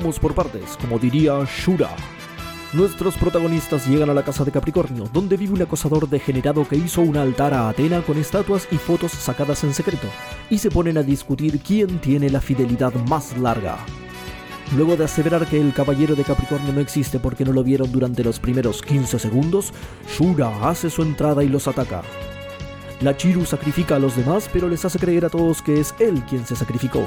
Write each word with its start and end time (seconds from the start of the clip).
Vamos 0.00 0.18
por 0.18 0.34
partes, 0.34 0.78
como 0.80 0.98
diría 0.98 1.44
Shura. 1.44 1.90
Nuestros 2.72 3.18
protagonistas 3.18 3.86
llegan 3.86 4.08
a 4.08 4.14
la 4.14 4.22
casa 4.22 4.46
de 4.46 4.50
Capricornio, 4.50 5.10
donde 5.12 5.36
vive 5.36 5.52
un 5.52 5.60
acosador 5.60 6.08
degenerado 6.08 6.66
que 6.66 6.76
hizo 6.76 7.02
un 7.02 7.18
altar 7.18 7.52
a 7.52 7.68
Atena 7.68 8.00
con 8.00 8.16
estatuas 8.16 8.66
y 8.70 8.76
fotos 8.76 9.12
sacadas 9.12 9.62
en 9.62 9.74
secreto, 9.74 10.06
y 10.48 10.56
se 10.56 10.70
ponen 10.70 10.96
a 10.96 11.02
discutir 11.02 11.60
quién 11.60 11.98
tiene 11.98 12.30
la 12.30 12.40
fidelidad 12.40 12.94
más 13.10 13.36
larga. 13.36 13.76
Luego 14.74 14.96
de 14.96 15.04
aseverar 15.04 15.46
que 15.46 15.60
el 15.60 15.74
caballero 15.74 16.14
de 16.14 16.24
Capricornio 16.24 16.72
no 16.72 16.80
existe 16.80 17.18
porque 17.18 17.44
no 17.44 17.52
lo 17.52 17.62
vieron 17.62 17.92
durante 17.92 18.24
los 18.24 18.40
primeros 18.40 18.80
15 18.80 19.18
segundos, 19.18 19.74
Shura 20.16 20.66
hace 20.66 20.88
su 20.88 21.02
entrada 21.02 21.44
y 21.44 21.48
los 21.50 21.68
ataca. 21.68 22.00
La 23.02 23.14
Chiru 23.18 23.44
sacrifica 23.44 23.96
a 23.96 23.98
los 23.98 24.16
demás, 24.16 24.48
pero 24.50 24.66
les 24.66 24.82
hace 24.82 24.98
creer 24.98 25.26
a 25.26 25.28
todos 25.28 25.60
que 25.60 25.78
es 25.78 25.94
él 25.98 26.22
quien 26.26 26.46
se 26.46 26.56
sacrificó. 26.56 27.06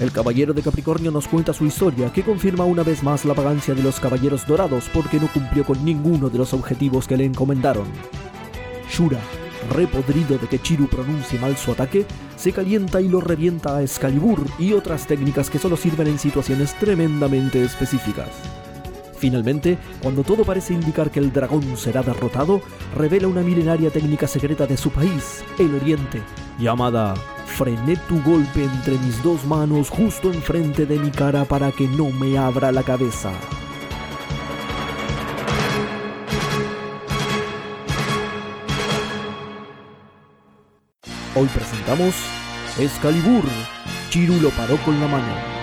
El 0.00 0.10
caballero 0.10 0.52
de 0.52 0.62
Capricornio 0.62 1.10
nos 1.10 1.28
cuenta 1.28 1.52
su 1.52 1.64
historia, 1.64 2.12
que 2.12 2.22
confirma 2.22 2.64
una 2.64 2.82
vez 2.82 3.02
más 3.02 3.24
la 3.24 3.34
vagancia 3.34 3.74
de 3.74 3.82
los 3.82 4.00
caballeros 4.00 4.46
dorados 4.46 4.90
porque 4.92 5.20
no 5.20 5.28
cumplió 5.32 5.64
con 5.64 5.84
ninguno 5.84 6.28
de 6.28 6.38
los 6.38 6.52
objetivos 6.54 7.06
que 7.06 7.16
le 7.16 7.24
encomendaron. 7.24 7.86
Shura, 8.90 9.20
repodrido 9.70 10.38
de 10.38 10.48
que 10.48 10.60
Chiru 10.60 10.88
pronuncie 10.88 11.38
mal 11.38 11.56
su 11.56 11.72
ataque, 11.72 12.06
se 12.36 12.52
calienta 12.52 13.00
y 13.00 13.08
lo 13.08 13.20
revienta 13.20 13.76
a 13.76 13.82
Excalibur 13.82 14.44
y 14.58 14.72
otras 14.72 15.06
técnicas 15.06 15.50
que 15.50 15.58
solo 15.58 15.76
sirven 15.76 16.08
en 16.08 16.18
situaciones 16.18 16.74
tremendamente 16.78 17.62
específicas. 17.62 18.61
Finalmente, 19.22 19.78
cuando 20.02 20.24
todo 20.24 20.42
parece 20.42 20.74
indicar 20.74 21.08
que 21.12 21.20
el 21.20 21.32
dragón 21.32 21.76
será 21.76 22.02
derrotado, 22.02 22.60
revela 22.96 23.28
una 23.28 23.42
milenaria 23.42 23.88
técnica 23.88 24.26
secreta 24.26 24.66
de 24.66 24.76
su 24.76 24.90
país, 24.90 25.44
el 25.60 25.72
Oriente, 25.76 26.20
llamada 26.58 27.14
Frené 27.46 27.96
tu 28.08 28.20
golpe 28.24 28.64
entre 28.64 28.98
mis 28.98 29.22
dos 29.22 29.44
manos 29.44 29.90
justo 29.90 30.32
enfrente 30.32 30.86
de 30.86 30.98
mi 30.98 31.12
cara 31.12 31.44
para 31.44 31.70
que 31.70 31.86
no 31.86 32.10
me 32.10 32.36
abra 32.36 32.72
la 32.72 32.82
cabeza. 32.82 33.30
Hoy 41.36 41.46
presentamos 41.54 42.16
Excalibur. 42.76 43.44
Chiru 44.10 44.40
lo 44.40 44.50
paró 44.50 44.76
con 44.78 45.00
la 45.00 45.06
mano. 45.06 45.61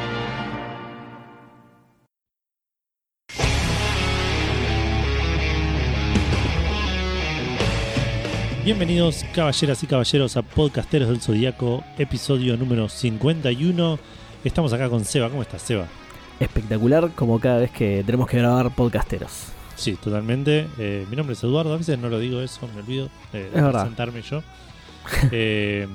Bienvenidos 8.63 9.25
caballeras 9.33 9.81
y 9.83 9.87
caballeros 9.87 10.37
a 10.37 10.41
Podcasteros 10.41 11.07
del 11.09 11.21
Zodíaco, 11.21 11.83
episodio 11.97 12.57
número 12.57 12.89
51. 12.89 13.99
Estamos 14.43 14.73
acá 14.73 14.89
con 14.89 15.05
Seba. 15.05 15.29
¿Cómo 15.29 15.41
estás, 15.41 15.61
Seba? 15.61 15.87
Espectacular 16.39 17.09
como 17.15 17.39
cada 17.39 17.59
vez 17.59 17.71
que 17.71 18.03
tenemos 18.05 18.27
que 18.27 18.37
grabar 18.37 18.73
podcasteros. 18.75 19.47
Sí, 19.75 19.95
totalmente. 19.95 20.67
Eh, 20.77 21.05
mi 21.09 21.15
nombre 21.15 21.33
es 21.33 21.43
Eduardo. 21.43 21.73
A 21.73 21.77
veces 21.77 21.97
no 21.97 22.09
lo 22.09 22.19
digo 22.19 22.41
eso, 22.41 22.67
me 22.73 22.81
olvido 22.81 23.09
de, 23.31 23.39
de 23.39 23.47
Es 23.47 23.53
verdad. 23.53 23.81
presentarme 23.81 24.21
yo. 24.21 24.43
Eh, 25.31 25.87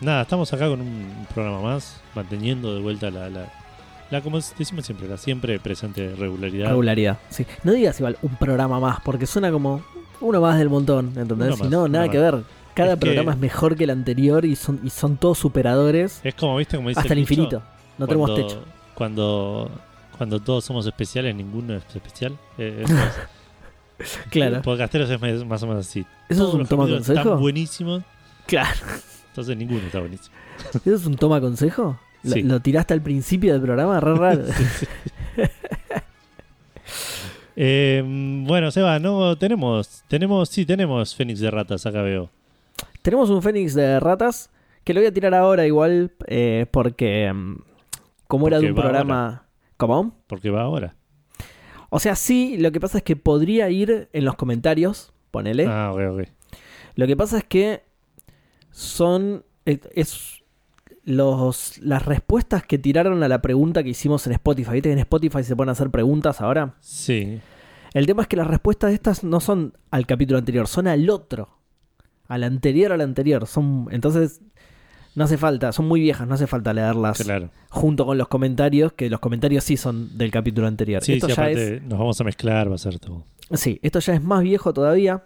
nada, 0.00 0.22
estamos 0.22 0.52
acá 0.52 0.66
con 0.68 0.80
un 0.80 1.26
programa 1.32 1.60
más, 1.60 2.00
manteniendo 2.16 2.74
de 2.74 2.80
vuelta 2.80 3.10
la, 3.12 3.28
la, 3.28 3.52
la, 4.10 4.20
como 4.22 4.40
decimos 4.40 4.86
siempre, 4.86 5.06
la 5.06 5.18
siempre 5.18 5.60
presente 5.60 6.16
regularidad. 6.16 6.68
Regularidad, 6.70 7.18
sí. 7.28 7.46
No 7.62 7.70
digas 7.72 8.00
igual 8.00 8.16
un 8.22 8.34
programa 8.34 8.80
más, 8.80 8.98
porque 9.04 9.26
suena 9.26 9.52
como 9.52 9.82
uno 10.20 10.40
más 10.40 10.58
del 10.58 10.68
montón, 10.68 11.12
¿entendés? 11.16 11.56
Si 11.56 11.68
no, 11.68 11.88
nada 11.88 12.08
que 12.08 12.18
ver. 12.18 12.42
Cada 12.74 12.92
Es 12.92 12.94
que- 12.98 13.06
programa 13.06 13.32
es 13.32 13.38
mejor 13.38 13.76
que 13.76 13.84
el 13.84 13.90
anterior 13.90 14.44
y 14.44 14.54
son, 14.56 14.80
y 14.84 14.90
son 14.90 15.16
todos 15.16 15.36
superadores 15.38 16.20
Es 16.22 16.34
como, 16.34 16.56
viste, 16.56 16.76
como 16.76 16.88
dice 16.90 17.00
hasta 17.00 17.12
el 17.12 17.18
infinito. 17.20 17.60
No 17.98 18.06
tenemos 18.06 18.34
techo. 18.34 18.62
Cuando, 18.94 19.68
cuando 20.16 20.38
todos 20.40 20.64
somos 20.64 20.86
especiales, 20.86 21.34
ninguno 21.34 21.74
es 21.74 21.82
especial. 21.94 22.36
Eh, 22.56 22.84
es- 22.84 22.92
Claro. 24.30 24.62
Podcasteros 24.62 25.10
es 25.10 25.20
más- 25.20 25.62
o 25.62 25.66
menos 25.66 25.86
así. 25.86 26.06
¿Eso 26.28 26.42
Todos 26.42 26.54
es 26.54 26.60
un 26.60 26.66
toma 26.66 26.86
consejo? 26.88 27.18
Están 27.20 27.40
buenísimos, 27.40 28.02
Claro. 28.46 28.78
entonces 29.30 29.56
ninguno 29.56 29.80
está 29.80 29.98
buenísimo. 29.98 30.36
¿Eso 30.84 30.94
es 30.94 31.04
un 31.06 31.16
toma 31.16 31.40
consejo? 31.40 31.98
Lo, 32.22 32.32
Sí. 32.32 32.42
lo 32.42 32.60
tiraste 32.60 32.94
al 32.94 33.00
principio 33.02 33.52
del 33.54 33.62
programa, 33.62 33.98
raro. 33.98 34.44
Eh, 37.60 38.04
bueno, 38.46 38.70
Seba, 38.70 39.00
no 39.00 39.36
tenemos, 39.36 40.04
tenemos, 40.06 40.48
sí, 40.48 40.64
tenemos 40.64 41.16
Fénix 41.16 41.40
de 41.40 41.50
ratas, 41.50 41.84
acá 41.86 42.02
veo. 42.02 42.30
Tenemos 43.02 43.30
un 43.30 43.42
Fénix 43.42 43.74
de 43.74 43.98
ratas 43.98 44.48
que 44.84 44.94
lo 44.94 45.00
voy 45.00 45.08
a 45.08 45.12
tirar 45.12 45.34
ahora 45.34 45.66
igual 45.66 46.12
eh, 46.28 46.66
porque 46.70 47.32
mm, 47.32 47.56
como 48.28 48.46
era 48.46 48.60
de 48.60 48.68
un 48.68 48.76
programa... 48.76 49.48
¿Cómo? 49.76 50.16
Porque 50.28 50.50
va 50.50 50.62
ahora. 50.62 50.94
O 51.90 51.98
sea, 51.98 52.14
sí, 52.14 52.58
lo 52.58 52.70
que 52.70 52.78
pasa 52.78 52.98
es 52.98 53.02
que 53.02 53.16
podría 53.16 53.68
ir 53.70 54.08
en 54.12 54.24
los 54.24 54.36
comentarios, 54.36 55.12
ponele. 55.32 55.66
Ah, 55.66 55.90
ok, 55.92 56.00
ok. 56.12 56.28
Lo 56.94 57.08
que 57.08 57.16
pasa 57.16 57.38
es 57.38 57.44
que 57.44 57.82
son 58.70 59.44
es 59.64 60.37
los 61.08 61.78
las 61.78 62.04
respuestas 62.04 62.62
que 62.64 62.76
tiraron 62.78 63.22
a 63.22 63.28
la 63.28 63.40
pregunta 63.40 63.82
que 63.82 63.88
hicimos 63.90 64.26
en 64.26 64.34
Spotify. 64.34 64.72
¿Viste 64.72 64.90
que 64.90 64.92
en 64.92 64.98
Spotify 64.98 65.42
se 65.42 65.56
pueden 65.56 65.70
hacer 65.70 65.90
preguntas 65.90 66.40
ahora? 66.42 66.74
Sí. 66.80 67.40
El 67.94 68.06
tema 68.06 68.22
es 68.22 68.28
que 68.28 68.36
las 68.36 68.46
respuestas 68.46 68.90
de 68.90 68.94
estas 68.94 69.24
no 69.24 69.40
son 69.40 69.72
al 69.90 70.06
capítulo 70.06 70.38
anterior, 70.38 70.68
son 70.68 70.86
al 70.86 71.08
otro. 71.08 71.48
Al 72.28 72.44
anterior 72.44 72.92
al 72.92 73.00
anterior. 73.00 73.46
Son, 73.46 73.88
entonces, 73.90 74.42
no 75.14 75.24
hace 75.24 75.38
falta, 75.38 75.72
son 75.72 75.88
muy 75.88 76.00
viejas, 76.00 76.28
no 76.28 76.34
hace 76.34 76.46
falta 76.46 76.74
leerlas 76.74 77.22
Claro. 77.22 77.48
junto 77.70 78.04
con 78.04 78.18
los 78.18 78.28
comentarios, 78.28 78.92
que 78.92 79.08
los 79.08 79.20
comentarios 79.20 79.64
sí 79.64 79.78
son 79.78 80.18
del 80.18 80.30
capítulo 80.30 80.66
anterior. 80.66 81.02
Sí, 81.02 81.14
Esto 81.14 81.28
sí, 81.28 81.32
ya 81.34 81.48
es 81.50 81.56
aparte 81.58 81.80
nos 81.88 81.98
vamos 81.98 82.20
a 82.20 82.24
mezclar, 82.24 82.70
va 82.70 82.74
a 82.74 82.78
ser 82.78 82.98
todo. 82.98 83.24
Sí, 83.54 83.80
esto 83.82 83.98
ya 84.00 84.12
es 84.12 84.22
más 84.22 84.42
viejo 84.42 84.74
todavía. 84.74 85.24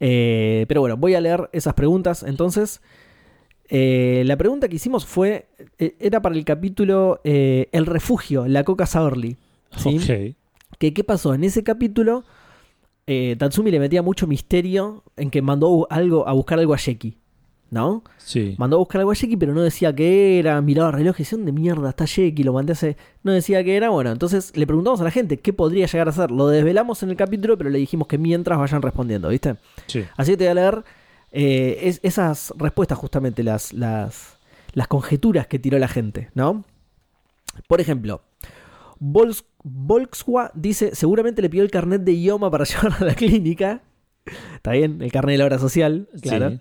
Eh, 0.00 0.64
pero 0.68 0.80
bueno, 0.80 0.96
voy 0.96 1.14
a 1.14 1.20
leer 1.20 1.50
esas 1.52 1.74
preguntas. 1.74 2.22
Entonces, 2.22 2.80
eh, 3.68 4.22
la 4.26 4.36
pregunta 4.36 4.68
que 4.68 4.76
hicimos 4.76 5.06
fue: 5.06 5.46
eh, 5.78 5.96
era 6.00 6.22
para 6.22 6.34
el 6.34 6.44
capítulo 6.44 7.20
eh, 7.24 7.68
El 7.72 7.86
refugio, 7.86 8.46
la 8.46 8.64
Coca 8.64 8.86
Saorli. 8.86 9.36
¿sí? 9.76 10.34
Que, 10.78 10.94
¿Qué 10.94 11.04
pasó? 11.04 11.34
En 11.34 11.44
ese 11.44 11.62
capítulo, 11.62 12.24
eh, 13.06 13.36
Tatsumi 13.38 13.70
le 13.70 13.80
metía 13.80 14.02
mucho 14.02 14.26
misterio 14.26 15.02
en 15.16 15.30
que 15.30 15.42
mandó 15.42 15.86
algo, 15.90 16.28
a 16.28 16.32
buscar 16.32 16.58
algo 16.58 16.74
a 16.74 16.78
Sheki. 16.78 17.16
¿No? 17.70 18.02
Sí. 18.16 18.54
Mandó 18.56 18.76
a 18.76 18.78
buscar 18.78 19.00
algo 19.00 19.10
a 19.10 19.14
Sheki, 19.14 19.36
pero 19.36 19.52
no 19.52 19.60
decía 19.60 19.94
qué 19.94 20.38
era. 20.38 20.58
Miraba 20.62 20.88
el 20.88 20.94
reloj 20.94 21.16
y 21.16 21.18
decía: 21.18 21.36
¿dónde 21.36 21.52
mierda 21.52 21.90
está 21.90 22.06
Sheki? 22.06 22.42
Lo 22.42 22.54
mandé 22.54 22.72
hace. 22.72 22.96
No 23.22 23.32
decía 23.32 23.62
qué 23.62 23.76
era. 23.76 23.90
Bueno, 23.90 24.10
entonces 24.10 24.56
le 24.56 24.66
preguntamos 24.66 25.02
a 25.02 25.04
la 25.04 25.10
gente 25.10 25.36
qué 25.38 25.52
podría 25.52 25.84
llegar 25.84 26.08
a 26.08 26.12
ser. 26.12 26.30
Lo 26.30 26.48
desvelamos 26.48 27.02
en 27.02 27.10
el 27.10 27.16
capítulo, 27.16 27.58
pero 27.58 27.68
le 27.68 27.78
dijimos 27.78 28.08
que 28.08 28.16
mientras 28.16 28.58
vayan 28.58 28.80
respondiendo, 28.80 29.28
¿viste? 29.28 29.56
Sí. 29.86 30.02
Así 30.16 30.30
que 30.30 30.36
te 30.38 30.44
voy 30.44 30.52
a 30.52 30.54
leer 30.54 30.84
eh, 31.32 31.78
es- 31.82 32.00
esas 32.02 32.52
respuestas, 32.56 32.98
justamente, 32.98 33.42
las, 33.42 33.72
las, 33.72 34.38
las 34.72 34.88
conjeturas 34.88 35.46
que 35.46 35.58
tiró 35.58 35.78
la 35.78 35.88
gente, 35.88 36.30
¿no? 36.34 36.64
Por 37.66 37.80
ejemplo, 37.80 38.22
Vols- 39.00 39.44
Volkswa 39.62 40.50
dice: 40.54 40.94
seguramente 40.94 41.42
le 41.42 41.50
pidió 41.50 41.64
el 41.64 41.70
carnet 41.70 42.02
de 42.02 42.12
idioma 42.12 42.50
para 42.50 42.64
llevarlo 42.64 42.96
a 43.00 43.04
la 43.04 43.14
clínica. 43.14 43.82
Está 44.56 44.72
bien, 44.72 45.00
el 45.02 45.10
carnet 45.12 45.34
de 45.34 45.38
la 45.38 45.44
obra 45.46 45.58
social, 45.58 46.08
claro. 46.22 46.50
Sí. 46.50 46.60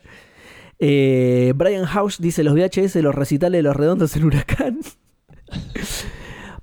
Eh, 0.79 1.53
Brian 1.55 1.85
House 1.85 2.17
dice 2.19 2.43
los 2.43 2.53
VHS, 2.53 2.95
los 2.97 3.15
recitales 3.15 3.59
de 3.59 3.63
los 3.63 3.75
redondos 3.75 4.15
en 4.15 4.23
Huracán. 4.25 4.79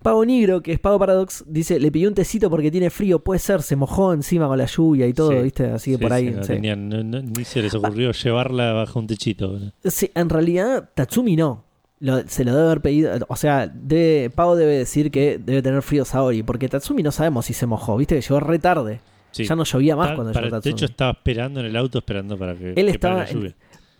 Pavo 0.04 0.24
Negro, 0.24 0.62
que 0.62 0.72
es 0.72 0.78
Pavo 0.78 0.98
Paradox, 0.98 1.42
dice, 1.48 1.80
le 1.80 1.90
pidió 1.90 2.08
un 2.08 2.14
tecito 2.14 2.48
porque 2.50 2.70
tiene 2.70 2.90
frío, 2.90 3.18
puede 3.18 3.40
ser, 3.40 3.62
se 3.62 3.74
mojó 3.74 4.12
encima 4.12 4.46
con 4.46 4.58
la 4.58 4.66
lluvia 4.66 5.06
y 5.08 5.12
todo, 5.14 5.30
Sí. 5.32 5.36
¿viste? 5.42 5.64
Así 5.70 5.90
que 5.92 5.96
Sí, 5.96 6.02
por 6.02 6.12
ahí... 6.12 6.28
sí, 6.28 6.34
no 6.34 6.40
tenían- 6.42 6.88
no- 6.88 7.02
no- 7.02 7.22
ni 7.22 7.44
se 7.44 7.62
les 7.62 7.74
ocurrió 7.74 8.12
llevarla 8.12 8.72
bajo 8.74 8.98
un 9.00 9.06
techito. 9.06 9.58
Sí, 9.84 10.10
en 10.14 10.28
realidad, 10.28 10.90
Tatsumi 10.94 11.34
no. 11.36 11.64
Lo- 12.00 12.26
se 12.28 12.44
lo 12.44 12.52
debe 12.54 12.66
haber 12.66 12.80
pedido. 12.82 13.12
O 13.28 13.36
sea, 13.36 13.66
debe, 13.66 14.28
Pavo 14.28 14.56
debe 14.56 14.76
decir 14.76 15.10
que 15.10 15.38
debe 15.38 15.62
tener 15.62 15.80
frío 15.80 16.04
Saori. 16.04 16.42
Porque 16.42 16.68
Tatsumi 16.68 17.02
no 17.02 17.10
sabemos 17.10 17.46
si 17.46 17.54
se 17.54 17.64
mojó. 17.66 17.96
Viste 17.96 18.14
que 18.16 18.20
llegó 18.20 18.40
re 18.40 18.58
tarde. 18.58 19.00
Sí. 19.30 19.44
Ya 19.44 19.56
no 19.56 19.64
llovía 19.64 19.96
más 19.96 20.12
cuando 20.12 20.32
llegó 20.32 20.44
de 20.44 20.50
Tatsumi. 20.50 20.72
hecho, 20.72 20.84
estaba 20.84 21.12
esperando 21.12 21.60
en 21.60 21.66
el 21.66 21.76
auto, 21.76 21.98
esperando 21.98 22.36
para 22.36 22.54
que, 22.54 22.70
Él 22.70 22.74
que 22.74 22.90
estaba 22.90 23.20
la 23.20 23.30
lluvia. 23.30 23.54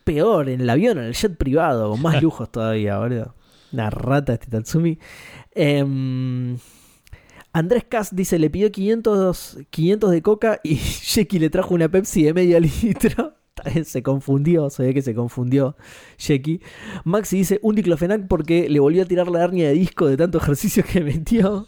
Peor, 0.05 0.51
en 0.51 0.61
el 0.61 0.69
avión, 0.69 0.99
en 0.99 1.05
el 1.05 1.15
jet 1.15 1.35
privado, 1.37 1.91
con 1.93 2.03
más 2.03 2.21
lujos 2.23 2.53
todavía, 2.53 2.99
boludo. 2.99 3.35
Una 3.73 3.89
rata 3.91 4.35
este 4.35 4.49
Tatsumi. 4.49 4.99
Em, 5.55 6.57
Andrés 7.53 7.85
Kass 7.89 8.15
dice: 8.15 8.39
le 8.39 8.51
pidió 8.51 8.71
500, 8.73 9.59
500 9.71 10.11
de 10.11 10.23
coca 10.23 10.61
y 10.65 10.75
Jeki 10.77 11.39
le 11.39 11.51
trajo 11.51 11.75
una 11.75 11.89
Pepsi 11.89 12.25
de 12.25 12.35
medio 12.35 12.59
litro. 12.61 13.35
Se 13.85 14.03
confundió, 14.03 14.69
se 14.69 14.83
ve 14.83 14.93
que 14.93 15.01
se 15.01 15.15
confundió 15.15 15.77
Jeki. 16.19 16.61
Maxi 17.05 17.39
dice: 17.39 17.61
un 17.63 17.75
diclofenac 17.77 18.27
porque 18.29 18.69
le 18.69 18.81
volvió 18.81 19.03
a 19.03 19.07
tirar 19.07 19.29
la 19.29 19.43
hernia 19.43 19.69
de 19.69 19.75
disco 19.75 20.07
de 20.07 20.17
tanto 20.17 20.39
ejercicio 20.39 20.85
que 20.85 21.01
metió. 21.01 21.67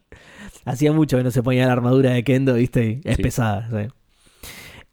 Hacía 0.64 0.92
mucho 0.92 1.16
que 1.18 1.24
no 1.24 1.30
se 1.30 1.42
ponía 1.42 1.66
la 1.66 1.72
armadura 1.72 2.10
de 2.12 2.24
Kendo, 2.24 2.54
¿viste? 2.54 3.00
Es 3.04 3.16
Sí. 3.16 3.22
pesada, 3.22 3.68
sí. 3.70 3.88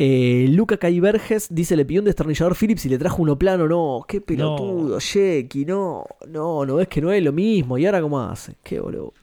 Eh, 0.06 0.48
Luca 0.50 0.76
Caiverges 0.76 1.48
dice: 1.50 1.78
Le 1.78 1.86
pidió 1.86 2.02
un 2.02 2.06
destornillador 2.06 2.58
Phillips 2.58 2.86
y 2.86 2.90
le 2.90 2.98
trajo 2.98 3.22
uno 3.22 3.40
plano. 3.40 3.70
No, 3.70 4.04
qué 4.06 4.20
pelotudo, 4.20 5.00
Jeki, 5.00 5.64
no, 5.64 6.04
no, 6.28 6.66
no 6.66 6.76
ves 6.76 6.90
que 6.90 7.00
no 7.00 7.10
es 7.14 7.24
lo 7.24 7.32
mismo. 7.32 7.78
¿Y 7.78 7.86
ahora 7.86 8.02
cómo 8.02 8.20
hace? 8.20 8.56
Qué 8.64 8.82
boludo. 8.82 9.14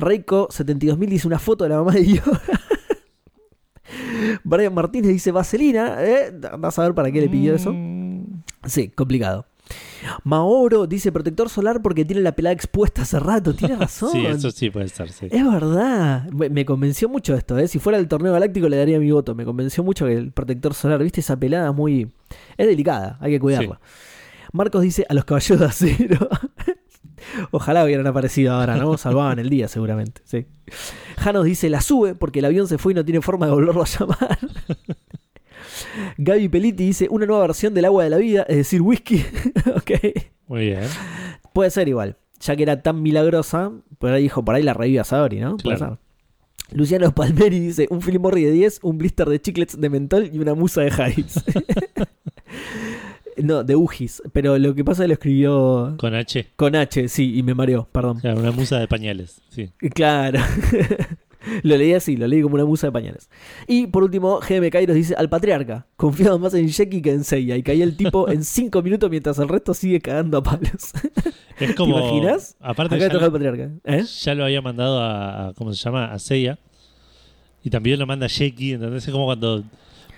Reiko 0.00 0.48
72000 0.50 1.08
dice 1.08 1.28
una 1.28 1.38
foto 1.38 1.62
de 1.62 1.70
la 1.70 1.76
mamá 1.76 1.92
de 1.92 2.04
Yoda. 2.04 2.42
Brian 4.42 4.74
Martínez 4.74 5.12
dice 5.12 5.30
Vaselina. 5.30 6.04
¿eh? 6.04 6.32
Andás 6.50 6.80
a 6.80 6.82
ver 6.82 6.94
para 6.94 7.12
qué 7.12 7.20
le 7.20 7.28
pidió 7.28 7.54
eso. 7.54 7.72
Mm, 7.72 8.42
Sí, 8.64 8.88
complicado. 8.88 9.46
Maoro 10.24 10.86
dice 10.86 11.12
protector 11.12 11.48
solar 11.48 11.80
porque 11.82 12.04
tiene 12.04 12.22
la 12.22 12.32
pelada 12.32 12.52
expuesta 12.52 13.02
hace 13.02 13.20
rato. 13.20 13.54
Tiene 13.54 13.76
razón. 13.80 14.10
Sí, 14.12 14.26
eso 14.26 14.50
sí 14.50 14.70
puede 14.70 14.86
estar, 14.86 15.08
sí. 15.08 15.28
Es 15.30 15.44
verdad. 15.50 16.28
Me, 16.30 16.48
me 16.48 16.64
convenció 16.64 17.08
mucho 17.08 17.34
esto, 17.34 17.58
¿eh? 17.58 17.68
Si 17.68 17.78
fuera 17.78 17.98
el 17.98 18.08
torneo 18.08 18.32
galáctico 18.32 18.68
le 18.68 18.76
daría 18.76 18.98
mi 18.98 19.10
voto. 19.10 19.34
Me 19.34 19.44
convenció 19.44 19.84
mucho 19.84 20.06
que 20.06 20.14
el 20.14 20.32
protector 20.32 20.74
solar, 20.74 21.02
¿viste? 21.02 21.20
Esa 21.20 21.36
pelada 21.36 21.70
es 21.70 21.74
muy. 21.74 22.12
Es 22.56 22.66
delicada, 22.66 23.18
hay 23.20 23.32
que 23.32 23.40
cuidarla. 23.40 23.80
Marcos 24.52 24.82
dice 24.82 25.06
a 25.08 25.14
los 25.14 25.24
caballeros 25.24 25.60
de 25.60 25.66
acero. 25.66 26.28
Ojalá 27.50 27.84
hubieran 27.84 28.06
aparecido 28.06 28.52
ahora, 28.52 28.76
¿no? 28.76 28.98
Salvaban 28.98 29.38
el 29.38 29.48
día, 29.48 29.68
seguramente. 29.68 30.20
Sí. 30.24 30.46
Janos 31.18 31.44
dice 31.44 31.70
la 31.70 31.80
sube 31.80 32.14
porque 32.14 32.40
el 32.40 32.44
avión 32.46 32.66
se 32.66 32.78
fue 32.78 32.92
y 32.92 32.96
no 32.96 33.04
tiene 33.04 33.20
forma 33.20 33.46
de 33.46 33.52
volverlo 33.52 33.82
a 33.82 33.86
llamar. 33.86 34.38
Gaby 36.18 36.48
Peliti 36.48 36.84
dice 36.86 37.06
una 37.10 37.26
nueva 37.26 37.42
versión 37.46 37.74
del 37.74 37.84
agua 37.84 38.04
de 38.04 38.10
la 38.10 38.16
vida, 38.18 38.42
es 38.48 38.56
decir, 38.56 38.82
whisky. 38.82 39.24
ok. 39.76 39.90
Muy 40.48 40.66
bien. 40.66 40.80
Puede 41.52 41.70
ser 41.70 41.88
igual. 41.88 42.16
Ya 42.40 42.56
que 42.56 42.62
era 42.64 42.82
tan 42.82 43.02
milagrosa, 43.02 43.70
por 43.98 44.10
ahí 44.12 44.22
dijo, 44.24 44.44
por 44.44 44.54
ahí 44.54 44.62
la 44.62 44.74
revive 44.74 45.00
a 45.00 45.04
Sabori, 45.04 45.40
¿no? 45.40 45.56
Puede 45.56 45.76
Claro. 45.76 45.94
ser. 45.94 46.76
Luciano 46.78 47.14
Palmeri 47.14 47.60
dice, 47.60 47.86
un 47.90 48.00
Philip 48.00 48.20
Morris 48.20 48.46
de 48.46 48.52
10, 48.52 48.80
un 48.82 48.96
blister 48.98 49.28
de 49.28 49.40
chiclets 49.40 49.78
de 49.78 49.90
mentol 49.90 50.30
y 50.32 50.38
una 50.38 50.54
musa 50.54 50.80
de 50.80 50.90
Harris. 50.90 51.34
no, 53.36 53.62
de 53.64 53.76
Ujis. 53.76 54.22
Pero 54.32 54.58
lo 54.58 54.74
que 54.74 54.84
pasa 54.84 55.02
es 55.02 55.04
que 55.04 55.08
lo 55.08 55.12
escribió 55.14 55.94
Con 55.98 56.14
H. 56.14 56.46
con 56.56 56.74
H, 56.76 57.08
sí, 57.08 57.36
y 57.38 57.42
me 57.42 57.54
mareó, 57.54 57.88
perdón. 57.92 58.20
Claro, 58.20 58.40
una 58.40 58.52
musa 58.52 58.78
de 58.78 58.88
pañales. 58.88 59.40
Sí. 59.50 59.70
Claro. 59.94 60.40
lo 61.62 61.76
leí 61.76 61.92
así, 61.94 62.16
lo 62.16 62.26
leí 62.26 62.42
como 62.42 62.54
una 62.56 62.64
musa 62.64 62.86
de 62.88 62.92
pañales. 62.92 63.28
Y 63.66 63.86
por 63.88 64.02
último, 64.04 64.40
GM 64.40 64.70
Kairos 64.70 64.96
dice 64.96 65.14
al 65.16 65.28
patriarca, 65.28 65.86
confiado 65.96 66.38
más 66.38 66.54
en 66.54 66.66
Sheki 66.66 67.02
que 67.02 67.12
en 67.12 67.24
Seiya, 67.24 67.56
y 67.56 67.62
caía 67.62 67.84
el 67.84 67.96
tipo 67.96 68.28
en 68.28 68.44
5 68.44 68.82
minutos 68.82 69.10
mientras 69.10 69.38
el 69.38 69.48
resto 69.48 69.74
sigue 69.74 70.00
cagando 70.00 70.38
a 70.38 70.42
palos. 70.42 70.92
Es 71.58 71.74
como. 71.74 71.94
¿Te 71.96 72.00
imaginas? 72.08 72.56
Aparte, 72.60 72.94
Acá 72.96 73.04
ya, 73.06 73.10
toca 73.12 73.24
el 73.26 73.30
lo, 73.30 73.32
patriarca. 73.32 73.70
¿Eh? 73.84 74.04
ya 74.22 74.34
lo 74.34 74.44
había 74.44 74.62
mandado 74.62 74.98
a, 75.00 75.48
a- 75.48 75.52
¿Cómo 75.54 75.72
se 75.72 75.82
llama? 75.82 76.12
A 76.12 76.18
Seiya. 76.18 76.58
Y 77.64 77.70
también 77.70 77.98
lo 77.98 78.06
manda 78.06 78.26
a 78.26 78.28
Sheki. 78.28 78.72
¿Entendés? 78.72 79.06
Es 79.06 79.12
como 79.12 79.24
cuando 79.26 79.62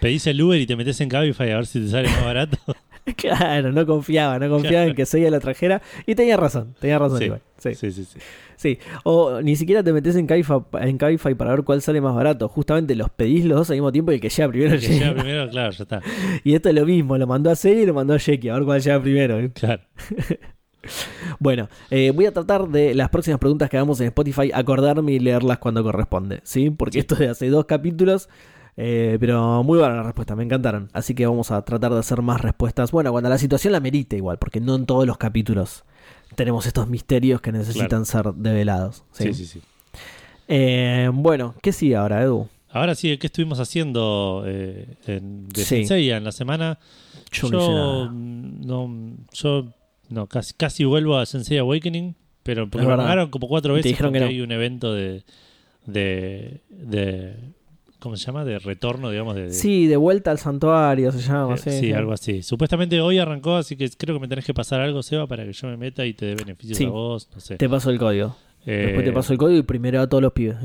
pedís 0.00 0.26
el 0.26 0.40
Uber 0.40 0.60
y 0.60 0.66
te 0.66 0.76
metes 0.76 1.00
en 1.00 1.08
Cabify 1.08 1.50
a 1.50 1.56
ver 1.56 1.66
si 1.66 1.80
te 1.80 1.88
sale 1.88 2.08
más 2.08 2.24
barato. 2.24 2.56
Claro, 3.16 3.70
no 3.72 3.84
confiaba, 3.86 4.38
no 4.38 4.48
confiaba 4.48 4.86
en 4.86 4.94
que 4.94 5.04
Seiya 5.06 5.30
la 5.30 5.40
trajera. 5.40 5.82
Y 6.06 6.14
tenía 6.14 6.36
razón, 6.36 6.74
tenía 6.80 6.98
razón 6.98 7.18
Sí. 7.18 7.24
igual. 7.24 7.40
Sí, 7.58 7.74
sí. 7.74 7.92
Sí, 7.92 8.04
sí, 8.04 8.18
sí. 8.56 8.78
O 9.04 9.40
ni 9.42 9.56
siquiera 9.56 9.82
te 9.82 9.92
metes 9.92 10.16
en 10.16 10.26
Cabify, 10.26 10.58
en 10.80 10.96
Cabify 10.98 11.34
para 11.34 11.50
ver 11.50 11.64
cuál 11.64 11.82
sale 11.82 12.00
más 12.00 12.14
barato. 12.14 12.48
Justamente 12.48 12.94
los 12.94 13.10
pedís 13.10 13.44
los 13.44 13.58
dos 13.58 13.70
al 13.70 13.76
mismo 13.76 13.92
tiempo 13.92 14.10
y 14.12 14.16
el 14.16 14.20
que 14.20 14.28
llega 14.30 14.48
primero 14.48 14.74
El 14.74 14.80
que 14.80 14.86
llega. 14.88 15.08
llega 15.08 15.14
primero, 15.22 15.50
claro, 15.50 15.70
ya 15.72 15.82
está. 15.82 16.00
Y 16.44 16.54
esto 16.54 16.68
es 16.70 16.74
lo 16.74 16.86
mismo, 16.86 17.18
lo 17.18 17.26
mandó 17.26 17.50
a 17.50 17.56
Seiya 17.56 17.82
y 17.82 17.86
lo 17.86 17.94
mandó 17.94 18.14
a 18.14 18.18
Sheki, 18.18 18.48
a 18.48 18.54
ver 18.54 18.64
cuál 18.64 18.80
llega 18.80 19.00
primero. 19.02 19.38
¿eh? 19.38 19.50
Claro. 19.52 19.82
Bueno, 21.38 21.68
eh, 21.90 22.12
voy 22.14 22.26
a 22.26 22.32
tratar 22.32 22.68
de 22.68 22.94
las 22.94 23.08
próximas 23.08 23.40
preguntas 23.40 23.70
que 23.70 23.76
hagamos 23.78 24.00
en 24.00 24.08
Spotify 24.08 24.50
acordarme 24.52 25.12
y 25.12 25.18
leerlas 25.18 25.56
cuando 25.58 25.82
corresponde, 25.82 26.40
¿sí? 26.42 26.68
Porque 26.68 26.98
esto 26.98 27.14
es 27.14 27.20
de 27.20 27.28
hace 27.28 27.48
dos 27.48 27.64
capítulos, 27.64 28.28
eh, 28.76 29.16
pero 29.20 29.62
muy 29.62 29.78
buena 29.78 29.96
la 29.96 30.02
respuesta, 30.02 30.34
me 30.34 30.44
encantaron. 30.44 30.90
Así 30.92 31.14
que 31.14 31.26
vamos 31.26 31.50
a 31.50 31.62
tratar 31.62 31.92
de 31.92 31.98
hacer 32.00 32.22
más 32.22 32.40
respuestas. 32.40 32.90
Bueno, 32.90 33.12
cuando 33.12 33.30
la 33.30 33.38
situación 33.38 33.72
la 33.72 33.80
merite 33.80 34.16
igual, 34.16 34.38
porque 34.38 34.60
no 34.60 34.74
en 34.74 34.86
todos 34.86 35.06
los 35.06 35.18
capítulos 35.18 35.84
tenemos 36.34 36.66
estos 36.66 36.88
misterios 36.88 37.40
que 37.40 37.52
necesitan 37.52 38.04
ser 38.06 38.32
develados. 38.34 39.04
¿sí? 39.12 39.32
Sí, 39.32 39.34
sí, 39.34 39.46
sí. 39.46 39.62
Eh, 40.48 41.10
bueno, 41.12 41.54
¿qué 41.62 41.72
sigue 41.72 41.96
ahora, 41.96 42.22
Edu? 42.22 42.48
Ahora 42.70 42.96
sí, 42.96 43.16
¿qué 43.18 43.28
estuvimos 43.28 43.60
haciendo 43.60 44.42
eh, 44.46 44.96
en, 45.06 45.48
de 45.48 45.64
Sí. 45.64 46.10
En 46.10 46.24
la 46.24 46.32
semana? 46.32 46.78
Yo 47.30 47.48
no 47.48 48.10
mm, 48.10 48.66
no, 48.66 49.16
yo 49.32 49.66
no, 50.08 50.26
casi, 50.26 50.54
casi 50.54 50.84
vuelvo 50.84 51.16
a 51.16 51.24
Sensei 51.24 51.58
Awakening, 51.58 52.16
pero 52.42 52.66
me 52.66 52.70
pagaron 52.70 53.30
como 53.30 53.48
cuatro 53.48 53.74
veces 53.74 53.92
dijeron 53.92 54.10
porque 54.10 54.18
que 54.18 54.24
no. 54.24 54.30
hay 54.30 54.40
un 54.40 54.52
evento 54.52 54.92
de, 54.92 55.22
de, 55.86 56.60
de 56.68 57.36
¿cómo 58.04 58.16
se 58.16 58.24
llama? 58.26 58.44
De 58.44 58.60
retorno, 58.60 59.10
digamos. 59.10 59.34
De, 59.34 59.42
de- 59.46 59.52
Sí, 59.52 59.88
de 59.88 59.96
vuelta 59.96 60.30
al 60.30 60.38
santuario 60.38 61.10
se 61.10 61.18
llama. 61.20 61.54
eh, 61.54 61.58
sí, 61.58 61.70
sí, 61.70 61.78
sí. 61.80 61.92
algo 61.92 62.12
así. 62.12 62.42
Supuestamente 62.44 63.00
hoy 63.00 63.18
arrancó, 63.18 63.56
así 63.56 63.76
que 63.76 63.90
creo 63.90 64.14
que 64.16 64.20
me 64.20 64.28
tenés 64.28 64.44
que 64.44 64.54
pasar 64.54 64.80
algo, 64.80 65.02
Seba, 65.02 65.26
para 65.26 65.44
que 65.44 65.52
yo 65.52 65.66
me 65.66 65.76
meta 65.76 66.06
y 66.06 66.14
te 66.14 66.26
dé 66.26 66.34
beneficios 66.36 66.78
Sí. 66.78 66.84
a 66.84 66.90
vos, 66.90 67.28
no 67.34 67.40
sé. 67.40 67.56
Te 67.56 67.68
paso 67.68 67.90
el 67.90 67.98
código. 67.98 68.36
Después 68.64 69.00
Eh, 69.02 69.04
te 69.04 69.12
paso 69.12 69.32
el 69.34 69.38
código 69.38 69.58
y 69.58 69.62
primero 69.62 70.00
a 70.00 70.06
todos 70.08 70.22
los 70.22 70.32
pibes. 70.32 70.56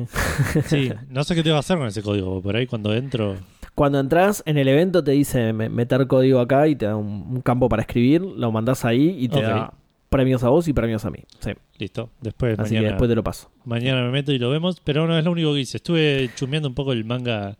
Sí, 0.68 0.90
no 1.10 1.24
sé 1.24 1.34
qué 1.36 1.44
te 1.44 1.50
va 1.50 1.58
a 1.58 1.60
hacer 1.62 1.78
con 1.78 1.88
ese 1.88 2.02
código, 2.04 2.42
por 2.42 2.56
ahí 2.56 2.68
cuando 2.68 2.94
entro... 2.94 3.36
Cuando 3.76 4.00
entras 4.00 4.44
en 4.46 4.58
el 4.58 4.68
evento 4.68 5.04
te 5.04 5.12
dice 5.12 5.54
me- 5.54 5.70
meter 5.70 6.06
código 6.08 6.40
acá 6.42 6.68
y 6.68 6.76
te 6.76 6.86
da 6.86 6.96
un, 6.98 7.08
un 7.30 7.42
campo 7.42 7.70
para 7.70 7.82
escribir, 7.84 8.22
lo 8.22 8.52
mandás 8.52 8.84
ahí 8.84 9.16
y 9.20 9.30
te 9.30 9.42
da 9.42 9.74
premios 10.10 10.44
a 10.44 10.50
vos 10.50 10.68
y 10.68 10.74
premios 10.74 11.06
a 11.06 11.12
mí. 11.12 11.20
Sí. 11.40 11.52
Listo, 11.78 12.10
después 12.22 12.58
Así 12.60 12.76
que 12.76 12.82
después 12.82 13.10
te 13.10 13.16
lo 13.16 13.24
paso. 13.24 13.52
mañana 13.66 14.04
me 14.04 14.12
meto 14.12 14.32
y 14.32 14.40
lo 14.40 14.50
vemos, 14.50 14.80
pero 14.84 15.08
no 15.08 15.18
es 15.18 15.24
lo 15.24 15.32
único 15.32 15.54
que 15.54 15.62
hice. 15.62 15.78
Estuve 15.78 16.30
chusmeando 16.36 16.68
un 16.68 16.76
poco 16.76 16.92
el 16.94 17.06
manga 17.06 17.58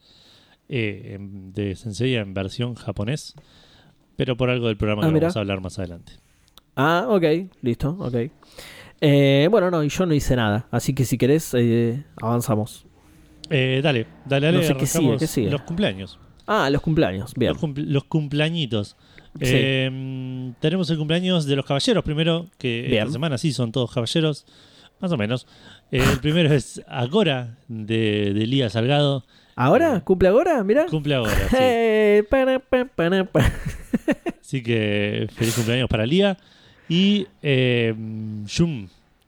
eh, 0.68 1.18
de 1.20 1.76
Sensei 1.76 2.16
en 2.16 2.34
versión 2.34 2.76
japonés, 2.76 3.36
pero 4.16 4.36
por 4.36 4.50
algo 4.50 4.68
del 4.68 4.78
programa 4.78 5.04
Ah, 5.04 5.08
que 5.08 5.14
mira. 5.14 5.28
vamos 5.28 5.38
a 5.38 5.40
hablar 5.40 5.62
más 5.62 5.80
adelante. 5.80 6.14
Ah, 6.76 7.08
ok, 7.10 7.24
listo, 7.62 7.96
ok. 8.00 8.16
Eh, 9.02 9.48
bueno, 9.50 9.72
no, 9.72 9.84
y 9.84 9.90
yo 9.90 10.06
no 10.06 10.14
hice 10.14 10.36
nada, 10.36 10.68
así 10.72 10.94
que 10.94 11.06
si 11.06 11.18
querés, 11.18 11.54
eh, 11.54 12.04
avanzamos. 12.22 12.86
Eh, 13.50 13.80
dale, 13.84 14.06
dale, 14.26 14.48
dale, 14.48 14.58
No 14.60 14.64
sé 14.64 14.76
qué 14.76 14.86
sigue, 14.86 15.18
qué 15.18 15.28
sigue. 15.28 15.50
los 15.50 15.62
cumpleaños. 15.62 16.20
Ah, 16.46 16.70
los 16.70 16.82
cumpleaños, 16.82 17.34
bien. 17.36 17.54
Los, 17.54 17.62
cumpl- 17.62 17.86
los 17.86 18.04
cumpleañitos. 18.06 18.98
Sí. 19.36 19.46
Eh, 19.46 20.52
tenemos 20.60 20.90
el 20.90 20.98
cumpleaños 20.98 21.46
de 21.46 21.56
los 21.56 21.66
caballeros 21.66 22.04
primero, 22.04 22.48
que 22.58 22.82
Bien. 22.88 23.02
esta 23.04 23.14
semana 23.14 23.38
sí 23.38 23.54
son 23.54 23.72
todos 23.72 23.92
caballeros, 23.94 24.46
más 25.00 25.12
o 25.12 25.18
menos. 25.18 25.48
Eh, 25.92 26.04
el 26.12 26.20
primero 26.20 26.54
es 26.54 26.82
Agora, 26.88 27.58
de, 27.68 28.34
de 28.34 28.48
Lía 28.48 28.70
Salgado. 28.70 29.24
¿Ahora? 29.56 30.02
¿Cumple 30.02 30.30
ahora? 30.30 30.64
Mira. 30.64 30.86
Cumple 30.88 31.16
ahora, 31.16 31.36
sí. 31.50 31.56
Eh, 31.60 32.24
para, 32.30 32.60
para. 32.60 32.90
Así 34.42 34.64
que 34.64 35.28
feliz 35.36 35.54
cumpleaños 35.56 35.88
para 35.90 36.06
Lía. 36.06 36.38
Y 36.88 37.28
eh, 37.44 37.94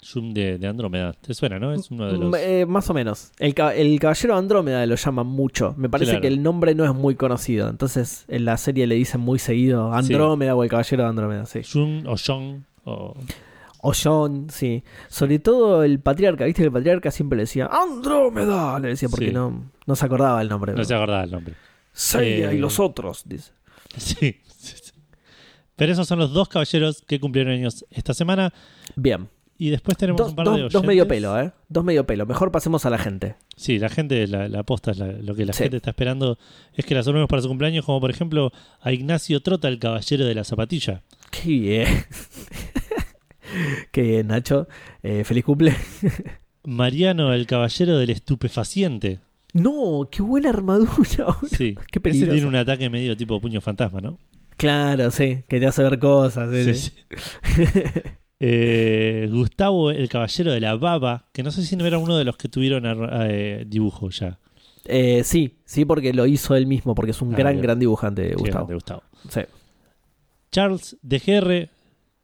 Shum 0.01 0.33
de, 0.33 0.57
de 0.57 0.67
Andrómeda. 0.67 1.13
¿Te 1.13 1.33
suena, 1.35 1.59
no? 1.59 1.73
Es 1.73 1.91
uno 1.91 2.07
de 2.07 2.17
los... 2.17 2.35
Eh, 2.39 2.65
más 2.67 2.89
o 2.89 2.93
menos. 2.93 3.31
El, 3.37 3.53
ca- 3.53 3.75
el 3.75 3.99
caballero 3.99 4.35
Andrómeda 4.35 4.83
lo 4.87 4.95
llaman 4.95 5.27
mucho. 5.27 5.75
Me 5.77 5.89
parece 5.89 6.11
Claro. 6.13 6.21
que 6.21 6.27
el 6.27 6.41
nombre 6.41 6.73
no 6.73 6.85
es 6.85 6.93
muy 6.95 7.13
conocido. 7.15 7.69
Entonces 7.69 8.25
en 8.27 8.45
la 8.45 8.57
serie 8.57 8.87
le 8.87 8.95
dicen 8.95 9.21
muy 9.21 9.37
seguido 9.37 9.93
Andrómeda 9.93 10.55
o 10.55 10.63
el 10.63 10.69
caballero 10.69 11.03
de 11.03 11.09
Andrómeda, 11.09 11.45
sí. 11.45 11.61
Shun 11.61 12.07
o 12.07 12.15
Shon 12.17 12.65
o... 12.85 13.15
O 13.83 13.93
John, 13.99 14.47
sí. 14.51 14.83
Sobre 15.07 15.39
todo 15.39 15.83
el 15.83 15.99
patriarca, 15.99 16.45
¿viste? 16.45 16.61
que 16.61 16.67
El 16.67 16.71
patriarca 16.71 17.09
siempre 17.09 17.37
le 17.37 17.43
decía 17.43 17.65
Andrómeda, 17.65 18.77
le 18.79 18.89
decía 18.89 19.09
porque 19.09 19.29
Sí. 19.29 19.33
no, 19.33 19.71
no 19.87 19.95
se 19.95 20.05
acordaba 20.05 20.39
el 20.41 20.49
nombre. 20.49 20.73
No 20.73 20.83
se 20.83 20.93
acordaba 20.93 21.23
el 21.23 21.31
nombre. 21.31 21.55
Seiya 21.91 22.51
Eh, 22.51 22.55
y 22.55 22.57
los 22.59 22.79
otros, 22.79 23.23
dice. 23.25 23.51
Sí. 23.97 24.39
Pero 25.75 25.93
esos 25.93 26.07
son 26.07 26.19
los 26.19 26.31
dos 26.31 26.47
caballeros 26.47 27.01
que 27.07 27.19
cumplieron 27.19 27.53
años 27.53 27.83
esta 27.89 28.13
semana. 28.13 28.53
Bien. 28.95 29.27
Y 29.63 29.69
después 29.69 29.95
tenemos 29.95 30.17
Dos, 30.19 30.29
un 30.29 30.35
par 30.35 30.45
dos- 30.45 30.55
de 30.55 30.61
dos 30.63 30.73
oyentes. 30.73 30.87
medio 30.87 31.07
pelo, 31.07 31.39
¿eh? 31.39 31.51
Dos 31.69 31.83
medio 31.83 32.07
pelo. 32.07 32.25
Mejor 32.25 32.51
pasemos 32.51 32.83
a 32.87 32.89
la 32.89 32.97
gente. 32.97 33.35
Sí, 33.55 33.77
la 33.77 33.89
gente, 33.89 34.25
la, 34.25 34.47
la 34.49 34.63
posta, 34.63 34.89
es 34.89 34.97
la- 34.97 35.11
lo 35.11 35.35
que 35.35 35.45
la 35.45 35.53
Sí. 35.53 35.61
gente 35.63 35.77
está 35.77 35.91
esperando 35.91 36.39
es 36.73 36.83
que 36.83 36.95
la 36.95 37.03
saludemos 37.03 37.29
para 37.29 37.43
su 37.43 37.47
cumpleaños, 37.47 37.85
como 37.85 37.99
por 38.01 38.09
ejemplo 38.09 38.51
a 38.81 38.91
Ignacio 38.91 39.39
Trota, 39.43 39.67
el 39.67 39.77
caballero 39.77 40.25
de 40.25 40.33
la 40.33 40.43
zapatilla. 40.45 41.03
Qué 41.29 41.49
bien. 41.49 41.87
Qué 43.91 44.01
bien, 44.01 44.27
Nacho. 44.27 44.67
Eh, 45.03 45.23
feliz 45.25 45.43
cumple. 45.43 45.75
Mariano, 46.63 47.31
el 47.33 47.45
caballero 47.45 47.97
del 47.99 48.09
estupefaciente. 48.09 49.19
No, 49.53 50.07
qué 50.11 50.23
buena 50.23 50.49
armadura. 50.49 51.37
Sí, 51.55 51.75
Qué 51.91 51.99
peligroso. 51.99 52.31
tiene 52.33 52.47
un 52.47 52.55
ataque 52.55 52.89
medio 52.89 53.15
tipo 53.15 53.39
puño 53.39 53.61
fantasma, 53.61 53.99
¿no? 54.01 54.17
Claro, 54.57 55.11
sí, 55.11 55.43
que 55.47 55.59
te 55.59 55.67
hace 55.67 55.83
ver 55.83 55.99
cosas. 55.99 56.49
sí. 56.77 56.91
Eh, 58.43 59.27
Gustavo, 59.31 59.91
el 59.91 60.09
caballero 60.09 60.51
de 60.51 60.59
la 60.59 60.75
baba, 60.75 61.25
que 61.31 61.43
no 61.43 61.51
sé 61.51 61.63
si 61.63 61.75
no 61.75 61.85
era 61.85 61.99
uno 61.99 62.17
de 62.17 62.23
los 62.25 62.37
que 62.37 62.49
tuvieron 62.49 62.83
eh, 63.29 63.65
dibujo 63.67 64.09
ya. 64.09 64.39
Eh, 64.85 65.21
sí, 65.23 65.57
sí, 65.63 65.85
porque 65.85 66.11
lo 66.11 66.25
hizo 66.25 66.55
él 66.55 66.65
mismo, 66.65 66.95
porque 66.95 67.11
es 67.11 67.21
un 67.21 67.35
Ah, 67.35 67.37
gran, 67.37 67.53
bien. 67.53 67.61
gran 67.61 67.77
dibujante, 67.79 68.33
Gustavo. 68.33 68.51
grande, 68.65 68.73
Gustavo. 68.73 69.03
Sí. 69.29 69.41
Charles 70.51 70.97
DGR, 71.03 71.69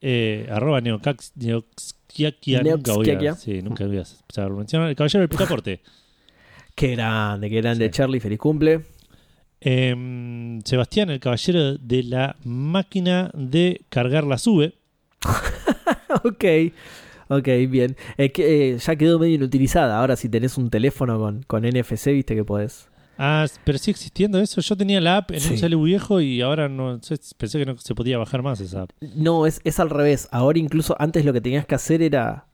eh, 0.02 0.48
arroba 0.52 0.82
neocax, 0.82 1.34
neoxquiaquia, 1.36 2.64
nunca 2.64 2.94
voy 2.94 3.10
a, 3.12 3.36
sí, 3.36 3.62
nunca 3.62 3.86
voy 3.86 3.98
a 4.00 4.06
saber 4.06 4.52
mencionar. 4.54 4.90
El 4.90 4.96
caballero 4.96 5.20
del 5.20 5.30
picaporte. 5.30 5.82
Qué 6.74 6.96
grande, 6.96 7.48
qué 7.50 7.58
grande, 7.62 7.86
Sí. 7.86 7.92
Charlie, 7.92 8.20
feliz 8.20 8.40
cumple. 8.40 8.86
Sebastián, 9.62 11.10
el 11.12 11.20
caballero 11.20 11.78
de 11.78 12.04
la 12.04 12.36
máquina 12.44 13.30
de 13.36 13.82
cargar 13.90 14.24
la 14.24 14.40
sube. 14.40 14.74
ok, 16.24 16.46
ok, 17.30 17.48
bien. 17.70 17.96
Eh, 18.18 18.32
que, 18.32 18.74
eh, 18.74 18.78
ya 18.78 18.96
quedó 18.96 19.20
medio 19.20 19.36
inutilizada. 19.36 20.00
Ahora, 20.00 20.16
si 20.16 20.30
tenés 20.30 20.58
un 20.58 20.70
teléfono 20.70 21.18
con, 21.20 21.44
con 21.44 21.64
NFC, 21.64 22.08
viste 22.08 22.36
que 22.36 22.44
podés. 22.44 22.90
Ah, 23.20 23.48
pero 23.64 23.80
sigue 23.80 23.92
existiendo 23.94 24.40
eso. 24.40 24.62
Yo 24.62 24.78
tenía 24.78 25.02
la 25.02 25.18
app 25.18 25.32
en 25.32 25.38
un 25.38 25.42
Sí. 25.42 25.58
celu 25.58 25.82
viejo 25.82 26.22
y 26.22 26.42
ahora 26.42 26.70
no 26.70 27.02
sé, 27.02 27.16
pensé 27.36 27.58
que 27.58 27.66
no 27.66 27.76
se 27.78 27.96
podía 27.96 28.20
bajar 28.20 28.44
más 28.44 28.62
esa 28.62 28.84
app. 28.84 28.92
No, 29.02 29.48
es, 29.48 29.60
es 29.64 29.80
al 29.80 29.90
revés. 29.90 30.28
Ahora, 30.32 30.60
incluso 30.60 30.96
antes 31.00 31.26
lo 31.26 31.34
que 31.34 31.42
tenías 31.42 31.66
que 31.66 31.74
hacer 31.74 32.04
era 32.04 32.46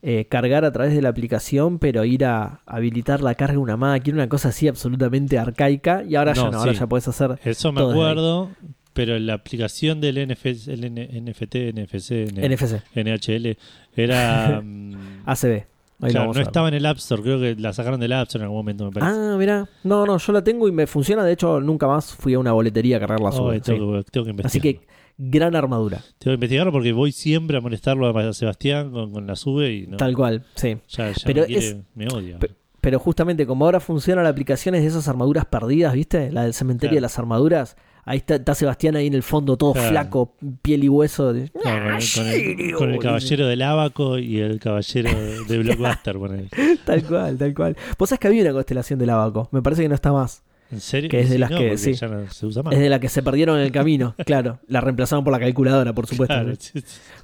eh, 0.00 0.26
cargar 0.30 0.64
a 0.64 0.72
través 0.72 0.94
de 0.94 1.02
la 1.02 1.10
aplicación, 1.10 1.78
pero 1.78 2.04
ir 2.06 2.24
a 2.24 2.60
habilitar 2.64 3.20
la 3.22 3.34
carga 3.34 3.52
de 3.54 3.58
una 3.58 3.76
máquina, 3.76 4.14
una 4.16 4.28
cosa 4.30 4.48
así 4.48 4.66
absolutamente 4.68 5.38
arcaica. 5.38 6.02
Y 6.02 6.14
ahora 6.16 6.32
ya 6.32 6.50
No, 6.50 6.58
ahora 6.60 6.72
ya 6.72 6.86
puedes 6.86 7.06
hacer. 7.08 7.38
Eso 7.44 7.70
me 7.72 7.82
acuerdo, 7.82 8.50
pero 8.96 9.18
la 9.18 9.34
aplicación 9.34 10.00
del 10.00 10.16
NF, 10.26 10.46
el 10.68 10.84
N- 10.84 11.08
NFT, 11.20 11.54
NFC, 11.74 12.10
N- 12.32 12.48
NFC, 12.48 12.82
NHL 12.96 13.56
era. 13.94 14.60
mm, 14.64 15.22
ACB. 15.26 15.64
Ahí 15.98 16.10
claro, 16.10 16.20
vamos 16.24 16.36
no 16.36 16.42
estaba 16.42 16.68
en 16.68 16.74
el 16.74 16.84
App 16.84 16.96
Store, 16.98 17.22
creo 17.22 17.38
que 17.40 17.54
la 17.54 17.72
sacaron 17.72 17.98
del 18.00 18.12
App 18.12 18.26
Store 18.26 18.42
en 18.42 18.44
algún 18.46 18.58
momento, 18.58 18.84
me 18.86 18.90
parece. 18.92 19.12
Ah, 19.18 19.36
mira. 19.38 19.68
No, 19.84 20.04
no, 20.04 20.18
yo 20.18 20.32
la 20.32 20.42
tengo 20.44 20.66
y 20.68 20.72
me 20.72 20.86
funciona. 20.86 21.24
De 21.24 21.32
hecho, 21.32 21.60
nunca 21.60 21.86
más 21.86 22.12
fui 22.14 22.34
a 22.34 22.38
una 22.38 22.52
boletería 22.52 22.96
a 22.96 23.00
cargar 23.00 23.20
la 23.20 23.28
Oh, 23.28 23.32
sube. 23.32 23.60
tengo, 23.60 23.98
sí. 23.98 24.04
que, 24.04 24.10
tengo 24.10 24.24
que 24.24 24.30
investigarlo. 24.30 24.70
Así 24.70 24.78
que, 24.80 24.86
gran 25.16 25.54
armadura. 25.56 25.98
Tengo 26.18 26.32
que 26.32 26.34
investigarlo 26.34 26.72
porque 26.72 26.92
voy 26.92 27.12
siempre 27.12 27.56
a 27.56 27.60
molestarlo 27.62 28.08
a 28.08 28.32
Sebastián 28.34 28.90
con, 28.92 29.10
con 29.12 29.26
la 29.26 29.36
sube 29.36 29.72
y 29.72 29.86
no, 29.86 29.96
Tal 29.96 30.14
cual, 30.14 30.44
sí. 30.54 30.76
ya, 30.88 31.10
ya 31.12 31.14
Pero 31.24 31.42
me, 31.42 31.46
quiere- 31.46 31.66
es- 31.66 31.76
me 31.94 32.08
odia. 32.08 32.38
pe- 32.40 32.50
Pero 32.82 32.98
justamente 32.98 33.46
como 33.46 33.64
ahora 33.64 33.80
funciona 33.80 34.22
la 34.22 34.28
aplicación 34.28 34.74
es 34.74 34.82
de 34.82 34.88
esas 34.88 35.08
armaduras 35.08 35.46
perdidas, 35.46 35.94
¿viste? 35.94 36.30
La 36.30 36.42
del 36.44 36.52
cementerio 36.52 36.90
Claro. 36.90 36.96
de 36.96 37.00
las 37.00 37.18
armaduras. 37.18 37.76
Ahí 38.08 38.18
está, 38.18 38.36
está 38.36 38.54
Sebastián 38.54 38.94
ahí 38.96 39.08
en 39.08 39.14
el 39.14 39.22
fondo, 39.24 39.56
todo 39.56 39.72
Claro. 39.72 39.88
flaco, 39.90 40.34
piel 40.62 40.84
y 40.84 40.88
hueso. 40.88 41.32
de- 41.32 41.50
Claro, 41.50 41.84
con, 41.84 41.86
el, 41.86 41.88
con, 41.90 41.96
el, 41.96 42.02
Sirio, 42.02 42.78
con 42.78 42.88
el 42.88 42.92
dice. 42.94 43.04
caballero 43.06 43.46
del 43.48 43.62
abaco 43.62 44.18
y 44.18 44.38
el 44.38 44.60
caballero 44.60 45.10
de 45.48 45.58
Blockbuster. 45.58 46.16
Tal 46.86 47.02
cual, 47.04 47.36
tal 47.36 47.54
cual. 47.54 47.76
Vos 47.98 48.08
sabés 48.08 48.20
que 48.20 48.28
había 48.28 48.42
una 48.42 48.52
constelación 48.52 48.98
del 49.00 49.10
abaco. 49.10 49.48
Me 49.50 49.60
parece 49.60 49.82
que 49.82 49.88
no 49.88 49.94
está 49.96 50.12
más. 50.12 50.42
¿En 50.70 50.80
serio? 50.80 51.10
Que 51.10 51.20
es 51.20 51.28
de 51.30 51.34
Sí, 51.34 51.38
las 51.40 51.50
no, 51.50 51.58
que- 51.58 51.64
porque 51.64 51.78
sí. 51.78 51.92
ya 51.94 52.06
no 52.08 52.30
se 52.30 52.46
usa 52.46 52.62
más. 52.62 52.74
Es 52.74 52.78
de 52.80 52.88
la 52.88 53.00
que 53.00 53.08
se 53.08 53.22
perdieron 53.24 53.58
en 53.58 53.64
el 53.64 53.72
camino. 53.72 54.14
Claro, 54.24 54.60
la 54.68 54.80
reemplazaron 54.80 55.24
por 55.24 55.32
la 55.32 55.40
calculadora, 55.40 55.92
por 55.92 56.06
supuesto. 56.06 56.34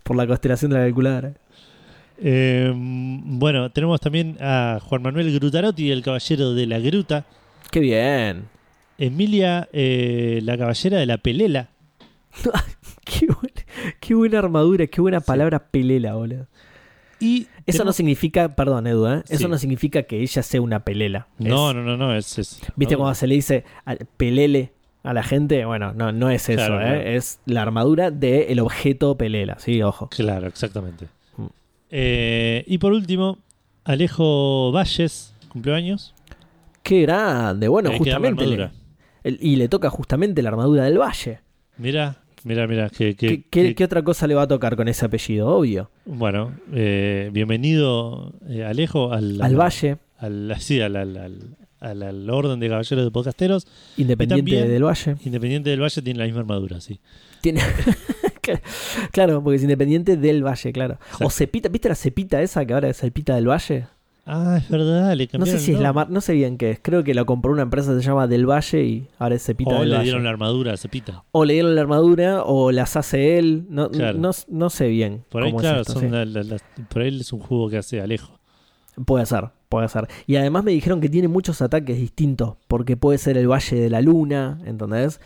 Por 0.02 0.16
la 0.16 0.26
constelación 0.26 0.72
de 0.72 0.78
la 0.78 0.84
calculadora. 0.84 1.32
Eh, 2.18 2.72
bueno, 2.74 3.70
tenemos 3.70 4.00
también 4.00 4.36
a 4.40 4.78
Juan 4.82 5.02
Manuel 5.02 5.32
Grutarotti, 5.38 5.90
el 5.90 6.02
caballero 6.02 6.54
de 6.54 6.66
la 6.66 6.78
gruta. 6.78 7.24
Qué 7.70 7.80
bien. 7.80 8.44
Emilia, 8.98 9.68
eh, 9.72 10.40
la 10.42 10.56
caballera 10.58 10.98
de 10.98 11.06
la 11.06 11.18
pelela. 11.18 11.68
Qué, 13.04 13.26
buen- 13.26 13.52
qué 14.00 14.14
buena 14.14 14.38
armadura, 14.38 14.86
qué 14.86 15.00
buena 15.00 15.20
Sí. 15.20 15.26
palabra 15.26 15.58
pelela, 15.70 16.14
boludo. 16.14 16.46
Y 17.20 17.46
Eso 17.66 17.84
no 17.84 17.92
significa, 17.92 18.48
perdón, 18.56 18.86
Edu, 18.86 19.06
¿eh? 19.06 19.22
Eso 19.28 19.44
Sí. 19.44 19.48
no 19.48 19.58
significa 19.58 20.02
que 20.04 20.20
ella 20.20 20.42
sea 20.42 20.60
una 20.60 20.80
pelela. 20.84 21.28
No, 21.38 21.70
Es- 21.70 21.76
no, 21.76 21.82
no, 21.82 21.96
no, 21.96 22.14
es... 22.14 22.38
es- 22.38 22.60
¿Viste 22.76 22.94
no, 22.94 23.00
cuando 23.00 23.14
se 23.14 23.26
le 23.26 23.34
dice 23.36 23.64
al- 23.84 23.98
pelele 24.16 24.72
a 25.04 25.12
la 25.12 25.22
gente? 25.22 25.64
Bueno, 25.64 25.92
no, 25.94 26.10
no 26.12 26.30
es 26.30 26.48
eso, 26.48 26.56
Claro, 26.56 26.80
¿eh? 26.80 26.84
claro. 26.84 27.00
Es 27.10 27.40
la 27.46 27.62
armadura 27.62 28.10
del 28.10 28.58
objeto 28.60 29.16
pelela, 29.16 29.58
sí, 29.58 29.82
ojo. 29.82 30.08
Claro, 30.08 30.46
exactamente. 30.48 31.06
Mm. 31.36 31.46
Eh, 31.90 32.64
y 32.66 32.78
por 32.78 32.92
último, 32.92 33.38
Alejo 33.84 34.72
Valles, 34.72 35.34
cumpleaños. 35.48 36.14
Qué 36.82 37.02
grande, 37.02 37.68
bueno, 37.68 37.92
justamente. 37.96 38.70
Y 39.24 39.56
le 39.56 39.68
toca 39.68 39.90
justamente 39.90 40.42
la 40.42 40.48
armadura 40.50 40.84
del 40.84 40.98
valle. 40.98 41.40
Mira, 41.78 42.16
mira, 42.44 42.66
mira. 42.66 42.90
Que, 42.90 43.14
que- 43.14 43.44
¿Qué, 43.50 43.74
qué- 43.74 43.84
otra 43.84 44.02
cosa 44.02 44.26
le 44.26 44.34
va 44.34 44.42
a 44.42 44.48
tocar 44.48 44.76
con 44.76 44.88
ese 44.88 45.04
apellido? 45.06 45.48
Obvio. 45.48 45.90
Bueno, 46.04 46.52
eh, 46.72 47.30
bienvenido 47.32 48.34
eh, 48.48 48.64
Alejo 48.64 49.12
al, 49.12 49.40
Al 49.40 49.56
valle, 49.56 49.98
al, 50.18 50.54
sí, 50.58 50.80
al, 50.80 50.96
al- 50.96 51.56
al- 51.80 52.30
orden 52.30 52.60
de 52.60 52.68
caballeros 52.68 53.04
de 53.04 53.10
podcasteros. 53.10 53.66
independiente 53.96 54.52
también- 54.52 54.68
del 54.72 54.84
valle. 54.84 55.16
Independiente 55.24 55.70
del 55.70 55.80
Valle 55.80 56.02
tiene 56.02 56.18
la 56.18 56.24
misma 56.26 56.40
armadura, 56.40 56.80
sí. 56.80 57.00
Tiene... 57.40 57.60
claro, 59.12 59.42
porque 59.42 59.56
es 59.56 59.62
independiente 59.62 60.16
del 60.16 60.44
valle, 60.44 60.72
claro. 60.72 60.98
O. 61.20 61.30
Cepita, 61.30 61.68
¿viste 61.68 61.88
la 61.88 61.94
cepita 61.94 62.40
esa 62.42 62.64
que 62.64 62.74
ahora 62.74 62.88
es 62.88 62.98
Cepita 62.98 63.34
del 63.34 63.48
Valle? 63.48 63.86
Ah, 64.24 64.56
es 64.58 64.68
verdad, 64.68 65.14
le 65.16 65.24
No 65.24 65.30
cambiaron 65.32 65.58
sé 65.60 65.64
si 65.64 65.72
el 65.72 65.78
es 65.78 65.82
la 65.82 65.92
mar... 65.92 66.08
no 66.08 66.20
sé 66.20 66.32
bien 66.34 66.56
qué 66.56 66.70
es. 66.70 66.78
Creo 66.80 67.02
que 67.02 67.12
lo 67.12 67.26
compró 67.26 67.50
una 67.52 67.62
empresa 67.62 67.92
que 67.92 68.00
se 68.00 68.06
llama 68.06 68.28
Del 68.28 68.48
Valle 68.48 68.84
y 68.84 69.08
ahora 69.18 69.34
es 69.34 69.44
Cepita 69.44 69.70
O 69.76 69.80
del 69.80 69.88
le 69.90 69.94
Valle. 69.96 70.04
dieron 70.04 70.22
la 70.24 70.30
armadura 70.30 70.72
a 70.74 70.76
Cepita. 70.76 71.24
O 71.32 71.44
le 71.44 71.54
dieron 71.54 71.74
la 71.74 71.80
armadura 71.80 72.44
o 72.44 72.70
las 72.70 72.96
hace 72.96 73.38
él. 73.38 73.66
No, 73.68 73.90
Claro. 73.90 74.18
no, 74.18 74.30
no 74.48 74.70
sé 74.70 74.86
bien. 74.88 75.24
Por 75.28 75.42
ahí, 75.42 75.50
cómo 75.50 75.60
es 75.60 75.66
claro, 75.66 75.80
esto, 75.80 75.94
son 75.94 76.02
sí. 76.02 76.08
la- 76.08 76.24
la- 76.24 76.44
las- 76.44 76.64
por 76.88 77.02
ahí 77.02 77.18
es 77.20 77.32
un 77.32 77.40
jugo 77.40 77.68
que 77.68 77.78
hace 77.78 78.00
Alejo. 78.00 78.38
Puede 79.06 79.26
ser, 79.26 79.48
puede 79.68 79.88
ser. 79.88 80.06
Y 80.28 80.36
además 80.36 80.62
me 80.62 80.70
dijeron 80.70 81.00
que 81.00 81.08
tiene 81.08 81.26
muchos 81.26 81.60
ataques 81.60 81.96
distintos. 81.96 82.54
Porque 82.68 82.96
puede 82.96 83.18
ser 83.18 83.36
el 83.38 83.48
Valle 83.50 83.76
de 83.80 83.90
la 83.90 84.02
Luna, 84.02 84.60
¿entendés? 84.64 85.20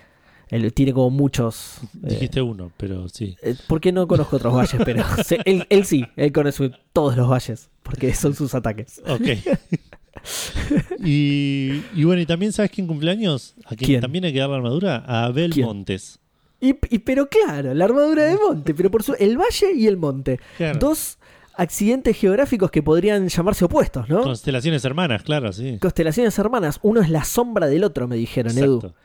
Él 0.48 0.72
tiene 0.72 0.92
como 0.94 1.10
muchos. 1.10 1.80
eh, 2.04 2.10
Dijiste 2.10 2.40
uno, 2.40 2.70
pero 2.76 3.08
sí. 3.08 3.36
eh, 3.42 3.56
porque 3.66 3.90
no 3.90 4.06
conozco 4.06 4.36
otros 4.36 4.54
valles, 4.54 4.80
pero 4.84 5.02
él 5.44 5.84
sí, 5.84 6.06
él 6.14 6.30
conoce 6.32 6.70
todos 6.92 7.16
los 7.16 7.28
valles, 7.28 7.68
porque 7.86 8.12
son 8.14 8.34
sus 8.34 8.54
ataques. 8.54 9.00
Ok. 9.08 9.22
y, 11.04 11.82
y 11.94 12.04
bueno, 12.04 12.20
y 12.20 12.26
también 12.26 12.52
sabes 12.52 12.70
quién 12.70 12.86
cumpleaños? 12.86 13.54
A 13.64 13.70
quien 13.76 13.86
¿Quién? 13.88 14.00
también 14.00 14.24
hay 14.24 14.32
que 14.32 14.38
dar 14.40 14.50
la 14.50 14.56
armadura, 14.56 15.04
a 15.06 15.24
Abel 15.26 15.52
¿Quién? 15.52 15.66
Montes. 15.66 16.18
Y, 16.60 16.74
y- 16.90 16.98
pero 17.00 17.28
claro, 17.28 17.74
la 17.74 17.84
armadura 17.84 18.24
de 18.24 18.36
monte, 18.36 18.74
pero 18.74 18.90
por 18.90 19.02
su 19.02 19.14
el 19.18 19.36
valle 19.38 19.72
y 19.74 19.86
el 19.86 19.96
monte. 19.96 20.40
Claro. 20.56 20.78
Dos 20.78 21.18
accidentes 21.54 22.16
geográficos 22.16 22.70
que 22.70 22.82
podrían 22.82 23.28
llamarse 23.28 23.64
opuestos, 23.64 24.08
¿no? 24.08 24.22
Constelaciones 24.22 24.84
hermanas, 24.84 25.22
claro, 25.22 25.52
sí. 25.52 25.78
Constelaciones 25.80 26.38
hermanas, 26.38 26.78
uno 26.82 27.00
es 27.00 27.08
la 27.10 27.24
sombra 27.24 27.66
del 27.66 27.84
otro, 27.84 28.08
me 28.08 28.16
dijeron, 28.16 28.56
Edu. 28.58 28.76
Exacto. 28.76 28.98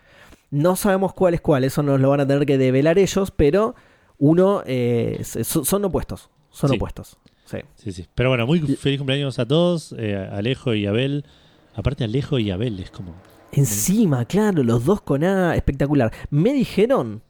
No 0.49 0.75
sabemos 0.75 1.13
cuál 1.13 1.33
es 1.33 1.39
cuál, 1.41 1.63
eso 1.63 1.81
nos 1.81 1.99
lo 2.01 2.09
van 2.09 2.19
a 2.21 2.27
tener 2.27 2.45
que 2.45 2.57
develar 2.57 2.97
ellos, 2.99 3.31
pero 3.31 3.73
uno 4.17 4.63
eh, 4.65 5.21
son, 5.23 5.63
son 5.65 5.85
opuestos, 5.85 6.29
son 6.49 6.69
Sí. 6.71 6.75
opuestos. 6.75 7.17
Sí. 7.51 7.57
Sí, 7.75 7.91
sí. 7.91 8.05
Pero 8.15 8.29
bueno, 8.29 8.47
muy 8.47 8.59
feliz 8.61 8.97
cumpleaños 8.97 9.37
a 9.39 9.45
todos, 9.45 9.93
eh, 9.97 10.15
Alejo 10.31 10.73
y 10.73 10.85
Abel. 10.85 11.25
Aparte, 11.75 12.03
Alejo 12.05 12.39
y 12.39 12.49
Abel 12.51 12.79
es 12.79 12.89
como. 12.91 13.13
Encima, 13.51 14.23
claro, 14.25 14.63
los 14.63 14.85
dos 14.85 15.01
con 15.01 15.23
A, 15.25 15.55
espectacular. 15.55 16.11
Me 16.29 16.53
dijeron 16.53 17.21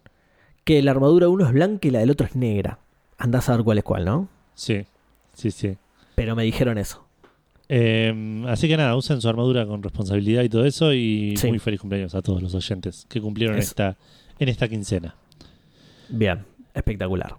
que 0.64 0.82
la 0.84 0.92
armadura 0.92 1.26
de 1.26 1.32
uno 1.32 1.46
es 1.48 1.52
blanca 1.52 1.88
y 1.88 1.92
la 1.92 2.00
del 2.00 2.12
otro 2.12 2.28
es 2.28 2.36
negra. 2.36 2.80
Andás 3.18 3.50
a 3.50 3.56
ver 3.56 3.64
cuál 3.64 3.80
es 3.80 3.84
cuál, 3.84 4.06
¿no? 4.06 4.30
Sí, 4.54 4.86
sí, 5.34 5.50
sí. 5.52 5.78
Pero 6.16 6.36
me 6.36 6.44
dijeron 6.44 6.78
eso. 6.78 7.04
Eh, 7.70 8.44
así 8.48 8.68
que 8.68 8.78
nada, 8.78 8.96
usen 8.96 9.22
su 9.22 9.30
armadura 9.30 9.66
con 9.66 9.82
responsabilidad 9.82 10.44
y 10.44 10.50
todo 10.50 10.66
eso. 10.66 10.94
Y 10.94 11.36
Sí. 11.38 11.48
muy 11.48 11.58
feliz 11.60 11.80
cumpleaños 11.80 12.14
a 12.14 12.22
todos 12.22 12.42
los 12.44 12.54
oyentes 12.54 13.06
que 13.10 13.20
cumplieron 13.22 13.58
Eso. 13.58 13.70
esta, 13.70 13.98
en 14.38 14.50
esta 14.50 14.68
quincena. 14.68 15.16
Bien, 16.10 16.44
espectacular. 16.74 17.38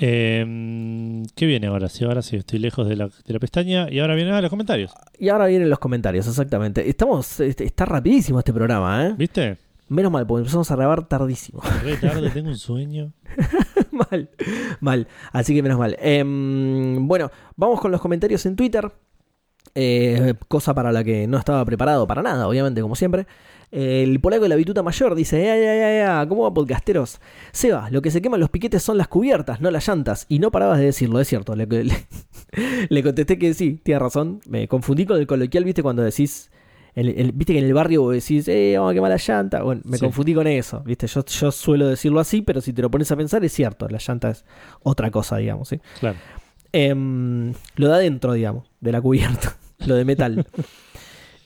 Eh, 0.00 1.24
¿Qué 1.34 1.46
viene 1.46 1.66
ahora? 1.66 1.88
Sí, 1.88 2.04
ahora 2.04 2.22
sí, 2.22 2.36
estoy 2.36 2.60
lejos 2.60 2.88
de 2.88 2.96
la, 2.96 3.08
de 3.08 3.32
la 3.32 3.38
pestaña. 3.40 3.90
Y 3.90 3.98
ahora 3.98 4.14
vienen 4.14 4.34
a 4.34 4.40
los 4.40 4.50
comentarios. 4.50 4.92
Y 5.18 5.28
ahora 5.28 5.46
vienen 5.46 5.68
los 5.68 5.80
comentarios, 5.80 6.26
exactamente. 6.28 6.88
Estamos, 6.88 7.40
este, 7.40 7.64
está 7.64 7.84
rapidísimo 7.84 8.38
este 8.38 8.52
programa, 8.52 9.06
¿eh? 9.06 9.14
¿Viste? 9.18 9.58
Menos 9.88 10.12
mal, 10.12 10.26
porque 10.26 10.40
empezamos 10.40 10.70
a 10.70 10.76
grabar 10.76 11.08
tardísimo. 11.08 11.60
Re 11.82 11.96
tarde, 11.96 12.30
tengo 12.34 12.48
un 12.48 12.58
sueño. 12.58 13.12
mal, 13.90 14.30
mal. 14.80 15.08
Así 15.32 15.54
que 15.54 15.62
menos 15.62 15.78
mal. 15.78 15.96
Em, 15.98 17.08
bueno, 17.08 17.30
vamos 17.56 17.80
con 17.80 17.90
los 17.90 18.00
comentarios 18.00 18.46
en 18.46 18.54
Twitter. 18.54 18.92
Eh, 19.74 20.34
cosa 20.48 20.74
para 20.74 20.92
la 20.92 21.02
que 21.04 21.26
no 21.26 21.38
estaba 21.38 21.64
preparado 21.64 22.06
para 22.06 22.22
nada, 22.22 22.46
obviamente, 22.46 22.80
como 22.82 22.94
siempre. 22.94 23.26
El 23.70 24.18
polaco 24.20 24.44
de 24.44 24.48
la 24.48 24.56
bituta 24.56 24.82
mayor 24.82 25.14
dice, 25.14 25.44
ya, 25.44 25.56
ya, 25.56 25.74
ya, 25.76 25.98
ya, 26.22 26.26
¿cómo 26.28 26.44
va 26.44 26.54
podcasteros? 26.54 27.20
Seba, 27.52 27.90
lo 27.90 28.00
que 28.00 28.10
se 28.10 28.22
queman 28.22 28.40
los 28.40 28.48
piquetes 28.50 28.82
son 28.82 28.96
las 28.96 29.08
cubiertas, 29.08 29.60
no 29.60 29.70
las 29.70 29.86
llantas. 29.86 30.24
Y 30.28 30.38
no 30.38 30.50
parabas 30.50 30.78
de 30.78 30.86
decirlo, 30.86 31.20
es 31.20 31.28
cierto. 31.28 31.54
Le, 31.54 31.66
le- 31.66 32.06
le 32.88 33.02
contesté 33.02 33.38
que 33.38 33.52
sí, 33.54 33.78
tiene 33.82 33.98
razón. 33.98 34.40
Me 34.48 34.68
confundí 34.68 35.04
con 35.04 35.18
el 35.18 35.26
coloquial, 35.26 35.64
viste, 35.64 35.82
cuando 35.82 36.02
decís... 36.02 36.50
el- 36.94 37.10
el- 37.10 37.32
viste 37.32 37.52
que 37.52 37.58
en 37.58 37.66
el 37.66 37.74
barrio 37.74 38.02
vos 38.02 38.14
decís, 38.14 38.48
eh, 38.48 38.74
vamos 38.76 38.92
a 38.92 38.94
quemar 38.94 39.10
la 39.10 39.18
llanta. 39.18 39.62
Bueno, 39.62 39.82
me 39.84 39.98
Sí. 39.98 40.04
confundí 40.04 40.32
con 40.34 40.46
eso, 40.46 40.80
viste. 40.86 41.06
Yo, 41.06 41.24
yo 41.24 41.52
suelo 41.52 41.88
decirlo 41.88 42.20
así, 42.20 42.40
pero 42.42 42.60
si 42.62 42.72
te 42.72 42.80
lo 42.80 42.90
pones 42.90 43.12
a 43.12 43.16
pensar, 43.16 43.44
es 43.44 43.52
cierto. 43.52 43.86
La 43.88 43.98
llanta 43.98 44.30
es 44.30 44.44
otra 44.82 45.10
cosa, 45.10 45.36
digamos, 45.36 45.68
¿sí? 45.68 45.78
Claro. 46.00 46.16
Em, 46.72 47.52
lo 47.76 47.88
de 47.88 47.94
adentro, 47.94 48.32
digamos, 48.32 48.64
de 48.80 48.92
la 48.92 49.00
cubierta, 49.00 49.56
lo 49.86 49.94
de 49.94 50.04
metal. 50.04 50.46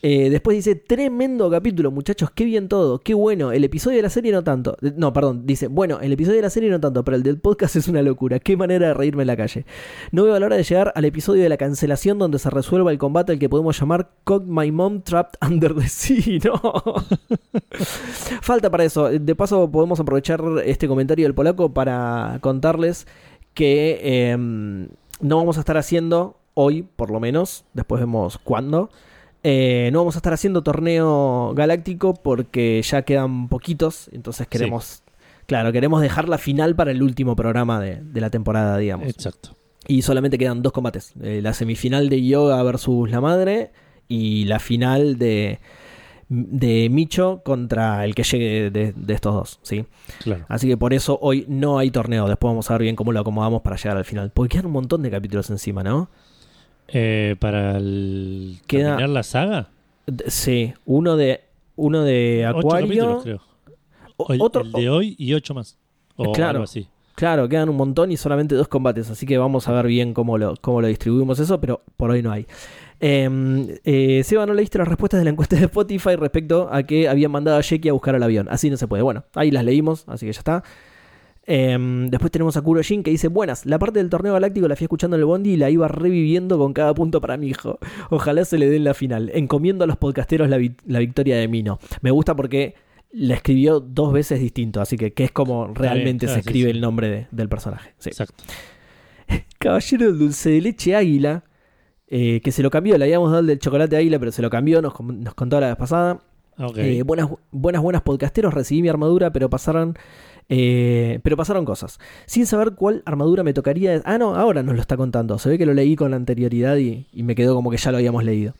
Eh, 0.04 0.30
después 0.30 0.56
dice, 0.56 0.75
tremendo 0.75 1.49
capítulo, 1.49 1.92
muchachos, 1.92 2.32
qué 2.32 2.44
bien 2.44 2.66
todo, 2.66 2.99
qué 2.99 3.14
bueno. 3.14 3.52
El 3.52 3.62
episodio 3.62 3.99
de 3.99 4.02
la 4.02 4.11
serie 4.11 4.32
no 4.32 4.42
tanto. 4.42 4.76
No, 4.97 5.12
perdón, 5.12 5.47
dice, 5.47 5.68
bueno, 5.68 6.00
el 6.00 6.12
episodio 6.12 6.38
de 6.38 6.42
la 6.42 6.50
serie 6.50 6.71
no 6.71 6.80
tanto, 6.80 7.04
pero 7.04 7.16
el 7.16 7.23
del 7.23 7.38
podcast 7.38 7.76
es 7.76 7.87
una 7.87 8.02
locura. 8.02 8.40
Qué 8.40 8.56
manera 8.56 8.88
de 8.88 8.94
reírme 8.94 9.23
en 9.23 9.28
la 9.28 9.37
calle. 9.37 9.64
No 10.11 10.25
veo 10.25 10.37
la 10.40 10.47
hora 10.47 10.56
de 10.56 10.64
llegar 10.64 10.92
al 10.97 11.04
episodio 11.04 11.44
de 11.44 11.49
la 11.49 11.56
cancelación 11.56 12.18
donde 12.18 12.40
se 12.40 12.50
resuelva 12.50 12.90
el 12.90 12.99
combate 12.99 13.30
al 13.30 13.38
que 13.38 13.49
podemos 13.49 13.78
llamar 13.78 14.11
Caught 14.25 14.44
My 14.44 14.73
Mom 14.73 15.02
Trapped 15.02 15.38
Under 15.47 15.75
the 15.75 15.88
Sea. 15.88 16.23
No. 16.42 16.61
Falta 18.42 18.71
para 18.71 18.85
eso. 18.85 19.09
De 19.09 19.35
paso, 19.37 19.71
podemos 19.71 20.00
aprovechar 20.00 20.42
este 20.64 20.88
comentario 20.88 21.25
del 21.26 21.35
polaco 21.35 21.73
para 21.73 22.38
contarles 22.40 23.06
que 23.54 24.30
em, 24.32 24.88
no 25.21 25.37
vamos 25.37 25.59
a 25.59 25.61
estar 25.61 25.76
haciendo 25.76 26.38
hoy, 26.54 26.82
por 26.82 27.11
lo 27.11 27.21
menos, 27.21 27.64
después 27.73 28.00
vemos 28.00 28.38
cuándo. 28.38 28.90
Eh, 29.42 29.90
no 29.92 29.99
vamos 30.00 30.16
a 30.16 30.18
estar 30.18 30.32
haciendo 30.32 30.62
torneo 30.62 31.52
galáctico 31.54 32.14
porque 32.14 32.80
ya 32.82 33.02
quedan 33.02 33.49
poquitos, 33.49 34.08
entonces 34.12 34.46
queremos, 34.46 35.02
claro, 35.46 35.72
queremos 35.72 36.00
dejar 36.00 36.28
la 36.28 36.38
final 36.38 36.75
para 36.76 36.90
el 36.90 37.02
último 37.02 37.34
programa 37.37 37.80
de, 37.80 38.00
de 38.02 38.20
la 38.20 38.30
temporada, 38.30 38.78
digamos. 38.78 39.08
Exacto. 39.08 39.56
Y 39.88 40.02
solamente 40.02 40.38
quedan 40.38 40.62
dos 40.62 40.72
combates, 40.72 41.12
eh, 41.22 41.40
la 41.42 41.54
semifinal 41.54 42.08
de 42.08 42.25
Yoga 42.25 42.62
versus 42.62 43.11
la 43.11 43.20
madre 43.20 43.72
y 44.06 44.44
la 44.44 44.61
final 44.61 45.18
de, 45.18 45.58
de 46.28 46.88
Micho 46.88 47.42
contra 47.44 48.04
el 48.04 48.14
que 48.14 48.22
llegue 48.22 48.70
de, 48.70 48.92
de 48.92 49.14
estos 49.14 49.34
dos, 49.34 49.58
¿sí? 49.62 49.84
Claro. 50.22 50.44
Así 50.49 50.68
que 50.68 50.76
por 50.76 50.94
eso 50.94 51.18
hoy 51.20 51.46
no 51.49 51.78
hay 51.78 51.90
torneo. 51.90 52.28
Después 52.28 52.50
vamos 52.50 52.70
a 52.70 52.75
ver 52.75 52.82
bien 52.82 52.94
cómo 52.94 53.11
lo 53.11 53.20
acomodamos 53.20 53.62
para 53.62 53.76
llegar 53.76 53.96
al 53.96 54.04
final. 54.04 54.30
Porque 54.32 54.52
quedan 54.52 54.66
un 54.66 54.72
montón 54.72 55.02
de 55.02 55.11
capítulos 55.11 55.50
encima, 55.50 55.82
¿no? 55.82 56.11
Eh, 56.92 57.37
para 57.40 57.78
el 57.78 58.58
Queda- 58.66 58.88
terminar 58.90 59.08
la 59.08 59.22
saga, 59.22 59.68
Sí, 60.26 60.75
uno 60.84 61.16
de 61.16 61.40
uno 61.76 62.02
de 62.02 62.44
Acuario. 62.44 63.20
creo. 63.22 63.40
o- 64.16 64.32
el, 64.32 64.40
otro, 64.42 64.62
el 64.62 64.72
de 64.72 64.90
hoy 64.90 65.14
y 65.18 65.32
ocho 65.34 65.54
más. 65.54 65.78
O 66.16 66.32
Claro. 66.32 66.50
algo 66.50 66.64
así. 66.64 66.87
Claro, 67.14 67.49
quedan 67.49 67.68
un 67.68 67.76
montón 67.76 68.11
y 68.12 68.16
solamente 68.16 68.54
dos 68.54 68.68
combates. 68.68 69.11
Así 69.11 69.26
que 69.26 69.38
vamos 69.38 69.68
a 69.68 69.72
ver 69.72 69.87
bien 69.87 70.12
cómo 70.14 70.38
lo, 70.38 70.54
cómo 70.61 70.80
lo 70.80 70.88
distribuimos 70.88 71.38
eso, 71.38 71.61
pero 71.61 71.82
por 71.96 72.11
hoy 72.11 72.22
no 72.22 72.30
hay. 72.32 72.46
Eh, 73.00 73.78
eh, 73.84 74.22
Seba, 74.25 74.46
no 74.46 74.54
leíste 74.54 74.78
las 74.78 74.88
respuestas 74.88 75.18
de 75.20 75.25
la 75.25 75.30
encuesta 75.30 75.56
de 75.56 75.64
Spotify 75.64 76.16
respecto 76.16 76.68
a 76.70 76.82
que 76.84 77.08
habían 77.08 77.30
mandado 77.30 77.58
a 77.58 77.62
Jeki 77.62 77.88
a 77.88 77.92
buscar 77.92 78.14
al 78.14 78.22
avión. 78.22 78.49
Así 78.50 78.70
no 78.70 78.76
se 78.76 78.87
puede. 78.87 79.02
Bueno, 79.02 79.25
ahí 79.34 79.50
las 79.50 79.64
leímos, 79.64 80.04
así 80.08 80.26
que 80.26 80.32
ya 80.32 80.38
está. 80.40 80.64
Eh, 81.44 81.76
después 82.08 82.30
tenemos 82.30 82.56
a 82.56 82.62
Kurojin 82.62 83.02
que 83.02 83.11
dice: 83.11 83.28
Buenas, 83.28 83.66
la 83.66 83.78
parte 83.78 83.99
del 83.99 84.08
torneo 84.11 84.32
galáctico 84.34 84.68
la 84.68 84.76
fui 84.76 84.84
escuchando 84.84 85.16
en 85.16 85.20
el 85.20 85.26
Bondi 85.26 85.50
y 85.50 85.56
la 85.56 85.70
iba 85.70 85.88
reviviendo 85.88 86.56
con 86.58 86.72
cada 86.72 86.94
punto 86.94 87.20
para 87.20 87.37
mi 87.37 87.49
hijo. 87.49 87.78
Ojalá 88.11 88.44
se 88.44 88.58
le 88.58 88.68
dé 88.68 88.76
en 88.76 88.84
la 88.84 88.94
final. 88.94 89.30
Encomiendo 89.34 89.82
a 89.84 89.87
los 89.87 89.96
podcasteros 89.96 90.49
la, 90.49 90.56
vi- 90.58 90.76
la 90.87 91.00
victoria 91.00 91.37
de 91.37 91.49
Mino. 91.49 91.78
Me 92.00 92.11
gusta 92.12 92.37
porque 92.37 92.75
la 93.10 93.34
escribió 93.34 93.80
dos 93.80 94.12
veces 94.12 94.40
distinto, 94.40 94.80
así 94.80 94.97
que, 94.97 95.12
que 95.12 95.25
es 95.25 95.32
como 95.32 95.67
realmente 95.75 96.26
claro, 96.26 96.38
se 96.38 96.43
sí, 96.45 96.49
escribe 96.49 96.71
sí. 96.71 96.76
el 96.76 96.80
nombre 96.80 97.08
de- 97.08 97.26
del 97.30 97.49
personaje. 97.49 97.93
Sí. 97.99 98.10
Exacto. 98.10 98.45
Caballero 99.58 100.06
del 100.06 100.19
dulce 100.19 100.50
de 100.50 100.60
leche 100.60 100.95
águila, 100.95 101.45
eh, 102.08 102.40
que 102.43 102.52
se 102.52 102.62
lo 102.62 102.71
cambió, 102.71 102.97
le 102.99 103.04
habíamos 103.04 103.30
dado 103.30 103.40
el 103.40 103.47
del 103.47 103.58
chocolate 103.58 103.97
águila, 103.97 104.19
pero 104.19 104.32
se 104.32 104.43
lo 104.43 104.50
cambió, 104.50 104.80
nos, 104.82 104.99
nos 105.00 105.34
contó 105.34 105.60
la 105.60 105.69
vez 105.69 105.76
pasada. 105.76 106.21
Ah. 106.56 106.69
Eh, 106.76 107.02
buenas, 107.02 107.28
buenas, 107.50 107.82
buenas 107.82 108.02
podcasteros, 108.02 108.52
recibí 108.54 108.82
mi 108.82 108.88
armadura, 108.88 109.32
pero 109.32 109.49
pasaron. 109.50 109.97
Eh, 110.54 111.19
pero 111.23 111.34
pasaron 111.34 111.65
cosas. 111.65 111.99
Sin 112.26 112.45
saber 112.45 112.75
cuál 112.75 113.02
armadura 113.06 113.43
me 113.43 113.54
tocaría. 113.54 114.02
Ah, 114.04 114.19
no, 114.19 114.34
ahora 114.34 114.62
nos 114.62 114.75
lo 114.75 114.82
está 114.82 114.99
contando. 114.99 115.38
Se 115.38 115.49
ve 115.49 115.56
que 115.56 115.65
lo 115.65 115.73
leí 115.73 115.97
con 115.97 116.12
anterioridad 116.12 116.76
y, 116.76 117.06
y 117.10 117.23
me 117.23 117.34
quedó 117.34 117.54
como 117.54 117.71
que 117.71 117.78
ya 117.78 117.91
lo 117.91 117.97
habíamos 117.97 118.23
leído. 118.23 118.52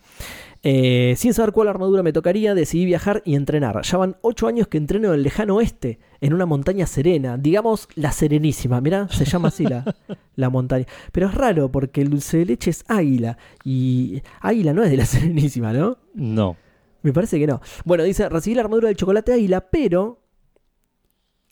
Eh, 0.62 1.12
sin 1.18 1.35
saber 1.35 1.52
cuál 1.52 1.68
armadura 1.68 2.02
me 2.02 2.14
tocaría, 2.14 2.55
decidí 2.55 2.87
viajar 2.87 3.20
y 3.26 3.35
entrenar. 3.35 3.83
Ya 3.83 3.98
van 3.98 4.16
8 4.22 4.46
años 4.46 4.68
que 4.68 4.78
entreno 4.78 5.09
en 5.09 5.14
el 5.16 5.22
lejano 5.22 5.57
oeste, 5.57 5.98
en 6.22 6.33
una 6.33 6.46
montaña 6.46 6.87
serena, 6.87 7.37
digamos 7.37 7.88
la 7.94 8.11
Serenísima. 8.11 8.81
Mirá, 8.81 9.07
se 9.09 9.26
llama 9.26 9.48
así 9.48 9.64
la, 9.64 9.85
la 10.37 10.48
montaña. 10.48 10.87
Pero 11.12 11.26
es 11.26 11.35
raro 11.35 11.70
porque 11.70 12.00
el 12.00 12.09
dulce 12.09 12.38
de 12.38 12.46
leche 12.46 12.70
es 12.70 12.85
águila 12.88 13.37
y 13.64 14.22
águila 14.40 14.72
no 14.72 14.83
es 14.83 14.90
de 14.90 14.96
la 14.96 15.05
Serenísima, 15.07 15.74
¿no? 15.74 15.98
no. 16.14 16.57
Me 17.02 17.12
parece 17.12 17.38
que 17.38 17.46
no. 17.46 17.61
Bueno, 17.85 18.05
dice, 18.05 18.28
recibí 18.31 18.55
la 18.55 18.62
armadura 18.62 18.88
del 18.88 18.96
chocolate 18.96 19.35
águila, 19.35 19.61
pero 19.61 20.21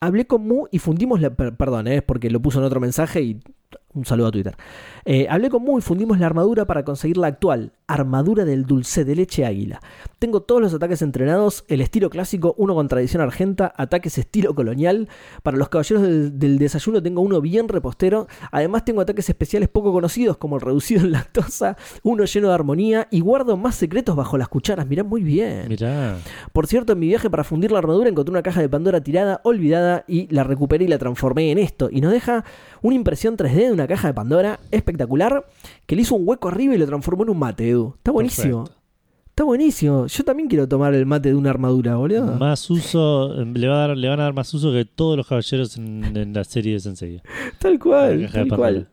hablé 0.01 0.27
con 0.27 0.47
Mu 0.47 0.67
y 0.71 0.79
fundimos 0.79 1.21
la... 1.21 1.31
per- 1.35 1.57
perdón, 1.57 1.89
eh, 1.89 1.97
es 1.97 2.03
porque 2.03 2.31
lo 2.31 2.41
puso 2.41 2.59
en 2.59 2.65
otro 2.65 2.81
mensaje 2.81 3.23
y 3.23 3.41
un 3.93 4.05
saludo 4.05 4.29
a 4.29 4.31
Twitter. 4.31 4.57
Eh, 5.05 5.27
hablé 5.29 5.51
con 5.51 5.63
Mu 5.63 5.79
y 5.79 5.83
fundimos 5.83 6.19
la 6.21 6.27
armadura 6.27 6.65
para 6.65 6.85
conseguir 6.85 7.17
la 7.17 7.27
actual, 7.27 7.73
armadura 7.89 8.45
del 8.45 8.65
dulce 8.65 9.05
de 9.05 9.17
leche 9.17 9.45
águila. 9.45 9.81
Tengo 10.21 10.43
todos 10.43 10.61
los 10.61 10.75
ataques 10.75 11.03
entrenados, 11.03 11.65
el 11.67 11.81
estilo 11.81 12.09
clásico, 12.09 12.55
uno 12.57 12.75
con 12.75 12.87
tradición 12.87 13.21
argenta, 13.23 13.73
ataques 13.77 14.19
estilo 14.19 14.55
colonial. 14.55 15.09
Para 15.43 15.57
los 15.57 15.69
caballeros 15.71 16.03
del, 16.03 16.39
del 16.39 16.59
desayuno 16.59 17.03
tengo 17.03 17.21
uno 17.21 17.41
bien 17.41 17.69
repostero. 17.69 18.29
Además 18.53 18.85
tengo 18.85 19.01
ataques 19.01 19.29
especiales 19.29 19.69
poco 19.69 19.93
conocidos 19.93 20.37
como 20.37 20.57
el 20.57 20.63
reducido 20.63 21.01
en 21.01 21.13
lactosa, 21.13 21.77
uno 22.05 22.25
lleno 22.25 22.49
de 22.49 22.55
armonía 22.55 23.09
y 23.11 23.21
guardo 23.21 23.57
más 23.57 23.75
secretos 23.75 24.15
bajo 24.15 24.39
las 24.39 24.49
cucharas. 24.49 24.87
Mirá 24.87 25.03
muy 25.03 25.23
bien. 25.23 25.67
Mirá. 25.69 26.17
Por 26.53 26.69
cierto, 26.69 26.93
en 26.93 27.01
mi 27.01 27.09
viaje 27.09 27.29
para 27.29 27.43
fundir 27.43 27.73
la 27.73 27.79
armadura 27.79 28.09
encontré 28.09 28.31
una 28.31 28.43
caja 28.43 28.61
de 28.61 28.69
Pandora 28.69 29.01
tirada, 29.01 29.41
olvidada, 29.43 30.05
y 30.07 30.33
la 30.33 30.45
recuperé 30.45 30.85
y 30.85 30.89
la 30.89 30.99
transformé 30.99 31.51
en 31.51 31.59
esto. 31.59 31.89
Y 31.91 32.01
nos 32.01 32.13
deja 32.13 32.45
una 32.83 32.95
impresión 32.95 33.37
3D 33.37 33.60
de 33.67 33.73
una 33.73 33.87
caja 33.87 34.09
de 34.09 34.15
Pandora 34.15 34.61
espectacular, 34.71 35.47
que 35.87 35.97
le 35.97 36.03
hizo 36.03 36.15
un 36.15 36.27
hueco 36.29 36.49
arriba 36.49 36.75
y 36.75 36.79
lo 36.79 36.87
transformó 36.87 37.23
en 37.25 37.31
un 37.31 37.39
mate, 37.39 37.69
Edu. 37.71 37.95
Está 37.97 38.11
buenísimo. 38.13 38.65
Perfecto. 38.65 38.81
Está 39.29 39.45
buenísimo. 39.45 40.07
Yo 40.07 40.25
también 40.25 40.49
quiero 40.49 40.69
tomar 40.69 40.93
el 40.93 41.07
mate 41.07 41.31
de 41.31 41.35
una 41.35 41.51
armadura, 41.51 41.97
boludo. 41.97 42.27
Más 42.37 42.69
uso, 42.69 43.41
eh, 43.41 43.47
le, 43.55 43.69
va 43.69 43.77
a 43.85 43.89
dar, 43.89 43.97
le 43.97 44.09
van 44.09 44.21
a 44.21 44.25
dar 44.25 44.35
más 44.35 44.53
uso 44.53 44.73
que 44.73 44.85
todos 44.85 45.17
los 45.17 45.27
caballeros 45.27 45.77
en, 45.79 46.05
en 46.17 46.33
la 46.35 46.45
serie 46.45 46.75
de 46.75 46.81
Sensei. 46.81 47.23
Tal 47.59 47.79
cual, 47.79 48.29
tal 48.33 48.49
cual. 48.49 48.89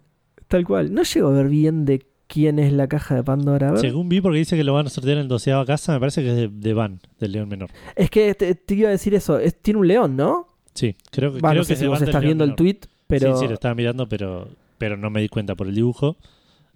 Tal 0.47 0.65
cual. 0.65 0.93
No 0.93 1.03
llego 1.03 1.27
a 1.27 1.31
ver 1.31 1.49
bien 1.49 1.83
de 1.85 2.07
quién 2.27 2.59
es 2.59 2.71
la 2.71 2.87
caja 2.87 3.15
de 3.15 3.23
Pandora. 3.23 3.69
A 3.69 3.71
ver. 3.73 3.81
Según 3.81 4.07
vi, 4.07 4.21
porque 4.21 4.37
dice 4.37 4.55
que 4.55 4.63
lo 4.63 4.73
van 4.73 4.85
a 4.87 4.89
sortear 4.89 5.17
en 5.17 5.27
doceava 5.27 5.65
casa, 5.65 5.91
me 5.93 5.99
parece 5.99 6.21
que 6.23 6.29
es 6.29 6.35
de, 6.35 6.47
de 6.49 6.73
Van, 6.73 7.01
del 7.19 7.31
León 7.33 7.49
Menor. 7.49 7.69
Es 7.95 8.09
que 8.09 8.33
te, 8.35 8.55
te 8.55 8.75
iba 8.75 8.87
a 8.87 8.91
decir 8.91 9.15
eso. 9.15 9.39
Es- 9.39 9.61
tiene 9.61 9.79
un 9.81 9.87
león, 9.87 10.15
¿no? 10.15 10.47
Sí, 10.73 10.95
creo 11.11 11.33
que, 11.33 11.39
creo 11.39 11.53
no 11.55 11.63
sé 11.63 11.73
que 11.73 11.79
si 11.79 11.87
vos 11.87 12.01
estás 12.01 12.21
viendo 12.21 12.43
el 12.43 12.55
tweet, 12.55 12.81
pero. 13.07 13.35
Sí, 13.35 13.41
sí, 13.43 13.47
lo 13.47 13.53
estaba 13.55 13.73
mirando, 13.75 14.07
pero, 14.07 14.49
pero 14.77 14.97
no 14.97 15.09
me 15.09 15.21
di 15.21 15.29
cuenta 15.29 15.55
por 15.55 15.67
el 15.67 15.75
dibujo. 15.75 16.17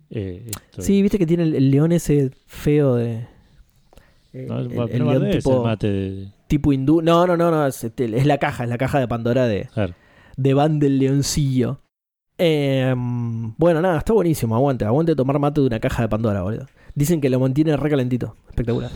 Eh, 0.09 0.45
esto- 0.49 0.81
Sí, 0.81 1.01
viste 1.01 1.17
que 1.17 1.25
tiene 1.25 1.43
el, 1.43 1.55
el 1.55 1.71
león 1.71 1.91
ese 1.91 2.31
feo 2.47 2.95
de. 2.95 3.27
eh, 4.33 4.45
no, 4.47 4.59
el, 4.59 4.71
el 4.91 5.05
león 5.05 5.31
tipo, 5.31 5.63
mate 5.63 5.87
de. 5.91 6.27
tipo 6.47 6.73
hindú. 6.73 7.01
No, 7.01 7.25
no, 7.27 7.37
no, 7.37 7.51
no. 7.51 7.65
Es, 7.67 7.83
este, 7.83 8.05
es 8.17 8.25
la 8.25 8.37
caja, 8.37 8.63
es 8.65 8.69
la 8.69 8.77
caja 8.77 8.99
de 8.99 9.07
Pandora 9.07 9.47
de, 9.47 9.69
Claro. 9.73 9.93
de 10.37 10.53
Van 10.53 10.79
del 10.79 10.99
Leoncillo. 10.99 11.79
Em, 12.37 13.53
bueno, 13.57 13.81
nada, 13.81 13.99
está 13.99 14.13
buenísimo. 14.13 14.55
Aguante, 14.55 14.83
aguante 14.85 15.15
tomar 15.15 15.37
mate 15.39 15.61
de 15.61 15.67
una 15.67 15.79
caja 15.79 16.01
de 16.03 16.09
Pandora, 16.09 16.41
boludo. 16.41 16.65
Dicen 16.95 17.21
que 17.21 17.29
lo 17.29 17.39
mantiene 17.39 17.77
re 17.77 17.89
calentito. 17.89 18.35
Espectacular. 18.49 18.89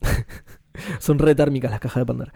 Son 0.98 1.18
re 1.18 1.34
térmicas 1.34 1.70
las 1.70 1.80
cajas 1.80 2.00
de 2.02 2.06
Pandora. 2.06 2.32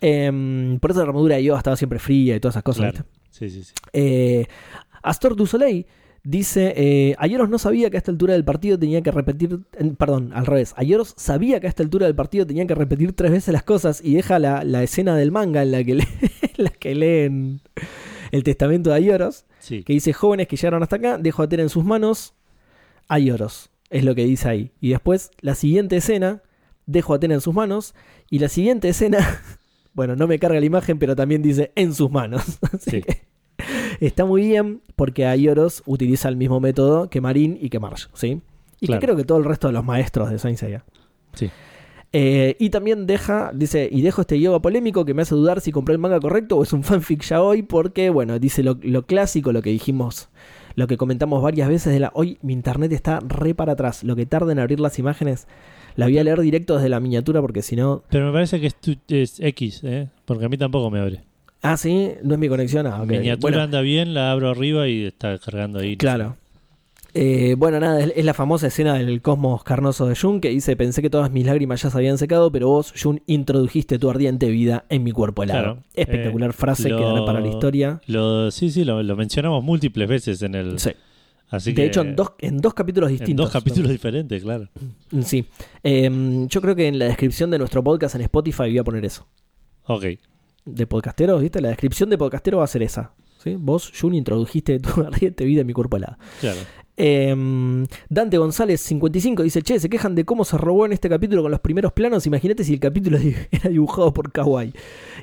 Em, 0.00 0.78
por 0.78 0.90
eso 0.90 1.00
la 1.00 1.06
armadura 1.08 1.36
de 1.36 1.44
Yoda 1.44 1.58
estaba 1.58 1.76
siempre 1.76 1.98
fría 1.98 2.36
y 2.36 2.40
todas 2.40 2.54
esas 2.54 2.62
cosas. 2.62 2.94
Sí, 3.30 3.48
sí, 3.50 3.64
sí. 3.64 3.72
Eh, 3.92 4.46
Astor 5.02 5.36
du 5.36 5.46
Soleil 5.46 5.86
dice: 6.24 6.74
eh, 6.76 7.14
Ayeros 7.18 7.48
no 7.48 7.58
sabía 7.58 7.90
que 7.90 7.96
a 7.96 7.98
esta 7.98 8.10
altura 8.10 8.34
del 8.34 8.44
partido 8.44 8.78
tenía 8.78 9.02
que 9.02 9.10
repetir. 9.10 9.60
perdón, 9.98 10.32
al 10.34 10.46
revés. 10.46 10.74
Ayeros 10.76 11.14
sabía 11.16 11.58
que 11.60 11.66
a 11.66 11.70
esta 11.70 11.82
altura 11.82 12.06
del 12.06 12.14
partido 12.14 12.46
tenía 12.46 12.66
que 12.66 12.74
repetir 12.74 13.12
tres 13.14 13.30
veces 13.32 13.52
las 13.52 13.62
cosas 13.64 14.00
y 14.04 14.14
deja 14.14 14.38
la, 14.38 14.64
la 14.64 14.82
escena 14.82 15.16
del 15.16 15.32
manga 15.32 15.62
en 15.62 15.72
la 15.72 15.82
que, 15.84 15.94
lee, 15.96 16.06
en 16.56 16.64
la 16.64 16.70
que 16.70 16.94
leen 16.94 17.60
el 18.30 18.44
testamento 18.44 18.90
de 18.90 18.96
Ayeros, 18.96 19.44
Sí. 19.58 19.82
que 19.84 19.92
dice: 19.92 20.12
Jóvenes 20.12 20.48
que 20.48 20.56
llegaron 20.56 20.82
hasta 20.82 20.96
acá, 20.96 21.18
dejo 21.18 21.42
a 21.42 21.46
Atena 21.46 21.62
en 21.62 21.68
sus 21.68 21.84
manos. 21.84 22.34
Ayeros, 23.08 23.70
es 23.90 24.04
lo 24.04 24.14
que 24.14 24.24
dice 24.24 24.48
ahí. 24.48 24.72
Y 24.80 24.90
después, 24.90 25.30
la 25.40 25.54
siguiente 25.54 25.96
escena, 25.96 26.42
dejo 26.86 27.12
a 27.12 27.16
Atena 27.16 27.34
en 27.34 27.40
sus 27.40 27.54
manos. 27.54 27.94
Y 28.30 28.38
la 28.38 28.48
siguiente 28.48 28.88
escena, 28.88 29.18
Bueno, 29.94 30.16
no 30.16 30.26
me 30.26 30.38
carga 30.38 30.58
la 30.58 30.64
imagen, 30.64 30.98
pero 30.98 31.14
también 31.14 31.42
dice 31.42 31.70
en 31.74 31.92
sus 31.92 32.10
manos. 32.10 32.58
Así 32.72 32.90
Sí. 32.90 33.02
que 33.02 33.26
está 34.00 34.24
muy 34.24 34.42
bien 34.46 34.80
porque 34.96 35.26
Aioros 35.26 35.82
utiliza 35.84 36.30
el 36.30 36.36
mismo 36.36 36.60
método 36.60 37.10
que 37.10 37.20
Marin 37.20 37.58
y 37.60 37.68
que 37.68 37.78
Marge, 37.78 38.08
¿sí? 38.14 38.40
Y 38.80 38.86
Claro. 38.86 39.00
que 39.00 39.06
creo 39.06 39.16
que 39.16 39.24
todo 39.24 39.36
el 39.38 39.44
resto 39.44 39.66
de 39.66 39.74
los 39.74 39.84
maestros 39.84 40.30
de 40.30 40.38
Saint 40.38 40.58
Seiya. 40.58 40.84
Sí. 41.34 41.50
Eh, 42.14 42.56
y 42.58 42.70
también 42.70 43.06
deja, 43.06 43.52
dice, 43.54 43.88
y 43.90 44.02
dejo 44.02 44.22
este 44.22 44.38
yoga 44.40 44.60
polémico 44.60 45.04
que 45.04 45.14
me 45.14 45.22
hace 45.22 45.34
dudar 45.34 45.60
si 45.60 45.72
compré 45.72 45.92
el 45.94 45.98
manga 45.98 46.20
correcto 46.20 46.56
o 46.58 46.62
es 46.62 46.72
un 46.72 46.84
fanfic 46.84 47.22
ya 47.22 47.42
hoy, 47.42 47.62
porque, 47.62 48.10
bueno, 48.10 48.38
dice 48.38 48.62
lo, 48.62 48.78
lo 48.82 49.06
clásico, 49.06 49.52
lo 49.52 49.62
que 49.62 49.70
dijimos, 49.70 50.28
lo 50.74 50.86
que 50.86 50.96
comentamos 50.98 51.42
varias 51.42 51.68
veces 51.68 51.92
de 51.92 52.00
la, 52.00 52.10
hoy 52.14 52.38
mi 52.42 52.52
internet 52.52 52.92
está 52.92 53.20
re 53.20 53.54
para 53.54 53.72
atrás, 53.72 54.04
lo 54.04 54.14
que 54.16 54.26
tarda 54.26 54.52
en 54.52 54.58
abrir 54.58 54.78
las 54.80 54.98
imágenes, 54.98 55.46
la 55.96 56.06
voy 56.06 56.18
a 56.18 56.24
leer 56.24 56.40
directo 56.40 56.74
desde 56.76 56.88
la 56.88 57.00
miniatura 57.00 57.40
porque 57.40 57.62
si 57.62 57.76
no, 57.76 58.02
Pero 58.10 58.26
me 58.26 58.32
parece 58.32 58.60
que 58.60 58.66
es, 58.68 58.74
tu- 58.74 58.96
es 59.08 59.40
X, 59.40 59.80
¿eh? 59.84 60.08
porque 60.24 60.44
a 60.46 60.48
mí 60.48 60.56
tampoco 60.56 60.90
me 60.90 61.00
abre. 61.00 61.20
ah, 61.62 61.76
sí, 61.76 62.10
no 62.22 62.34
es 62.34 62.40
mi 62.40 62.48
conexión, 62.48 62.86
ah, 62.86 63.02
ok. 63.02 63.08
Miniatura 63.08 63.38
Bueno, 63.40 63.62
anda 63.62 63.80
bien, 63.80 64.14
la 64.14 64.32
abro 64.32 64.50
arriba 64.50 64.88
y 64.88 65.04
está 65.04 65.38
cargando 65.38 65.78
ahí. 65.80 65.92
no 65.92 65.98
Claro. 65.98 66.36
Eh, 67.14 67.56
bueno, 67.58 67.78
nada, 67.78 68.00
es, 68.02 68.24
la 68.24 68.32
famosa 68.32 68.68
escena 68.68 68.94
del 68.94 69.20
cosmos 69.20 69.62
carnoso 69.64 70.06
de 70.06 70.16
Jun 70.16 70.40
que 70.40 70.48
dice, 70.48 70.76
pensé 70.76 71.02
que 71.02 71.10
todas 71.10 71.30
mis 71.30 71.44
lágrimas 71.44 71.82
ya 71.82 71.90
se 71.90 71.98
habían 71.98 72.16
secado, 72.16 72.50
pero 72.50 72.68
vos, 72.68 72.94
Jun, 73.00 73.20
introdujiste 73.26 73.98
tu 73.98 74.08
ardiente 74.08 74.48
vida 74.48 74.86
en 74.88 75.02
mi 75.02 75.12
cuerpo 75.12 75.42
helado. 75.42 75.62
Claro. 75.62 75.78
Espectacular 75.94 76.48
Eh, 76.50 76.52
frase 76.54 76.88
lo- 76.88 76.96
quedará 76.96 77.22
para 77.26 77.40
la 77.40 77.48
historia. 77.48 78.00
Lo, 78.06 78.50
sí, 78.50 78.70
sí, 78.70 78.84
lo, 78.84 79.02
lo 79.02 79.14
mencionamos 79.14 79.62
múltiples 79.62 80.08
veces 80.08 80.40
en 80.40 80.54
el. 80.54 80.78
Sí. 80.78 80.92
Así 81.52 81.70
de 81.70 81.74
que, 81.74 81.84
hecho, 81.86 82.00
en 82.00 82.16
dos, 82.16 82.32
en 82.38 82.56
dos 82.56 82.72
capítulos 82.72 83.10
en 83.10 83.18
distintos. 83.18 83.52
dos 83.52 83.52
capítulos 83.52 83.90
diferentes, 83.90 84.42
claro. 84.42 84.68
Sí. 85.22 85.44
Eh, 85.84 86.46
yo 86.48 86.60
creo 86.62 86.74
que 86.74 86.88
en 86.88 86.98
la 86.98 87.04
descripción 87.04 87.50
de 87.50 87.58
nuestro 87.58 87.84
podcast 87.84 88.14
en 88.14 88.22
Spotify 88.22 88.62
voy 88.62 88.78
a 88.78 88.84
poner 88.84 89.04
eso. 89.04 89.26
Ok. 89.84 90.06
De 90.64 90.86
podcasteros, 90.86 91.42
¿viste? 91.42 91.60
La 91.60 91.68
descripción 91.68 92.08
de 92.08 92.16
podcastero 92.16 92.58
va 92.58 92.64
a 92.64 92.68
ser 92.68 92.82
esa. 92.82 93.12
¿sí? 93.44 93.56
Vos, 93.58 93.92
Jun, 94.00 94.14
introdujiste 94.14 94.80
tu 94.80 95.02
ardiente 95.06 95.44
vida 95.44 95.60
en 95.60 95.66
mi 95.66 95.74
cuerpo 95.74 95.98
helado. 95.98 96.16
Claro. 96.40 96.58
Eh, 96.96 97.34
Dante 98.08 98.38
González 98.38 98.80
55 98.80 99.42
dice, 99.42 99.60
che, 99.60 99.78
se 99.78 99.90
quejan 99.90 100.14
de 100.14 100.24
cómo 100.24 100.46
se 100.46 100.56
robó 100.56 100.86
en 100.86 100.92
este 100.92 101.10
capítulo 101.10 101.42
con 101.42 101.50
los 101.50 101.60
primeros 101.60 101.92
planos. 101.92 102.26
Imagínate 102.26 102.64
si 102.64 102.72
el 102.72 102.80
capítulo 102.80 103.18
era 103.50 103.68
dibujado 103.68 104.10
por 104.14 104.32
Kawaii. 104.32 104.72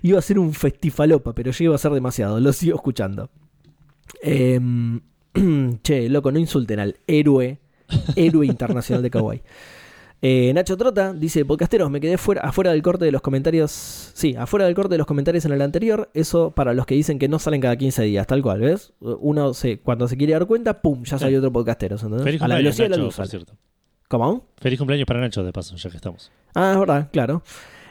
Iba 0.03 0.19
a 0.19 0.21
ser 0.21 0.37
un 0.37 0.53
festifalopa, 0.53 1.33
pero 1.33 1.49
ya 1.49 1.63
iba 1.63 1.73
a 1.73 1.79
ser 1.79 1.91
demasiado. 1.91 2.39
Lo 2.39 2.53
sigo 2.53 2.75
escuchando. 2.75 3.31
Eh, 4.21 4.59
che, 5.83 6.09
loco, 6.09 6.31
no 6.31 6.39
insulten 6.39 6.79
al 6.79 6.97
héroe, 7.07 7.59
héroe 8.15 8.45
internacional 8.45 9.01
de 9.03 9.09
Kawaii. 9.09 9.41
Eh, 10.21 10.51
Nacho 10.53 10.75
Trota 10.75 11.13
dice, 11.13 11.45
podcasteros, 11.45 11.89
me 11.89 12.01
quedé 12.01 12.17
fuera, 12.17 12.41
afuera 12.41 12.71
del 12.71 12.81
corte 12.81 13.05
de 13.05 13.11
los 13.11 13.21
comentarios. 13.21 13.71
Sí, 14.13 14.35
afuera 14.35 14.65
del 14.65 14.75
corte 14.75 14.95
de 14.95 14.97
los 14.97 15.07
comentarios 15.07 15.45
en 15.45 15.53
el 15.53 15.61
anterior. 15.61 16.09
Eso 16.13 16.51
para 16.51 16.73
los 16.73 16.85
que 16.85 16.95
dicen 16.95 17.19
que 17.19 17.29
no 17.29 17.39
salen 17.39 17.61
cada 17.61 17.77
15 17.77 18.03
días, 18.03 18.27
tal 18.27 18.41
cual, 18.41 18.59
¿ves? 18.59 18.91
Uno 18.99 19.53
se, 19.53 19.79
cuando 19.79 20.07
se 20.09 20.17
quiere 20.17 20.33
dar 20.33 20.45
cuenta, 20.45 20.81
¡pum! 20.81 21.03
Ya 21.03 21.17
salió 21.17 21.37
otro 21.39 21.53
podcastero. 21.53 21.95
¿entendés? 21.95 22.23
Feliz 22.23 22.41
A 22.41 22.47
la 22.49 22.55
cumpleaños, 22.55 22.77
velocidad 22.77 22.85
de 22.85 22.89
la 22.89 22.95
Nacho, 22.97 23.05
luz. 23.05 23.15
por 23.15 23.27
cierto. 23.27 23.53
¿Cómo? 24.09 24.45
Feliz 24.57 24.77
cumpleaños 24.79 25.05
para 25.05 25.21
Nacho, 25.21 25.43
de 25.43 25.53
paso, 25.53 25.75
ya 25.77 25.89
que 25.89 25.95
estamos. 25.95 26.31
Ah, 26.53 26.71
es 26.73 26.79
verdad, 26.79 27.09
claro. 27.13 27.41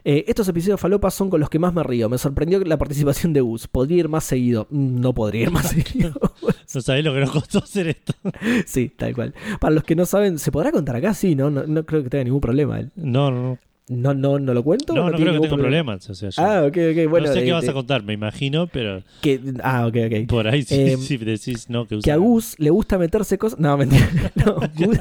Eh, 0.05 0.25
estos 0.29 0.49
episodios 0.49 0.81
falopas 0.81 1.15
son 1.15 1.29
con 1.31 1.41
los 1.41 1.51
que 1.51 1.59
más 1.59 1.75
me 1.75 1.83
río. 1.83 2.09
Me 2.09 2.19
sorprendió 2.19 2.59
la 2.65 2.77
participación 2.79 3.33
de 3.33 3.41
Gus. 3.41 3.67
¿Podría 3.69 3.99
ir 3.99 4.09
más 4.09 4.25
seguido? 4.25 4.67
Mm, 4.71 5.01
No 5.01 5.13
podría 5.13 5.43
ir 5.43 5.51
más 5.51 5.69
seguido. 5.71 6.13
No 6.75 6.83
sabés 6.83 7.03
lo 7.03 7.15
que 7.15 7.21
nos 7.21 7.31
costó 7.31 7.59
hacer 7.61 7.89
esto. 7.89 8.13
sí, 8.67 8.91
tal 8.95 9.15
cual. 9.15 9.33
Para 9.59 9.75
los 9.75 9.85
que 9.85 9.97
no 9.97 10.05
saben, 10.05 10.39
¿se 10.39 10.53
podrá 10.53 10.71
contar 10.71 10.97
acá? 10.97 11.15
Sí, 11.15 11.35
no, 11.35 11.51
no, 11.51 11.63
no 11.67 11.85
creo 11.87 12.03
que 12.03 12.11
tenga 12.11 12.25
ningún 12.25 12.43
problema. 12.43 12.81
No, 12.95 13.31
no, 13.31 13.43
no. 13.43 13.59
¿No, 13.89 14.13
no, 14.13 14.39
no 14.39 14.53
lo 14.53 14.63
cuento? 14.63 14.93
No, 14.93 15.07
¿O 15.07 15.11
no 15.11 15.17
creo 15.17 15.33
que 15.33 15.41
tenga 15.41 15.57
problema? 15.57 15.95
problemas. 15.97 16.11
O 16.11 16.15
sea, 16.15 16.29
yo- 16.29 16.43
Ah, 16.43 16.65
ok, 16.67 16.77
ok. 16.93 17.09
Bueno, 17.11 17.29
no 17.29 17.33
sé 17.33 17.43
qué 17.43 17.53
vas 17.53 17.65
de- 17.65 17.71
a 17.71 17.73
contar, 17.73 18.03
me 18.03 18.13
imagino, 18.13 18.67
pero 18.67 19.03
que- 19.23 19.41
ah, 19.63 19.87
ok, 19.87 19.97
ok. 20.09 20.29
por 20.29 20.47
ahí 20.47 20.63
sí, 20.63 20.75
Eh, 20.79 20.97
sí 20.99 21.17
decís 21.17 21.71
no, 21.71 21.87
que, 21.87 22.01
Que 22.01 22.13
a 22.13 22.17
usa- 22.19 22.23
Gus 22.29 22.55
le 22.59 22.69
gusta 22.69 22.99
meterse 22.99 23.39
cosas. 23.39 23.59
No, 23.59 23.75
mentira. 23.79 24.07
No, 24.35 24.57
Gus, 24.77 24.99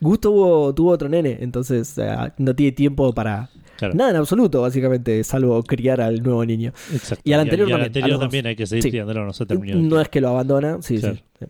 Gus 0.00 0.20
tuvo, 0.20 0.74
tuvo 0.74 0.90
otro 0.90 1.08
nene, 1.08 1.38
entonces 1.40 1.96
eh, 1.98 2.14
no 2.38 2.54
tiene 2.54 2.72
tiempo 2.72 3.12
para 3.12 3.50
Claro, 3.76 3.94
nada 3.94 4.10
en 4.10 4.16
absoluto, 4.16 4.60
básicamente, 4.62 5.24
salvo 5.24 5.62
criar 5.62 6.00
al 6.00 6.22
nuevo 6.22 6.44
niño. 6.44 6.72
exacto. 6.92 7.22
y 7.24 7.32
al 7.32 7.40
anterior 7.40 7.66
al 7.66 7.70
también, 7.90 8.16
anterior 8.18 8.46
hay 8.48 8.56
que 8.56 8.66
seguir 8.66 8.82
Sí. 8.82 8.90
criándolo, 8.90 9.24
no 9.24 9.32
se 9.32 9.46
terminó. 9.46 9.76
No 9.76 10.00
es 10.00 10.08
que 10.08 10.20
lo 10.20 10.28
abandona, 10.28 10.78
sí, 10.82 10.98
Claro. 10.98 11.16
sí. 11.38 11.46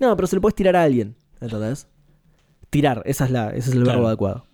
No, 0.00 0.14
pero 0.16 0.26
se 0.28 0.36
lo 0.36 0.40
puedes 0.42 0.54
tirar 0.54 0.76
a 0.76 0.82
alguien, 0.84 1.16
¿entendés? 1.40 1.88
Tirar, 2.70 3.02
esa 3.06 3.24
es 3.24 3.30
la, 3.30 3.50
ese 3.50 3.70
es 3.70 3.76
el 3.76 3.82
Claro. 3.82 3.98
verbo 3.98 4.06
adecuado. 4.08 4.46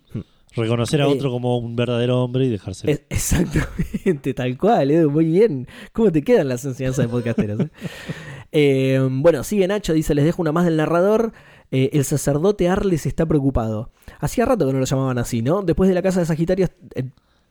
Reconocer 0.53 1.01
a 1.01 1.05
Eh, 1.05 1.07
otro 1.07 1.31
como 1.31 1.57
un 1.59 1.77
verdadero 1.77 2.21
hombre 2.23 2.45
y 2.45 2.49
dejarse. 2.49 2.91
Es- 2.91 3.03
exactamente, 3.09 4.33
tal 4.33 4.57
cual, 4.57 4.91
Edu, 4.91 5.09
muy 5.09 5.25
bien. 5.25 5.65
¿Cómo 5.93 6.11
te 6.11 6.21
quedan 6.23 6.49
las 6.49 6.65
enseñanzas 6.65 7.05
de 7.05 7.09
podcasteros? 7.11 7.59
eh? 7.61 7.69
Eh, 8.53 8.99
bueno, 9.09 9.45
sigue 9.45 9.65
Nacho, 9.65 9.93
dice, 9.93 10.13
les 10.13 10.25
dejo 10.25 10.41
una 10.41 10.51
más 10.51 10.65
del 10.65 10.75
narrador. 10.75 11.31
Eh, 11.71 11.89
el 11.93 12.03
sacerdote 12.05 12.67
Arles 12.69 13.05
está 13.05 13.25
preocupado. 13.25 13.89
Hacía 14.19 14.45
rato 14.45 14.67
que 14.67 14.73
no 14.73 14.79
lo 14.79 14.85
llamaban 14.85 15.17
así, 15.17 15.41
¿no? 15.41 15.61
Después 15.63 15.87
de 15.87 15.95
la 15.95 16.01
casa 16.01 16.19
de 16.19 16.25
Sagitario... 16.25 16.67
eh, 16.95 17.05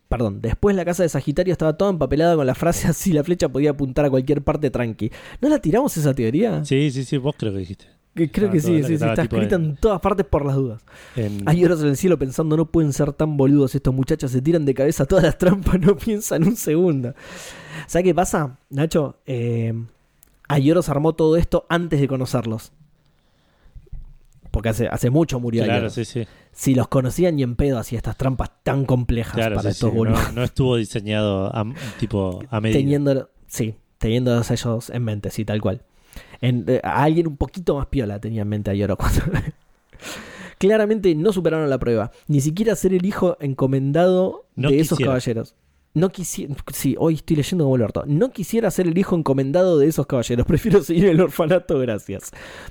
perdón, 0.08 0.40
después 0.42 0.74
la 0.76 0.84
casa 0.84 1.02
de 1.04 1.08
Sagitario 1.08 1.52
estaba 1.52 1.76
toda 1.76 1.90
empapelada 1.90 2.36
con 2.36 2.46
la 2.46 2.54
frase 2.54 2.88
así 2.88 3.12
la 3.12 3.24
flecha 3.24 3.48
podía 3.48 3.70
apuntar 3.70 4.04
a 4.04 4.10
cualquier 4.10 4.42
parte 4.42 4.70
tranqui. 4.70 5.10
¿No 5.40 5.48
la 5.48 5.58
tiramos 5.58 5.96
esa 5.96 6.12
teoría? 6.14 6.64
Sí, 6.64 6.90
sí, 6.90 7.04
sí, 7.04 7.16
vos 7.16 7.34
creo 7.38 7.52
que 7.52 7.58
dijiste. 7.60 7.86
Que 8.14 8.28
creo 8.28 8.50
que 8.50 8.58
sí, 8.58 8.82
sí, 8.82 8.88
sí, 8.88 9.04
está 9.04 9.22
escrita 9.22 9.54
en- 9.54 9.64
en 9.66 9.76
todas 9.76 10.00
partes 10.00 10.26
por 10.26 10.44
las 10.44 10.56
dudas. 10.56 10.82
En- 11.14 11.48
Hay 11.48 11.64
horas 11.64 11.80
en 11.80 11.86
el 11.86 11.96
cielo 11.96 12.18
pensando, 12.18 12.56
no 12.56 12.66
pueden 12.66 12.92
ser 12.92 13.12
tan 13.12 13.36
boludos 13.36 13.74
estos 13.76 13.94
muchachos, 13.94 14.32
se 14.32 14.42
tiran 14.42 14.64
de 14.64 14.74
cabeza 14.74 15.06
todas 15.06 15.24
las 15.24 15.38
trampas, 15.38 15.78
no 15.80 15.96
piensan 15.96 16.42
un 16.42 16.56
segundo. 16.56 17.14
¿Sabes 17.86 18.04
qué 18.04 18.14
pasa, 18.14 18.58
Nacho? 18.68 19.16
Eh, 19.26 19.72
Ayoros 20.48 20.88
armó 20.88 21.12
todo 21.14 21.36
esto 21.36 21.66
antes 21.68 22.00
de 22.00 22.08
conocerlos. 22.08 22.72
Porque 24.50 24.70
hace, 24.70 24.88
hace 24.88 25.10
mucho 25.10 25.38
murió 25.38 25.64
claro, 25.64 25.90
sí, 25.90 26.04
sí. 26.04 26.26
Si 26.52 26.74
los 26.74 26.88
conocían 26.88 27.36
ni 27.36 27.42
en 27.42 27.56
pedo 27.56 27.78
hacía 27.78 27.98
estas 27.98 28.16
trampas 28.16 28.50
tan 28.62 28.84
complejas 28.84 29.34
Claro, 29.34 29.56
para 29.56 29.72
sí, 29.72 29.86
estos. 29.86 29.94
No, 29.94 30.32
no 30.32 30.42
estuvo 30.42 30.76
diseñado 30.76 31.46
a, 31.54 31.64
tipo 31.98 32.42
a 32.50 32.60
medida. 32.60 32.78
Teniendo, 32.78 33.30
sí, 33.46 33.76
teniendo 33.98 34.40
ellos 34.40 34.90
en 34.90 35.04
mente, 35.04 35.30
sí, 35.30 35.44
tal 35.44 35.60
cual. 35.60 35.82
En, 36.40 36.64
eh, 36.66 36.80
a 36.82 37.04
alguien 37.04 37.28
un 37.28 37.36
poquito 37.36 37.76
más 37.76 37.86
piola 37.86 38.18
tenía 38.18 38.42
en 38.42 38.48
mente 38.48 38.70
a 38.70 38.74
Yoro 38.74 38.96
cuando... 38.96 39.22
Claramente 40.58 41.14
no 41.14 41.32
superaron 41.32 41.70
la 41.70 41.78
prueba. 41.78 42.10
Ni 42.26 42.42
siquiera 42.42 42.76
ser 42.76 42.92
el 42.92 43.06
hijo 43.06 43.38
encomendado 43.40 44.46
No 44.56 44.68
de 44.68 44.80
esos 44.80 44.98
caballeros. 44.98 45.54
No 45.92 46.10
quisiera... 46.10 46.54
Sí, 46.72 46.94
hoy 46.98 47.14
estoy 47.14 47.36
leyendo 47.36 47.64
como 47.64 47.76
el 47.76 47.82
orto. 47.82 48.04
No 48.06 48.30
quisiera 48.30 48.70
ser 48.70 48.86
el 48.86 48.96
hijo 48.96 49.16
encomendado 49.16 49.78
de 49.78 49.88
esos 49.88 50.06
caballeros. 50.06 50.46
Prefiero 50.48 50.82
seguir 50.82 51.06
el 51.06 51.20
orfanato, 51.20 51.78
gracias. 51.80 52.30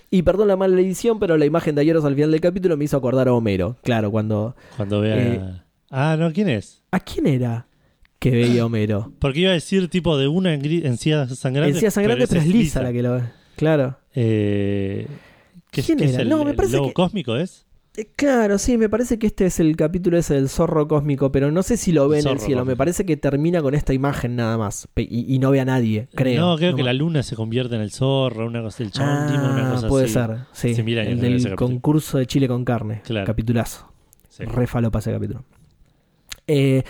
Y 0.10 0.22
perdón 0.22 0.48
la 0.48 0.56
mala 0.56 0.80
edición, 0.80 1.20
pero 1.20 1.38
la 1.38 1.46
imagen 1.46 1.76
de 1.76 1.82
Ayeros 1.82 2.06
al 2.06 2.16
final 2.16 2.32
del 2.32 2.40
capítulo 2.42 2.78
me 2.78 2.86
hizo 2.86 2.96
acordar 2.98 3.28
a 3.28 3.34
Homero. 3.34 3.76
Claro, 3.84 4.10
cuando... 4.12 4.56
Cuando 4.78 5.02
vea. 5.02 5.18
Eh, 5.18 5.62
Ah, 5.92 6.16
no, 6.20 6.32
¿quién 6.32 6.48
es? 6.50 6.84
¿A 6.92 7.00
quién 7.00 7.26
era 7.26 7.66
que 8.20 8.30
veía 8.30 8.62
a 8.62 8.66
Homero? 8.68 9.12
Porque 9.20 9.40
iba 9.40 9.50
a 9.50 9.54
decir 9.54 9.90
tipo 9.90 10.18
de 10.18 10.28
una 10.28 10.54
encía 10.54 11.28
sangrante. 11.28 11.72
Encía 11.74 11.90
sangrante, 11.92 12.28
pero 12.28 12.40
es 12.42 12.48
lisa 12.48 12.84
la 12.84 12.94
que 12.94 13.02
lo 13.02 13.16
ve. 13.16 13.22
Claro. 13.56 13.98
Eh, 14.14 15.08
¿qué, 15.72 15.82
¿Quién 15.82 16.00
es 16.02 16.14
era? 16.14 16.22
el, 16.22 16.30
No, 16.30 16.44
me 16.46 16.52
el 16.52 16.56
parece 16.56 16.78
lobo 16.78 16.88
que- 16.90 16.94
cósmico 16.94 17.36
es? 17.36 17.66
Eh, 18.02 18.10
Claro, 18.16 18.58
sí, 18.58 18.78
me 18.78 18.88
parece 18.90 19.18
que 19.20 19.28
este 19.28 19.46
es 19.46 19.60
el 19.60 19.76
capítulo 19.76 20.18
ese 20.18 20.36
del 20.36 20.50
zorro 20.50 20.88
cósmico, 20.88 21.32
pero 21.32 21.52
no 21.52 21.64
sé 21.64 21.78
si 21.78 21.92
lo 21.92 22.08
ven 22.08 22.26
en 22.26 22.34
el 22.34 22.40
cielo. 22.40 22.64
Me 22.66 22.76
parece 22.76 23.06
que 23.06 23.18
termina 23.18 23.62
con 23.62 23.76
esta 23.76 23.94
imagen 23.94 24.36
nada 24.36 24.58
más 24.58 24.88
y, 24.96 25.34
y 25.34 25.40
no 25.40 25.52
ve 25.52 25.60
a 25.60 25.66
nadie, 25.66 26.08
creo. 26.16 26.40
No, 26.42 26.58
creo 26.58 26.76
que 26.76 26.84
la 26.84 26.94
luna 26.94 27.24
se 27.24 27.36
convierte 27.36 27.76
en 27.76 27.82
el 27.82 27.92
zorro, 27.92 28.46
una 28.46 28.62
cosa, 28.62 28.84
el 28.84 28.92
chabón 28.92 29.10
Ah, 29.12 29.52
una 29.54 29.72
cosa 29.72 29.88
puede 29.88 30.06
así. 30.06 30.14
ser, 30.14 30.38
sí. 30.54 30.68
Años 30.70 31.24
el 31.24 31.44
del 31.44 31.56
concurso 31.56 32.18
de 32.18 32.26
Chile 32.26 32.48
con 32.48 32.64
carne. 32.66 33.02
Claro. 33.04 33.26
Capitulazo. 33.26 33.92
Sí. 34.30 34.44
Re 34.46 34.68
falopa 34.68 35.00
ese 35.00 35.12
capítulo. 35.12 35.44
Eh, 36.48 36.84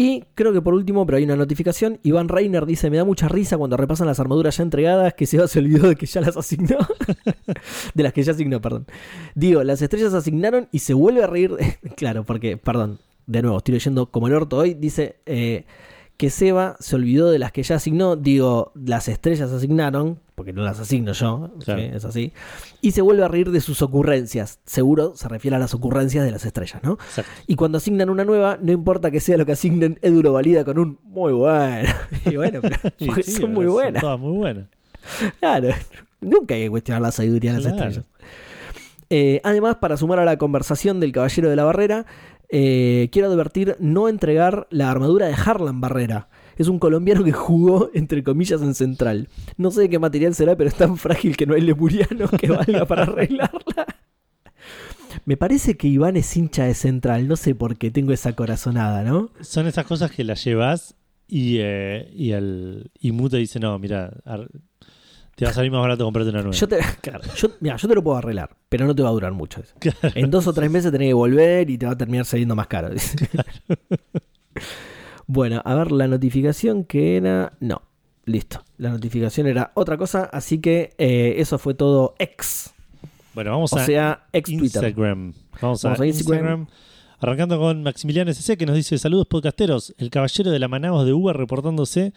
y 0.00 0.22
creo 0.36 0.52
que 0.52 0.62
por 0.62 0.74
último, 0.74 1.04
pero 1.04 1.18
hay 1.18 1.24
una 1.24 1.34
notificación. 1.34 1.98
Iván 2.04 2.28
Reiner 2.28 2.66
dice: 2.66 2.88
Me 2.88 2.98
da 2.98 3.04
mucha 3.04 3.26
risa 3.26 3.58
cuando 3.58 3.76
repasan 3.76 4.06
las 4.06 4.20
armaduras 4.20 4.56
ya 4.56 4.62
entregadas 4.62 5.12
que 5.14 5.26
Seba 5.26 5.48
se 5.48 5.58
olvidó 5.58 5.88
de 5.88 5.96
que 5.96 6.06
ya 6.06 6.20
las 6.20 6.36
asignó. 6.36 6.78
de 7.94 8.02
las 8.04 8.12
que 8.12 8.22
ya 8.22 8.30
asignó, 8.30 8.60
perdón. 8.60 8.86
Digo, 9.34 9.64
las 9.64 9.82
estrellas 9.82 10.14
asignaron 10.14 10.68
y 10.70 10.78
se 10.78 10.94
vuelve 10.94 11.24
a 11.24 11.26
reír. 11.26 11.56
claro, 11.96 12.22
porque, 12.22 12.56
perdón, 12.56 13.00
de 13.26 13.42
nuevo, 13.42 13.58
estoy 13.58 13.74
leyendo 13.74 14.08
como 14.08 14.28
el 14.28 14.34
orto 14.34 14.58
hoy. 14.58 14.74
Dice 14.74 15.16
eh, 15.26 15.64
que 16.18 16.28
Seba 16.30 16.76
se 16.80 16.96
olvidó 16.96 17.30
de 17.30 17.38
las 17.38 17.52
que 17.52 17.62
ya 17.62 17.76
asignó. 17.76 18.16
Digo, 18.16 18.72
las 18.74 19.08
estrellas 19.08 19.50
asignaron, 19.52 20.18
porque 20.34 20.52
no 20.52 20.62
las 20.62 20.78
asigno 20.80 21.12
yo, 21.12 21.50
Claro. 21.64 21.80
¿sí? 21.80 21.88
es 21.94 22.04
así. 22.04 22.32
Y 22.82 22.90
se 22.90 23.00
vuelve 23.02 23.24
a 23.24 23.28
reír 23.28 23.50
de 23.50 23.60
sus 23.60 23.80
ocurrencias. 23.82 24.58
Seguro 24.66 25.14
se 25.16 25.28
refiere 25.28 25.56
a 25.56 25.58
las 25.60 25.74
ocurrencias 25.74 26.24
de 26.24 26.30
las 26.32 26.44
estrellas, 26.44 26.82
¿no? 26.82 26.94
Exacto. 26.94 27.30
Y 27.46 27.54
cuando 27.54 27.78
asignan 27.78 28.10
una 28.10 28.24
nueva, 28.24 28.58
no 28.60 28.72
importa 28.72 29.10
que 29.10 29.20
sea 29.20 29.36
lo 29.38 29.46
que 29.46 29.52
asignen, 29.52 29.98
Edu 30.02 30.22
lo 30.22 30.32
valida 30.32 30.64
con 30.64 30.78
un 30.78 30.98
muy 31.04 31.32
bueno. 31.32 31.88
Y 32.26 32.36
bueno, 32.36 32.60
pero 32.60 32.76
Y 32.98 33.06
porque 33.06 33.22
sí, 33.22 33.32
son 33.40 33.54
muy 33.54 33.64
son 33.64 33.72
buenas. 33.74 34.00
todas 34.02 34.18
muy 34.20 34.36
buenas. 34.36 34.66
Claro, 35.40 35.68
nunca 36.20 36.54
hay 36.56 36.64
que 36.64 36.70
cuestionar 36.70 37.00
la 37.00 37.12
sabiduría 37.12 37.52
de 37.54 37.60
las 37.60 37.72
Claro. 37.72 37.90
estrellas. 37.90 38.04
Eh, 39.10 39.40
además, 39.44 39.76
para 39.76 39.96
sumar 39.96 40.18
a 40.18 40.24
la 40.24 40.36
conversación 40.36 41.00
del 41.00 41.12
Caballero 41.12 41.48
de 41.48 41.56
la 41.56 41.64
Barrera, 41.64 42.04
eh, 42.48 43.08
quiero 43.12 43.28
advertir 43.28 43.76
no 43.78 44.08
entregar 44.08 44.66
la 44.70 44.90
armadura 44.90 45.26
de 45.26 45.34
Harlan 45.34 45.80
Barrera. 45.80 46.28
Es 46.56 46.68
un 46.68 46.78
colombiano 46.78 47.22
que 47.22 47.32
jugó, 47.32 47.90
entre 47.94 48.24
comillas, 48.24 48.62
en 48.62 48.74
Central. 48.74 49.28
No 49.56 49.70
sé 49.70 49.82
de 49.82 49.90
qué 49.90 49.98
material 49.98 50.34
será, 50.34 50.56
pero 50.56 50.68
es 50.68 50.74
tan 50.74 50.96
frágil 50.96 51.36
que 51.36 51.46
no 51.46 51.54
hay 51.54 51.60
lemuriano 51.60 52.28
que 52.28 52.48
valga 52.48 52.84
para 52.86 53.04
arreglarla. 53.04 53.86
Me 55.24 55.36
parece 55.36 55.76
que 55.76 55.88
Iván 55.88 56.16
es 56.16 56.36
hincha 56.36 56.64
de 56.64 56.74
Central, 56.74 57.28
no 57.28 57.36
sé 57.36 57.54
por 57.54 57.76
qué 57.76 57.90
tengo 57.90 58.12
esa 58.12 58.34
corazonada, 58.34 59.04
¿no? 59.04 59.30
Son 59.40 59.66
esas 59.66 59.86
cosas 59.86 60.10
que 60.10 60.24
las 60.24 60.42
llevas 60.44 60.96
y, 61.26 61.58
eh, 61.60 62.10
y 62.14 62.32
el 62.32 62.90
dice, 63.00 63.60
no, 63.60 63.78
mira, 63.78 64.12
te 65.38 65.44
va 65.44 65.52
a 65.52 65.54
salir 65.54 65.70
más 65.70 65.80
barato 65.80 66.04
comprarte 66.04 66.30
una 66.30 66.40
nueva. 66.42 66.56
Yo 66.56 66.66
te, 66.66 66.78
claro, 67.00 67.20
yo, 67.36 67.48
mira, 67.60 67.76
yo 67.76 67.86
te 67.86 67.94
lo 67.94 68.02
puedo 68.02 68.16
arreglar, 68.16 68.50
pero 68.68 68.86
no 68.86 68.94
te 68.94 69.04
va 69.04 69.10
a 69.10 69.12
durar 69.12 69.30
mucho. 69.32 69.60
eso. 69.60 69.72
En 70.16 70.32
dos 70.32 70.48
o 70.48 70.52
tres 70.52 70.68
meses 70.68 70.90
tenés 70.90 71.10
que 71.10 71.14
volver 71.14 71.70
y 71.70 71.78
te 71.78 71.86
va 71.86 71.92
a 71.92 71.96
terminar 71.96 72.24
saliendo 72.24 72.56
más 72.56 72.66
caro. 72.66 72.88
bueno, 75.28 75.62
a 75.64 75.74
ver, 75.76 75.92
la 75.92 76.08
notificación 76.08 76.82
que 76.82 77.18
era... 77.18 77.52
No, 77.60 77.82
listo. 78.24 78.64
La 78.78 78.90
notificación 78.90 79.46
era 79.46 79.70
otra 79.74 79.96
cosa, 79.96 80.24
así 80.24 80.60
que 80.60 80.92
eh, 80.98 81.34
eso 81.38 81.56
fue 81.58 81.74
todo 81.74 82.16
ex. 82.18 82.74
Bueno, 83.32 83.52
vamos 83.52 83.72
O 83.72 83.78
a 83.78 83.84
sea, 83.84 84.26
ex 84.32 84.48
Twitter. 84.48 84.82
Instagram. 84.82 85.34
Vamos, 85.62 85.84
a, 85.84 85.88
Vamos 85.90 86.00
a 86.00 86.06
Instagram. 86.06 86.60
Instagram. 86.62 86.66
Arrancando 87.20 87.58
con 87.58 87.82
Maximiliano 87.82 88.30
SC 88.32 88.56
que 88.56 88.66
nos 88.66 88.76
dice 88.76 88.96
saludos 88.98 89.26
podcasteros, 89.26 89.94
el 89.98 90.10
caballero 90.10 90.50
de 90.50 90.58
la 90.58 90.68
Manaos 90.68 91.04
de 91.04 91.12
Uber 91.12 91.36
reportándose. 91.36 92.12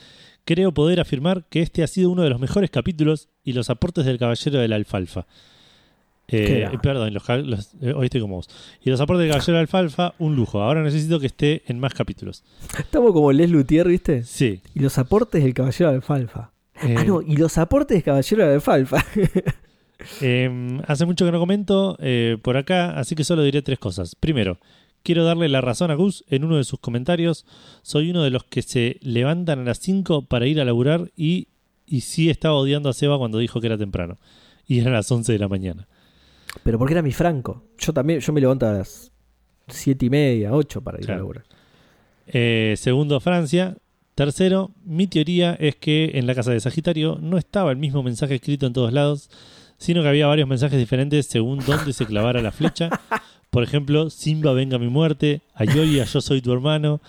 Creo 0.46 0.72
poder 0.74 1.00
afirmar 1.00 1.46
que 1.50 1.62
este 1.62 1.84
ha 1.84 1.88
sido 1.88 2.10
uno 2.12 2.24
de 2.24 2.30
los 2.30 2.40
mejores 2.40 2.70
capítulos 2.70 3.30
y 3.44 3.54
los 3.54 3.70
aportes 3.70 4.06
del 4.06 4.18
caballero 4.20 4.60
de 4.60 4.68
la 4.68 4.76
alfalfa. 4.76 5.26
Eh, 6.34 6.68
perdón, 6.82 7.14
los, 7.14 7.28
los- 7.46 7.74
eh, 7.82 7.94
hoy 7.94 8.06
estoy 8.06 8.22
como 8.22 8.36
vos. 8.38 8.50
Y 8.82 8.90
los 8.90 9.02
aportes 9.02 9.24
del 9.24 9.32
caballero 9.32 9.54
de 9.54 9.58
la 9.58 9.62
alfalfa, 9.62 10.14
un 10.18 10.36
lujo. 10.36 10.62
Ahora 10.62 10.82
necesito 10.82 11.20
que 11.20 11.26
esté 11.28 11.64
en 11.68 11.80
más 11.80 11.94
capítulos. 11.94 12.44
Estamos 12.80 13.12
como 13.12 13.32
Les 13.34 13.50
Luthier, 13.50 13.88
¿viste? 13.88 14.24
Sí. 14.24 14.62
Y 14.74 14.80
los 14.80 14.98
aportes 14.98 15.44
del 15.44 15.54
Caballero 15.54 15.90
de 15.90 15.96
Alfalfa. 15.98 16.52
eh, 16.84 16.96
Ah, 16.98 17.04
no, 17.04 17.22
y 17.22 17.36
los 17.36 17.58
aportes 17.58 17.96
del 17.96 18.04
Caballero 18.04 18.48
de 18.48 18.54
Alfalfa. 18.56 19.04
Eh, 20.20 20.80
hace 20.88 21.06
mucho 21.06 21.26
que 21.26 21.32
no 21.32 21.40
comento 21.40 21.96
eh, 22.00 22.38
por 22.42 22.58
acá, 22.58 22.98
así 22.98 23.14
que 23.14 23.24
solo 23.24 23.44
diré 23.44 23.62
tres 23.62 23.78
cosas. 23.78 24.16
Primero, 24.16 24.58
quiero 25.04 25.24
darle 25.24 25.50
la 25.50 25.62
razón 25.62 25.92
a 25.92 25.96
Gus 25.96 26.24
en 26.28 26.44
uno 26.44 26.58
de 26.58 26.64
sus 26.64 26.80
comentarios. 26.80 27.46
Soy 27.82 28.12
uno 28.12 28.24
de 28.24 28.30
los 28.30 28.44
que 28.44 28.62
se 28.62 28.98
levantan 29.02 29.60
a 29.60 29.64
las 29.64 29.80
5 29.80 30.26
para 30.26 30.48
ir 30.48 30.60
a 30.62 30.66
laburar 30.66 31.12
y, 31.16 31.48
y 31.86 32.02
sí 32.02 32.30
estaba 32.30 32.56
odiando 32.56 32.90
a 32.90 32.94
Seba 32.94 33.18
cuando 33.18 33.38
dijo 33.38 33.60
que 33.60 33.68
era 33.68 33.78
temprano. 33.78 34.18
Y 34.68 34.80
eran 34.80 34.94
las 34.94 35.12
11 35.12 35.32
de 35.32 35.40
la 35.40 35.48
mañana. 35.48 35.88
Pero 36.64 36.78
porque 36.78 36.94
era 36.94 37.02
mi 37.02 37.12
franco. 37.12 37.64
Yo 37.78 37.94
también, 37.94 38.20
yo 38.20 38.34
me 38.34 38.42
levanto 38.42 38.68
a 38.68 38.74
las 38.74 39.12
siete 39.68 40.06
y 40.06 40.10
media, 40.10 40.54
ocho 40.54 40.82
para 40.82 41.02
ir 41.02 41.12
a 41.12 41.18
laburar. 41.18 41.46
Eh, 42.28 42.76
segundo, 42.78 43.20
Francia. 43.20 43.78
Tercero, 44.16 44.72
mi 44.84 45.08
teoría 45.08 45.54
es 45.54 45.78
que 45.78 46.12
en 46.16 46.28
la 46.28 46.36
casa 46.36 46.52
de 46.52 46.60
Sagitario 46.60 47.18
no 47.22 47.38
estaba 47.38 47.72
el 47.72 47.78
mismo 47.78 48.04
mensaje 48.04 48.36
escrito 48.36 48.68
en 48.68 48.74
todos 48.74 48.92
lados, 48.92 49.30
sino 49.78 50.02
que 50.02 50.10
había 50.10 50.28
varios 50.28 50.48
mensajes 50.48 50.78
diferentes 50.78 51.26
según 51.26 51.60
dónde 51.66 51.94
se 51.94 52.06
clavara 52.06 52.42
la 52.42 52.52
flecha. 52.52 52.90
Por 53.52 53.64
ejemplo, 53.64 54.10
Simba 54.10 54.54
venga 54.54 54.80
mi 54.80 54.88
muerte, 54.88 55.42
Ayoya 55.54 56.06
yo 56.06 56.22
soy 56.22 56.42
tu 56.42 56.54
hermano, 56.54 57.02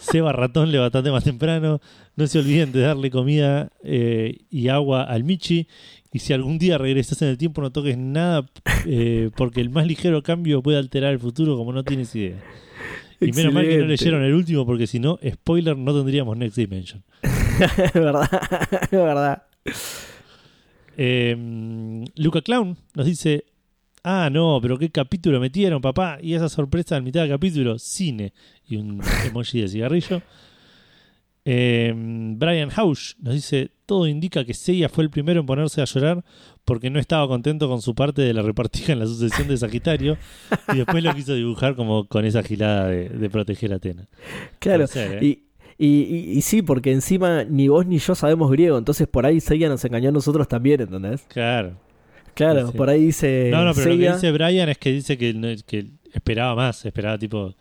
Seba 0.00 0.32
ratón 0.32 0.72
levantate 0.72 1.12
más 1.12 1.22
temprano, 1.22 1.80
no 2.16 2.26
se 2.26 2.40
olviden 2.40 2.72
de 2.72 2.80
darle 2.80 3.08
comida 3.08 3.70
eh, 3.84 4.40
y 4.50 4.66
agua 4.66 5.04
al 5.04 5.22
Michi, 5.22 5.68
y 6.12 6.18
si 6.18 6.32
algún 6.32 6.58
día 6.58 6.76
regresas 6.76 7.22
en 7.22 7.28
el 7.28 7.38
tiempo 7.38 7.62
no 7.62 7.70
toques 7.70 7.96
nada 7.96 8.44
eh, 8.84 9.30
porque 9.36 9.60
el 9.60 9.70
más 9.70 9.86
ligero 9.86 10.24
cambio 10.24 10.60
puede 10.60 10.76
alterar 10.76 11.12
el 11.12 11.20
futuro 11.20 11.56
como 11.56 11.72
no 11.72 11.84
tienes 11.84 12.12
idea. 12.16 12.42
Y 13.20 13.30
menos 13.30 13.54
mal 13.54 13.64
que 13.64 13.78
no 13.78 13.86
leyeron 13.86 14.24
el 14.24 14.34
último 14.34 14.66
porque 14.66 14.88
si 14.88 14.98
no, 14.98 15.20
spoiler, 15.24 15.76
no 15.76 15.94
tendríamos 15.94 16.36
Next 16.36 16.56
Dimension. 16.56 17.04
Es 17.78 17.92
verdad, 17.94 18.28
es 18.82 18.90
verdad. 18.90 19.42
Eh, 20.98 22.04
Luca 22.16 22.42
Clown 22.42 22.76
nos 22.94 23.06
dice, 23.06 23.44
ah, 24.06 24.30
no, 24.30 24.58
pero 24.62 24.78
qué 24.78 24.88
capítulo 24.90 25.38
metieron, 25.40 25.80
papá. 25.82 26.18
Y 26.22 26.32
esa 26.34 26.48
sorpresa 26.48 26.96
en 26.96 27.04
mitad 27.04 27.20
del 27.20 27.30
capítulo, 27.30 27.78
cine. 27.78 28.32
Y 28.68 28.76
un 28.76 29.00
emoji 29.26 29.60
de 29.60 29.68
cigarrillo. 29.68 30.22
Eh, 31.48 31.92
Brian 31.96 32.70
Hausch 32.74 33.14
nos 33.20 33.34
dice, 33.34 33.70
todo 33.86 34.08
indica 34.08 34.44
que 34.44 34.52
Seiya 34.52 34.88
fue 34.88 35.04
el 35.04 35.10
primero 35.10 35.38
en 35.40 35.46
ponerse 35.46 35.80
a 35.80 35.84
llorar 35.84 36.24
porque 36.64 36.90
no 36.90 36.98
estaba 36.98 37.28
contento 37.28 37.68
con 37.68 37.80
su 37.80 37.94
parte 37.94 38.20
de 38.22 38.34
la 38.34 38.42
repartija 38.42 38.92
en 38.92 38.98
la 38.98 39.06
sucesión 39.06 39.46
de 39.46 39.56
Sagitario 39.56 40.18
y 40.74 40.78
después 40.78 41.04
lo 41.04 41.14
quiso 41.14 41.34
dibujar 41.34 41.76
como 41.76 42.08
con 42.08 42.24
esa 42.24 42.42
gilada 42.42 42.88
de, 42.88 43.08
de 43.10 43.30
proteger 43.30 43.72
a 43.72 43.76
Atena. 43.76 44.08
Claro. 44.58 44.88
Ser, 44.88 45.22
¿eh? 45.22 45.26
Y, 45.26 45.42
y, 45.78 46.02
y- 46.02 46.38
y 46.38 46.42
sí, 46.42 46.62
porque 46.62 46.90
encima 46.90 47.44
ni 47.44 47.68
vos 47.68 47.86
ni 47.86 47.98
yo 47.98 48.16
sabemos 48.16 48.50
griego, 48.50 48.76
entonces 48.76 49.06
por 49.06 49.24
ahí 49.24 49.38
Seiya 49.40 49.68
nos 49.68 49.84
engañó 49.84 50.08
a 50.08 50.12
nosotros 50.12 50.48
también, 50.48 50.80
¿entendés? 50.80 51.22
Claro. 51.28 51.76
Claro, 52.36 52.70
Sí, 52.70 52.76
por 52.76 52.90
ahí 52.90 53.06
dice 53.06 53.48
No, 53.50 53.64
no, 53.64 53.74
pero 53.74 53.90
lo 53.90 53.98
que 53.98 54.12
dice 54.12 54.30
Brian 54.30 54.68
es 54.68 54.78
que 54.78 54.92
dice 54.92 55.18
que, 55.18 55.56
que 55.66 55.86
esperaba 56.12 56.54
más, 56.54 56.84
esperaba 56.84 57.18
tipo 57.18 57.54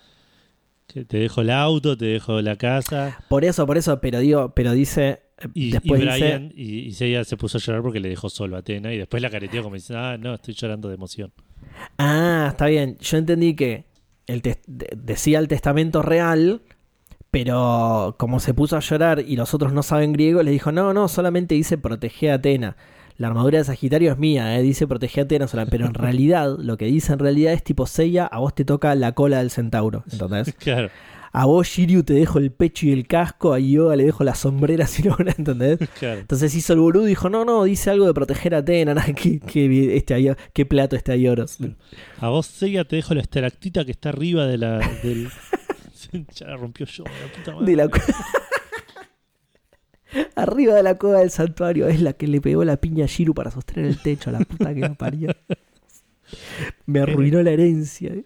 que 0.87 1.05
te 1.05 1.17
dejo 1.17 1.41
el 1.41 1.49
auto, 1.49 1.97
te 1.97 2.05
dejo 2.05 2.41
la 2.41 2.57
casa 2.57 3.17
Por 3.29 3.45
eso, 3.45 3.65
por 3.65 3.77
eso, 3.77 3.99
pero 4.01 4.19
digo, 4.19 4.53
pero 4.53 4.73
dice 4.73 5.21
eh, 5.37 5.47
y, 5.53 5.67
y 5.67 5.71
después 5.71 6.01
Brian 6.01 6.49
dice 6.49 7.07
y, 7.07 7.15
y 7.17 7.25
se 7.25 7.37
puso 7.37 7.57
a 7.57 7.61
llorar 7.61 7.81
porque 7.81 7.99
le 7.99 8.09
dejó 8.09 8.29
solo 8.29 8.57
a 8.57 8.59
Atena 8.59 8.93
y 8.93 8.97
después 8.97 9.23
la 9.23 9.29
careteó 9.29 9.63
como 9.63 9.75
diciendo, 9.75 10.03
ah, 10.03 10.17
no, 10.17 10.35
estoy 10.35 10.53
llorando 10.53 10.89
de 10.89 10.95
emoción. 10.95 11.31
Ah, 11.97 12.47
está 12.51 12.67
bien. 12.67 12.97
Yo 12.99 13.17
entendí 13.17 13.55
que 13.55 13.85
el 14.27 14.41
decía 14.67 15.39
el 15.39 15.47
testamento 15.47 16.01
real, 16.01 16.61
pero 17.31 18.15
como 18.17 18.39
se 18.39 18.53
puso 18.53 18.77
a 18.77 18.79
llorar 18.79 19.23
y 19.25 19.35
los 19.35 19.53
otros 19.53 19.73
no 19.73 19.83
saben 19.83 20.13
griego, 20.13 20.41
le 20.43 20.51
dijo, 20.51 20.71
no, 20.71 20.93
no, 20.93 21.07
solamente 21.07 21.55
dice 21.55 21.77
protege 21.77 22.31
a 22.31 22.35
Atena. 22.35 22.77
La 23.17 23.27
armadura 23.27 23.59
de 23.59 23.63
Sagitario 23.63 24.11
es 24.11 24.17
mía, 24.17 24.57
eh, 24.57 24.61
dice 24.61 24.87
protege 24.87 25.21
a 25.21 25.23
Atena 25.23 25.47
sola. 25.47 25.65
Pero 25.65 25.85
en 25.85 25.93
realidad, 25.95 26.57
lo 26.59 26.77
que 26.77 26.85
dice 26.85 27.13
en 27.13 27.19
realidad 27.19 27.53
es 27.53 27.63
tipo 27.63 27.85
Seiya, 27.85 28.25
a 28.25 28.39
vos 28.39 28.53
te 28.53 28.65
toca 28.65 28.93
la 28.95 29.13
cola 29.13 29.39
del 29.39 29.51
centauro. 29.51 30.03
¿Entendés? 30.11 30.53
Claro, 30.59 30.89
A 31.31 31.45
vos, 31.45 31.67
Shiryu, 31.67 32.03
te 32.03 32.13
dejo 32.13 32.39
el 32.39 32.51
pecho 32.51 32.87
y 32.87 32.91
el 32.91 33.07
casco, 33.07 33.53
a 33.53 33.59
Yoga 33.59 33.95
le 33.95 34.05
dejo 34.05 34.23
las 34.23 34.39
sombreras 34.39 34.99
y 34.99 35.03
no, 35.03 35.15
¿entendés? 35.19 35.79
claro. 35.99 36.19
Entonces 36.21 36.53
hizo 36.55 36.73
el 36.73 36.79
boludo 36.79 37.05
y 37.05 37.09
dijo, 37.09 37.29
no, 37.29 37.45
no, 37.45 37.63
dice 37.63 37.89
algo 37.89 38.05
de 38.05 38.13
proteger 38.13 38.55
a 38.55 38.61
nada, 38.61 39.05
qué, 39.13 39.39
qué, 39.39 39.95
este, 39.95 40.35
qué 40.53 40.65
plato 40.65 40.97
Ayoros. 41.07 41.57
A 42.19 42.29
vos, 42.29 42.47
Seiya, 42.47 42.85
te 42.85 42.95
dejo 42.95 43.13
la 43.13 43.21
estalactita 43.21 43.85
que 43.85 43.91
está 43.91 44.09
arriba 44.09 44.45
de 44.45 44.57
la, 44.57 44.79
del... 45.03 45.29
ya 46.33 46.47
la 46.47 46.57
rompió 46.57 46.85
yo, 46.85 47.03
la 47.03 47.33
puta 47.33 47.51
madre. 47.53 47.65
De 47.65 47.75
la 47.75 47.89
Arriba 50.35 50.73
de 50.75 50.83
la 50.83 50.97
cueva 50.97 51.19
del 51.19 51.29
santuario 51.31 51.87
es 51.87 52.01
la 52.01 52.13
que 52.13 52.27
le 52.27 52.41
pegó 52.41 52.63
la 52.63 52.77
piña 52.77 53.05
a 53.05 53.07
Shiru 53.07 53.33
para 53.33 53.51
sostener 53.51 53.85
el 53.85 53.97
techo 53.97 54.29
a 54.29 54.33
la 54.33 54.39
puta 54.39 54.73
que 54.73 54.81
lo 54.81 54.95
parió. 54.95 55.29
Me 56.85 56.99
arruinó 57.01 57.41
la 57.43 57.51
herencia. 57.51 58.11
eh. 58.13 58.25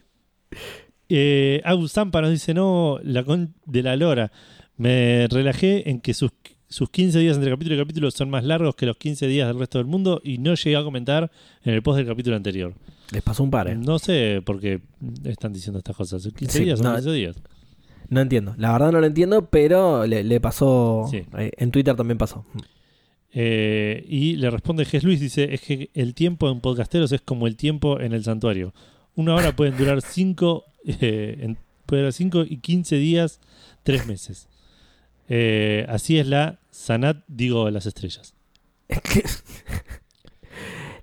Eh, 1.10 1.62
Agus 1.65 1.91
Zampa 1.93 2.21
nos 2.21 2.32
dice, 2.32 2.54
no, 2.54 2.99
la 3.04 3.23
con 3.23 3.54
de 3.65 3.84
la 3.84 3.95
lora. 3.95 4.32
Me 4.78 5.28
relajé 5.30 5.89
en 5.89 5.99
que 5.99 6.13
sus, 6.13 6.32
sus 6.67 6.89
15 6.89 7.19
días 7.19 7.36
entre 7.36 7.49
capítulo 7.52 7.75
y 7.75 7.80
capítulo 7.80 8.12
son 8.12 8.30
más 8.30 8.43
largos 8.43 8.75
que 8.75 8.86
los 8.86 8.95
15 8.97 9.28
días 9.28 9.47
del 9.47 9.60
resto 9.60 9.80
del 9.80 9.88
mundo 9.88 10.21
y 10.23 10.38
no 10.38 10.54
llegué 10.54 10.75
a 10.78 10.84
comentar 10.84 11.32
en 11.63 11.73
el 11.73 11.82
post 11.82 11.97
del 11.97 12.08
capítulo 12.08 12.36
anterior. 12.36 12.73
Les 13.12 13.23
pasó 13.23 13.43
un 13.43 13.49
par, 13.49 13.67
eh. 13.67 13.75
No 13.75 13.97
sé 13.99 14.41
por 14.45 14.60
qué 14.62 14.82
están 15.25 15.52
diciendo 15.52 15.80
estas 15.80 15.95
cosas. 15.95 16.21
15 16.34 16.58
Sí, 16.60 16.63
días 16.65 16.80
son 16.80 16.89
no, 16.89 16.95
15 16.95 17.12
días. 17.12 17.36
No 18.10 18.22
entiendo. 18.22 18.54
La 18.58 18.72
verdad 18.72 18.91
no 18.91 19.00
lo 19.00 19.06
entiendo, 19.08 19.50
pero 19.50 20.06
le, 20.08 20.24
le 20.24 20.39
pasó. 20.41 21.08
Sí. 21.12 21.24
eh, 21.38 21.52
en 21.58 21.72
Twitter 21.72 21.95
también 21.95 22.17
pasó. 22.17 22.43
Eh, 23.32 24.04
y 24.08 24.36
le 24.38 24.50
responde 24.50 24.86
Ges 24.86 25.04
Luis, 25.04 25.19
dice, 25.19 25.54
es 25.54 25.62
que 25.62 25.91
el 25.93 26.15
tiempo 26.15 26.50
en 26.50 26.60
podcasteros 26.62 27.12
es 27.12 27.22
como 27.22 27.45
el 27.48 27.56
tiempo 27.56 28.00
en 28.00 28.13
el 28.13 28.24
santuario. 28.24 28.74
Una 29.15 29.36
hora 29.36 29.56
pueden 29.56 29.78
durar 29.78 30.02
5 30.02 30.63
puede 31.86 32.02
durar 32.02 32.13
5 32.13 32.45
y 32.50 32.58
15 32.58 32.95
días, 32.95 33.39
3 33.84 34.08
meses. 34.08 34.48
Eh, 35.28 35.86
así 35.89 36.17
es 36.17 36.26
la 36.28 36.58
Sanat, 36.72 37.17
digo, 37.28 37.69
las 37.69 37.86
estrellas. 37.86 38.34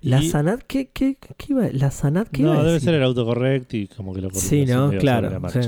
La 0.01 0.21
Y- 0.21 0.29
Sanat, 0.29 0.61
¿qué, 0.67 0.89
qué, 0.93 1.17
qué 1.37 1.45
iba? 1.49 1.67
¿La 1.71 1.89
Sanat 1.91 2.27
qué 2.29 2.43
no, 2.43 2.49
iba 2.49 2.57
a 2.59 2.61
debe 2.63 2.73
decir? 2.73 2.89
ser 2.89 2.95
el 2.95 3.03
autocorrect 3.03 3.73
y 3.73 3.87
como 3.87 4.13
que 4.13 4.21
lo 4.21 4.29
Sí, 4.31 4.65
¿no? 4.65 4.91
Claro. 4.91 5.41
sí. 5.49 5.59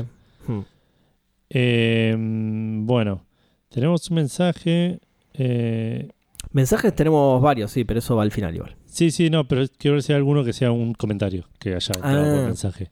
Eh, 1.50 2.16
bueno, 2.18 3.26
tenemos 3.70 4.10
un 4.10 4.16
mensaje. 4.16 5.00
eh, 5.34 6.10
Mensajes 6.52 6.96
tenemos 6.96 7.42
varios, 7.42 7.70
sí, 7.72 7.84
pero 7.84 8.00
eso 8.00 8.16
va 8.16 8.24
al 8.24 8.32
final 8.32 8.56
igual. 8.56 8.76
sí, 8.86 9.12
sí, 9.12 9.30
no, 9.30 9.48
pero 9.48 9.64
quiero 9.78 9.96
ver 9.96 10.04
si 10.04 10.14
hay 10.14 10.18
alguno 10.18 10.44
que 10.44 10.52
sea 10.54 10.72
un 10.72 10.94
comentario 10.96 11.46
que 11.60 11.76
haya 11.76 11.92
entrado 11.96 12.42
Ah. 12.42 12.46
mensaje. 12.48 12.86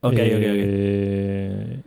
Ok, 0.00 0.12
ok, 0.12 0.18
ok. 0.18 0.20
Eh, 0.20 1.80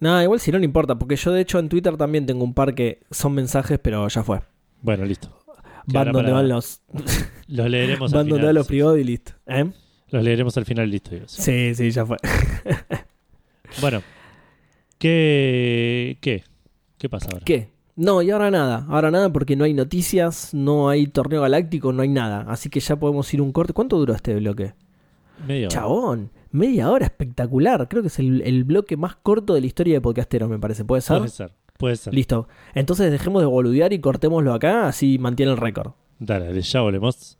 No, 0.00 0.22
igual 0.22 0.40
si 0.40 0.50
no, 0.50 0.58
no 0.58 0.64
importa, 0.64 0.98
porque 0.98 1.16
yo 1.16 1.30
de 1.32 1.40
hecho 1.42 1.58
en 1.58 1.68
Twitter 1.68 1.96
también 1.96 2.26
tengo 2.26 2.42
un 2.44 2.52
par 2.54 2.74
que 2.74 3.00
son 3.10 3.32
mensajes, 3.34 3.78
pero 3.82 4.06
ya 4.08 4.22
fue. 4.22 4.40
Bueno, 4.82 5.04
listo. 5.04 5.28
Van 5.86 6.06
donde 6.12 6.22
para- 6.30 6.34
van 6.34 6.48
los, 6.48 6.82
Los 7.48 7.68
leeremos 7.70 8.12
van 8.12 8.20
al 8.20 8.26
donde 8.28 8.34
final. 8.40 8.46
van 8.46 8.54
los 8.54 8.66
sí. 8.66 8.70
privados 8.70 8.98
y 8.98 9.04
listo. 9.04 9.32
¿Eh? 9.46 9.70
Los 10.08 10.24
leeremos 10.24 10.56
al 10.56 10.64
final, 10.66 10.90
listo. 10.90 11.10
Dios. 11.14 11.30
Sí, 11.32 11.74
sí, 11.74 11.90
ya 11.90 12.04
fue. 12.04 12.16
Bueno, 13.80 14.02
¿qué, 15.00 16.18
¿qué? 16.20 16.44
¿Qué 16.98 17.08
pasa 17.08 17.28
ahora? 17.32 17.44
¿Qué? 17.44 17.70
No, 17.96 18.22
y 18.22 18.30
ahora 18.30 18.50
nada. 18.50 18.86
Ahora 18.88 19.10
nada 19.10 19.32
porque 19.32 19.56
no 19.56 19.64
hay 19.64 19.74
noticias, 19.74 20.54
no 20.54 20.88
hay 20.90 21.06
torneo 21.06 21.40
galáctico, 21.40 21.92
no 21.92 22.02
hay 22.02 22.08
nada. 22.08 22.44
Así 22.48 22.68
que 22.70 22.78
ya 22.80 22.96
podemos 22.96 23.32
ir 23.34 23.40
un 23.40 23.52
corte. 23.52 23.72
¿Cuánto 23.72 23.98
duró 23.98 24.14
este 24.14 24.34
bloque? 24.36 24.74
Media 25.46 25.66
hora. 25.66 25.74
Chabón, 25.74 26.30
media 26.50 26.90
hora, 26.90 27.06
espectacular. 27.06 27.88
Creo 27.88 28.02
que 28.02 28.08
es 28.08 28.18
el, 28.18 28.42
el 28.42 28.64
bloque 28.64 28.96
más 28.96 29.16
corto 29.16 29.54
de 29.54 29.62
la 29.62 29.66
historia 29.66 29.94
de 29.94 30.00
Podcastero, 30.02 30.48
me 30.48 30.58
parece. 30.58 30.84
¿Puede 30.84 31.00
ser? 31.00 31.18
Puede 31.18 31.30
ser, 31.30 31.52
puede 31.78 31.96
ser. 31.96 32.14
Listo. 32.14 32.46
Entonces 32.74 33.10
dejemos 33.10 33.42
de 33.42 33.46
boludear 33.46 33.92
y 33.94 34.00
cortémoslo 34.00 34.52
acá, 34.52 34.86
así 34.86 35.18
mantiene 35.18 35.52
el 35.52 35.58
récord. 35.58 35.92
Dale, 36.18 36.60
ya 36.60 36.80
volvemos. 36.82 37.39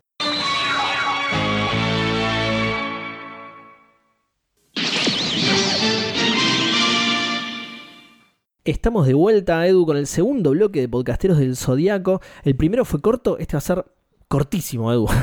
Estamos 8.64 9.06
de 9.06 9.14
vuelta, 9.14 9.66
Edu, 9.66 9.86
con 9.86 9.96
el 9.96 10.06
segundo 10.06 10.50
bloque 10.50 10.80
de 10.80 10.88
Podcasteros 10.88 11.38
del 11.38 11.56
Zodíaco. 11.56 12.20
El 12.44 12.56
primero 12.56 12.84
fue 12.84 13.00
corto, 13.00 13.38
este 13.38 13.54
va 13.56 13.58
a 13.58 13.62
ser 13.62 13.84
cortísimo, 14.28 14.92
Edu. 14.92 15.06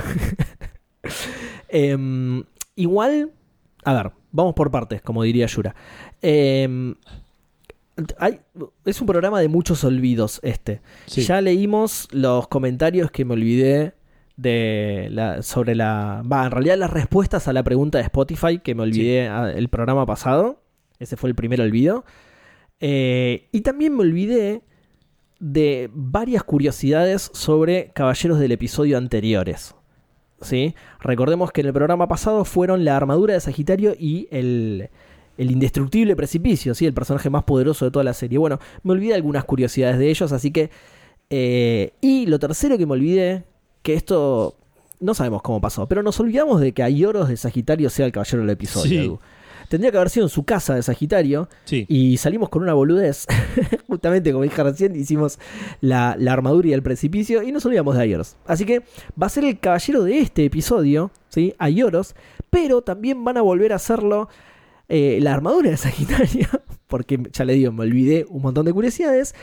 Em, 1.69 2.43
igual, 2.75 3.31
a 3.83 3.93
ver, 3.93 4.11
vamos 4.31 4.53
por 4.53 4.71
partes, 4.71 5.01
como 5.01 5.23
diría 5.23 5.45
Yura. 5.47 5.75
Em, 6.21 6.95
hay- 8.17 8.39
es 8.85 8.99
un 9.01 9.07
programa 9.07 9.39
de 9.41 9.47
muchos 9.49 9.83
olvidos 9.83 10.39
este. 10.43 10.81
Sí. 11.05 11.21
Ya 11.23 11.41
leímos 11.41 12.07
los 12.11 12.47
comentarios 12.47 13.11
que 13.11 13.25
me 13.25 13.33
olvidé 13.33 13.93
de 14.37 15.09
la, 15.11 15.41
sobre 15.43 15.75
la... 15.75 16.23
Va, 16.31 16.45
en 16.45 16.51
realidad 16.51 16.77
las 16.77 16.91
respuestas 16.91 17.47
a 17.47 17.53
la 17.53 17.63
pregunta 17.63 17.97
de 17.97 18.05
Spotify 18.05 18.59
que 18.59 18.75
me 18.75 18.83
olvidé 18.83 19.27
ah, 19.27 19.51
el 19.51 19.67
programa 19.69 20.05
pasado. 20.05 20.61
Ese 20.99 21.17
fue 21.17 21.29
el 21.29 21.35
primer 21.35 21.59
olvido. 21.61 22.05
Eh, 22.79 23.47
y 23.51 23.61
también 23.61 23.95
me 23.95 24.01
olvidé 24.01 24.61
de 25.39 25.89
varias 25.93 26.43
curiosidades 26.43 27.29
sobre 27.33 27.91
caballeros 27.93 28.39
del 28.39 28.51
episodio 28.51 28.97
anteriores. 28.97 29.75
¿Sí? 30.41 30.75
Recordemos 30.99 31.51
que 31.51 31.61
en 31.61 31.67
el 31.67 31.73
programa 31.73 32.07
pasado 32.07 32.45
fueron 32.45 32.85
la 32.85 32.95
armadura 32.95 33.33
de 33.33 33.39
Sagitario 33.39 33.95
y 33.97 34.27
el, 34.29 34.89
el 35.37 35.51
indestructible 35.51 36.15
precipicio, 36.15 36.75
¿sí? 36.75 36.85
el 36.85 36.93
personaje 36.93 37.29
más 37.29 37.43
poderoso 37.43 37.85
de 37.85 37.91
toda 37.91 38.03
la 38.03 38.13
serie. 38.13 38.37
Bueno, 38.37 38.59
me 38.83 38.91
olvidé 38.91 39.15
algunas 39.15 39.45
curiosidades 39.45 39.97
de 39.97 40.09
ellos, 40.09 40.31
así 40.31 40.51
que... 40.51 40.69
eh, 41.29 41.93
y 42.01 42.25
lo 42.27 42.37
tercero 42.39 42.77
que 42.77 42.85
me 42.85 42.93
olvidé, 42.93 43.45
que 43.81 43.95
esto 43.95 44.55
no 44.99 45.13
sabemos 45.13 45.41
cómo 45.41 45.59
pasó, 45.61 45.87
pero 45.87 46.03
nos 46.03 46.19
olvidamos 46.19 46.61
de 46.61 46.71
que 46.71 46.83
Aioros 46.83 47.29
de 47.29 47.37
Sagitario 47.37 47.89
sea 47.89 48.05
el 48.05 48.11
caballero 48.11 48.41
del 48.41 48.51
episodio. 48.51 49.01
Sí. 49.01 49.19
Tendría 49.69 49.91
que 49.91 49.97
haber 49.97 50.09
sido 50.09 50.25
en 50.25 50.29
su 50.29 50.43
casa 50.43 50.75
de 50.75 50.83
Sagitario, 50.83 51.49
Sí, 51.65 51.85
y 51.89 52.17
salimos 52.17 52.49
con 52.49 52.63
una 52.63 52.73
boludez. 52.73 53.27
Justamente 53.87 54.31
como 54.31 54.43
dije 54.43 54.63
recién, 54.63 54.95
hicimos 54.95 55.39
la, 55.81 56.15
la 56.17 56.33
armadura 56.33 56.69
y 56.69 56.73
el 56.73 56.83
precipicio 56.83 57.43
y 57.43 57.51
nos 57.51 57.65
olvidamos 57.65 57.95
de 57.95 58.01
Aioros. 58.01 58.37
Así 58.45 58.65
que 58.65 58.83
va 59.21 59.27
a 59.27 59.29
ser 59.29 59.43
el 59.43 59.59
caballero 59.59 60.03
de 60.03 60.19
este 60.19 60.45
episodio, 60.45 61.11
¿sí? 61.29 61.53
Aioros, 61.57 62.15
pero 62.49 62.81
también 62.81 63.23
van 63.23 63.37
a 63.37 63.41
volver 63.41 63.73
a 63.73 63.77
hacerlo 63.77 64.29
eh, 64.89 65.19
la 65.21 65.33
armadura 65.33 65.69
de 65.69 65.77
Sagitario, 65.77 66.47
porque 66.87 67.19
ya 67.33 67.45
le 67.45 67.53
digo, 67.53 67.71
me 67.71 67.83
olvidé 67.83 68.25
un 68.29 68.41
montón 68.41 68.65
de 68.65 68.73
curiosidades. 68.73 69.35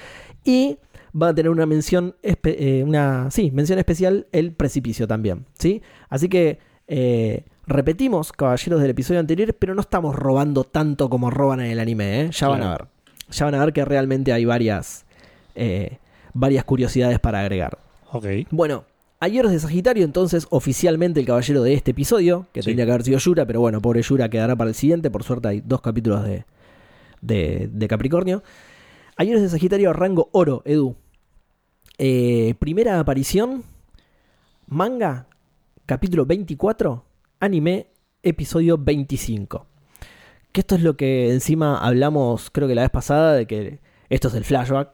Y 0.44 0.78
va 1.20 1.28
a 1.28 1.34
tener 1.34 1.50
una 1.50 1.66
mención, 1.66 2.16
eh, 2.22 2.82
una, 2.87 3.30
sí, 3.30 3.50
mención 3.50 3.78
especial 3.78 4.26
el 4.32 4.52
precipicio 4.52 5.06
también, 5.06 5.46
¿sí? 5.58 5.82
Así 6.08 6.28
que 6.28 6.58
eh, 6.88 7.44
repetimos 7.66 8.33
caballeros 8.33 8.81
del 8.81 8.90
episodio 8.90 9.20
anterior, 9.20 9.55
pero 9.59 9.74
no 9.74 9.81
estamos 9.81 10.14
robando 10.14 10.64
tanto 10.64 11.09
como 11.09 11.31
roban 11.31 11.61
en 11.61 11.70
el 11.70 11.79
anime, 11.81 12.22
¿eh? 12.22 12.31
Ya 12.33 12.48
van 12.48 12.62
a 12.62 12.70
ver. 12.70 12.85
Ya 13.31 13.44
van 13.46 13.55
a 13.55 13.64
ver 13.64 13.72
que 13.72 13.85
realmente 13.85 14.33
hay 14.33 14.44
varias, 14.44 15.07
eh, 15.55 15.98
varias 16.35 16.64
curiosidades 16.64 17.18
para 17.18 17.40
agregar. 17.40 17.79
ok. 18.12 18.27
Bueno, 18.50 18.85
Ayeros 19.20 19.53
de 19.53 19.59
Sagitario, 19.59 20.05
entonces, 20.05 20.46
oficialmente 20.50 21.18
el 21.20 21.24
caballero 21.24 21.62
de 21.62 21.72
este 21.72 21.92
episodio, 21.92 22.46
que 22.53 22.61
Sí. 22.62 22.66
tendría 22.66 22.85
que 22.85 22.92
haber 22.92 23.05
sido 23.05 23.18
Yura, 23.18 23.46
pero 23.46 23.61
bueno, 23.61 23.81
pobre 23.81 24.03
Yura 24.03 24.29
quedará 24.29 24.55
para 24.55 24.68
el 24.68 24.74
siguiente. 24.74 25.11
Por 25.11 25.22
suerte 25.22 25.48
hay 25.48 25.62
dos 25.64 25.81
capítulos 25.81 26.22
de, 26.24 26.44
de, 27.22 27.70
de 27.72 27.88
Capricornio. 27.88 28.42
Ayeros 29.16 29.40
de 29.40 29.48
Sagitario, 29.48 29.94
rango 29.94 30.29
oro, 30.33 30.61
Edu. 30.66 30.94
Eh, 31.96 32.55
primera 32.59 33.00
aparición, 33.00 33.62
manga, 34.66 35.27
capítulo 35.87 36.27
24, 36.27 37.03
anime, 37.44 37.88
episodio 38.22 38.78
25. 38.78 39.66
Que 40.52 40.61
esto 40.61 40.74
es 40.76 40.83
lo 40.83 40.96
que 40.96 41.30
encima 41.30 41.78
hablamos, 41.78 42.50
creo 42.50 42.66
que 42.68 42.74
la 42.74 42.83
vez 42.83 42.90
pasada, 42.90 43.35
de 43.35 43.46
que 43.46 43.80
esto 44.09 44.28
es 44.28 44.35
el 44.35 44.44
flashback. 44.44 44.90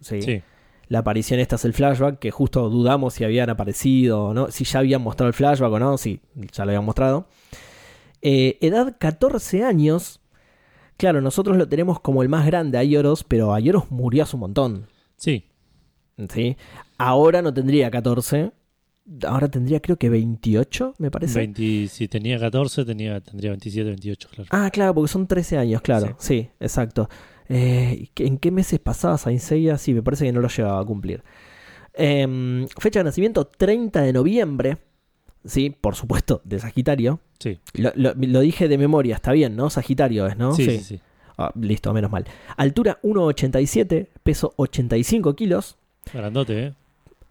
Sí. 0.00 0.20
Sí, 0.22 0.42
La 0.88 0.98
aparición 1.00 1.40
esta 1.40 1.56
es 1.56 1.64
el 1.64 1.72
flashback, 1.72 2.18
que 2.18 2.30
justo 2.30 2.68
dudamos 2.68 3.14
si 3.14 3.24
habían 3.24 3.48
aparecido 3.48 4.24
o 4.26 4.34
no, 4.34 4.50
si 4.50 4.64
ya 4.64 4.80
habían 4.80 5.02
mostrado 5.02 5.28
el 5.28 5.34
flashback 5.34 5.72
o 5.72 5.78
no, 5.78 5.96
sí, 5.98 6.20
ya 6.52 6.64
lo 6.64 6.70
habían 6.70 6.84
mostrado. 6.84 7.28
Eh, 8.22 8.58
edad 8.60 8.96
14 8.98 9.64
años. 9.64 10.20
Claro, 10.96 11.20
nosotros 11.20 11.56
lo 11.56 11.68
tenemos 11.68 12.00
como 12.00 12.22
el 12.22 12.28
más 12.28 12.46
grande 12.46 12.78
a 12.78 12.84
Ioros, 12.84 13.24
pero 13.24 13.52
Aioros 13.54 13.90
murió 13.90 14.22
hace 14.24 14.36
un 14.36 14.40
montón. 14.40 14.86
sí. 15.16 15.46
¿sí? 16.30 16.56
Ahora 16.98 17.42
no 17.42 17.52
tendría 17.52 17.90
14, 17.90 18.52
ahora 19.26 19.48
tendría 19.48 19.80
creo 19.80 19.96
que 19.96 20.08
28, 20.08 20.94
me 20.98 21.10
parece. 21.10 21.38
20 21.38 21.88
si 21.88 22.08
tenía 22.08 22.38
14, 22.38 22.84
tenía, 22.84 23.20
tendría 23.20 23.50
27, 23.50 23.88
28, 23.90 24.28
claro. 24.32 24.48
Ah, 24.52 24.70
claro, 24.70 24.94
porque 24.94 25.08
son 25.12 25.26
13 25.26 25.58
años, 25.58 25.80
claro. 25.82 26.16
Sí, 26.18 26.48
exacto. 26.60 27.08
Eh, 27.48 28.08
¿En 28.16 28.38
qué 28.38 28.50
meses 28.50 28.78
pasaba 28.80 29.16
Saint 29.18 29.40
Seiya? 29.40 29.78
Sí, 29.78 29.94
me 29.94 30.02
parece 30.02 30.24
que 30.24 30.32
no 30.32 30.40
lo 30.40 30.48
llegaba 30.48 30.80
a 30.80 30.84
cumplir. 30.84 31.22
Em, 31.94 32.66
fecha 32.78 33.00
de 33.00 33.04
nacimiento 33.04 33.46
30 33.46 34.02
de 34.02 34.12
noviembre. 34.12 34.78
Sí, 35.44 35.70
por 35.70 35.94
supuesto, 35.94 36.42
de 36.44 36.58
Sagitario. 36.58 37.20
Sí, 37.38 37.58
Lo, 37.74 37.92
lo- 37.94 38.14
lo 38.16 38.40
dije 38.40 38.66
de 38.68 38.78
memoria, 38.78 39.14
está 39.14 39.32
bien, 39.32 39.54
¿no? 39.56 39.70
Sagitario 39.70 40.26
es, 40.26 40.36
¿no? 40.36 40.54
sí, 40.54 40.64
sí, 40.64 40.78
sí. 40.80 41.00
Ah, 41.38 41.52
listo, 41.54 41.92
menos 41.92 42.10
mal. 42.10 42.24
Altura 42.56 42.98
1,87, 43.02 44.08
peso 44.22 44.54
85 44.56 45.36
kilos. 45.36 45.76
Grandote, 46.12 46.66
¿eh? 46.66 46.72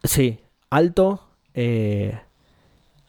Sí, 0.03 0.37
alto. 0.69 1.21
Eh, 1.55 2.17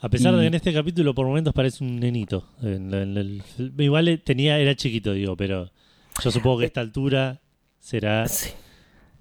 A 0.00 0.08
pesar 0.08 0.34
de 0.34 0.40
que 0.42 0.46
en 0.46 0.54
este 0.54 0.72
capítulo 0.72 1.14
por 1.14 1.26
momentos 1.26 1.52
parece 1.54 1.82
un 1.84 1.98
nenito. 2.00 2.44
En 2.62 2.92
en 2.94 3.42
igual 3.78 4.08
eh, 4.08 4.18
tenía, 4.18 4.58
era 4.58 4.74
chiquito, 4.74 5.12
digo, 5.12 5.36
pero 5.36 5.70
yo 6.22 6.30
supongo 6.30 6.58
que 6.58 6.64
a 6.64 6.66
esta 6.68 6.80
altura 6.80 7.40
será 7.78 8.26
sí. 8.28 8.50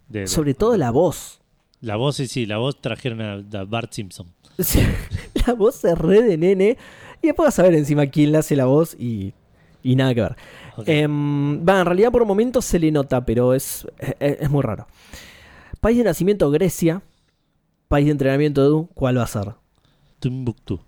de, 0.08 0.22
de- 0.22 0.28
Sobre 0.28 0.54
todo 0.54 0.78
la 0.78 0.92
voz. 0.92 1.40
La 1.82 1.98
voz, 1.98 2.16
sí, 2.16 2.28
sí, 2.28 2.46
la 2.46 2.58
voz 2.58 2.82
trajeron 2.82 3.22
a, 3.22 3.34
a 3.60 3.64
Bart 3.66 3.92
Simpson. 3.94 4.28
Sí, 4.60 4.80
la 5.48 5.54
voz 5.54 5.84
es 5.86 5.98
re 5.98 6.22
de 6.22 6.38
nene. 6.38 6.78
Y 7.22 7.28
después 7.28 7.48
vas 7.48 7.60
a 7.60 7.64
ver 7.64 7.74
encima 7.76 8.06
quién 8.08 8.32
le 8.32 8.38
hace 8.40 8.56
la 8.56 8.66
voz 8.66 8.96
y, 9.00 9.34
y 9.84 9.96
nada 9.96 10.14
que 10.14 10.22
ver. 10.22 10.36
Em, 10.86 11.66
va, 11.68 11.80
en 11.80 11.86
realidad 11.86 12.12
por 12.12 12.26
momentos 12.26 12.66
se 12.66 12.80
le 12.80 12.92
nota, 12.92 13.26
pero 13.26 13.54
es, 13.54 13.88
es, 14.20 14.38
es 14.42 14.50
muy 14.50 14.62
raro. 14.62 14.88
País 15.80 15.98
de 15.98 16.04
nacimiento 16.04 16.50
Grecia. 16.52 17.02
País 17.88 18.06
de 18.06 18.12
entrenamiento 18.12 18.64
Edu, 18.64 18.90
¿cuál 18.94 19.18
va 19.18 19.24
a 19.24 19.28
ser? 19.28 19.54
Timbuktu. 20.20 20.80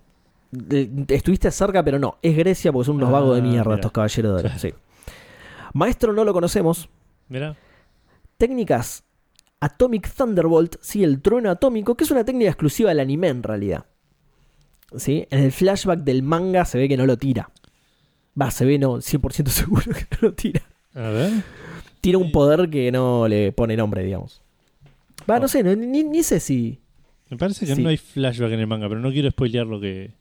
De- 0.51 0.89
estuviste 1.09 1.51
cerca, 1.51 1.83
pero 1.83 1.99
no. 1.99 2.17
Es 2.21 2.35
Grecia 2.35 2.71
porque 2.71 2.85
son 2.87 2.95
unos 2.97 3.09
Ah, 3.09 3.13
vagos 3.13 3.35
de 3.35 3.41
mierda 3.41 3.65
mira. 3.65 3.75
estos 3.75 3.91
caballeros 3.91 4.41
de 4.41 4.47
oro, 4.49 4.57
sí. 4.59 4.73
Maestro 5.73 6.13
no 6.13 6.23
lo 6.23 6.33
conocemos. 6.33 6.89
Mira, 7.29 7.55
Técnicas 8.37 9.03
Atomic 9.59 10.09
Thunderbolt, 10.13 10.75
sí, 10.81 11.03
el 11.03 11.21
trueno 11.21 11.49
atómico, 11.49 11.95
que 11.95 12.03
es 12.03 12.11
una 12.11 12.23
técnica 12.23 12.49
exclusiva 12.51 12.89
del 12.89 12.99
anime 12.99 13.27
en 13.27 13.43
realidad. 13.43 13.85
¿Sí? 14.95 15.27
En 15.31 15.39
el 15.43 15.51
flashback 15.51 15.99
del 16.01 16.23
manga 16.23 16.63
se 16.65 16.77
ve 16.77 16.87
que 16.87 16.95
no 16.97 17.05
lo 17.05 17.17
tira. 17.17 17.49
Va, 18.39 18.51
se 18.51 18.65
ve 18.65 18.77
no, 18.79 18.97
100% 19.01 19.47
seguro 19.49 19.83
que 19.93 20.05
no 20.11 20.29
lo 20.29 20.33
tira. 20.33 20.61
a 20.95 21.09
ver. 21.09 21.31
Tiene 22.01 22.17
un 22.17 22.31
poder 22.31 22.69
que 22.69 22.91
no 22.91 23.27
le 23.27 23.51
pone 23.51 23.75
nombre, 23.75 24.03
digamos. 24.03 24.41
Va, 25.29 25.39
no 25.39 25.47
sé, 25.47 25.63
no- 25.63 25.75
ni, 25.75 26.03
ni 26.03 26.23
sé 26.23 26.39
si. 26.39 26.79
Me 27.29 27.37
parece 27.37 27.65
que 27.65 27.75
Sí. 27.75 27.81
no 27.83 27.89
hay 27.89 27.97
flashback 27.97 28.51
en 28.51 28.59
el 28.59 28.67
manga, 28.67 28.87
pero 28.87 29.01
no 29.01 29.11
quiero 29.11 29.29
spoilear 29.29 29.65
lo 29.67 29.79
que. 29.79 30.11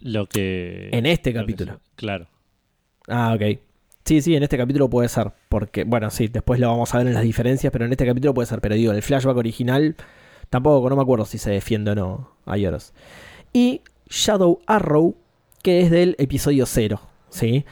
Lo 0.00 0.26
que. 0.26 0.90
En 0.92 1.06
este 1.06 1.32
capítulo. 1.32 1.80
claro. 1.94 2.26
Ah, 3.08 3.32
ok. 3.34 3.58
Sí, 4.04 4.20
sí, 4.20 4.36
en 4.36 4.42
este 4.42 4.56
capítulo 4.56 4.88
puede 4.90 5.08
ser. 5.08 5.32
Porque, 5.48 5.84
bueno, 5.84 6.10
sí, 6.10 6.28
después 6.28 6.60
lo 6.60 6.68
vamos 6.68 6.94
a 6.94 6.98
ver 6.98 7.06
en 7.08 7.14
las 7.14 7.22
diferencias, 7.22 7.72
pero 7.72 7.84
en 7.84 7.92
este 7.92 8.04
capítulo 8.06 8.34
puede 8.34 8.46
ser. 8.46 8.60
Pero 8.60 8.74
digo, 8.74 8.92
el 8.92 9.02
flashback 9.02 9.36
original, 9.36 9.96
tampoco, 10.50 10.88
no 10.90 10.96
me 10.96 11.02
acuerdo 11.02 11.24
si 11.24 11.38
se 11.38 11.50
defiende 11.50 11.92
o 11.92 11.94
no 11.94 12.30
a 12.46 12.56
Yoros. 12.56 12.92
Y 13.52 13.80
Shadow 14.08 14.60
Arrow, 14.66 15.16
que 15.62 15.80
es 15.80 15.90
del 15.90 16.14
episodio 16.18 16.66
0, 16.66 17.00
¿sí? 17.30 17.64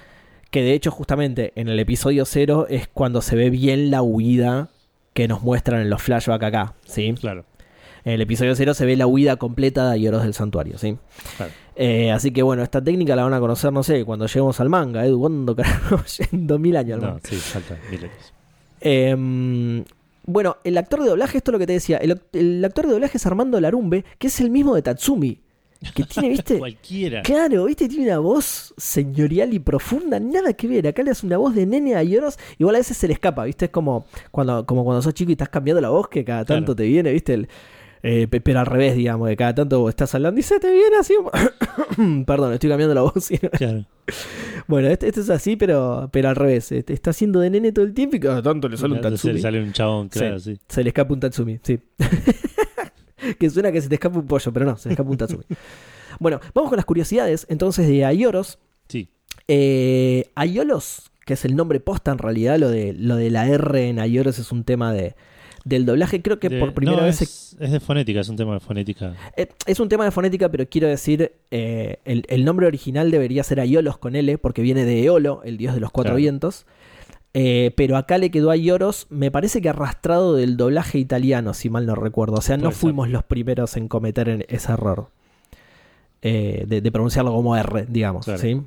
Que 0.51 0.63
de 0.63 0.73
hecho, 0.75 0.91
justamente 0.91 1.53
en 1.57 1.69
el 1.69 1.79
episodio 1.81 2.25
0 2.25 2.67
es 2.69 2.89
cuando 2.89 3.21
se 3.23 3.35
ve 3.37 3.51
bien 3.51 3.91
la 3.91 4.03
huida 4.03 4.71
que 5.15 5.29
nos 5.29 5.43
muestran 5.43 5.81
en 5.81 5.91
los 5.91 6.03
flashbacks 6.03 6.45
acá, 6.45 6.75
¿sí? 6.85 7.13
Claro. 7.21 7.45
En 8.05 8.13
el 8.13 8.21
episodio 8.21 8.55
0 8.55 8.75
se 8.75 8.85
ve 8.85 8.97
la 8.97 9.07
huida 9.07 9.37
completa 9.37 9.87
de 9.89 9.93
Aioros 9.95 10.23
del 10.23 10.35
santuario, 10.35 10.77
¿sí? 10.79 10.97
Claro. 11.37 11.53
Eh, 11.77 12.11
así 12.13 12.31
que 12.33 12.43
bueno, 12.43 12.63
esta 12.63 12.83
técnica 12.85 13.17
la 13.17 13.25
van 13.25 13.33
a 13.35 13.41
conocer, 13.41 13.73
no 13.73 13.83
sé, 13.83 14.05
cuando 14.05 14.27
lleguemos 14.27 14.61
al 14.61 14.69
manga, 14.69 15.05
Edu, 15.07 15.19
¿cuándo 15.21 15.57
carajo? 15.57 15.97
En 16.33 16.47
2000 16.47 16.77
años 16.77 16.95
al 16.97 17.01
No, 17.01 17.07
manga. 17.09 17.21
sí, 17.25 17.37
falta 17.37 17.77
mil 17.91 18.01
años. 18.01 18.33
Eh, 18.81 19.85
bueno, 20.27 20.57
el 20.65 20.79
actor 20.79 21.03
de 21.03 21.09
doblaje, 21.09 21.39
esto 21.39 21.51
es 21.51 21.53
lo 21.55 21.59
que 21.59 21.67
te 21.67 21.73
decía, 21.75 21.97
el, 21.99 22.21
el 22.33 22.65
actor 22.65 22.87
de 22.87 22.93
doblaje 22.93 23.17
es 23.17 23.27
Armando 23.27 23.61
Larumbe, 23.61 24.05
que 24.19 24.27
es 24.29 24.41
el 24.41 24.51
mismo 24.51 24.75
de 24.75 24.83
Tatsumi, 24.83 25.41
que 25.95 26.05
tiene, 26.05 26.29
viste, 26.31 26.59
Cualquiera. 26.59 27.23
Claro, 27.23 27.65
viste, 27.65 27.89
tiene 27.89 28.07
una 28.07 28.19
voz 28.21 28.73
señorial 28.77 29.53
y 29.53 29.59
profunda, 29.59 30.19
nada 30.21 30.53
que 30.55 30.67
ver. 30.69 30.87
Acá 30.87 31.03
le 31.03 31.11
hace 31.11 31.27
una 31.27 31.37
voz 31.39 31.55
de 31.55 31.67
nene 31.67 31.95
a 31.95 32.03
lloros, 32.03 32.39
igual 32.59 32.77
a 32.77 32.79
veces 32.79 32.97
se 32.97 33.07
le 33.07 33.15
escapa, 33.15 33.45
viste, 33.45 33.67
es 33.67 33.71
como 33.71 34.07
cuando, 34.31 34.65
como 34.65 34.85
cuando 34.85 35.03
sos 35.03 35.13
chico 35.15 35.31
y 35.31 35.33
estás 35.33 35.49
cambiando 35.51 35.81
la 35.81 35.91
voz, 35.91 36.09
que 36.09 36.25
cada 36.25 36.45
tanto 36.45 36.75
Claro. 36.75 36.77
te 36.77 36.85
viene, 36.85 37.13
viste, 37.13 37.35
el, 37.35 37.49
eh, 38.07 38.29
pe- 38.29 38.43
pero 38.43 38.61
al 38.61 38.67
revés, 38.67 38.95
digamos, 38.97 39.29
que 39.31 39.37
cada 39.37 39.55
tanto 39.55 39.89
estás 39.89 40.15
hablando 40.15 40.39
y 40.39 40.43
se 40.43 40.61
te 40.61 40.71
viene 40.71 40.97
así. 41.01 41.15
Perdón, 42.27 42.53
estoy 42.53 42.69
cambiando 42.69 42.95
la 42.95 43.01
voz. 43.01 43.15
¿sí? 43.25 43.39
Claro. 43.39 43.87
bueno, 44.69 44.89
este, 44.89 45.09
este 45.09 45.21
es 45.23 45.31
así, 45.31 45.57
pero, 45.57 46.11
pero 46.13 46.29
al 46.29 46.37
revés. 46.37 46.71
este, 46.71 46.93
está 46.93 47.11
haciendo 47.11 47.41
de 47.41 47.49
nene 47.49 47.73
todo 47.73 47.85
el 47.85 47.95
tiempo 47.95 48.17
y 48.17 48.21
cada 48.21 48.43
tanto 48.43 48.69
le 48.69 48.77
sale 48.77 48.93
un 48.95 48.99
Se 49.03 49.03
Tatsumi. 49.11 49.33
le 49.35 49.41
sale 49.41 49.63
un 49.63 49.73
chabón, 49.73 50.09
claro, 50.11 50.39
sí. 50.39 50.59
Se 50.69 50.83
le 50.83 50.91
escapa 50.91 51.15
un 51.15 51.21
Tatsumi, 51.21 51.59
sí. 51.63 51.79
que 53.39 53.51
suena 53.51 53.73
que 53.73 53.81
se 53.81 53.89
te 53.89 53.95
escapa 53.95 54.19
un 54.19 54.27
pollo, 54.27 54.53
pero 54.53 54.67
no, 54.67 54.77
se 54.77 54.89
le 54.89 54.93
escapa 54.93 55.11
un 55.11 55.17
Tatsumi. 55.17 55.45
bueno, 56.21 56.41
vamos 56.55 56.69
con 56.71 56.77
las 56.77 56.85
curiosidades 56.85 57.47
entonces 57.49 57.89
de 57.89 58.05
Ayoros. 58.05 58.59
Sí. 58.89 59.09
Eh, 59.49 60.27
Ayolos, 60.35 61.11
que 61.25 61.35
es 61.35 61.45
el 61.45 61.57
nombre 61.57 61.81
posta 61.81 62.13
en 62.13 62.19
realidad, 62.19 62.59
lo 62.59 62.69
de, 62.69 62.93
lo 62.93 63.17
de 63.17 63.31
la 63.31 63.49
R 63.49 63.89
en 63.89 63.99
Ayoros 63.99 64.39
es 64.39 64.53
un 64.53 64.65
tema 64.65 64.93
de, 64.93 65.15
del 65.65 65.87
doblaje. 65.87 66.21
Creo 66.23 66.39
que 66.39 66.49
De- 66.49 66.61
por 66.61 66.75
primera 66.75 66.99
no, 66.99 67.05
vez 67.05 67.23
es, 67.23 67.57
es 67.59 67.71
de 67.73 67.81
fonética, 67.81 68.21
es 68.21 68.29
un 68.29 68.37
tema 68.37 68.55
de 68.55 68.61
fonética. 68.61 69.15
eh, 69.37 69.49
es 69.67 69.81
un 69.81 69.89
tema 69.89 70.05
de 70.05 70.11
fonética, 70.11 70.51
pero 70.51 70.69
quiero 70.69 70.89
decir, 70.89 71.33
eh, 71.51 71.99
el, 72.05 72.25
el 72.29 72.45
nombre 72.45 72.67
original 72.67 73.11
debería 73.11 73.43
ser 73.45 73.61
Aiolos 73.61 73.99
con 73.99 74.15
L, 74.17 74.37
porque 74.39 74.63
viene 74.63 74.85
de 74.85 75.05
Eolo, 75.05 75.43
el 75.45 75.57
dios 75.57 75.75
de 75.75 75.81
los 75.81 75.91
cuatro 75.91 76.11
Claro. 76.11 76.17
vientos. 76.19 76.67
Eh, 77.37 77.73
pero 77.77 77.97
acá 77.97 78.17
le 78.19 78.31
quedó 78.31 78.51
a 78.53 78.57
Ioros, 78.57 79.09
me 79.11 79.33
parece 79.33 79.61
que 79.61 79.69
arrastrado 79.69 80.37
del 80.37 80.57
doblaje 80.57 80.99
italiano, 80.99 81.53
si 81.53 81.69
mal 81.69 81.85
no 81.85 81.97
recuerdo. 81.97 82.35
O 82.37 82.41
sea, 82.41 82.57
no 82.57 82.71
fuimos 82.71 83.09
los 83.09 83.25
primeros 83.25 83.77
en 83.77 83.89
cometer 83.89 84.47
ese 84.49 84.71
error. 84.73 85.09
Eh, 86.23 86.65
de, 86.69 86.81
de 86.81 86.93
pronunciarlo 86.93 87.33
como 87.33 87.57
R, 87.57 87.87
digamos. 87.89 88.25
Claro. 88.25 88.41
¿sí? 88.41 88.61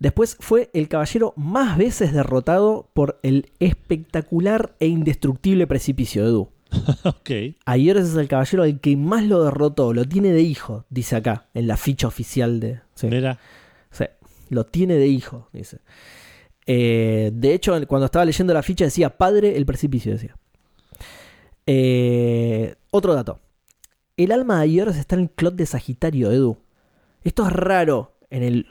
Después 0.00 0.38
fue 0.40 0.70
el 0.72 0.88
caballero 0.88 1.34
más 1.36 1.76
veces 1.76 2.14
derrotado 2.14 2.88
por 2.94 3.20
el 3.22 3.52
espectacular 3.60 4.74
e 4.80 4.86
indestructible 4.86 5.66
precipicio 5.66 6.24
de 6.24 6.30
Edu. 6.30 6.48
ok. 7.04 7.30
Ayoros 7.66 8.08
es 8.08 8.16
el 8.16 8.26
caballero 8.26 8.62
al 8.62 8.80
que 8.80 8.96
más 8.96 9.24
lo 9.24 9.44
derrotó, 9.44 9.92
lo 9.92 10.06
tiene 10.06 10.32
de 10.32 10.40
hijo, 10.40 10.86
dice 10.88 11.16
acá, 11.16 11.48
en 11.52 11.66
la 11.66 11.76
ficha 11.76 12.08
oficial 12.08 12.60
de... 12.60 12.80
Sí, 12.94 13.08
Mira, 13.08 13.38
sí, 13.90 14.04
lo 14.48 14.64
tiene 14.64 14.94
de 14.94 15.06
hijo, 15.06 15.50
dice. 15.52 15.80
Eh, 16.64 17.30
de 17.34 17.52
hecho, 17.52 17.78
cuando 17.86 18.06
estaba 18.06 18.24
leyendo 18.24 18.54
la 18.54 18.62
ficha 18.62 18.86
decía 18.86 19.18
padre 19.18 19.58
el 19.58 19.66
precipicio, 19.66 20.12
decía. 20.12 20.34
Eh, 21.66 22.74
otro 22.90 23.12
dato. 23.12 23.38
El 24.16 24.32
alma 24.32 24.56
de 24.56 24.62
Ayoros 24.62 24.96
está 24.96 25.14
en 25.16 25.22
el 25.22 25.30
clot 25.30 25.56
de 25.56 25.66
Sagitario, 25.66 26.32
Edu. 26.32 26.56
Esto 27.22 27.46
es 27.46 27.52
raro 27.52 28.16
en, 28.30 28.42
el, 28.42 28.66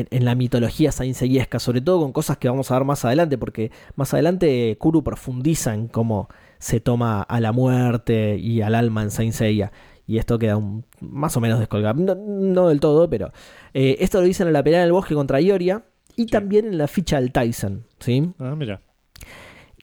en, 0.00 0.08
en 0.10 0.24
la 0.24 0.34
mitología 0.34 0.92
sainseyesca, 0.92 1.58
sobre 1.58 1.80
todo 1.80 2.00
con 2.00 2.12
cosas 2.12 2.38
que 2.38 2.48
vamos 2.48 2.70
a 2.70 2.74
ver 2.74 2.84
más 2.84 3.04
adelante, 3.04 3.38
porque 3.38 3.70
más 3.96 4.12
adelante 4.14 4.76
Kuru 4.78 5.02
profundiza 5.02 5.74
en 5.74 5.88
cómo 5.88 6.28
se 6.58 6.80
toma 6.80 7.22
a 7.22 7.40
la 7.40 7.52
muerte 7.52 8.36
y 8.36 8.62
al 8.62 8.74
alma 8.74 9.02
en 9.02 9.10
Saint 9.10 9.32
Seiya. 9.34 9.72
Y 10.06 10.16
esto 10.18 10.38
queda 10.38 10.56
un- 10.56 10.84
más 11.00 11.36
o 11.36 11.40
menos 11.40 11.58
descolgado. 11.58 12.00
No, 12.02 12.14
no 12.14 12.68
del 12.68 12.80
todo, 12.80 13.08
pero. 13.10 13.30
eh, 13.74 13.96
esto 14.00 14.20
lo 14.20 14.26
dicen 14.26 14.46
en 14.46 14.54
la 14.54 14.62
pelea 14.64 14.80
en 14.80 14.86
el 14.86 14.92
bosque 14.92 15.14
contra 15.14 15.40
Ioria. 15.40 15.84
Y 16.16 16.26
también 16.26 16.66
en 16.66 16.78
la 16.78 16.88
ficha 16.88 17.20
del 17.20 17.30
Tyson. 17.30 17.84
¿sí? 18.00 18.32
ah, 18.40 18.54
mira. 18.56 18.80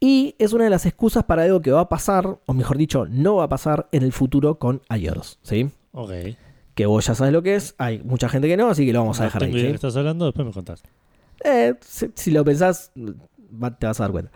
Y 0.02 0.36
es 0.40 0.52
una 0.52 0.66
de 0.66 0.70
las 0.70 0.86
excusas 0.86 1.24
para 1.24 1.44
algo 1.44 1.62
que 1.62 1.72
va 1.72 1.82
a 1.82 1.90
pasar, 1.90 2.40
o 2.46 2.54
mejor 2.54 2.78
dicho, 2.78 3.06
no 3.10 3.36
va 3.38 3.46
a 3.46 3.50
pasar 3.50 3.88
en 3.94 4.04
el 4.04 4.12
futuro 4.12 4.60
con 4.60 4.82
Ayoros. 4.90 5.40
¿sí? 5.44 5.70
Ok. 5.94 6.12
Que 6.76 6.86
vos 6.86 7.06
ya 7.06 7.16
sabes 7.16 7.34
lo 7.34 7.42
que 7.42 7.56
es. 7.56 7.74
Hay 7.78 8.00
mucha 8.04 8.30
gente 8.30 8.48
que 8.48 8.58
no, 8.58 8.70
así 8.70 8.86
que 8.86 8.94
lo 8.94 9.00
vamos 9.00 9.20
a 9.20 9.24
No 9.24 9.26
dejar 9.28 9.44
ahí. 9.44 9.66
estás 9.68 9.96
hablando, 9.96 10.26
después 10.26 10.46
me 10.46 10.54
contás. 10.54 10.84
Eh, 11.44 11.74
si, 11.82 12.12
si 12.16 12.32
lo 12.32 12.44
pensás, 12.44 12.92
te 13.80 13.88
vas 13.88 14.00
a 14.00 14.04
dar 14.04 14.12
cuenta. 14.12 14.32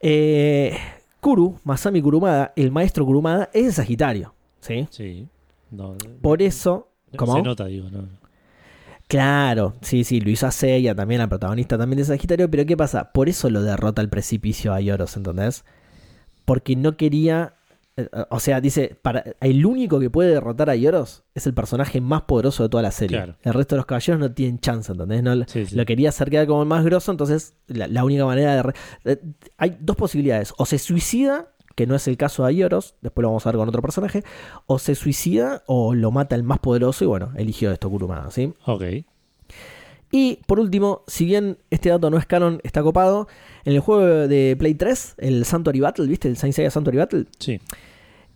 Eh, 0.00 0.76
Kuru, 1.20 1.58
Masami 1.64 2.00
Kurumada, 2.02 2.52
el 2.56 2.70
maestro 2.70 3.04
Kurumada, 3.04 3.50
es 3.52 3.64
de 3.66 3.72
Sagitario. 3.72 4.34
¿sí? 4.60 4.86
Sí. 4.90 5.26
No, 5.70 5.96
Por 6.22 6.42
eso, 6.42 6.88
¿cómo? 7.16 7.34
Se 7.36 7.42
nota, 7.42 7.66
digo, 7.66 7.90
no. 7.90 8.08
Claro, 9.06 9.74
sí, 9.80 10.04
sí, 10.04 10.20
lo 10.20 10.28
hizo 10.30 10.46
a 10.46 10.50
Seiya 10.50 10.94
también, 10.94 11.20
la 11.20 11.28
protagonista 11.28 11.78
también 11.78 11.98
de 11.98 12.04
Sagitario, 12.04 12.50
pero 12.50 12.66
¿qué 12.66 12.76
pasa? 12.76 13.10
Por 13.12 13.28
eso 13.30 13.48
lo 13.48 13.62
derrota 13.62 14.02
al 14.02 14.10
precipicio 14.10 14.74
a 14.74 14.80
Yoros, 14.80 15.16
¿entendés? 15.16 15.64
Porque 16.44 16.76
no 16.76 16.96
quería. 16.96 17.54
Eh, 17.98 18.08
O 18.30 18.40
sea, 18.40 18.60
dice, 18.60 18.96
para, 19.02 19.24
el 19.40 19.66
único 19.66 19.98
que 20.00 20.08
puede 20.10 20.30
derrotar 20.30 20.70
a 20.70 20.76
Yoros 20.76 21.24
es 21.34 21.46
el 21.46 21.54
personaje 21.54 22.00
más 22.00 22.22
poderoso 22.22 22.62
de 22.62 22.68
toda 22.68 22.82
la 22.82 22.90
serie. 22.90 23.18
Claro. 23.18 23.36
El 23.42 23.54
resto 23.54 23.74
de 23.74 23.78
los 23.78 23.86
caballeros 23.86 24.20
no 24.20 24.32
tienen 24.32 24.58
chance, 24.60 24.90
¿entendés? 24.92 25.22
No, 25.22 25.34
Sí, 25.46 25.66
sí. 25.66 25.76
Lo 25.76 25.84
quería 25.84 26.08
hacer 26.08 26.30
quedar 26.30 26.46
como 26.46 26.62
el 26.62 26.68
más 26.68 26.84
grosso, 26.84 27.10
entonces 27.10 27.54
la, 27.66 27.86
la 27.88 28.04
única 28.04 28.24
manera 28.24 28.54
de... 28.54 28.62
re- 28.62 28.74
eh, 29.04 29.18
hay 29.56 29.76
dos 29.80 29.96
posibilidades. 29.96 30.54
O 30.56 30.64
se 30.66 30.78
suicida, 30.78 31.48
que 31.74 31.86
no 31.86 31.94
es 31.94 32.08
el 32.08 32.16
caso 32.16 32.42
de 32.44 32.48
Ayoros, 32.50 32.94
después 33.02 33.22
lo 33.22 33.28
vamos 33.28 33.46
a 33.46 33.50
ver 33.50 33.56
con 33.58 33.68
otro 33.68 33.82
personaje, 33.82 34.24
o 34.66 34.78
se 34.78 34.94
suicida 34.94 35.62
o 35.66 35.94
lo 35.94 36.10
mata 36.10 36.34
el 36.34 36.42
más 36.42 36.58
poderoso 36.58 37.04
y 37.04 37.06
bueno, 37.06 37.32
eligió 37.36 37.70
esto 37.70 37.88
Kurumada, 37.90 38.30
¿sí? 38.30 38.52
Ok. 38.66 38.82
Y 40.10 40.40
por 40.46 40.58
último, 40.58 41.02
si 41.06 41.26
bien 41.26 41.58
este 41.70 41.90
dato 41.90 42.08
no 42.10 42.16
es 42.16 42.24
canon, 42.24 42.60
está 42.64 42.82
copado, 42.82 43.28
en 43.64 43.74
el 43.74 43.80
juego 43.80 44.26
de 44.26 44.56
Play 44.58 44.74
3, 44.74 45.16
el 45.18 45.44
Sanctuary 45.44 45.80
Battle, 45.80 46.06
¿viste? 46.06 46.28
El 46.28 46.36
Saint 46.38 46.54
Seiya 46.56 46.70
Sanctuary 46.70 46.96
Battle, 46.98 47.26
Sí. 47.38 47.60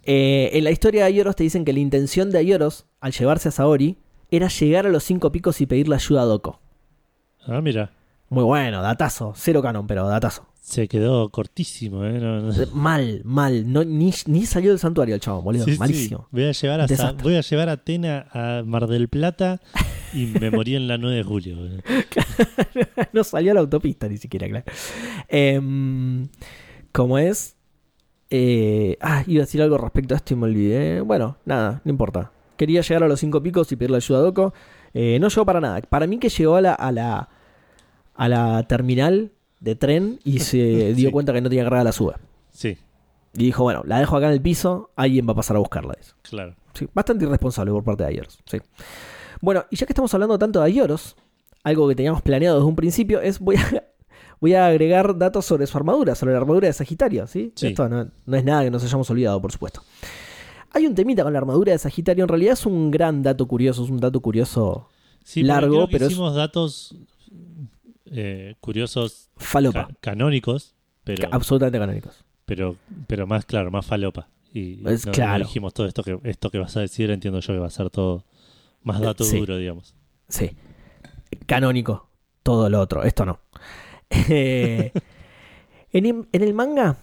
Eh, 0.05 0.51
en 0.53 0.65
la 0.65 0.71
historia 0.71 1.03
de 1.03 1.07
Ayoros 1.09 1.37
te 1.37 1.43
dicen 1.45 1.65
que 1.65 1.73
la 1.73 1.79
intención 1.81 2.31
de 2.31 2.39
Ayoros, 2.39 2.87
al 3.01 3.13
llevarse 3.13 3.49
a 3.49 3.53
Saori, 3.53 3.97
era 4.31 4.49
llegar 4.49 4.87
a 4.87 4.91
los 4.91 5.05
cinco 5.05 5.31
picos 5.33 5.61
y 5.61 5.67
pedirle 5.67 5.95
ayuda 5.95 6.23
a 6.23 6.25
Doko. 6.25 6.61
Ah, 7.47 7.61
mira. 7.61 7.93
Muy 8.29 8.45
bueno, 8.45 8.81
datazo, 8.81 9.35
cero 9.37 9.61
canon, 9.61 9.87
pero 9.87 10.09
datazo. 10.09 10.47
Se 10.63 10.87
quedó 10.89 11.29
cortísimo, 11.31 12.05
¿eh? 12.05 12.19
No, 12.21 12.41
no. 12.41 12.53
Mal, 12.73 13.21
mal. 13.25 13.71
No, 13.71 13.85
ni, 13.85 14.13
ni 14.27 14.47
salió 14.47 14.71
del 14.71 14.79
santuario 14.79 15.15
el 15.17 15.21
chavo, 15.21 15.43
boludo. 15.43 15.65
Sí, 15.65 15.73
sí. 15.73 15.79
Malísimo. 15.79 16.29
Voy 16.31 16.45
a 16.45 16.53
llevar 16.53 16.81
a 16.81 16.89
Sa- 16.89 17.13
voy 17.13 17.35
a 17.37 17.41
llevar 17.41 17.69
a 17.69 17.73
Atena 17.73 18.29
a 18.33 18.63
Mar 18.65 18.87
del 18.87 19.09
Plata 19.09 19.61
y 20.15 20.27
me 20.27 20.51
morí 20.51 20.77
en 20.77 20.87
la 20.89 20.99
9 20.99 21.17
de 21.17 21.23
julio. 21.25 21.57
no 23.13 23.25
salió 23.25 23.51
a 23.51 23.55
la 23.55 23.61
autopista 23.61 24.09
ni 24.09 24.17
siquiera, 24.19 24.49
claro. 24.49 24.65
Em, 25.29 26.29
¿Cómo 26.93 27.19
es? 27.19 27.57
Eh, 28.35 28.97
ah, 29.03 29.23
iba 29.27 29.43
a 29.43 29.45
decir 29.47 29.61
algo 29.61 29.77
respecto 29.77 30.15
a 30.15 30.17
esto 30.17 30.33
y 30.33 30.37
me 30.39 30.45
olvidé. 30.45 31.03
Bueno, 31.03 31.37
nada, 31.45 31.83
no 31.85 31.91
importa. 31.91 32.33
Quería 32.57 32.81
llegar 32.81 33.03
a 33.05 33.09
los 33.09 33.21
cinco 33.21 33.43
picos 33.43 33.71
y 33.73 33.77
pedirle 33.77 33.97
ayuda 33.99 34.19
a 34.21 34.23
Doko. 34.23 34.55
Eh, 34.95 35.19
no 35.21 35.29
llegó 35.29 35.45
para 35.45 35.61
nada. 35.61 35.81
Para 35.83 36.07
mí 36.07 36.19
que 36.19 36.29
llegó 36.31 36.57
a 36.57 36.61
la, 36.63 36.73
a 36.73 36.93
la, 36.93 37.29
a 38.15 38.29
la 38.29 38.63
terminal 38.67 39.33
de 39.61 39.75
tren 39.77 40.19
y 40.25 40.39
se 40.39 40.59
dio 40.95 41.09
Sí. 41.09 41.13
cuenta 41.13 41.33
que 41.35 41.41
no 41.43 41.49
tenía 41.51 41.65
cargada 41.65 41.85
la 41.85 41.93
sube. 41.93 42.15
Sí, 42.51 42.79
Y 43.35 43.45
dijo, 43.45 43.63
bueno, 43.65 43.83
la 43.85 43.99
dejo 43.99 44.17
acá 44.17 44.27
en 44.29 44.33
el 44.33 44.41
piso, 44.43 44.91
alguien 44.97 45.27
va 45.29 45.33
a 45.33 45.37
pasar 45.37 45.57
a 45.57 45.61
buscarla. 45.61 45.95
dice. 45.99 46.13
claro. 46.23 46.55
Sí, 46.75 46.89
bastante 46.95 47.27
irresponsable 47.27 47.71
por 47.71 47.85
parte 47.85 48.03
de 48.05 48.09
Ayoros. 48.09 48.39
Sí. 48.47 48.57
Bueno, 49.43 49.67
y 49.71 49.77
ya 49.77 49.85
que 49.85 49.93
estamos 49.93 50.13
hablando 50.15 50.39
tanto 50.39 50.59
de 50.61 50.65
Ayoros, 50.67 51.17
algo 51.65 51.87
que 51.87 51.95
teníamos 51.95 52.23
planeado 52.23 52.57
desde 52.57 52.67
un 52.69 52.77
principio 52.77 53.21
es 53.21 53.39
voy 53.41 53.57
a, 53.57 53.85
voy 54.43 54.53
a 54.55 54.67
agregar 54.67 55.17
datos 55.17 55.47
sobre 55.47 55.67
su 55.67 55.79
armadura, 55.79 56.15
sobre 56.15 56.33
la 56.35 56.41
armadura 56.41 56.67
de 56.67 56.75
Sagitario. 56.75 57.27
¿sí? 57.27 57.53
Sí. 57.57 57.69
Esto 57.69 57.89
no, 57.89 58.11
no 58.27 58.37
es 58.37 58.45
nada 58.45 58.65
que 58.65 58.71
nos 58.71 58.85
hayamos 58.85 59.09
olvidado, 59.09 59.41
por 59.41 59.53
supuesto. 59.53 59.83
Hay 60.73 60.87
un 60.87 60.95
temita 60.95 61.23
con 61.23 61.33
la 61.33 61.39
armadura 61.39 61.73
de 61.73 61.79
Sagitario, 61.79 62.25
en 62.25 62.29
realidad 62.29 62.53
es 62.55 62.67
un 62.67 62.91
gran 62.91 63.23
dato 63.23 63.47
curioso, 63.47 63.85
es 63.85 63.91
un 63.91 64.01
dato 64.01 64.21
curioso 64.21 64.89
Sí, 65.25 65.43
Largo, 65.43 65.71
creo 65.75 65.87
que 65.87 65.93
pero 65.93 66.07
es- 66.07 66.13
hicimos 66.13 66.35
datos 66.35 66.95
eh, 68.07 68.57
curiosos 68.61 69.31
falopa, 69.37 69.87
ca- 69.89 69.95
canónicos, 70.01 70.75
pero, 71.05 71.29
absolutamente 71.31 71.79
canónicos. 71.79 72.25
pero, 72.45 72.77
pero 73.07 73.27
más 73.27 73.45
claro, 73.47 73.71
más 73.71 73.87
falopa. 73.87 74.29
Y 74.53 74.87
Es 74.87 75.07
no, 75.07 75.13
no 75.13 75.15
claro. 75.15 75.45
dijimos 75.45 75.73
todo 75.73 75.87
esto 75.87 76.03
que, 76.03 76.19
esto 76.25 76.51
que 76.51 76.59
vas 76.59 76.77
a 76.77 76.81
decir, 76.81 77.11
entiendo 77.11 77.41
yo 77.41 77.53
que 77.55 77.59
va 77.61 77.69
a 77.69 77.71
ser 77.71 77.89
todo 77.91 78.25
más 78.83 79.01
dato 79.01 79.25
sí. 79.25 79.39
duro, 79.39 79.57
digamos. 79.57 79.95
Sí. 80.29 80.51
Canónico. 81.47 82.09
Todo 82.43 82.69
lo 82.69 82.81
otro. 82.81 83.03
Esto 83.05 83.25
no. 83.25 83.39
Eh, 84.29 84.93
en, 85.93 86.27
el 86.33 86.55
manga 86.55 86.97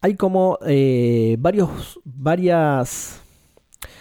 hay 0.00 0.16
como 0.16 0.58
eh, 0.66 1.36
varios. 1.38 2.00
varias. 2.04 3.20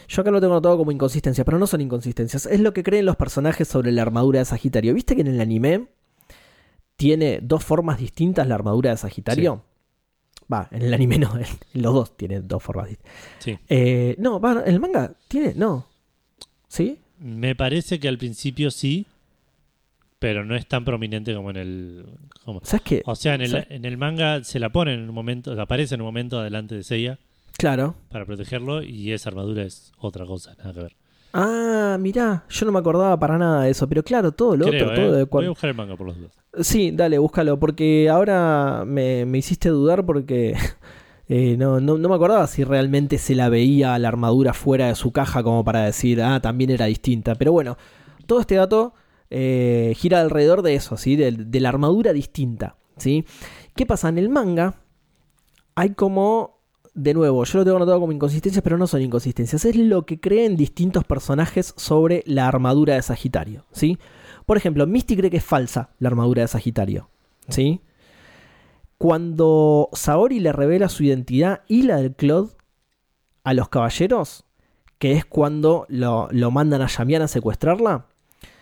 Yo 0.08 0.22
acá 0.22 0.32
lo 0.32 0.42
tengo 0.42 0.54
notado 0.54 0.78
como 0.78 0.92
inconsistencias, 0.92 1.46
pero 1.46 1.58
no 1.60 1.68
son 1.68 1.82
inconsistencias. 1.82 2.46
Es 2.46 2.60
lo 2.60 2.74
que 2.74 2.84
creen 2.84 3.06
los 3.06 3.16
personajes 3.16 3.68
sobre 3.68 3.92
la 3.92 4.02
armadura 4.02 4.40
de 4.40 4.46
Sagitario. 4.46 4.94
¿Viste 4.94 5.16
que 5.16 5.22
en 5.22 5.28
el 5.28 5.40
anime 5.40 5.88
tiene 6.96 7.40
dos 7.42 7.64
formas 7.64 7.98
distintas 7.98 8.48
la 8.48 8.56
armadura 8.56 8.92
de 8.92 8.98
Sagitario? 8.98 9.64
Va, 10.52 10.68
en 10.72 10.82
el 10.82 10.94
anime 10.94 11.18
no, 11.18 11.34
en 11.74 11.82
los 11.82 11.94
dos 11.94 12.18
tiene 12.18 12.42
dos 12.42 12.62
formas 12.62 12.90
distintas. 12.90 13.14
Sí. 13.40 13.58
Eh, 13.70 14.16
no, 14.18 14.40
va, 14.40 14.64
en 14.66 14.74
el 14.74 14.80
manga 14.80 15.14
tiene, 15.28 15.54
no. 15.56 15.88
¿Sí? 16.68 17.00
Me 17.20 17.56
parece 17.56 18.00
que 18.00 18.08
al 18.08 18.18
principio 18.18 18.72
sí, 18.72 19.06
pero 20.22 20.46
no 20.46 20.56
es 20.56 20.68
tan 20.68 20.86
prominente 20.86 21.34
como 21.34 21.50
en 21.50 21.56
el. 21.58 22.06
como- 22.46 22.62
¿Sabes 22.64 22.84
qué? 22.84 23.02
o 23.08 23.16
sea, 23.16 23.34
en 23.34 23.42
el, 23.42 23.66
en 23.70 23.86
el 23.86 23.98
manga 23.98 24.44
se 24.44 24.60
la 24.60 24.70
pone 24.70 24.94
en 24.94 25.10
un 25.10 25.16
momento, 25.16 25.60
aparece 25.60 25.96
en 25.96 26.02
un 26.02 26.06
momento 26.06 26.40
adelante 26.40 26.76
de 26.76 26.84
Seiya 26.84 27.18
Claro. 27.58 27.96
para 28.10 28.24
protegerlo 28.26 28.84
y 28.84 29.12
esa 29.14 29.30
armadura 29.30 29.64
es 29.64 29.92
otra 29.98 30.28
cosa, 30.28 30.54
nada 30.60 30.74
que 30.74 30.80
ver. 30.82 30.96
Ah, 31.34 31.98
mirá, 32.00 32.44
yo 32.50 32.66
no 32.68 32.72
me 32.72 32.78
acordaba 32.80 33.18
para 33.18 33.40
nada 33.40 33.64
de 33.64 33.72
eso, 33.72 33.90
pero 33.90 34.04
claro, 34.04 34.32
todo 34.32 34.56
lo 34.58 34.66
Creo, 34.68 34.84
otro, 34.86 34.96
todo 34.96 35.06
¿eh? 35.16 35.18
de 35.18 35.24
Voy 35.24 35.28
cuan- 35.30 35.46
a 35.46 35.50
buscar 35.50 35.70
el 35.72 35.76
manga 35.76 35.96
por 35.96 36.06
los 36.08 36.20
dos. 36.22 36.32
Sí, 36.68 36.92
dale, 36.92 37.18
búscalo, 37.18 37.58
porque 37.58 38.08
ahora 38.08 38.84
me, 38.86 39.26
me 39.26 39.40
hiciste 39.40 39.70
dudar 39.70 40.06
porque 40.06 40.54
eh, 41.30 41.56
no, 41.58 41.80
no, 41.80 41.98
no 41.98 42.10
me 42.10 42.16
acordaba 42.16 42.46
si 42.46 42.64
realmente 42.64 43.18
se 43.18 43.34
la 43.34 43.50
veía 43.50 43.98
la 43.98 44.08
armadura 44.10 44.54
fuera 44.54 44.88
de 44.88 44.96
su 44.96 45.12
caja 45.12 45.42
como 45.42 45.64
para 45.64 45.86
decir, 45.86 46.22
ah, 46.22 46.40
también 46.42 46.70
era 46.70 46.86
distinta. 46.86 47.34
Pero 47.36 47.54
bueno, 47.54 47.76
todo 48.28 48.40
este 48.42 48.56
dato 48.56 48.94
eh, 49.32 49.94
gira 49.96 50.22
alrededor 50.22 50.62
de 50.62 50.76
eso, 50.76 50.98
¿sí? 50.98 51.16
De, 51.16 51.60
la 51.60 51.70
armadura 51.70 52.14
distinta, 52.14 52.76
¿sí? 52.98 53.26
¿Qué 53.76 53.86
pasa? 53.86 54.10
En 54.10 54.18
el 54.18 54.30
manga 54.30 54.76
hay 55.74 55.92
como, 55.92 56.60
de 56.94 57.14
nuevo, 57.14 57.44
yo 57.46 57.60
lo 57.60 57.64
tengo 57.64 57.78
anotado 57.78 58.02
como 58.02 58.12
inconsistencias, 58.12 58.62
pero 58.62 58.78
no 58.78 58.88
son 58.88 59.02
inconsistencias, 59.02 59.66
es 59.66 59.76
lo 59.78 60.06
que 60.06 60.20
creen 60.20 60.58
distintos 60.58 61.06
personajes 61.06 61.74
sobre 61.78 62.24
la 62.28 62.48
armadura 62.48 62.96
de 62.96 63.02
Sagitario, 63.02 63.66
¿sí? 63.72 63.98
Por 64.46 64.58
ejemplo, 64.58 64.86
Misty 64.86 65.16
cree 65.16 65.32
que 65.32 65.38
es 65.38 65.46
falsa 65.46 65.92
la 65.98 66.10
armadura 66.10 66.42
de 66.42 66.48
Sagitario. 66.50 67.10
¿Sí? 67.48 67.82
Cuando 68.98 69.90
Saori 69.94 70.40
le 70.40 70.52
revela 70.52 70.90
su 70.90 71.04
identidad 71.04 71.62
y 71.68 71.84
la 71.84 71.98
del 71.98 72.16
Claude 72.16 72.52
a 73.44 73.54
los 73.54 73.70
caballeros, 73.70 74.46
que 75.00 75.14
es 75.14 75.26
cuando 75.26 75.86
lo, 75.90 76.28
lo 76.32 76.52
mandan 76.52 76.82
a 76.82 76.88
Yamian 76.88 77.24
a 77.24 77.28
secuestrarla, 77.28 78.08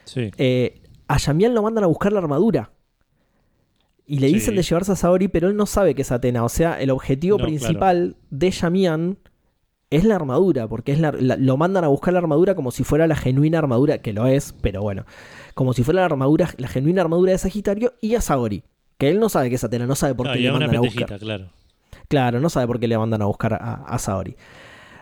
Sí. 0.10 0.32
eh, 0.38 0.82
a 1.08 1.18
Yamian 1.18 1.54
lo 1.54 1.62
mandan 1.64 1.84
a 1.84 1.88
buscar 1.88 2.12
la 2.14 2.20
armadura. 2.20 2.72
Y 4.06 4.20
le 4.20 4.28
Sí. 4.30 4.34
dicen 4.36 4.56
de 4.56 4.64
llevarse 4.64 4.92
a 4.92 4.96
Saori, 4.96 5.28
pero 5.28 5.50
él 5.50 5.56
no 5.56 5.66
sabe 5.66 5.94
que 5.94 6.02
es 6.02 6.12
Atena. 6.12 6.44
O 6.44 6.50
sea, 6.50 6.80
el 6.82 6.90
objetivo 6.90 7.38
No, 7.38 7.46
principal 7.46 8.16
de 8.32 8.50
Yamian 8.52 9.18
es 9.92 10.04
la 10.04 10.16
armadura, 10.16 10.68
porque 10.68 10.92
es 10.92 11.00
la- 11.00 11.12
la- 11.12 11.36
lo 11.38 11.58
mandan 11.58 11.84
a 11.84 11.88
buscar 11.88 12.14
la 12.14 12.20
armadura 12.20 12.56
como 12.56 12.72
si 12.72 12.84
fuera 12.84 13.08
la 13.08 13.16
genuina 13.16 13.60
armadura, 13.60 14.00
que 14.00 14.14
lo 14.14 14.28
es, 14.28 14.54
pero 14.62 14.82
bueno, 14.82 15.06
como 15.56 15.74
si 15.74 15.84
fuera 15.84 16.02
la 16.02 16.06
armadura, 16.06 16.50
la 16.58 16.68
genuina 16.68 17.02
armadura 17.02 17.32
de 17.32 17.38
Sagitario 17.38 17.94
y 18.02 18.16
a 18.16 18.22
Saori, 18.22 18.64
que 18.98 19.10
él 19.10 19.20
no 19.20 19.30
sabe 19.30 19.50
que 19.50 19.56
es 19.56 19.64
Atena, 19.64 19.86
no 19.88 19.96
sabe 19.96 20.14
por 20.16 20.28
No, 20.28 20.34
qué 20.34 20.40
le 20.40 20.52
mandan 20.52 20.76
a 20.76 20.80
buscar. 20.80 21.20
claro. 21.20 21.50
Claro, 22.08 22.40
no 22.40 22.50
sabe 22.50 22.66
por 22.68 22.80
qué 22.80 22.88
le 22.88 22.98
mandan 22.98 23.22
a 23.22 23.26
buscar 23.26 23.54
a, 23.54 23.74
a 23.86 24.00
Saori. 24.00 24.36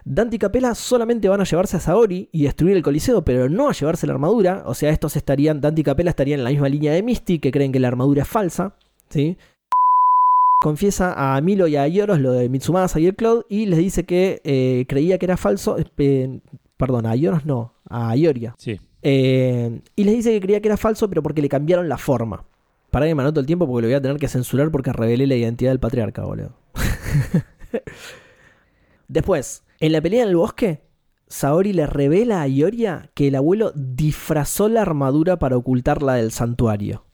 Dante 0.09 0.37
y 0.37 0.39
Capela 0.39 0.73
solamente 0.73 1.27
van 1.27 1.41
a 1.41 1.43
llevarse 1.43 1.75
a 1.75 1.79
Saori 1.81 2.29
y 2.31 2.43
destruir 2.43 2.77
el 2.77 2.81
Coliseo, 2.83 3.25
pero 3.25 3.49
no 3.49 3.67
a 3.67 3.73
llevarse 3.73 4.07
la 4.07 4.13
armadura. 4.13 4.63
O 4.65 4.73
sea, 4.73 4.89
estos 4.89 5.17
estarían, 5.17 5.59
Dante 5.59 5.81
y 5.81 5.83
Capela 5.83 6.09
estarían 6.09 6.39
en 6.39 6.45
la 6.45 6.49
misma 6.49 6.69
línea 6.69 6.93
de 6.93 7.03
Misty, 7.03 7.39
que 7.39 7.51
creen 7.51 7.73
que 7.73 7.79
la 7.81 7.89
armadura 7.89 8.21
es 8.21 8.27
falsa. 8.27 8.75
¿sí? 9.09 9.37
Confiesa 10.61 11.35
a 11.35 11.41
Milo 11.41 11.67
y 11.67 11.75
a 11.75 11.87
Ioros 11.89 12.21
lo 12.21 12.31
de 12.31 12.47
Mitsumasa 12.47 13.01
y 13.01 13.07
el 13.07 13.15
Cloud 13.15 13.43
y 13.49 13.65
les 13.65 13.79
dice 13.79 14.05
que 14.05 14.41
eh, 14.45 14.85
creía 14.87 15.17
que 15.17 15.25
era 15.25 15.35
falso. 15.35 15.75
eh, 15.97 16.39
perdón, 16.77 17.05
a 17.05 17.15
Ioros 17.15 17.45
no, 17.45 17.73
a 17.89 18.15
Ioria. 18.15 18.55
Sí. 18.57 18.79
Eh, 19.03 19.81
y 19.97 20.03
les 20.05 20.15
dice 20.15 20.31
que 20.31 20.39
creía 20.39 20.61
que 20.61 20.69
era 20.69 20.77
falso, 20.77 21.09
pero 21.09 21.21
porque 21.21 21.41
le 21.41 21.49
cambiaron 21.49 21.89
la 21.89 21.97
forma. 21.97 22.45
Para 22.91 23.07
que 23.07 23.13
me 23.13 23.23
anoto 23.23 23.41
el 23.41 23.45
tiempo 23.45 23.67
porque 23.67 23.81
lo 23.81 23.87
voy 23.89 23.95
a 23.95 24.01
tener 24.01 24.17
que 24.17 24.29
censurar 24.29 24.71
porque 24.71 24.93
revelé 24.93 25.27
la 25.27 25.35
identidad 25.35 25.71
del 25.71 25.81
patriarca, 25.81 26.23
boludo. 26.23 26.55
Después, 29.09 29.63
en 29.79 29.91
la 29.91 30.01
pelea 30.01 30.23
en 30.23 30.29
el 30.29 30.35
bosque, 30.35 30.83
Saori 31.27 31.73
le 31.73 31.87
revela 31.87 32.41
a 32.41 32.47
Ioria 32.47 33.11
que 33.13 33.27
el 33.27 33.35
abuelo 33.35 33.71
disfrazó 33.75 34.69
la 34.69 34.81
armadura 34.81 35.39
para 35.39 35.57
ocultarla 35.57 36.13
del 36.13 36.31
santuario. 36.31 37.06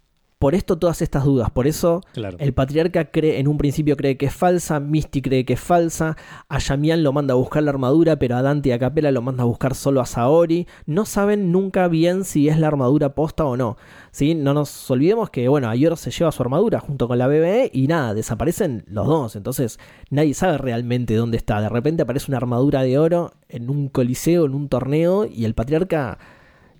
Por 0.43 0.55
esto 0.55 0.77
todas 0.77 1.01
estas 1.01 1.23
dudas, 1.23 1.49
por 1.51 1.67
eso 1.67 2.01
Claro. 2.11 2.35
el 2.37 2.53
patriarca 2.53 3.11
cree, 3.11 3.39
en 3.39 3.47
un 3.47 3.57
principio 3.57 3.95
cree 3.95 4.17
que 4.17 4.25
es 4.25 4.33
falsa, 4.33 4.81
Misty 4.81 5.21
cree 5.21 5.45
que 5.45 5.53
es 5.53 5.59
falsa, 5.61 6.17
a 6.49 6.59
Yamian 6.59 7.01
lo 7.01 7.13
manda 7.13 7.33
a 7.33 7.37
buscar 7.37 7.63
la 7.63 7.69
armadura, 7.69 8.17
pero 8.19 8.35
a 8.35 8.41
Dante 8.41 8.67
y 8.67 8.71
a 8.73 8.77
Capela 8.77 9.09
lo 9.11 9.21
manda 9.21 9.43
a 9.43 9.45
buscar 9.45 9.73
solo 9.73 10.01
a 10.01 10.05
Saori. 10.05 10.67
No 10.85 11.05
saben 11.05 11.53
nunca 11.53 11.87
bien 11.87 12.25
si 12.25 12.49
es 12.49 12.59
la 12.59 12.67
armadura 12.67 13.15
posta 13.15 13.45
o 13.45 13.55
no. 13.55 13.77
¿sí? 14.11 14.35
No 14.35 14.53
nos 14.53 14.91
olvidemos 14.91 15.29
que, 15.29 15.47
bueno, 15.47 15.69
Ayor 15.69 15.95
se 15.95 16.11
lleva 16.11 16.33
su 16.33 16.43
armadura 16.43 16.81
junto 16.81 17.07
con 17.07 17.19
la 17.19 17.27
BBE 17.27 17.71
y 17.71 17.87
nada, 17.87 18.13
desaparecen 18.13 18.83
los 18.87 19.07
dos. 19.07 19.37
Entonces 19.37 19.79
nadie 20.09 20.33
sabe 20.33 20.57
realmente 20.57 21.15
dónde 21.15 21.37
está. 21.37 21.61
De 21.61 21.69
repente 21.69 22.03
aparece 22.03 22.29
una 22.29 22.37
armadura 22.37 22.83
de 22.83 22.99
oro 22.99 23.31
en 23.47 23.69
un 23.69 23.87
coliseo, 23.87 24.43
en 24.45 24.55
un 24.55 24.67
torneo, 24.67 25.25
y 25.25 25.45
el 25.45 25.53
patriarca 25.53 26.17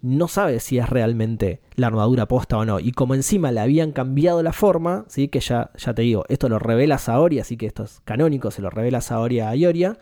no 0.04 0.28
sabe 0.28 0.60
si 0.60 0.78
es 0.78 0.89
realmente 0.89 1.62
la 1.76 1.88
armadura 1.88 2.28
posta 2.28 2.58
o 2.58 2.66
no. 2.66 2.80
Y 2.80 2.91
como 2.91 3.16
encima 3.16 3.51
le 3.54 3.62
habían 3.62 3.93
cambiado 3.93 4.43
la 4.43 4.51
forma, 4.51 5.06
¿sí? 5.08 5.30
que 5.30 5.39
ya, 5.39 5.72
ya 5.78 5.93
te 5.93 6.01
digo, 6.01 6.26
esto 6.28 6.49
lo 6.49 6.60
revela 6.60 6.97
Saori, 6.97 7.39
así 7.39 7.56
que 7.56 7.66
esto 7.66 7.84
es 7.84 8.01
canónico, 8.04 8.51
se 8.51 8.62
lo 8.62 8.70
revela 8.70 8.99
Saori 8.99 9.39
a 9.39 9.56
Ioria. 9.56 9.97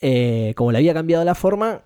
Eh, 0.00 0.54
como 0.56 0.72
le 0.72 0.78
había 0.78 0.94
cambiado 0.94 1.24
la 1.24 1.34
forma, 1.34 1.82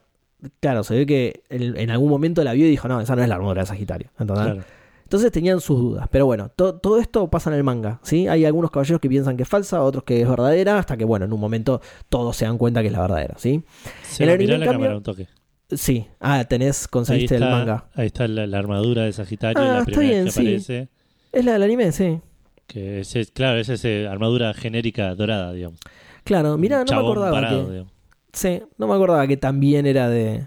claro, 0.61 0.84
se 0.84 0.95
ve 0.95 1.05
que 1.07 1.43
en, 1.49 1.76
en 1.76 1.90
algún 1.90 2.11
momento 2.11 2.45
la 2.45 2.53
vio 2.53 2.66
y 2.66 2.70
dijo, 2.70 2.86
no, 2.88 3.01
esa 3.01 3.16
no 3.16 3.22
es 3.22 3.28
la 3.28 3.34
armadura 3.34 3.62
de 3.62 3.66
Sagitario. 3.66 4.11
¿entendés? 4.18 4.45
Claro. 4.45 4.62
Entonces 5.03 5.32
tenían 5.32 5.61
sus 5.61 5.78
dudas. 5.78 6.07
Pero 6.11 6.26
bueno, 6.26 6.49
to- 6.55 6.76
todo 6.76 6.99
esto 6.99 7.28
pasa 7.28 7.51
en 7.51 7.57
el 7.57 7.64
manga. 7.64 7.99
¿sí? 8.03 8.28
Hay 8.28 8.45
algunos 8.45 8.70
caballeros 8.70 9.01
que 9.01 9.09
piensan 9.09 9.36
que 9.36 9.43
es 9.43 9.49
falsa, 9.49 9.82
otros 9.82 10.05
que 10.05 10.22
es 10.22 10.28
verdadera, 10.28 10.78
hasta 10.78 10.97
que, 10.97 11.05
bueno, 11.05 11.24
en 11.24 11.32
un 11.32 11.40
momento 11.40 11.80
todos 12.09 12.36
se 12.36 12.45
dan 12.45 12.57
cuenta 12.57 12.80
que 12.82 12.86
es 12.86 12.93
la 12.93 13.01
verdadera. 13.01 13.34
¿sí? 13.36 13.62
Se 14.03 14.22
El 14.22 14.28
lo 14.28 14.34
anime, 14.34 14.45
miró 14.45 14.55
en 14.55 14.61
la 14.61 14.66
cambio, 14.66 14.80
cámara 14.84 14.97
un 14.99 15.03
toque. 15.03 15.28
Sí, 15.74 16.06
ah, 16.20 16.44
tenés, 16.44 16.86
conseguiste 16.88 17.34
está, 17.36 17.46
el 17.46 17.52
manga. 17.52 17.84
ahí 17.94 18.06
está 18.06 18.28
la, 18.28 18.46
la 18.46 18.58
armadura 18.58 19.02
de 19.04 19.12
Sagitario, 19.12 19.62
Ah, 19.62 19.66
la 19.74 19.78
está 19.80 19.84
primera 19.84 20.08
bien, 20.08 20.24
que 20.26 20.30
sí. 20.30 20.40
aparece. 20.40 20.88
Es 21.32 21.44
la 21.44 21.52
del 21.54 21.62
anime, 21.62 21.92
sí. 21.92 22.20
Que 22.66 23.00
es, 23.00 23.16
es- 23.16 23.30
claro, 23.30 23.58
es 23.58 23.68
esa 23.68 24.10
armadura 24.10 24.52
genérica 24.54 25.14
dorada, 25.14 25.52
digamos. 25.52 25.78
Claro, 26.24 26.56
mira, 26.58 26.84
no 26.84 26.92
me 26.92 26.98
acordaba 26.98 27.30
parado, 27.32 27.66
que. 27.66 27.70
digamos. 27.72 27.92
Sí, 28.32 28.62
no 28.78 28.86
me 28.86 28.94
acordaba 28.94 29.26
que 29.26 29.36
también 29.36 29.86
era 29.86 30.08
de 30.08 30.46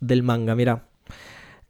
del 0.00 0.22
manga, 0.22 0.54
mira. 0.54 0.84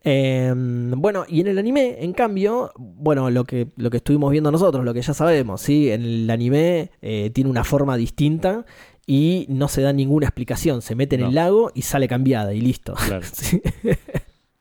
bueno, 0.04 1.24
y 1.28 1.40
en 1.40 1.46
el 1.48 1.58
anime, 1.58 1.96
en 2.00 2.12
cambio, 2.12 2.72
bueno, 2.78 3.28
lo 3.30 3.44
que, 3.44 3.68
lo 3.76 3.90
que 3.90 3.98
estuvimos 3.98 4.30
viendo 4.30 4.50
nosotros, 4.50 4.84
lo 4.84 4.94
que 4.94 5.02
ya 5.02 5.12
sabemos, 5.14 5.60
¿sí? 5.60 5.90
En 5.90 6.02
el 6.02 6.30
anime 6.30 6.90
eh, 7.02 7.30
tiene 7.34 7.50
una 7.50 7.64
forma 7.64 7.96
distinta 7.96 8.64
y 9.12 9.46
no 9.48 9.66
se 9.66 9.82
da 9.82 9.92
ninguna 9.92 10.26
explicación. 10.26 10.82
Se 10.82 10.94
mete 10.94 11.16
en 11.16 11.22
No. 11.22 11.28
el 11.30 11.34
lago 11.34 11.72
y 11.74 11.82
sale 11.82 12.06
cambiada 12.06 12.54
y 12.54 12.60
listo. 12.60 12.94
Claro, 12.94 13.26
Sí. 13.32 13.60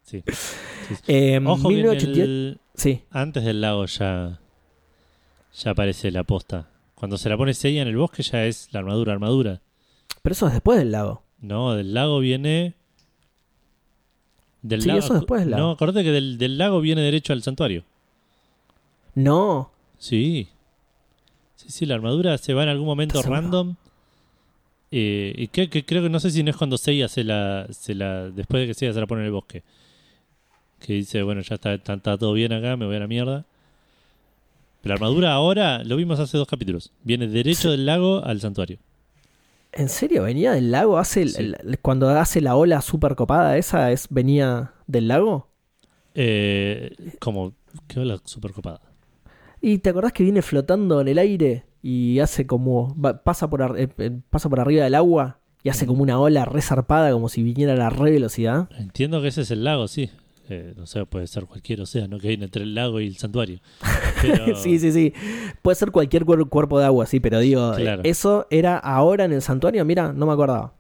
sí. 0.04 0.24
Em, 1.08 1.46
Ojo 1.46 1.70
que 1.70 1.76
en 1.76 1.82
1988 1.82 2.24
el- 2.24 2.60
Sí, 2.74 3.04
antes 3.12 3.44
del 3.44 3.62
lago 3.62 3.86
ya, 3.86 4.40
ya 5.56 5.72
aparece 5.72 6.10
la 6.10 6.24
posta. 6.24 6.68
Cuando 6.96 7.18
se 7.18 7.30
la 7.30 7.38
pone 7.38 7.54
Seiya 7.54 7.84
en 7.84 7.88
el 7.90 7.98
bosque 7.98 8.24
ya 8.24 8.46
es 8.46 8.70
la 8.72 8.80
armadura, 8.80 9.14
armadura. 9.14 9.62
pero 10.24 10.34
eso 10.34 10.48
es 10.48 10.54
después 10.54 10.80
del 10.80 10.92
lago. 10.94 11.22
No, 11.42 11.76
del 11.76 11.94
lago 11.94 12.20
viene... 12.20 12.74
Del 14.64 14.82
Sí, 14.82 14.88
lago, 14.88 15.00
eso 15.00 15.14
después 15.14 15.42
del 15.42 15.52
lago. 15.52 15.64
No, 15.64 15.72
acordate 15.72 16.04
que 16.04 16.12
del, 16.12 16.38
del 16.40 16.58
lago 16.58 16.82
viene 16.82 17.02
derecho 17.02 17.34
al 17.34 17.44
santuario. 17.44 17.84
No, 19.16 19.72
Sí. 20.00 20.48
Sí, 21.56 21.70
sí, 21.70 21.86
la 21.86 21.96
armadura 21.96 22.38
se 22.38 22.54
va 22.54 22.64
en 22.64 22.70
algún 22.70 22.88
momento 22.88 23.20
¿Estás 23.20 23.32
seguro? 23.32 23.42
Eh, 24.92 25.34
y 25.38 25.48
que, 25.50 25.70
que 25.70 25.86
creo 25.86 26.02
que 26.02 26.10
no 26.10 26.20
sé 26.20 26.32
si 26.32 26.42
no 26.44 26.50
es 26.50 26.58
cuando 26.58 26.78
Seiya 26.78 27.08
se 27.08 27.24
la, 27.24 27.68
se 27.72 27.94
la. 27.96 28.30
Después 28.30 28.62
de 28.62 28.68
que 28.68 28.74
Seiya 28.74 28.94
se 28.94 29.00
la 29.00 29.08
pone 29.08 29.22
en 29.22 29.28
el 29.28 29.32
bosque. 29.34 29.64
Que 30.80 30.94
dice, 30.94 31.22
bueno, 31.24 31.42
ya 31.42 31.56
está, 31.56 31.74
está, 31.74 31.94
está 31.94 32.18
todo 32.18 32.34
bien 32.34 32.54
acá, 32.54 32.76
me 32.78 32.86
voy 32.86 32.96
a 32.96 33.00
la 33.00 33.08
mierda. 33.08 33.46
Pero 34.82 34.94
la 34.94 34.96
armadura 34.96 35.34
ahora, 35.34 35.84
lo 35.84 35.96
vimos 35.98 36.20
hace 36.20 36.38
dos 36.38 36.48
capítulos. 36.48 36.92
Viene 37.04 37.28
derecho 37.28 37.70
del 37.70 37.86
lago 37.86 38.24
al 38.24 38.40
santuario. 38.40 38.80
¿En 39.74 39.90
serio? 39.90 40.24
¿Venía 40.24 40.54
del 40.54 40.72
lago? 40.72 40.98
¿Hace 40.98 41.22
el- 41.24 41.30
Sí. 41.32 41.44
el- 41.62 41.80
cuando 41.80 42.10
hace 42.10 42.42
la 42.42 42.56
ola 42.56 42.82
super 42.82 43.16
copada 43.16 43.58
esa, 43.58 43.92
es, 43.92 44.08
venía 44.10 44.74
del 44.88 45.10
lago? 45.10 45.50
Eh, 46.16 46.96
como, 47.20 47.54
qué 47.88 48.00
la 48.00 48.20
super 48.24 48.52
copada. 48.54 48.82
¿Y 49.62 49.80
te 49.80 49.90
acordás 49.90 50.14
que 50.14 50.24
viene 50.24 50.42
flotando 50.42 51.02
en 51.02 51.10
el 51.10 51.18
aire 51.20 51.66
y 51.82 52.20
hace 52.20 52.46
como. 52.48 52.96
va- 53.00 53.24
pasa, 53.24 53.50
por 53.50 53.78
eh, 53.80 53.90
eh, 53.98 54.12
pasa 54.30 54.50
por 54.50 54.60
arriba 54.60 54.84
del 54.84 54.96
agua 54.96 55.38
y 55.64 55.70
hace 55.70 55.86
como 55.86 56.04
una 56.04 56.20
ola 56.20 56.46
resarpada, 56.46 57.12
como 57.12 57.30
si 57.30 57.44
viniera 57.44 57.74
a 57.74 57.78
la 57.78 57.90
re 57.90 58.12
velocidad? 58.12 58.70
Entiendo 58.78 59.22
que 59.22 59.28
ese 59.30 59.42
es 59.42 59.52
el 59.52 59.64
lago, 59.64 59.88
sí. 59.88 60.10
Eh, 60.52 60.74
no 60.76 60.88
sé, 60.88 61.06
puede 61.06 61.28
ser 61.28 61.46
cualquier 61.46 61.80
océano 61.82 62.18
que 62.18 62.30
hay 62.30 62.34
entre 62.34 62.64
el 62.64 62.74
lago 62.74 63.00
y 63.00 63.06
el 63.08 63.18
santuario. 63.18 63.60
Pero, 64.22 64.56
sí, 64.56 64.80
sí, 64.80 64.92
sí. 64.92 65.14
Puede 65.62 65.76
ser 65.76 65.92
cualquier 65.92 66.26
cuer- 66.26 66.50
cuerpo 66.50 66.80
de 66.80 66.86
agua, 66.86 67.06
sí, 67.06 67.20
pero 67.20 67.40
digo, 67.40 67.72
Claro. 67.76 68.02
¿eso 68.04 68.48
era 68.50 68.78
ahora 68.78 69.26
en 69.26 69.32
el 69.34 69.42
santuario? 69.44 69.86
Mira, 69.86 70.12
no 70.12 70.26
me 70.26 70.34
acordaba. 70.34 70.74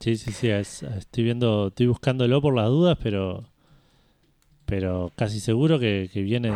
Sí, 0.00 0.16
sí, 0.16 0.32
sí. 0.32 0.48
es- 0.50 0.82
estoy 0.82 1.24
viendo, 1.24 1.68
estoy 1.68 1.86
buscándolo 1.86 2.42
por 2.42 2.54
las 2.54 2.68
dudas, 2.68 2.98
pero. 3.02 3.44
Pero 4.66 5.12
casi 5.16 5.40
seguro 5.40 5.78
que, 5.78 6.10
que 6.12 6.22
viene 6.22 6.52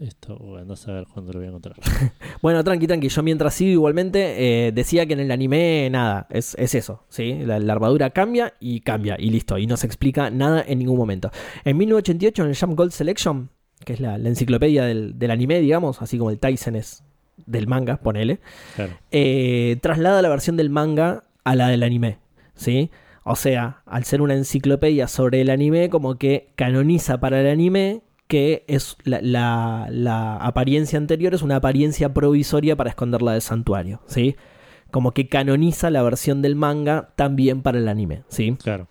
esto. 0.00 0.36
Bueno, 0.38 0.66
no 0.66 0.92
a 0.92 0.94
ver 0.94 1.06
cuándo 1.12 1.32
lo 1.32 1.38
voy 1.38 1.46
a 1.46 1.48
encontrar. 1.48 1.76
Bueno, 2.42 2.62
tranqui, 2.62 2.86
tranqui. 2.86 3.08
Yo 3.08 3.22
mientras 3.22 3.54
sigo 3.54 3.70
igualmente 3.72 4.66
eh, 4.68 4.72
decía 4.72 5.06
que 5.06 5.14
en 5.14 5.20
el 5.20 5.30
anime 5.30 5.88
nada, 5.90 6.26
es, 6.30 6.54
es 6.58 6.74
eso, 6.74 7.02
¿sí? 7.08 7.34
La, 7.44 7.58
la 7.58 7.72
armadura 7.72 8.10
cambia 8.10 8.54
y 8.60 8.80
cambia 8.80 9.16
y 9.18 9.30
listo. 9.30 9.58
Y 9.58 9.66
no 9.66 9.76
se 9.76 9.86
explica 9.86 10.30
nada 10.30 10.64
en 10.66 10.78
ningún 10.78 10.96
momento. 10.96 11.30
En 11.64 11.76
1988, 11.76 12.42
en 12.44 12.48
el 12.50 12.56
Jump 12.56 12.76
Gold 12.76 12.92
Selection, 12.92 13.50
que 13.84 13.94
es 13.94 14.00
la, 14.00 14.18
la 14.18 14.28
enciclopedia 14.28 14.84
del, 14.84 15.18
del 15.18 15.30
anime, 15.30 15.60
digamos, 15.60 16.00
así 16.02 16.16
como 16.18 16.30
el 16.30 16.38
Tyson 16.38 16.76
es 16.76 17.02
del 17.46 17.66
manga, 17.66 17.96
ponele, 17.98 18.40
Claro. 18.76 18.92
eh, 19.10 19.78
traslada 19.80 20.22
la 20.22 20.28
versión 20.28 20.56
del 20.56 20.70
manga 20.70 21.24
a 21.44 21.54
la 21.54 21.68
del 21.68 21.82
anime, 21.82 22.18
¿sí? 22.54 22.90
O 23.24 23.36
sea, 23.36 23.82
al 23.86 24.04
ser 24.04 24.22
una 24.22 24.34
enciclopedia 24.34 25.06
sobre 25.06 25.40
el 25.40 25.50
anime, 25.50 25.90
como 25.90 26.16
que 26.16 26.48
canoniza 26.56 27.20
para 27.20 27.40
el 27.40 27.46
anime 27.48 28.02
que 28.28 28.64
es 28.68 28.96
la, 29.04 29.20
la- 29.22 29.88
la 29.90 30.36
apariencia 30.36 30.98
anterior 30.98 31.34
es 31.34 31.42
una 31.42 31.56
apariencia 31.56 32.12
provisoria 32.14 32.76
para 32.76 32.90
esconderla 32.90 33.32
del 33.32 33.42
santuario, 33.42 34.00
¿sí? 34.06 34.36
Como 34.90 35.12
que 35.12 35.28
canoniza 35.28 35.90
la 35.90 36.02
versión 36.02 36.40
del 36.42 36.54
manga 36.54 37.10
también 37.16 37.62
para 37.62 37.78
el 37.78 37.88
anime, 37.88 38.22
¿sí? 38.28 38.56
Claro. 38.62 38.86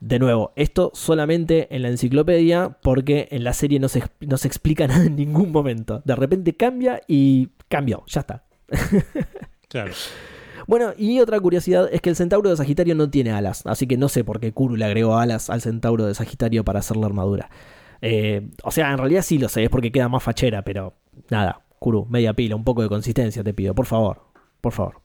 De 0.00 0.20
nuevo, 0.20 0.52
esto 0.54 0.92
solamente 0.94 1.74
en 1.74 1.82
la 1.82 1.88
enciclopedia 1.88 2.76
porque 2.82 3.26
en 3.32 3.42
la 3.42 3.52
serie 3.52 3.80
no 3.80 3.88
se, 3.88 4.02
no 4.20 4.36
se 4.36 4.46
explica 4.46 4.86
nada 4.88 5.04
en 5.04 5.16
ningún 5.16 5.50
momento. 5.50 6.02
De 6.04 6.14
repente 6.14 6.54
cambia 6.54 7.00
y 7.08 7.48
cambió, 7.68 8.04
ya 8.06 8.20
está. 8.20 8.44
Claro. 9.68 9.92
Bueno, 10.66 10.92
y 10.96 11.20
otra 11.20 11.38
curiosidad 11.40 11.88
es 11.92 12.00
que 12.00 12.10
el 12.10 12.16
centauro 12.16 12.48
de 12.50 12.56
Sagitario 12.56 12.94
no 12.94 13.10
tiene 13.10 13.32
alas, 13.32 13.66
así 13.66 13.86
que 13.86 13.96
no 13.98 14.08
sé 14.08 14.24
por 14.24 14.40
qué 14.40 14.52
Kuru 14.52 14.76
le 14.76 14.84
agregó 14.86 15.16
alas 15.18 15.50
al 15.50 15.60
centauro 15.60 16.06
de 16.06 16.14
Sagitario 16.14 16.64
para 16.64 16.78
hacer 16.78 16.96
la 16.96 17.06
armadura. 17.06 17.50
Eh, 18.00 18.48
o 18.62 18.70
sea, 18.70 18.92
en 18.92 18.98
realidad 18.98 19.22
sí 19.22 19.38
lo 19.38 19.48
sé, 19.48 19.64
es 19.64 19.70
porque 19.70 19.92
queda 19.92 20.08
más 20.08 20.22
fachera, 20.22 20.62
pero 20.62 20.94
nada, 21.30 21.62
Kuru, 21.78 22.06
media 22.06 22.34
pila, 22.34 22.56
un 22.56 22.64
poco 22.64 22.82
de 22.82 22.88
consistencia 22.88 23.42
te 23.42 23.54
pido, 23.54 23.74
por 23.74 23.86
favor, 23.86 24.22
por 24.60 24.72
favor. 24.72 25.02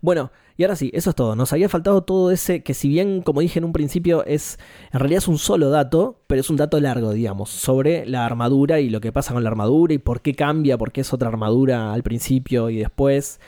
Bueno, 0.00 0.30
y 0.56 0.64
ahora 0.64 0.76
sí, 0.76 0.90
eso 0.94 1.10
es 1.10 1.16
todo. 1.16 1.36
Nos 1.36 1.52
había 1.52 1.68
faltado 1.68 2.02
todo 2.02 2.30
ese 2.30 2.62
que 2.62 2.74
si 2.74 2.88
bien, 2.88 3.20
como 3.22 3.40
dije 3.40 3.58
en 3.58 3.64
un 3.64 3.72
principio, 3.72 4.24
es 4.24 4.58
en 4.92 5.00
realidad 5.00 5.18
es 5.18 5.28
un 5.28 5.38
solo 5.38 5.68
dato, 5.70 6.22
pero 6.26 6.40
es 6.40 6.48
un 6.48 6.56
dato 6.56 6.80
largo, 6.80 7.12
digamos, 7.12 7.50
sobre 7.50 8.06
la 8.06 8.24
armadura 8.24 8.80
y 8.80 8.88
lo 8.88 9.00
que 9.00 9.12
pasa 9.12 9.34
con 9.34 9.42
la 9.42 9.50
armadura 9.50 9.94
y 9.94 9.98
por 9.98 10.22
qué 10.22 10.34
cambia, 10.34 10.78
por 10.78 10.92
qué 10.92 11.02
es 11.02 11.12
otra 11.12 11.28
armadura 11.28 11.92
al 11.92 12.02
principio 12.02 12.70
y 12.70 12.78
después. 12.78 13.40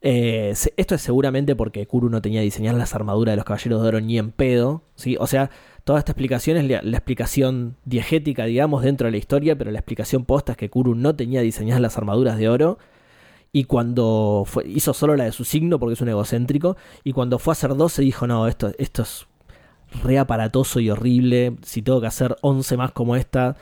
Eh, 0.00 0.54
esto 0.76 0.94
es 0.94 1.02
seguramente 1.02 1.56
porque 1.56 1.84
Kuru 1.86 2.08
no 2.08 2.22
tenía 2.22 2.40
diseñadas 2.40 2.78
las 2.78 2.94
armaduras 2.94 3.32
de 3.32 3.36
los 3.36 3.44
caballeros 3.44 3.82
de 3.82 3.88
oro 3.88 4.00
ni 4.00 4.16
en 4.16 4.30
pedo, 4.30 4.82
¿sí? 4.94 5.16
O 5.18 5.26
sea, 5.26 5.50
toda 5.88 6.00
esta 6.00 6.12
explicación 6.12 6.58
es 6.58 6.68
la, 6.68 6.82
la 6.82 6.98
explicación 6.98 7.76
diegética, 7.86 8.44
digamos, 8.44 8.82
dentro 8.82 9.06
de 9.06 9.12
la 9.12 9.16
historia, 9.16 9.56
pero 9.56 9.70
la 9.70 9.78
explicación 9.78 10.26
posta 10.26 10.52
es 10.52 10.58
que 10.58 10.68
Kuru 10.68 10.94
no 10.94 11.16
tenía 11.16 11.40
diseñadas 11.40 11.80
las 11.80 11.96
armaduras 11.96 12.36
de 12.36 12.46
oro 12.50 12.76
y 13.52 13.64
cuando 13.64 14.42
fue, 14.44 14.68
hizo 14.68 14.92
solo 14.92 15.16
la 15.16 15.24
de 15.24 15.32
su 15.32 15.46
signo 15.46 15.78
porque 15.78 15.94
es 15.94 16.00
un 16.02 16.10
egocéntrico 16.10 16.76
y 17.04 17.12
cuando 17.12 17.38
fue 17.38 17.52
a 17.52 17.54
hacer 17.54 17.74
12 17.74 18.02
dijo, 18.02 18.26
no, 18.26 18.46
esto, 18.48 18.70
esto 18.76 19.00
es 19.00 19.28
re 20.02 20.18
aparatoso 20.18 20.78
y 20.78 20.90
horrible, 20.90 21.56
si 21.62 21.80
tengo 21.80 22.02
que 22.02 22.08
hacer 22.08 22.36
11 22.42 22.76
más 22.76 22.92
como 22.92 23.16
esta, 23.16 23.56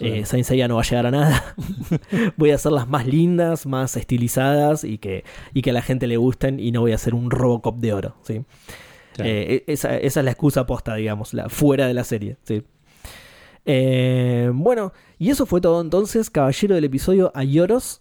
eh, 0.00 0.24
Saint 0.24 0.46
Seiya 0.46 0.66
no 0.66 0.74
va 0.74 0.80
a 0.80 0.84
llegar 0.84 1.06
a 1.06 1.12
nada. 1.12 1.54
voy 2.36 2.50
a 2.50 2.56
hacerlas 2.56 2.88
más 2.88 3.06
lindas, 3.06 3.66
más 3.66 3.96
estilizadas 3.96 4.82
y 4.82 4.98
que, 4.98 5.22
y 5.54 5.62
que 5.62 5.70
a 5.70 5.74
la 5.74 5.82
gente 5.82 6.08
le 6.08 6.16
gusten 6.16 6.58
y 6.58 6.72
no 6.72 6.80
voy 6.80 6.90
a 6.90 6.96
hacer 6.96 7.14
un 7.14 7.30
Robocop 7.30 7.78
de 7.78 7.92
oro. 7.92 8.16
¿sí? 8.24 8.42
Claro. 9.18 9.30
Eh, 9.30 9.64
esa, 9.66 9.96
esa 9.98 10.20
es 10.20 10.24
la 10.24 10.30
excusa 10.30 10.64
posta, 10.66 10.94
digamos, 10.94 11.34
la, 11.34 11.48
fuera 11.48 11.86
de 11.86 11.94
la 11.94 12.04
serie. 12.04 12.36
¿sí? 12.44 12.62
Eh, 13.66 14.50
bueno, 14.54 14.92
y 15.18 15.30
eso 15.30 15.44
fue 15.46 15.60
todo 15.60 15.80
entonces, 15.80 16.30
caballero 16.30 16.74
del 16.74 16.84
episodio 16.84 17.30
Ayoros, 17.34 18.00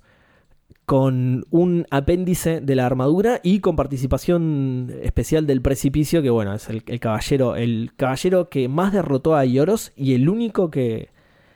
con 0.85 1.45
un 1.49 1.85
apéndice 1.91 2.61
de 2.61 2.75
la 2.75 2.85
armadura 2.85 3.41
y 3.43 3.59
con 3.59 3.75
participación 3.75 4.93
especial 5.01 5.45
del 5.45 5.61
precipicio, 5.61 6.21
que 6.21 6.29
bueno, 6.29 6.53
es 6.53 6.69
el, 6.69 6.83
el 6.87 6.99
caballero, 7.01 7.57
el 7.57 7.91
caballero 7.97 8.49
que 8.49 8.69
más 8.69 8.93
derrotó 8.93 9.35
a 9.35 9.39
Ayoros 9.39 9.91
y 9.95 10.13
el 10.13 10.29
único 10.29 10.69
que. 10.71 11.09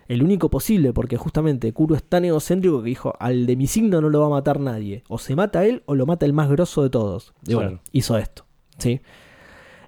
El 0.09 0.23
único 0.23 0.49
posible, 0.49 0.91
porque 0.91 1.15
justamente 1.15 1.71
Kuro 1.71 1.95
es 1.95 2.03
tan 2.03 2.25
egocéntrico 2.25 2.81
que 2.83 2.89
dijo, 2.89 3.13
al 3.17 3.45
de 3.45 3.55
mi 3.55 3.65
signo 3.65 4.01
no 4.01 4.09
lo 4.09 4.19
va 4.19 4.25
a 4.25 4.29
matar 4.29 4.59
nadie. 4.59 5.03
O 5.07 5.17
se 5.17 5.37
mata 5.37 5.63
él 5.65 5.83
o 5.85 5.95
lo 5.95 6.05
mata 6.05 6.25
el 6.25 6.33
más 6.33 6.49
grosso 6.49 6.83
de 6.83 6.89
todos. 6.89 7.33
Y 7.47 7.53
bueno, 7.53 7.69
Claro. 7.69 7.83
hizo 7.93 8.17
esto. 8.17 8.45
¿sí? 8.77 8.99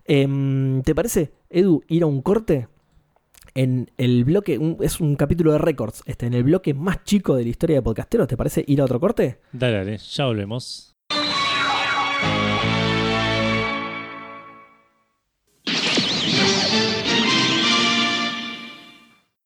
Em, 0.05 0.81
¿Te 0.83 0.93
parece, 0.95 1.31
Edu, 1.49 1.81
ir 1.87 2.03
a 2.03 2.07
un 2.07 2.21
corte? 2.21 2.67
En 3.55 3.91
el 3.97 4.23
bloque, 4.25 4.57
un- 4.57 4.77
es 4.81 4.99
un 4.99 5.15
capítulo 5.15 5.51
de 5.51 5.59
récords, 5.59 6.01
este, 6.07 6.25
en 6.25 6.33
el 6.33 6.43
bloque 6.43 6.73
más 6.73 7.03
chico 7.03 7.35
de 7.35 7.43
la 7.43 7.49
historia 7.49 7.75
de 7.77 7.81
podcasteros, 7.83 8.27
¿te 8.27 8.35
parece 8.35 8.65
ir 8.67 8.81
a 8.81 8.85
otro 8.85 8.99
corte? 8.99 9.39
Dale, 9.51 9.77
dale, 9.77 9.97
ya 9.97 10.25
volvemos. 10.25 10.89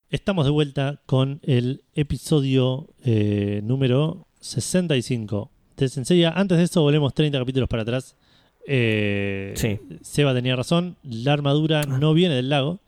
Estamos 0.09 0.45
de 0.45 0.51
vuelta 0.51 1.01
con 1.05 1.39
el 1.43 1.83
episodio 1.93 2.87
eh, 3.03 3.59
número 3.63 4.27
65 4.39 5.51
de 5.75 5.89
Senseiya. 5.89 6.31
Antes 6.31 6.57
de 6.57 6.63
eso, 6.63 6.81
volvemos 6.81 7.13
30 7.13 7.37
capítulos 7.39 7.67
para 7.67 7.81
atrás. 7.81 8.15
Eh, 8.69 9.53
Sí. 9.55 9.79
Seba 10.01 10.33
tenía 10.33 10.55
razón. 10.55 10.97
La 11.03 11.33
armadura 11.33 11.83
no 11.83 12.13
viene 12.13 12.35
del 12.35 12.49
lago, 12.49 12.79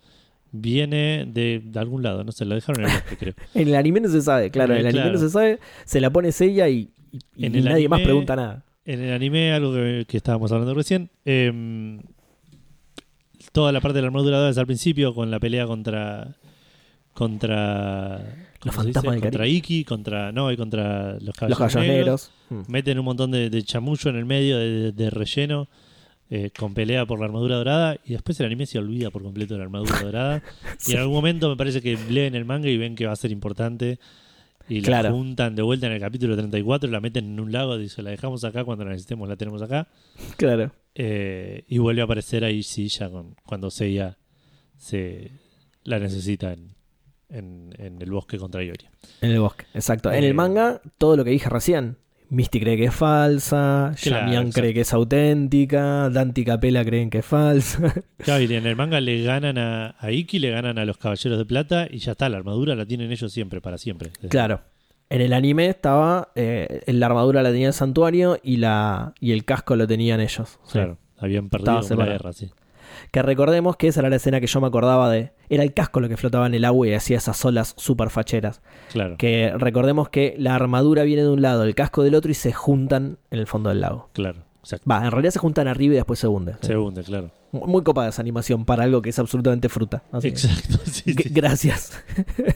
viene 0.52 1.26
de, 1.26 1.62
de 1.64 1.80
algún 1.80 2.04
lado. 2.04 2.24
No 2.24 2.32
sé, 2.32 2.44
lo 2.46 2.56
dejaron 2.56 2.84
en 2.84 2.90
el 2.90 2.96
bosque, 2.96 3.18
creo. 3.18 3.34
En 3.56 3.68
el 3.70 3.76
anime 3.76 4.02
no 4.02 4.10
se 4.10 4.22
sabe, 4.22 4.52
claro, 4.52 4.74
en 4.74 4.82
el 4.82 4.88
anime 4.88 5.12
no 5.12 5.18
se 5.20 5.30
sabe, 5.30 5.60
se 5.86 6.02
la 6.02 6.10
pone 6.10 6.32
Seiya 6.32 6.68
y, 6.70 6.90
y- 7.12 7.20
y 7.38 7.46
En 7.46 7.56
el 7.56 7.64
nadie 7.64 7.88
más 7.90 8.02
pregunta 8.02 8.36
nada. 8.36 8.64
En 8.86 9.02
el 9.02 9.14
anime, 9.14 9.52
algo 9.54 9.74
que, 9.74 10.06
que 10.08 10.18
estábamos 10.18 10.52
hablando 10.52 10.74
recién, 10.74 11.10
em, 11.24 12.00
toda 13.52 13.72
la 13.72 13.82
parte 13.82 13.96
de 13.98 14.02
la 14.02 14.08
armadura 14.08 14.50
es 14.50 14.58
al 14.58 14.66
principio 14.66 15.14
con 15.16 15.32
la 15.32 15.40
pelea 15.40 15.66
contra 15.66 16.36
contra 17.14 18.49
Los 18.64 18.76
fantasmas 18.76 19.14
del 19.16 19.22
contra 19.22 19.48
Iki, 19.48 19.86
contra 19.86 20.32
no, 20.32 20.52
y 20.52 20.58
contra 20.58 21.18
los 21.20 21.36
caballos 21.36 21.76
negros. 21.76 21.86
negros. 21.86 22.32
Mm. 22.50 22.72
Meten 22.72 23.00
un 23.00 23.06
montón 23.06 23.32
de, 23.32 23.50
de 23.50 23.64
chamullo 23.64 24.10
en 24.10 24.16
el 24.18 24.26
medio 24.26 24.58
de, 24.58 25.10
relleno 25.10 25.68
eh, 26.30 26.52
con 26.58 26.74
pelea 26.74 27.06
por 27.06 27.20
la 27.20 27.26
armadura 27.26 27.56
dorada 27.56 27.98
y 28.06 28.14
después 28.14 28.40
el 28.40 28.46
anime 28.46 28.66
se 28.66 28.78
olvida 28.78 29.10
por 29.12 29.24
completo 29.24 29.54
de 29.56 29.60
la 29.60 29.64
armadura 29.66 30.00
dorada 30.04 30.44
y 30.88 30.92
en 30.92 30.98
algún 31.00 31.16
momento 31.16 31.50
me 31.50 31.56
parece 31.56 31.82
que 31.82 31.98
leen 32.10 32.36
el 32.36 32.46
manga 32.46 32.68
y 32.70 32.78
ven 32.78 32.96
que 32.96 33.06
va 33.06 33.14
a 33.14 33.16
ser 33.16 33.32
importante 33.32 33.98
y 34.68 34.82
la 34.82 34.86
Claro. 34.88 35.12
juntan 35.16 35.56
de 35.56 35.64
vuelta 35.64 35.88
en 35.88 35.94
el 35.94 36.00
capítulo 36.00 36.36
34 36.36 36.92
la 36.92 37.00
meten 37.00 37.26
en 37.26 37.40
un 37.40 37.52
lago 37.52 37.78
dice 37.78 38.04
la 38.04 38.12
dejamos 38.12 38.44
acá 38.44 38.64
cuando 38.64 38.84
la 38.86 38.92
necesitemos 38.92 39.28
la 39.28 39.36
tenemos 39.38 39.62
acá 39.64 39.88
Claro. 40.38 40.72
eh, 40.94 41.64
y 41.68 41.78
vuelve 41.80 42.02
a 42.02 42.04
aparecer 42.04 42.44
ahí 42.44 42.62
sí 42.62 42.88
ya 42.90 43.10
con, 43.10 43.36
cuando 43.46 43.72
Seiya 43.72 44.18
se 44.78 45.32
la 45.84 45.98
necesita 45.98 46.54
en, 46.54 46.76
en, 47.30 47.74
en 47.78 48.02
el 48.02 48.12
bosque 48.12 48.38
contra 48.38 48.64
Ioria 48.64 48.90
En 49.22 49.32
el 49.32 49.40
bosque, 49.40 49.66
exacto. 49.74 50.12
En 50.12 50.24
Eh, 50.24 50.28
el 50.28 50.34
manga, 50.34 50.82
todo 50.98 51.16
lo 51.18 51.24
que 51.24 51.32
dije 51.32 51.50
recién. 51.50 51.98
Misty 52.32 52.60
cree 52.60 52.78
que 52.78 52.86
es 52.86 52.94
falsa, 52.94 53.94
Claro, 54.04 54.50
cree 54.54 54.72
que 54.74 54.82
es 54.82 54.94
auténtica, 54.94 56.10
Dante 56.12 56.42
y 56.42 56.46
Capela 56.46 56.86
creen 56.86 57.10
que 57.10 57.20
es 57.20 57.26
falsa. 57.26 57.80
Claro, 58.18 58.44
y 58.44 58.54
en 58.54 58.66
el 58.68 58.76
manga 58.76 59.00
le 59.02 59.24
ganan 59.24 59.58
a, 59.58 59.96
a 60.00 60.12
Iki, 60.12 60.38
le 60.40 60.52
ganan 60.52 60.78
a 60.78 60.86
los 60.86 60.98
caballeros 60.98 61.40
de 61.40 61.46
plata 61.46 61.88
y 61.90 61.98
ya 61.98 62.12
está, 62.12 62.30
la 62.30 62.38
armadura 62.38 62.76
la 62.76 62.86
tienen 62.86 63.12
ellos 63.12 63.32
siempre, 63.32 63.62
para 63.62 63.78
siempre. 63.78 64.12
claro. 64.30 64.62
En 65.12 65.22
el 65.22 65.34
anime 65.34 65.66
estaba, 65.70 66.32
eh, 66.36 66.84
la 66.86 67.08
armadura 67.08 67.42
la 67.42 67.50
tenía 67.50 67.66
el 67.70 67.74
santuario 67.74 68.38
y, 68.44 68.58
la, 68.58 69.16
y 69.20 69.32
el 69.32 69.44
casco 69.44 69.76
lo 69.76 69.88
tenían 69.88 70.20
ellos. 70.22 70.60
Sí. 70.66 70.74
Claro, 70.74 71.00
habían 71.18 71.50
perdido 71.50 71.82
la 71.98 72.06
guerra, 72.06 72.32
sí. 72.32 72.52
Que 73.12 73.22
recordemos 73.24 73.76
que 73.76 73.88
esa 73.88 74.02
era 74.02 74.10
la 74.10 74.18
escena 74.18 74.40
que 74.40 74.48
yo 74.48 74.62
me 74.62 74.68
acordaba 74.68 75.10
de. 75.10 75.32
Era 75.50 75.64
el 75.64 75.74
casco 75.74 76.00
lo 76.00 76.08
que 76.10 76.18
flotaba 76.18 76.46
en 76.46 76.54
el 76.54 76.64
agua 76.66 76.88
y 76.88 76.94
hacía 76.94 77.18
esas 77.18 77.44
olas 77.44 77.74
super 77.78 78.10
facheras. 78.12 78.62
Claro, 78.92 79.16
Que 79.18 79.52
recordemos 79.58 80.10
que 80.10 80.36
la 80.38 80.54
armadura 80.56 81.04
viene 81.04 81.24
de 81.24 81.30
un 81.30 81.42
lado, 81.42 81.64
el 81.64 81.74
casco 81.76 82.04
del 82.04 82.14
otro 82.16 82.30
y 82.30 82.36
se 82.36 82.54
juntan 82.54 83.18
en 83.32 83.40
el 83.40 83.48
fondo 83.48 83.70
del 83.70 83.82
lago. 83.82 84.10
claro, 84.14 84.44
exacto. 84.62 84.88
Va, 84.90 85.04
en 85.04 85.12
realidad 85.12 85.32
se 85.32 85.40
juntan 85.40 85.68
arriba 85.68 85.94
y 85.94 85.98
después 85.98 86.20
se 86.20 86.28
hunden. 86.28 86.56
Se 86.62 86.78
hunde, 86.78 87.04
claro. 87.04 87.32
Muy 87.52 87.82
copada 87.82 88.10
esa 88.10 88.22
animación 88.22 88.64
para 88.64 88.84
algo 88.84 89.02
que 89.02 89.10
es 89.10 89.18
absolutamente 89.18 89.70
fruta. 89.70 90.04
Así 90.12 90.28
Exacto, 90.28 90.78
sí. 90.86 91.14
Gracias. 91.32 91.94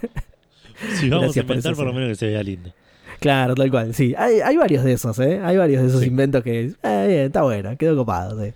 Si 1.00 1.08
vamos 1.10 1.28
gracias 1.28 1.38
a 1.38 1.48
inventar, 1.48 1.76
por 1.76 1.86
lo 1.86 1.94
menos 1.94 2.10
que 2.10 2.16
se 2.16 2.28
vea 2.28 2.44
lindo. 2.44 2.72
Claro, 3.20 3.56
tal 3.56 3.72
cual. 3.72 3.94
Sí, 3.94 4.14
hay, 4.18 4.42
hay 4.42 4.58
varios 4.58 4.84
de 4.84 4.94
esos, 4.94 5.18
¿eh? 5.20 5.40
Hay 5.42 5.56
varios 5.56 5.82
de 5.82 5.88
esos 5.88 6.06
inventos 6.06 6.44
que. 6.44 6.74
Eh, 6.84 7.06
bien, 7.08 7.20
está 7.28 7.44
bueno, 7.44 7.78
quedó 7.78 7.96
copado, 7.96 8.44
sí. 8.44 8.52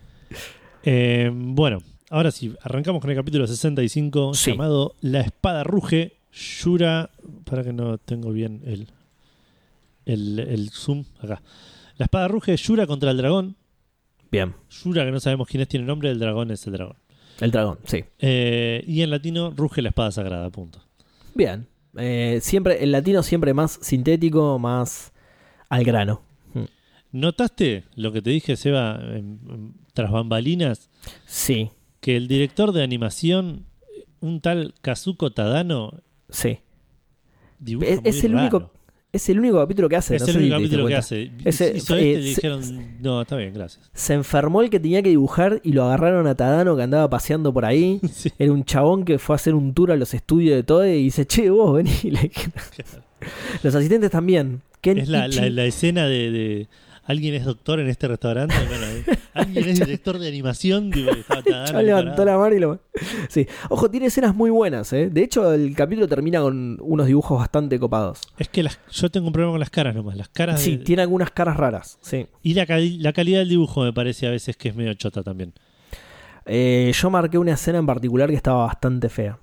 Eh, 0.90 1.30
bueno, 1.34 1.80
ahora 2.10 2.32
sí, 2.32 2.56
arrancamos 2.62 3.02
con 3.02 3.10
el 3.12 3.18
capítulo 3.18 3.46
65 3.46 4.34
Sí. 4.34 4.52
llamado 4.52 4.96
La 5.02 5.20
espada 5.20 5.64
ruge. 5.66 6.14
Yura. 6.32 7.10
Para 7.44 7.64
que 7.64 7.74
no 7.74 7.98
tengo 7.98 8.32
bien 8.32 8.62
el, 8.66 8.88
el, 10.06 10.40
el 10.40 10.70
zoom 10.70 11.04
acá. 11.22 11.42
La 11.98 12.06
espada 12.06 12.28
ruge, 12.30 12.56
Yura 12.56 12.88
contra 12.88 13.12
el 13.12 13.18
dragón. 13.18 13.56
Bien. 14.32 14.54
Yura, 14.70 15.04
que 15.04 15.12
no 15.12 15.20
sabemos 15.20 15.48
quién 15.48 15.62
es, 15.62 15.68
tiene 15.68 15.86
nombre, 15.86 16.10
el 16.10 16.20
dragón 16.20 16.52
es 16.52 16.66
el 16.68 16.74
dragón. 16.74 16.96
El 17.42 17.52
dragón, 17.52 17.80
sí. 17.84 18.04
Eh, 18.20 18.84
y 18.88 19.02
en 19.02 19.10
latino, 19.10 19.52
ruge 19.56 19.82
la 19.82 19.90
espada 19.90 20.12
sagrada, 20.12 20.50
punto. 20.52 20.80
Bien. 21.34 21.68
Eh, 21.98 22.40
siempre, 22.42 22.84
el 22.84 22.92
latino 22.92 23.24
siempre 23.24 23.54
más 23.54 23.78
sintético, 23.82 24.58
más. 24.60 25.12
Al 25.70 25.84
grano. 25.84 26.22
¿Notaste 27.20 27.84
lo 27.96 28.12
que 28.12 28.22
te 28.22 28.30
dije, 28.30 28.56
Seba, 28.56 29.00
en- 29.02 29.40
en- 29.50 29.74
tras 29.94 30.12
bambalinas? 30.12 30.90
Sí, 31.26 31.70
Que 32.00 32.16
el 32.16 32.28
director 32.28 32.72
de 32.72 32.84
animación, 32.84 33.66
un 34.22 34.40
tal 34.40 34.74
Kazuko 34.82 35.32
Tadano, 35.32 35.94
sí. 36.30 36.60
dibuja 37.60 37.90
Es- 37.90 38.02
muy 38.02 38.10
es 38.10 38.24
el 38.24 38.32
raro. 38.34 38.42
único 38.44 38.72
Es 39.14 39.30
el 39.30 39.40
único 39.40 39.58
capítulo 39.58 39.88
que 39.90 39.96
hace. 39.96 40.16
Es 40.18 40.22
no 40.22 40.28
el 40.28 40.34
sé 40.34 40.40
si 40.40 40.46
único 40.46 40.56
te 40.58 40.62
diste 40.62 40.76
capítulo 40.78 40.88
que 40.88 40.94
cuenta. 40.94 41.00
hace. 41.00 41.32
Ese- 41.66 41.78
Hizo 41.78 41.96
eh, 41.96 41.98
este 41.98 42.10
y 42.12 42.16
le 42.16 42.22
se- 42.22 42.28
dijeron, 42.36 42.98
no, 43.02 43.22
está 43.22 43.36
bien, 43.38 43.54
gracias. 43.54 43.90
Se 43.94 44.14
enfermó 44.14 44.62
el 44.62 44.70
que 44.70 44.80
tenía 44.80 45.02
que 45.02 45.10
dibujar 45.10 45.60
y 45.64 45.72
lo 45.72 45.86
agarraron 45.86 46.28
a 46.28 46.36
Tadano 46.36 46.76
que 46.76 46.84
andaba 46.84 47.10
paseando 47.10 47.52
por 47.54 47.66
ahí. 47.66 48.00
Sí. 48.14 48.30
Era 48.38 48.52
un 48.52 48.64
chabón 48.66 49.06
que 49.06 49.18
fue 49.18 49.34
a 49.34 49.38
hacer 49.38 49.56
un 49.56 49.74
tour 49.74 49.92
a 49.92 49.96
los 49.96 50.14
estudios 50.14 50.56
de 50.58 50.64
Toei 50.64 51.00
y 51.00 51.04
dice, 51.06 51.26
che, 51.26 51.50
vos 51.50 51.74
vení. 51.76 51.90
Le 52.04 52.20
dijeron- 52.22 52.54
Los 53.64 53.74
asistentes 53.74 54.12
también. 54.12 54.62
Ken 54.82 54.98
Es 55.00 55.10
la, 55.10 55.28
Ichi- 55.28 55.40
la, 55.42 55.50
la 55.50 55.66
escena 55.66 56.06
de, 56.06 56.30
de 56.32 56.68
alguien 57.08 57.34
es 57.34 57.46
doctor 57.46 57.80
en 57.80 57.88
este 57.88 58.08
restaurante. 58.08 58.54
Bueno, 58.68 58.86
eh, 58.86 59.18
alguien 59.34 59.70
es 59.70 59.80
director 59.80 60.20
de 60.20 60.28
animación. 60.28 60.92
Digo, 60.92 61.10
estaba 61.12 61.82
levantó 61.82 62.24
la 62.26 62.38
mano 62.38 62.56
y 62.56 62.60
lo. 62.60 62.80
Sí. 63.30 63.48
Ojo, 63.70 63.90
tiene 63.90 64.06
escenas 64.08 64.36
muy 64.36 64.50
buenas, 64.50 64.92
¿eh? 64.94 65.10
De 65.10 65.24
hecho, 65.24 65.54
el 65.54 65.76
capítulo 65.76 66.08
termina 66.08 66.42
con 66.42 66.78
unos 66.82 67.08
dibujos 67.08 67.40
bastante 67.40 67.80
copados. 67.80 68.22
Es 68.38 68.50
que 68.50 68.62
las- 68.64 68.80
yo 68.92 69.10
tengo 69.10 69.28
un 69.28 69.34
problema 69.34 69.54
con 69.54 69.60
las 69.60 69.70
caras 69.70 69.96
nomás. 69.96 70.16
Las 70.18 70.30
caras 70.30 70.62
Sí, 70.62 70.78
de- 70.78 70.84
tiene 70.84 71.02
algunas 71.02 71.32
caras 71.32 71.58
raras. 71.58 71.98
Sí. 72.02 72.28
y 72.44 72.54
la, 72.54 72.66
cali- 72.66 72.98
la 73.00 73.14
calidad 73.14 73.40
del 73.40 73.50
dibujo 73.50 73.84
me 73.84 73.94
parece 73.94 74.28
a 74.28 74.32
veces 74.32 74.56
que 74.58 74.70
es 74.70 74.76
medio 74.76 74.94
chota 74.94 75.24
también. 75.24 75.54
Eh, 76.46 76.92
yo 76.94 77.10
marqué 77.10 77.38
una 77.38 77.54
escena 77.54 77.78
en 77.80 77.86
particular 77.86 78.30
que 78.30 78.36
estaba 78.36 78.66
bastante 78.66 79.10
fea. 79.10 79.40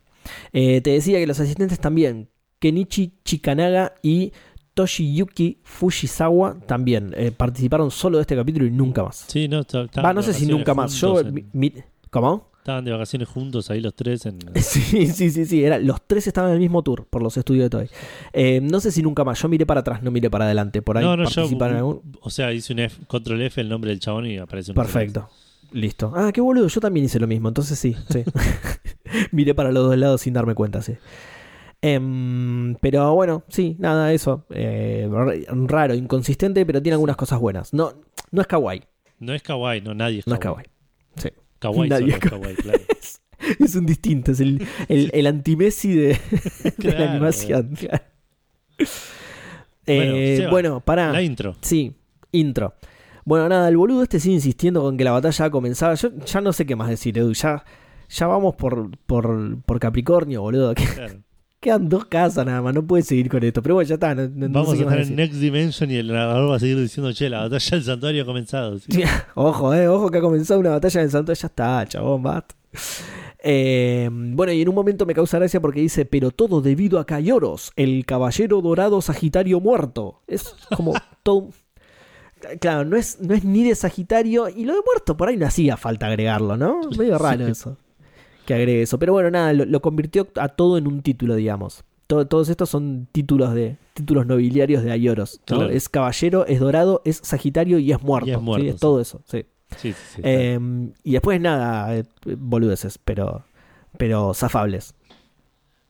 Eh, 0.53 0.81
te 0.81 0.91
decía 0.91 1.19
que 1.19 1.27
los 1.27 1.39
asistentes 1.41 1.79
también. 1.79 2.29
Kenichi 2.59 3.13
Chikanaga 3.25 3.95
y 4.03 4.33
Toshiyuki 4.75 5.59
Fujisawa 5.63 6.57
también 6.67 7.15
eh, 7.17 7.31
participaron 7.31 7.91
solo 7.91 8.19
de 8.19 8.23
este 8.23 8.37
capítulo 8.37 8.67
y 8.67 8.71
nunca 8.71 9.03
más. 9.05 9.25
Sí, 9.29 9.49
no, 9.49 9.63
Va, 10.05 10.13
no 10.13 10.23
sé 10.23 10.35
si 10.35 10.47
nunca 10.47 10.75
más. 10.75 10.93
Yo, 10.95 11.21
en- 11.21 11.33
mi- 11.35 11.45
mi- 11.53 11.73
¿Cómo? 12.11 12.53
estaban 12.59 12.83
de 12.85 12.93
vacaciones 12.93 13.29
juntos 13.29 13.71
ahí 13.71 13.81
los 13.81 13.95
tres 13.95 14.25
en. 14.27 14.39
Sí, 14.61 15.07
sí, 15.09 15.31
sí, 15.31 15.45
sí. 15.45 15.63
Era, 15.65 15.79
los 15.79 16.01
tres 16.07 16.27
estaban 16.27 16.51
en 16.51 16.55
el 16.55 16.61
mismo 16.61 16.83
tour 16.83 17.05
por 17.09 17.23
los 17.23 17.37
estudios 17.37 17.65
de 17.65 17.71
Toei. 17.71 17.89
Eh, 18.33 18.61
no 18.63 18.81
sé 18.81 18.91
si 18.91 19.03
nunca 19.03 19.23
más. 19.23 19.41
Yo 19.41 19.49
miré 19.49 19.67
para 19.67 19.81
atrás, 19.81 20.03
no 20.03 20.11
miré 20.11 20.31
para 20.31 20.47
adelante. 20.47 20.81
Por 20.83 20.97
ahí 20.99 21.05
no, 21.05 21.17
no, 21.17 21.25
yo. 21.25 21.35
participaron 21.35 21.75
en 21.77 21.79
algún. 21.79 22.03
O 22.23 22.31
sea, 22.31 22.53
hice 22.53 22.73
un 22.73 22.79
F, 22.81 23.03
control 23.07 23.43
F 23.43 23.61
el 23.61 23.69
nombre 23.69 23.91
del 23.91 24.01
chabón 24.01 24.27
y 24.27 24.39
aparece 24.39 24.71
un 24.73 24.77
Perfecto. 24.77 25.29
Listo. 25.73 26.13
Ah, 26.17 26.31
qué 26.33 26.41
boludo. 26.41 26.69
Yo 26.69 26.81
también 26.81 27.05
hice 27.05 27.19
lo 27.21 27.27
mismo. 27.27 27.49
Entonces 27.49 27.79
sí, 27.79 27.95
sí. 28.11 28.25
miré 29.33 29.55
para 29.55 29.71
los 29.71 29.85
dos 29.87 29.97
lados 29.99 30.23
sin 30.23 30.33
darme 30.33 30.55
cuenta, 30.55 30.81
sí. 30.83 30.95
Em, 31.87 32.77
pero 32.77 33.15
bueno, 33.15 33.45
sí, 33.49 33.77
nada, 33.79 34.13
eso. 34.15 34.47
Eh, 34.51 35.07
raro, 35.67 35.95
inconsistente, 35.95 36.65
pero 36.65 36.81
tiene 36.81 36.95
algunas 36.95 37.17
cosas 37.17 37.39
buenas. 37.41 37.75
No, 37.75 37.93
no 38.31 38.41
es 38.41 38.47
kawaii. 38.47 38.83
No 39.21 39.35
es 39.35 39.43
kawaii, 39.43 39.83
no, 39.83 39.93
nadie 39.95 40.21
es 40.21 40.27
No 40.27 40.35
es 40.35 40.41
kawaii. 40.41 40.65
kawaii. 40.65 40.71
Sí. 41.17 41.29
Kawaii 41.59 41.91
Nadie 41.91 42.13
solo 42.13 42.25
es 42.25 42.31
kawaii, 42.31 42.57
claro. 42.57 42.81
Es 43.61 43.75
un 43.75 43.85
distinto, 43.85 44.33
es 44.33 44.41
el, 44.41 44.67
el, 44.89 45.11
el 45.13 45.27
anti-Messi 45.27 45.93
de, 45.95 46.19
la 46.79 47.11
animación. 47.11 47.75
claro. 47.79 48.03
Bueno, 48.79 50.13
Eh, 50.17 50.47
bueno, 50.51 50.81
pará. 50.81 51.13
La 51.13 51.21
intro. 51.23 51.55
Sí, 51.61 51.95
intro. 52.33 52.75
Bueno, 53.27 53.49
nada, 53.49 53.69
el 53.69 53.77
boludo 53.77 54.03
este 54.03 54.19
sigue 54.21 54.35
insistiendo 54.37 54.81
con 54.81 54.97
que 54.97 55.05
la 55.05 55.13
batalla 55.13 55.45
ha 55.45 55.51
comenzado. 55.51 55.95
Yo 55.95 56.11
ya 56.25 56.41
no 56.41 56.53
sé 56.55 56.65
qué 56.65 56.77
más 56.77 56.89
decir, 56.89 57.19
Edu. 57.19 57.35
Ya, 57.35 57.65
ya 58.09 58.27
vamos 58.27 58.55
por, 58.57 58.97
por, 59.07 59.61
por 59.63 59.79
Capricornio, 59.79 60.41
boludo. 60.41 60.75
Claro. 60.75 61.21
Quedan 61.65 61.89
dos 61.89 62.05
casas 62.05 62.45
nada 62.45 62.61
más, 62.61 62.75
no 62.75 62.87
puedes 62.87 63.07
seguir 63.07 63.31
con 63.31 63.43
esto. 63.43 63.63
Pero 63.63 63.77
bueno, 63.77 63.89
ya 63.89 63.95
está. 63.95 64.15
No, 64.15 64.23
no- 64.29 64.49
no 64.49 64.61
Vamos 64.61 64.77
sé 64.77 64.81
a 64.81 64.83
estar 64.83 65.01
en. 65.01 65.17
Next 65.17 65.37
Dimension 65.41 65.91
y 65.91 65.95
el 65.97 66.09
narrador 66.09 66.51
va 66.51 66.57
a 66.57 66.59
seguir 66.61 66.79
diciendo, 66.79 67.11
che, 67.15 67.31
la 67.31 67.41
batalla 67.41 67.71
del 67.71 67.83
santuario 67.85 68.23
ha 68.23 68.27
comenzado. 68.27 68.79
¿sí? 68.79 69.03
Ojo, 69.35 69.73
eh, 69.75 69.89
ojo 69.89 70.11
que 70.11 70.19
ha 70.19 70.21
comenzado 70.21 70.61
una 70.61 70.71
batalla 70.71 71.01
en 71.01 71.05
el 71.07 71.11
santo. 71.11 71.33
Ya 71.33 71.47
está, 71.47 71.87
chabón, 71.89 72.23
basta. 72.23 72.55
Eh, 73.47 74.09
bueno, 74.13 74.53
y 74.53 74.63
en 74.63 74.69
un 74.69 74.75
momento 74.75 75.07
me 75.07 75.15
causa 75.15 75.39
gracia 75.39 75.61
porque 75.61 75.81
dice, 75.81 76.05
pero 76.05 76.31
todo 76.31 76.61
debido 76.61 76.99
a 76.99 77.07
Cayoros, 77.07 77.73
el 77.77 78.05
caballero 78.07 78.61
dorado 78.63 79.01
Sagitario 79.03 79.61
muerto. 79.61 80.21
Es 80.27 80.55
como 80.77 80.93
todo... 81.23 81.49
Claro, 82.61 82.85
no 82.85 82.97
es, 82.99 83.19
no 83.23 83.33
es 83.35 83.43
ni 83.43 83.65
de 83.65 83.75
Sagitario 83.75 84.51
y 84.51 84.65
lo 84.67 84.75
de 84.75 84.81
muerto 84.85 85.17
por 85.17 85.29
ahí 85.29 85.37
no 85.39 85.47
hacía 85.47 85.79
falta 85.79 86.09
agregarlo, 86.09 86.59
¿no? 86.59 86.81
Medio 86.99 87.17
raro 87.17 87.47
Sí. 87.47 87.53
eso. 87.53 87.79
Que 88.47 88.55
agregue 88.55 88.83
eso. 88.83 88.99
Pero 88.99 89.13
bueno, 89.13 89.31
nada, 89.31 89.53
lo, 89.53 89.65
lo 89.65 89.81
convirtió 89.81 90.29
a 90.37 90.49
todo 90.49 90.77
en 90.79 90.87
un 90.87 91.03
título, 91.03 91.35
digamos. 91.35 91.83
Todo- 92.07 92.27
todos 92.27 92.49
estos 92.51 92.69
son 92.69 93.09
títulos 93.13 93.55
de 93.55 93.77
títulos 93.95 94.27
nobiliarios 94.27 94.83
de 94.85 94.91
Ayoros. 94.93 95.41
¿no? 95.51 95.57
Claro. 95.57 95.71
Es 95.73 95.89
caballero, 95.89 96.45
es 96.47 96.61
dorado, 96.61 97.01
es 97.05 97.21
Sagitario 97.23 97.79
y 97.79 97.93
es 97.93 98.03
muerto. 98.03 98.29
Y 98.29 98.33
es 98.33 98.41
muerto, 98.41 98.73
sí. 98.73 98.79
todo 98.79 99.01
eso, 99.01 99.23
sí. 99.25 99.45
Eh, 100.23 100.59
y 101.03 101.13
después 101.13 101.41
nada, 101.41 101.97
eh, 101.97 102.05
boludeces, 102.37 102.99
pero, 102.99 103.45
pero 103.97 104.33
zafables. 104.35 104.95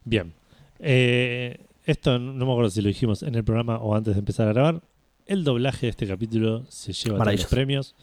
Bien. 0.05 0.33
Eh, 0.79 1.59
esto 1.85 2.19
no 2.19 2.47
me 2.47 2.51
acuerdo 2.53 2.71
si 2.71 2.81
lo 2.83 2.89
dijimos 2.89 3.23
en 3.23 3.35
el 3.35 3.45
programa 3.45 3.79
o 3.79 3.95
antes 3.95 4.15
de 4.15 4.21
empezar 4.21 4.49
a 4.49 4.53
grabar. 4.53 4.81
El 5.27 5.45
doblaje 5.45 5.87
de 5.87 5.91
este 5.91 6.07
capítulo 6.07 6.65
se 6.69 6.93
lleva 6.93 7.19
todos 7.19 7.33
los 7.33 7.47
premios. 7.47 7.95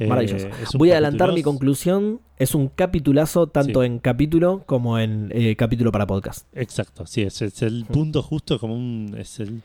Eh, 0.00 0.06
Maravilloso. 0.06 0.48
Voy 0.78 0.90
a 0.90 0.94
adelantar 0.94 1.32
mi 1.32 1.42
conclusión. 1.42 2.20
Es 2.38 2.54
un 2.54 2.68
capitulazo 2.68 3.46
tanto 3.48 3.80
Sí. 3.82 3.86
en 3.86 3.98
capítulo 3.98 4.62
como 4.66 4.98
en 4.98 5.30
eh, 5.32 5.56
capítulo 5.56 5.92
para 5.92 6.06
podcast. 6.06 6.46
Exacto, 6.54 7.06
sí, 7.06 7.20
es, 7.22 7.42
es 7.42 7.60
el 7.62 7.84
punto 7.84 8.22
justo 8.22 8.58
como 8.58 8.74
un... 8.74 9.14
Es 9.18 9.40
el, 9.40 9.60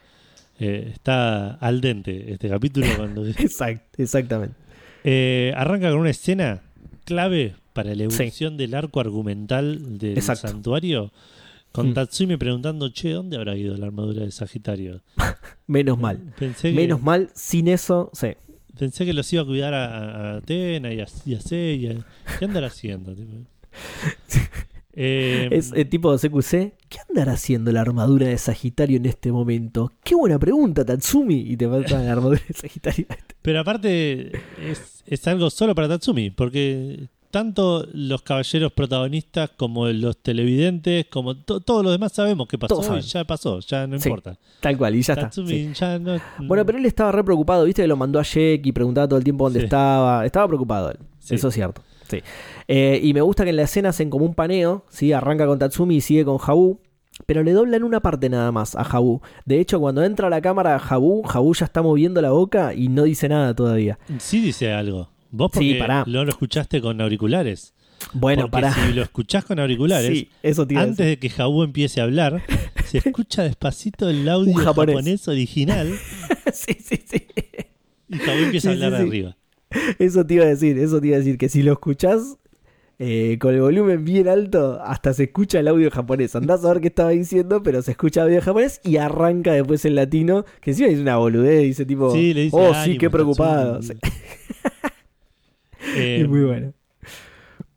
eh, 0.60 0.92
está 0.94 1.52
al 1.56 1.80
dente 1.80 2.34
este 2.34 2.50
capítulo 2.50 2.86
cuando... 2.98 3.26
Exact, 3.28 3.98
exactamente. 3.98 4.56
Eh, 5.06 5.54
arranca 5.56 5.90
con 5.90 6.00
una 6.02 6.10
escena 6.10 6.62
clave 7.06 7.56
para 7.72 7.96
la 7.96 8.04
evolución 8.04 8.58
del 8.58 8.74
arco 8.74 9.00
argumental 9.00 9.98
del 9.98 10.18
Exacto. 10.18 10.50
santuario. 10.50 11.12
Con 11.72 11.90
Mm. 11.90 11.94
Tatsumi 11.94 12.38
preguntando, 12.38 12.90
che, 12.90 13.10
¿dónde 13.12 13.36
habrá 13.38 13.56
ido 13.58 13.76
la 13.78 13.86
armadura 13.88 14.24
de 14.24 14.32
Sagitario? 14.32 15.02
Menos 15.68 16.00
mal. 16.00 16.34
Pensé 16.40 16.70
que, 16.70 16.76
Menos 16.76 17.02
mal, 17.02 17.30
sin 17.36 17.68
eso, 17.68 18.10
sí. 18.14 18.30
Pensé 18.78 19.06
que 19.06 19.14
los 19.14 19.32
iba 19.34 19.44
a 19.44 19.46
cuidar 19.46 19.74
a, 19.74 20.34
a 20.34 20.38
Atena 20.38 20.94
y 20.94 21.02
a, 21.02 21.08
y 21.26 21.36
a. 21.88 22.06
¿Qué 22.40 22.46
andará 22.46 22.68
haciendo? 22.68 23.16
tipo? 23.16 23.32
Eh, 24.98 25.50
Es 25.52 25.74
eh, 25.76 25.84
tipo 25.84 26.16
de 26.16 26.30
CQC. 26.30 26.74
¿Qué 26.88 27.00
andará 27.10 27.34
haciendo 27.34 27.70
la 27.74 27.82
armadura 27.82 28.28
de 28.28 28.38
Sagitario 28.38 28.96
en 28.96 29.06
este 29.06 29.30
momento? 29.30 29.92
Qué 30.04 30.16
buena 30.16 30.40
pregunta, 30.40 30.86
Tatsumi. 30.86 31.36
Y 31.36 31.58
te 31.58 31.68
falta 31.68 32.02
la 32.02 32.14
armadura 32.14 32.42
de 32.48 32.54
Sagitario. 32.54 33.06
Pero 33.42 33.60
aparte 33.60 34.32
es, 34.58 35.04
es 35.06 35.28
algo 35.28 35.50
solo 35.50 35.76
para 35.76 35.90
Tatsumi, 35.90 36.30
porque 36.30 37.10
tanto 37.36 37.86
los 37.92 38.22
caballeros 38.22 38.72
protagonistas 38.72 39.50
como 39.58 39.88
los 39.88 40.16
televidentes, 40.20 41.08
como 41.12 41.36
to- 41.36 41.60
todos 41.60 41.84
los 41.84 41.92
demás 41.92 42.14
sabemos 42.14 42.48
qué 42.48 42.58
pasó 42.58 42.98
y 42.98 43.02
ya 43.02 43.26
pasó, 43.26 43.60
ya 43.60 43.86
no 43.88 44.00
Sí, 44.00 44.08
importa. 44.08 44.38
Tal 44.62 44.78
cual, 44.78 44.96
y 44.96 45.02
ya 45.02 45.14
está. 45.16 45.26
Tatsumi 45.26 45.50
sí. 45.50 45.72
ya 45.74 46.00
no... 46.00 46.18
Bueno, 46.40 46.66
pero 46.66 46.78
él 46.78 46.86
estaba 46.86 47.12
re 47.12 47.26
preocupado, 47.26 47.66
viste 47.66 47.82
que 47.82 47.90
lo 47.90 47.98
mandó 47.98 48.20
a 48.20 48.24
Jack 48.24 48.66
y 48.66 48.72
preguntaba 48.72 49.06
todo 49.10 49.18
el 49.18 49.26
tiempo 49.26 49.44
dónde 49.44 49.60
Sí. 49.60 49.66
estaba. 49.66 50.26
Estaba 50.26 50.48
preocupado 50.48 50.92
él. 50.92 50.98
Eso 51.30 51.50
es 51.50 51.54
cierto. 51.54 51.82
Sí. 52.08 52.20
Eh, 52.70 53.02
y 53.04 53.14
me 53.14 53.20
gusta 53.20 53.44
que 53.44 53.50
en 53.50 53.58
la 53.58 53.64
escena 53.64 53.90
hacen 53.90 54.10
como 54.10 54.24
un 54.24 54.34
paneo, 54.34 54.86
¿sí? 54.90 55.12
Arranca 55.12 55.46
con 55.46 55.60
Tatsumi 55.60 55.98
y 55.98 56.02
sigue 56.02 56.24
con 56.24 56.38
Jabu. 56.38 56.80
Pero 57.26 57.44
le 57.44 57.52
doblan 57.52 57.84
una 57.84 58.00
parte 58.02 58.30
nada 58.30 58.52
más 58.54 58.76
a 58.76 58.84
Jabu. 58.86 59.22
De 59.46 59.60
hecho, 59.60 59.80
cuando 59.82 60.04
entra 60.04 60.28
a 60.28 60.30
la 60.30 60.40
cámara 60.42 60.80
Jabu, 60.80 61.24
Jabu 61.24 61.54
ya 61.54 61.66
está 61.66 61.82
moviendo 61.82 62.22
la 62.22 62.32
boca 62.32 62.74
y 62.74 62.88
no 62.90 63.04
dice 63.04 63.28
nada 63.28 63.54
todavía. 63.54 63.98
Sí 64.20 64.40
dice 64.42 64.72
algo. 64.72 65.10
Vos 65.36 65.52
Sí, 65.54 65.60
porque 65.60 65.80
pará. 65.80 66.04
no 66.08 66.24
lo 66.24 66.30
escuchaste 66.32 66.82
con 66.82 67.02
auriculares. 67.02 67.74
Bueno, 68.14 68.44
porque 68.50 68.68
para. 68.68 68.74
si 68.88 68.94
lo 68.94 69.02
escuchás 69.04 69.46
con 69.46 69.60
auriculares, 69.60 70.10
Sí, 70.12 70.30
eso 70.44 70.68
antes 70.76 70.98
de 71.08 71.18
que 71.18 71.30
Jabu 71.30 71.64
empiece 71.64 72.02
a 72.02 72.04
hablar, 72.04 72.44
se 72.86 73.00
escucha 73.00 73.44
despacito 73.44 74.10
el 74.10 74.28
audio 74.30 74.54
japonés. 74.56 74.96
japonés 74.96 75.28
original 75.28 75.92
sí, 76.54 76.78
sí, 76.84 77.00
sí. 77.06 77.28
y 78.10 78.18
Jabu 78.18 78.38
empieza 78.44 78.70
a 78.70 78.74
hablar 78.74 78.92
de 78.92 78.98
arriba. 78.98 79.38
Eso 80.00 80.26
te 80.26 80.36
iba 80.36 80.46
a 80.46 80.48
decir, 80.48 80.78
eso 80.78 81.02
te 81.02 81.08
iba 81.08 81.16
a 81.16 81.20
decir, 81.20 81.38
que 81.38 81.50
si 81.50 81.64
lo 81.64 81.74
escuchás 81.74 82.38
eh, 83.00 83.38
con 83.42 83.54
el 83.54 83.62
volumen 83.62 84.06
bien 84.06 84.28
alto, 84.30 84.80
hasta 84.84 85.14
se 85.14 85.24
escucha 85.24 85.60
el 85.60 85.68
audio 85.68 85.90
japonés. 85.92 86.34
Andás 86.36 86.64
a 86.64 86.70
ver 86.72 86.82
qué 86.82 86.88
estaba 86.88 87.10
diciendo, 87.10 87.62
pero 87.64 87.82
se 87.82 87.92
escucha 87.92 88.22
el 88.22 88.28
audio 88.30 88.42
japonés 88.42 88.80
y 88.86 88.98
arranca 88.98 89.52
después 89.54 89.84
el 89.86 89.96
latino, 89.96 90.46
que 90.62 90.72
encima 90.72 90.88
dice 90.90 91.02
una 91.02 91.18
boludez, 91.18 91.64
dice 91.64 91.86
tipo, 91.86 92.14
Sí, 92.14 92.34
le 92.34 92.42
dice 92.44 92.56
oh 92.58 92.74
sí, 92.86 92.98
qué 92.98 93.10
preocupado. 93.10 93.82
Sí, 93.82 93.94
Eh, 95.98 96.22
es 96.22 96.28
muy 96.30 96.42
bueno. 96.42 96.74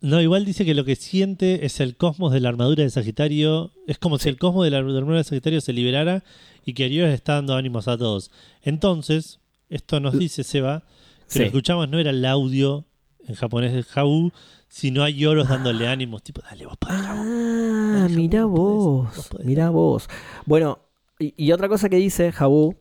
No, 0.01 0.21
igual 0.21 0.45
dice 0.45 0.63
que 0.65 0.73
lo 0.73 0.85
que 0.85 0.95
siente 0.95 1.65
es 1.65 1.79
el 1.81 1.97
cosmos 1.97 2.31
de 2.31 2.39
la 2.39 2.49
armadura 2.49 2.83
de 2.83 2.89
Sagitario. 2.89 3.71
Es 3.85 3.97
como 3.97 4.17
si 4.17 4.29
el 4.29 4.37
cosmos 4.37 4.63
de 4.63 4.71
la 4.71 4.77
armadura 4.77 5.17
de 5.17 5.23
Sagitario 5.25 5.59
se 5.61 5.73
liberara 5.73 6.23
y 6.65 6.73
que 6.73 6.87
Dios 6.87 7.09
está 7.09 7.33
dando 7.35 7.55
ánimos 7.55 7.87
a 7.89 7.97
todos. 7.97 8.31
Entonces, 8.63 9.39
esto 9.69 9.99
nos 9.99 10.17
dice 10.17 10.43
Seba 10.43 10.83
que 11.27 11.33
Sí. 11.33 11.39
lo 11.39 11.45
escuchamos 11.45 11.89
no 11.89 11.99
era 11.99 12.11
el 12.11 12.23
audio 12.25 12.85
en 13.27 13.35
japonés 13.35 13.73
de 13.73 13.83
Jabu, 13.83 14.31
sino 14.69 15.03
hay 15.03 15.15
lloros 15.17 15.49
dándole 15.49 15.87
ánimos, 15.87 16.23
tipo, 16.23 16.41
dale, 16.41 16.65
vos 16.65 16.77
podés, 16.77 17.01
Jabu. 17.01 17.21
Ah, 17.21 18.07
mirá 18.09 18.45
vos 18.45 18.55
podés, 18.55 19.05
vos, 19.05 19.15
vos 19.17 19.27
podés. 19.27 19.45
mirá 19.45 19.69
vos. 19.69 20.07
Bueno, 20.45 20.79
y, 21.19 21.33
y 21.37 21.51
otra 21.51 21.67
cosa 21.67 21.89
que 21.89 21.97
dice 21.97 22.31
Jabu 22.31 22.75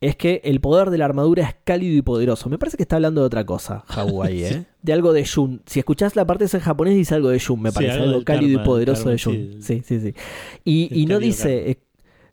es 0.00 0.14
que 0.16 0.40
el 0.44 0.60
poder 0.60 0.90
de 0.90 0.98
la 0.98 1.06
armadura 1.06 1.42
es 1.48 1.56
cálido 1.64 1.96
y 1.96 2.02
poderoso. 2.02 2.48
Me 2.48 2.58
parece 2.58 2.76
que 2.76 2.84
está 2.84 2.96
hablando 2.96 3.20
de 3.22 3.26
otra 3.26 3.44
cosa, 3.44 3.84
Hawái, 3.88 4.44
¿eh? 4.44 4.64
De 4.82 4.92
algo 4.92 5.12
de 5.12 5.26
Jun. 5.26 5.60
Si 5.66 5.78
escuchás 5.80 6.14
la 6.16 6.24
parte 6.26 6.44
esa 6.44 6.58
en 6.58 6.62
japonés, 6.62 6.94
dice 6.94 7.14
algo 7.14 7.30
de 7.30 7.40
Jun, 7.40 7.60
me 7.62 7.70
Sí, 7.70 7.74
parece. 7.74 7.92
algo 7.94 8.04
algo 8.06 8.24
cálido 8.24 8.58
karma, 8.58 8.62
y 8.62 8.66
poderoso 8.66 8.98
karma, 9.04 9.12
de 9.12 9.18
Jun. 9.22 9.34
sí. 9.60 9.82
Sí, 9.82 9.82
sí, 9.84 10.00
sí. 10.00 10.14
Y, 10.64 11.06
no 11.06 11.18
dice. 11.18 11.70
eh, 11.70 11.78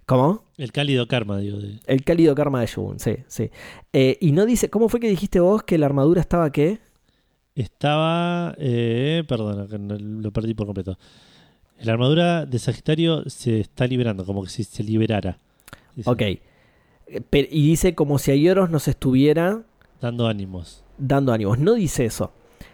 ¿Cómo? 0.05 0.43
El 0.57 0.72
cálido 0.72 1.07
karma, 1.07 1.39
digo. 1.39 1.57
de- 1.57 1.80
El 1.88 2.03
cálido 2.03 2.36
karma 2.36 2.61
de 2.61 2.68
Jun, 2.68 2.99
sí, 2.99 3.16
sí. 3.28 3.49
Eh, 3.91 4.18
y 4.22 4.32
no 4.34 4.45
dice. 4.45 4.70
¿Cómo 4.70 4.88
fue 4.88 4.99
que 4.99 5.09
dijiste 5.09 5.39
vos 5.39 5.63
que 5.63 5.80
la 5.80 5.88
armadura 5.88 6.22
estaba 6.22 6.51
qué? 6.51 6.78
Estaba. 7.55 8.53
Eh, 8.57 9.24
perdona, 9.28 9.66
lo 9.78 10.32
perdí 10.32 10.53
por 10.53 10.68
completo. 10.68 10.97
La 11.82 11.93
armadura 11.93 12.45
de 12.45 12.59
Sagitario 12.59 13.28
se 13.30 13.59
está 13.59 13.88
liberando, 13.88 14.26
como 14.26 14.43
que 14.43 14.49
si 14.49 14.63
se 14.63 14.84
liberara. 14.84 15.39
Dice, 15.95 16.09
Ok. 16.09 16.22
Eh, 17.08 17.47
y 17.51 17.68
dice 17.68 17.95
como 17.95 18.18
si 18.18 18.32
a 18.32 18.36
Ioros 18.36 18.70
nos 18.70 18.88
estuviera 18.88 19.62
Dando 20.01 20.28
ánimos. 20.28 20.84
dando 20.97 21.32
ánimos. 21.34 21.60
No 21.60 21.74
dice 21.76 22.06
eso. 22.06 22.32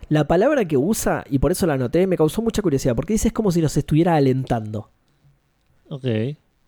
La 0.10 0.28
palabra 0.28 0.66
que 0.66 0.76
usa, 0.78 1.24
y 1.30 1.40
por 1.40 1.52
eso 1.52 1.66
la 1.68 1.74
anoté, 1.76 2.06
me 2.08 2.18
causó 2.18 2.42
mucha 2.42 2.62
curiosidad, 2.62 2.96
porque 2.96 3.14
dice 3.14 3.30
es 3.30 3.34
como 3.34 3.52
si 3.52 3.62
nos 3.62 3.78
estuviera 3.78 4.16
alentando. 4.16 4.90
Ok. 5.90 6.06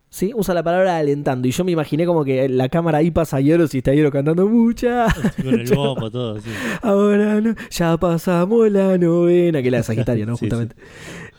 ¿Sí? 0.08 0.32
Usa 0.34 0.54
la 0.54 0.62
palabra 0.62 0.96
alentando. 0.96 1.48
Y 1.48 1.50
yo 1.50 1.64
me 1.64 1.72
imaginé 1.72 2.06
como 2.06 2.24
que 2.24 2.48
la 2.48 2.68
cámara 2.68 2.98
ahí 2.98 3.10
pasa 3.10 3.38
a 3.38 3.40
Ioros 3.40 3.74
y 3.74 3.78
está 3.78 3.92
Ioros 3.92 4.12
cantando 4.12 4.46
mucha. 4.48 5.06
Con 5.42 5.58
el 5.60 5.68
bombo, 5.74 6.08
todo. 6.10 6.40
Sí. 6.40 6.50
Ahora 6.82 7.40
no, 7.40 7.54
ya 7.70 7.96
pasamos 7.96 8.70
la 8.70 8.96
novena, 8.96 9.60
que 9.60 9.68
es 9.68 9.72
la 9.72 9.78
de 9.78 9.82
Sagitario, 9.84 10.24
¿no? 10.26 10.36
Sí, 10.36 10.46
Justamente. 10.46 10.76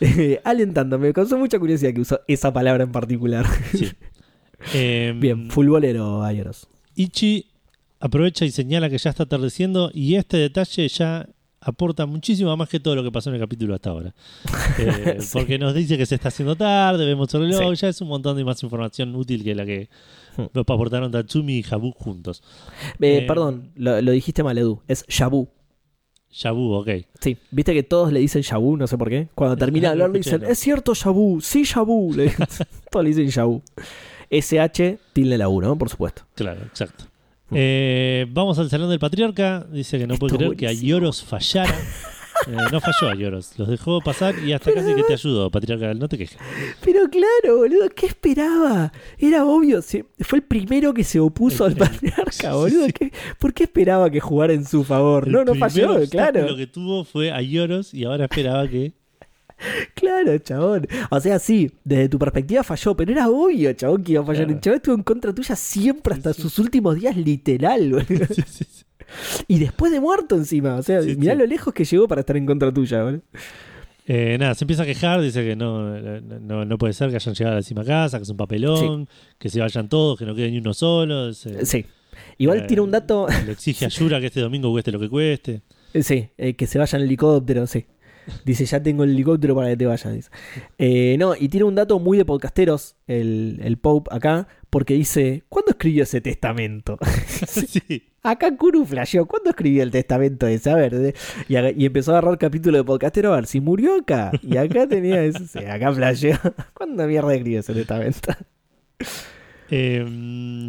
Eh, 0.02 0.42
alentando, 0.44 1.00
me 1.00 1.14
causó 1.14 1.38
mucha 1.38 1.58
curiosidad 1.58 1.94
que 1.94 2.02
usó 2.02 2.20
esa 2.28 2.52
palabra 2.52 2.84
en 2.84 2.92
particular. 2.92 3.46
Sí. 3.72 3.92
Em, 4.74 5.20
Bien, 5.20 5.50
futbolero, 5.50 6.24
Ayeros. 6.24 6.68
Ichi 6.96 7.46
aprovecha 8.00 8.46
y 8.46 8.52
señala 8.52 8.90
que 8.90 8.98
ya 8.98 9.10
está 9.10 9.24
atardeciendo 9.24 9.92
y 9.94 10.16
este 10.16 10.38
detalle 10.38 10.88
ya 10.88 11.28
aporta 11.62 12.06
muchísimo 12.06 12.56
más 12.56 12.70
que 12.70 12.80
todo 12.80 12.96
lo 12.96 13.04
que 13.04 13.12
pasó 13.12 13.30
en 13.30 13.36
el 13.36 13.42
capítulo 13.42 13.74
hasta 13.76 13.90
ahora. 13.90 14.14
Eh, 14.80 15.18
Sí. 15.22 15.30
Porque 15.34 15.58
nos 15.58 15.74
dice 15.74 15.98
que 15.98 16.06
se 16.06 16.16
está 16.16 16.28
haciendo 16.28 16.56
tarde, 16.56 17.06
vemos 17.06 17.34
el 17.34 17.42
reloj, 17.42 17.74
ya 17.76 17.88
es 17.90 18.02
un 18.02 18.10
montón 18.10 18.36
de 18.38 18.44
más 18.44 18.62
información 18.64 19.16
útil 19.16 19.44
que 19.44 19.56
la 19.56 19.66
que 19.66 19.90
Hmm. 20.38 20.48
nos 20.54 20.64
aportaron 20.64 21.10
Tatsumi 21.12 21.60
y 21.60 21.66
Habu 21.72 21.92
juntos. 21.94 22.44
Eh, 23.00 23.20
Eh, 23.20 23.26
perdón, 23.26 23.72
lo, 23.76 24.02
lo 24.02 24.12
dijiste 24.12 24.44
mal, 24.44 24.58
Edu. 24.58 24.82
Es 24.86 25.06
Shabu. 25.08 25.48
Shabu, 26.30 26.74
ok. 26.74 26.90
Sí, 27.22 27.38
viste 27.52 27.74
que 27.74 27.84
todos 27.84 28.12
le 28.12 28.20
dicen 28.20 28.42
Shabu, 28.42 28.76
no 28.76 28.86
sé 28.86 28.98
por 28.98 29.08
qué. 29.10 29.30
Cuando 29.34 29.56
termina 29.56 29.88
de 29.88 29.92
hablar 29.94 30.10
le 30.10 30.20
dicen, 30.20 30.44
es 30.44 30.60
cierto 30.60 30.94
Shabu, 30.94 31.40
sí. 31.40 31.64
Le 32.14 32.24
dicen. 32.24 32.46
todos 32.92 33.04
le 33.06 33.10
dicen 33.12 33.28
Shabu. 33.30 33.62
SH, 34.30 34.98
tilde 35.14 35.38
la 35.38 35.50
U, 35.50 35.62
¿no? 35.62 35.78
Por 35.78 35.90
supuesto. 35.90 36.24
Claro, 36.36 36.62
exacto. 36.64 37.06
Hmm. 37.50 37.56
Eh, 37.58 38.26
vamos 38.30 38.58
al 38.60 38.70
salón 38.70 38.90
del 38.90 39.00
patriarca. 39.00 39.66
Dice 39.72 39.98
que 40.00 40.08
no 40.08 40.16
puede 40.16 40.36
creer 40.38 40.56
que 40.56 40.68
a. 40.68 40.72
Yoros 40.74 41.24
fallara. 41.24 41.74
Eh, 42.48 42.52
no 42.72 42.80
falló 42.82 43.10
a 43.12 43.16
Yoros. 43.16 43.58
Los 43.58 43.70
dejó 43.70 44.02
pasar 44.02 44.36
y 44.46 44.52
hasta 44.52 44.72
casi 44.74 44.94
que 44.94 45.04
te 45.04 45.14
ayudó, 45.14 45.50
patriarca. 45.50 45.94
No 45.94 46.10
te 46.10 46.18
quejes. 46.18 46.38
Pero 46.84 47.10
claro, 47.10 47.58
boludo, 47.60 47.88
¿qué 47.96 48.08
esperaba? 48.08 48.92
Era 49.18 49.46
obvio, 49.46 49.82
se- 49.82 50.06
fue 50.20 50.40
el 50.40 50.44
primero 50.44 50.94
que 50.94 51.06
se 51.06 51.20
opuso 51.20 51.64
al 51.64 51.76
patriarca, 51.76 52.54
boludo. 52.54 52.88
¿Qué- 52.94 53.12
¿Por 53.40 53.54
qué 53.54 53.64
esperaba 53.64 54.12
que 54.12 54.20
jugara 54.20 54.52
en 54.54 54.66
su 54.66 54.84
favor? 54.84 55.26
El 55.26 55.32
no, 55.32 55.46
no 55.46 55.56
falló, 55.56 55.98
claro. 56.10 56.56
que 56.58 56.68
tuvo 56.68 57.06
fue 57.06 57.32
a 57.32 57.42
Yoros 57.42 57.94
y 57.94 58.04
ahora 58.04 58.26
esperaba 58.26 58.68
que. 58.68 58.92
Claro, 59.94 60.38
chabón. 60.40 60.88
O 61.10 61.20
sea, 61.20 61.40
sí, 61.40 61.72
desde 61.84 62.10
tu 62.10 62.20
perspectiva 62.20 62.64
falló, 62.64 62.96
pero 62.96 63.12
era 63.12 63.30
obvio, 63.30 63.72
chabón, 63.74 64.04
que 64.04 64.14
iba 64.14 64.22
a 64.22 64.26
fallar. 64.26 64.44
Claro. 64.46 64.56
El 64.58 64.62
chabón 64.62 64.76
estuvo 64.78 64.96
en 64.96 65.04
contra 65.04 65.34
tuya 65.34 65.56
siempre, 65.56 66.14
hasta 66.14 66.34
sus 66.34 66.60
últimos 66.60 66.96
días, 66.96 67.16
literal, 67.16 67.90
boludo. 67.92 68.26
Sí, 68.34 68.42
sí, 68.48 68.64
sí. 68.70 68.84
Y 69.48 69.60
después 69.60 69.92
de 69.92 70.00
muerto 70.00 70.36
encima. 70.36 70.76
O 70.76 70.84
sea, 70.84 71.02
mirá 71.02 71.36
lo 71.36 71.46
lejos 71.46 71.74
que 71.74 71.86
llegó 71.86 72.08
para 72.08 72.22
estar 72.22 72.36
en 72.38 72.46
contra 72.46 72.74
tuya, 72.74 73.04
boludo. 73.04 73.22
Eh, 74.08 74.38
nada, 74.40 74.54
se 74.54 74.66
empieza 74.66 74.84
a 74.84 74.86
quejar, 74.86 75.20
dice 75.22 75.44
que 75.44 75.56
no, 75.56 76.00
no, 76.00 76.64
no 76.66 76.78
puede 76.78 76.94
ser 76.94 77.10
que 77.10 77.16
hayan 77.16 77.34
llegado 77.34 77.52
a 77.54 77.56
la 77.56 77.62
décima 77.62 77.84
casa, 77.84 78.18
que 78.20 78.24
es 78.24 78.30
un 78.30 78.38
papelón, 78.38 79.10
que 79.40 79.50
se 79.50 79.60
vayan 79.60 79.90
todos, 79.90 80.20
que 80.20 80.26
no 80.26 80.36
quede 80.36 80.52
ni 80.52 80.60
uno 80.60 80.74
solo. 80.74 81.34
se- 81.34 81.66
Sí. 81.66 81.86
Igual 82.38 82.60
eh, 82.60 82.66
tiene 82.68 82.82
un 82.82 82.92
dato. 82.92 83.28
Le 83.46 83.52
exige 83.54 83.86
a 83.86 83.90
Yura 83.90 84.20
que 84.20 84.28
este 84.28 84.42
domingo 84.42 84.70
cueste 84.72 84.92
lo 84.92 85.00
que 85.00 85.10
cueste. 85.10 85.62
Sí, 86.02 86.30
eh, 86.38 86.54
que 86.56 86.68
se 86.68 86.78
vaya 86.78 86.98
en 87.00 87.06
helicóptero, 87.06 87.66
sí. 87.68 87.86
Dice, 88.44 88.66
ya 88.66 88.82
tengo 88.82 89.04
el 89.04 89.12
helicóptero 89.12 89.56
para 89.56 89.70
que 89.70 89.78
te 89.78 89.86
vayas. 89.86 90.32
Eh, 90.78 91.16
no, 91.20 91.36
y 91.36 91.50
tiene 91.50 91.66
un 91.66 91.76
dato 91.76 92.00
muy 92.00 92.18
de 92.18 92.26
podcasteros, 92.26 92.96
el, 93.08 93.60
el 93.64 93.78
Pope 93.78 94.10
acá, 94.14 94.48
porque 94.70 94.94
dice, 94.96 95.44
¿cuándo 95.50 95.72
escribió 95.72 96.04
ese 96.04 96.22
testamento? 96.22 96.98
sí. 97.48 98.04
Acá 98.26 98.58
Kuru 98.58 98.86
flasheó, 98.86 99.28
¿cuándo 99.28 99.52
escribió 99.52 99.84
el 99.84 99.92
testamento 99.92 100.48
ese? 100.48 100.72
A 100.72 100.76
ver, 100.76 101.14
y, 101.48 101.86
empezó 101.86 102.12
a 102.12 102.18
agarrar 102.18 102.40
capítulo 102.40 102.80
de 102.80 102.84
podcastero 102.84 103.32
a 103.32 103.36
ver 103.36 103.46
si 103.46 103.62
murió 103.62 103.98
acá. 103.98 104.32
Y 104.42 104.58
acá 104.58 104.88
tenía 104.88 105.24
ese, 105.24 105.48
sí, 105.48 105.60
acá 105.60 105.94
flasheó. 105.94 106.38
¿Cuándo 106.74 107.06
mierda 107.06 107.36
escribió 107.36 107.60
ese 107.60 107.74
testamento? 107.74 108.34
Eh, 109.72 110.06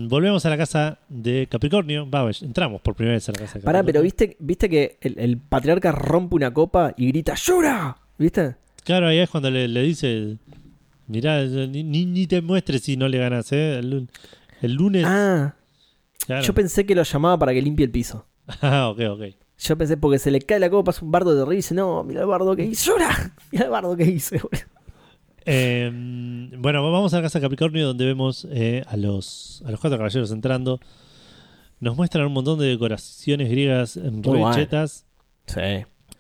volvemos 0.09 0.44
a 0.47 0.51
la 0.51 0.57
casa 0.57 0.99
de 1.09 1.47
Capricornio. 1.51 2.09
Va, 2.09 2.30
entramos 2.40 2.80
por 2.80 2.94
primera 2.94 3.14
vez 3.16 3.28
a 3.28 3.32
la 3.32 3.38
casa 3.40 3.59
de 3.59 3.64
Pará, 3.64 3.82
pero 3.82 4.01
Capricornio. 4.01 4.03
viste, 4.03 4.36
viste 4.40 4.68
que 4.70 4.99
el, 5.01 5.18
el 5.18 5.38
patriarca 5.38 5.92
rompe 5.92 6.34
una 6.34 6.53
copa 6.53 6.94
y 6.97 7.09
grita 7.09 7.34
¡Llora! 7.34 7.99
¿Viste? 8.18 8.57
Claro, 8.84 9.09
ahí 9.09 9.18
es 9.18 9.28
cuando 9.28 9.51
le, 9.51 9.68
le 9.68 9.82
dice: 9.82 10.38
Mirá, 11.09 11.42
ni, 11.44 11.82
ni- 11.84 12.26
te 12.26 12.40
muestres 12.40 12.82
si 12.82 12.97
no 12.97 13.09
le 13.09 13.18
ganas, 13.18 13.53
¿eh? 13.53 13.78
El, 13.78 14.09
el 14.62 14.72
lunes. 14.72 15.05
Ah, 15.07 15.55
claro. 16.24 16.42
yo 16.44 16.55
pensé 16.55 16.86
que 16.86 16.94
lo 16.94 17.03
llamaba 17.03 17.38
para 17.38 17.53
que 17.53 17.61
limpie 17.62 17.84
el 17.84 17.90
piso. 17.90 18.26
Ah, 18.62 18.88
ok, 18.88 19.01
ok. 19.11 19.22
Yo 19.59 19.76
pensé 19.78 19.97
porque 19.97 20.18
se 20.18 20.30
le 20.30 20.38
cae 20.40 20.59
la 20.61 20.68
copa, 20.70 20.92
pasa 20.92 21.05
un 21.05 21.11
bardo 21.11 21.34
de 21.34 21.44
rey 21.44 21.55
y 21.55 21.57
dice, 21.57 21.74
no, 21.74 22.05
mira 22.05 22.20
el 22.20 22.26
bardo 22.26 22.55
que 22.55 22.64
hice, 22.64 22.86
llora, 22.90 23.34
mira 23.53 23.64
el 23.64 23.70
bardo 23.70 23.97
que 23.97 24.05
hice. 24.05 24.38
boludo". 24.38 24.76
Eh, 25.47 25.90
bueno, 26.59 26.90
vamos 26.90 27.14
a 27.14 27.18
la 27.18 27.22
casa 27.22 27.40
Capricornio 27.40 27.86
donde 27.86 28.05
vemos 28.05 28.47
eh, 28.51 28.82
a, 28.88 28.97
los, 28.97 29.62
a 29.66 29.70
los 29.70 29.80
cuatro 29.80 29.97
caballeros 29.99 30.30
entrando. 30.32 30.80
Nos 31.78 31.97
muestran 31.97 32.26
un 32.26 32.32
montón 32.32 32.59
de 32.59 32.66
decoraciones 32.66 33.49
griegas 33.51 33.99
bueno. 34.03 34.51
rechetas. 34.53 35.05
Sí. 35.47 35.61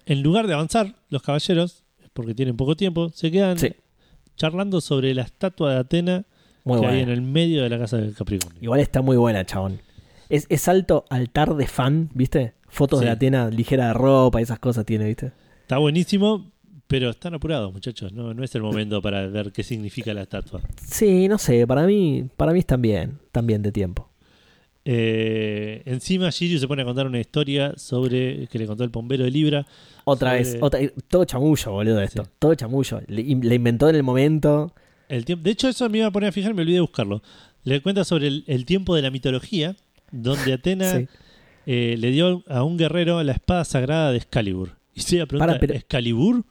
En 0.06 0.22
lugar 0.22 0.46
de 0.46 0.54
avanzar, 0.54 0.94
los 1.08 1.22
caballeros, 1.22 1.84
porque 2.12 2.34
tienen 2.34 2.56
poco 2.56 2.76
tiempo, 2.76 3.10
se 3.10 3.30
quedan 3.30 3.58
Sí. 3.58 3.72
charlando 4.36 4.80
sobre 4.80 5.12
la 5.14 5.22
estatua 5.22 5.72
de 5.72 5.78
Atena 5.80 6.24
Muy 6.64 6.80
que 6.80 6.86
hay 6.86 7.00
en 7.00 7.06
buena. 7.06 7.12
el 7.14 7.22
medio 7.22 7.62
de 7.64 7.70
la 7.70 7.78
casa 7.78 7.96
de 7.96 8.12
Capricornio. 8.12 8.58
Igual 8.62 8.80
está 8.80 9.02
muy 9.02 9.16
buena, 9.16 9.44
chabón. 9.44 9.80
Es, 10.28 10.46
es 10.48 10.68
alto 10.68 11.04
altar 11.10 11.54
de 11.56 11.66
fan, 11.66 12.10
¿viste? 12.14 12.54
Fotos 12.68 13.00
de. 13.00 13.10
Atena 13.10 13.48
ligera 13.48 13.88
de 13.88 13.92
ropa 13.94 14.40
y 14.40 14.42
esas 14.44 14.58
cosas 14.58 14.84
tiene, 14.84 15.06
¿viste? 15.06 15.32
Está 15.62 15.78
buenísimo, 15.78 16.52
pero 16.86 17.10
están 17.10 17.34
apurados, 17.34 17.72
muchachos. 17.72 18.12
No, 18.12 18.32
no 18.34 18.44
es 18.44 18.54
el 18.54 18.62
momento 18.62 19.00
para 19.02 19.26
ver 19.26 19.52
qué 19.52 19.62
significa 19.62 20.14
la 20.14 20.22
estatua. 20.22 20.60
Sí, 20.86 21.28
no 21.28 21.38
sé, 21.38 21.66
para 21.66 21.86
mí, 21.86 22.24
para 22.36 22.52
mí 22.52 22.60
están 22.60 22.80
bien, 22.82 23.18
también 23.32 23.62
de 23.62 23.72
tiempo. 23.72 24.08
Eh, 24.88 25.82
encima, 25.84 26.30
Shiryu 26.30 26.58
se 26.60 26.68
pone 26.68 26.82
a 26.82 26.84
contar 26.84 27.06
una 27.06 27.18
historia 27.18 27.72
sobre 27.76 28.46
que 28.46 28.58
le 28.58 28.66
contó 28.66 28.84
el 28.84 28.90
bombero 28.90 29.24
de 29.24 29.30
Libra. 29.32 29.66
Otra 30.04 30.30
Sobre- 30.30 30.38
vez, 30.44 30.58
otra, 30.62 30.80
todo 31.08 31.24
chamullo, 31.24 31.72
boludo, 31.72 32.00
esto. 32.00 32.22
Sí. 32.24 32.30
Todo 32.38 32.54
chamullo. 32.54 33.00
Le, 33.08 33.22
le 33.24 33.54
inventó 33.56 33.88
en 33.88 33.96
el 33.96 34.04
momento. 34.04 34.72
El 35.08 35.24
tiempo, 35.24 35.42
de 35.44 35.50
hecho, 35.50 35.68
eso 35.68 35.88
me 35.90 35.98
iba 35.98 36.06
a 36.06 36.10
poner 36.12 36.28
a 36.28 36.32
fijar, 36.32 36.54
me 36.54 36.62
olvidé 36.62 36.76
de 36.76 36.80
buscarlo. 36.82 37.20
Le 37.64 37.80
cuenta 37.82 38.04
sobre 38.04 38.28
el, 38.28 38.44
el 38.46 38.64
tiempo 38.64 38.94
de 38.94 39.02
la 39.02 39.10
mitología, 39.10 39.74
donde 40.12 40.52
Atena 40.52 40.92
Sí. 40.98 41.08
eh, 41.66 41.96
le 41.98 42.10
dio 42.12 42.44
a 42.46 42.62
un 42.62 42.76
guerrero 42.76 43.20
la 43.24 43.32
espada 43.32 43.64
sagrada 43.64 44.12
de 44.12 44.18
Excalibur. 44.18 44.76
Y 44.94 45.00
se 45.00 45.16
la 45.18 45.26
pregunta, 45.26 45.46
Para, 45.48 45.58
pero- 45.60 45.74
¿Excalibur? 45.74 46.44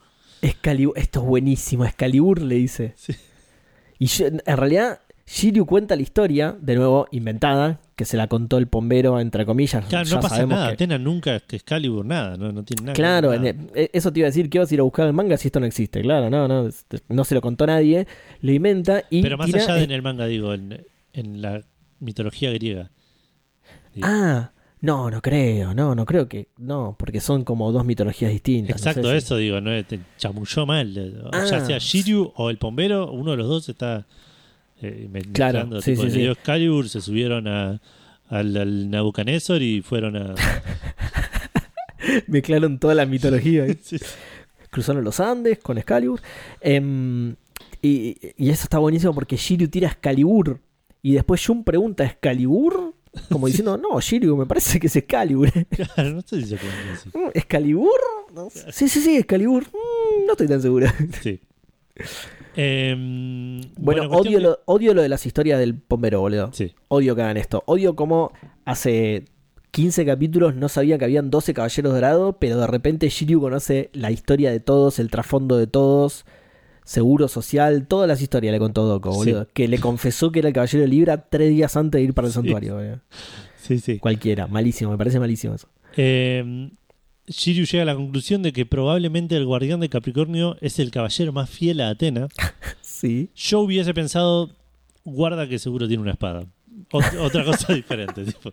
Excalibur, 0.50 0.98
esto 0.98 1.20
es 1.22 1.26
buenísimo, 1.26 1.86
Excalibur 1.86 2.41
le 2.41 2.56
dice. 2.56 2.93
Sí. 2.96 3.14
Y 4.00 4.08
yo- 4.08 4.28
en 4.28 4.58
realidad, 4.58 5.00
Shiryu 5.28 5.66
cuenta 5.66 5.96
la 5.96 6.02
historia, 6.02 6.56
de 6.60 6.76
nuevo, 6.76 7.08
inventada, 7.12 7.80
que 7.96 8.04
se 8.06 8.18
la 8.18 8.28
contó 8.28 8.58
el 8.58 8.66
bombero, 8.66 9.20
entre 9.22 9.46
comillas. 9.46 9.86
Claro, 9.86 10.06
ya 10.06 10.16
no 10.18 10.22
pasa 10.22 10.36
sabemos 10.36 10.56
nada. 10.58 10.68
que- 10.68 10.74
Atena 10.74 10.98
nunca 10.98 11.39
que 11.39 11.56
Excalibur, 11.56 12.06
nada, 12.06 12.36
no, 12.38 12.52
no 12.52 12.64
tiene 12.64 12.82
nada. 12.84 12.93
que 12.93 13.02
Claro, 13.02 13.34
nada. 13.36 13.50
eh, 13.74 13.89
eso 13.93 14.12
te 14.12 14.20
iba 14.20 14.28
a 14.28 14.30
decir, 14.32 14.50
que 14.50 14.58
ibas 14.58 14.70
a 14.70 14.74
ir 14.74 14.80
a 14.82 14.84
buscar 14.84 15.08
el 15.08 15.14
manga 15.14 15.38
si 15.38 15.48
esto 15.48 15.60
no 15.62 15.66
existe. 15.66 16.02
Claro, 16.02 16.30
no, 16.30 16.48
no, 16.48 16.70
no 17.10 17.24
se 17.24 17.36
lo 17.36 17.41
contó 17.41 17.66
nadie, 17.66 18.06
lo 18.41 18.52
inventa 18.52 19.04
y... 19.10 19.22
Pero 19.22 19.38
más 19.38 19.48
tira- 19.48 19.64
allá 19.64 19.76
de 19.76 19.84
en 19.86 19.91
el 19.91 20.02
manga, 20.02 20.26
digo, 20.26 20.54
en, 20.54 20.86
en 21.14 21.41
la 21.41 21.62
mitología 22.00 22.52
griega. 22.52 22.91
Ah, 24.02 24.52
no, 24.82 25.09
no 25.09 25.21
creo, 25.21 25.73
no, 25.73 25.95
no 25.95 26.05
creo 26.05 26.28
que... 26.28 26.49
No, 26.57 26.95
porque 26.99 27.19
son 27.19 27.43
como 27.43 27.71
dos 27.71 27.84
mitologías 27.86 28.32
distintas. 28.32 28.69
no 28.84 28.89
Exacto, 28.91 29.09
si- 29.11 29.17
eso 29.17 29.38
digo, 29.38 29.59
¿no? 29.61 29.84
Te 29.86 29.99
chamulló 30.17 30.65
mal. 30.65 30.95
eh, 30.97 31.13
Ah. 31.32 31.45
Ya 31.49 31.65
sea 31.65 31.78
Shiryu 31.80 32.32
o 32.36 32.49
el 32.49 32.57
bombero, 32.57 33.11
uno 33.11 33.32
de 33.32 33.38
los 33.38 33.47
dos 33.47 33.69
está 33.69 34.05
eh, 34.82 35.07
Claro, 35.34 35.59
mezclando, 35.59 35.82
sí, 35.82 35.91
tipo, 35.91 36.03
sí, 36.03 36.11
sí. 36.11 36.89
se 36.89 37.01
subieron 37.01 37.47
a, 37.47 37.82
al, 38.28 38.55
al 38.57 38.89
Nabucodonosor 38.91 39.61
y 39.61 39.82
fueron 39.82 40.17
a... 40.17 40.36
Mezclaron 42.28 42.78
toda 42.80 42.93
la 42.95 43.05
mitología. 43.05 43.65
¿eh? 43.65 43.78
Sí. 43.82 43.97
cruzaron 44.69 45.03
los 45.03 45.19
Andes 45.19 45.59
con 45.59 45.78
Excalibur. 45.78 46.21
Em, 46.61 47.36
y, 47.82 48.17
y 48.38 48.49
eso 48.49 48.63
está 48.63 48.78
buenísimo 48.78 49.13
porque 49.13 49.38
Shiryu 49.38 49.67
tira 49.69 49.88
Excalibur. 49.88 50.59
Y 51.01 51.13
después 51.13 51.45
Jun 51.45 51.63
pregunta, 51.63 52.03
¿Excalibur? 52.03 52.85
Como 53.32 53.47
diciendo, 53.47 53.78
no, 53.78 53.99
Shiryu, 53.99 54.36
me 54.38 54.45
parece 54.45 54.80
que 54.80 54.88
es 54.88 54.95
Excalibur. 54.95 55.49
Claro, 55.70 56.11
no 56.13 56.22
sé 56.22 56.41
si 56.41 56.47
se 56.49 56.57
puede 56.57 56.91
decir. 56.91 57.11
Mm, 57.16 57.30
¿Excalibur? 57.34 57.99
No. 58.34 58.49
Sí, 58.49 58.88
sí, 58.89 59.01
sí, 59.01 59.18
Excalibur. 59.18 59.63
Mm, 59.63 60.26
no 60.28 60.32
estoy 60.34 60.47
tan 60.47 60.61
seguro. 60.61 60.88
Sí. 61.22 61.39
Em, 62.55 63.61
Bueno, 63.78 64.03
odio, 64.09 64.38
que- 64.39 64.43
lo, 64.43 64.59
odio 64.66 64.93
lo 64.93 65.01
de 65.01 65.09
las 65.09 65.26
historias 65.26 65.59
del 65.59 65.74
bombero, 65.74 66.20
boludo. 66.22 66.51
Sí, 66.53 66.74
Odio 66.88 67.16
que 67.16 67.22
hagan 67.22 67.38
esto. 67.38 67.63
Odio 67.66 67.95
como 67.95 68.32
hace 68.66 69.26
15 69.72 70.05
capítulos 70.05 70.55
no 70.55 70.70
sabía 70.70 70.97
que 70.97 71.05
habían 71.05 71.30
12 71.30 71.53
caballeros 71.53 71.93
dorados, 71.93 72.36
pero 72.39 72.57
de 72.57 72.68
repente 72.68 73.09
Shiryu 73.09 73.41
conoce 73.41 73.89
la 73.93 74.11
historia 74.11 74.51
de 74.51 74.59
todos, 74.61 74.99
el 74.99 75.09
trasfondo 75.09 75.57
de 75.57 75.68
todos, 75.68 76.26
seguro 76.86 77.28
social, 77.28 77.86
todas 77.88 78.08
las 78.08 78.22
historias 78.22 78.54
le 78.54 78.60
contó 78.60 78.86
Doko, 78.86 79.12
Sí. 79.12 79.18
boludo. 79.32 79.48
Que 79.54 79.68
le 79.68 79.80
confesó 79.80 80.32
que 80.32 80.40
era 80.40 80.48
el 80.48 80.54
caballero 80.54 80.82
de 80.84 80.88
Libra 80.88 81.18
tres 81.30 81.50
días 81.50 81.76
antes 81.76 82.00
de 82.00 82.06
ir 82.06 82.14
para 82.14 82.28
el 82.28 82.32
Sí. 82.32 82.36
santuario, 82.36 82.76
boludo. 82.76 83.02
sí, 83.58 83.80
sí. 83.80 84.00
Cualquiera, 84.00 84.48
malísimo, 84.48 84.92
me 84.92 84.98
parece 84.98 85.20
malísimo 85.20 85.56
eso. 85.56 85.68
Em, 85.98 86.72
Shiryu 87.28 87.66
llega 87.66 87.82
a 87.82 87.86
la 87.88 87.96
conclusión 87.96 88.44
de 88.44 88.54
que 88.54 88.66
probablemente 88.66 89.36
el 89.36 89.46
guardián 89.46 89.80
de 89.80 89.90
Capricornio 89.90 90.56
es 90.62 90.78
el 90.80 90.92
caballero 90.92 91.34
más 91.34 91.50
fiel 91.50 91.82
a 91.82 91.90
Atena. 91.90 92.28
Sí. 92.82 93.30
Yo 93.36 93.60
hubiese 93.60 93.94
pensado, 93.94 94.52
guarda 95.04 95.50
que 95.50 95.60
seguro 95.60 95.86
tiene 95.88 96.02
una 96.02 96.12
espada. 96.14 96.46
Ot- 96.92 97.20
otra 97.20 97.44
cosa 97.46 97.74
diferente. 97.74 98.24
tipo. 98.24 98.52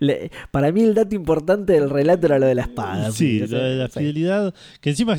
Le- 0.00 0.30
para 0.50 0.70
mí 0.72 0.82
el 0.82 0.94
dato 0.94 1.14
importante 1.14 1.72
del 1.72 1.88
relato 1.90 2.26
era 2.26 2.38
lo 2.38 2.46
de 2.46 2.54
la 2.54 2.62
espada. 2.62 3.10
Sí, 3.10 3.40
lo 3.40 3.58
de 3.58 3.76
la 3.76 3.88
fidelidad, 3.88 4.54
que 4.80 4.90
encima 4.90 5.18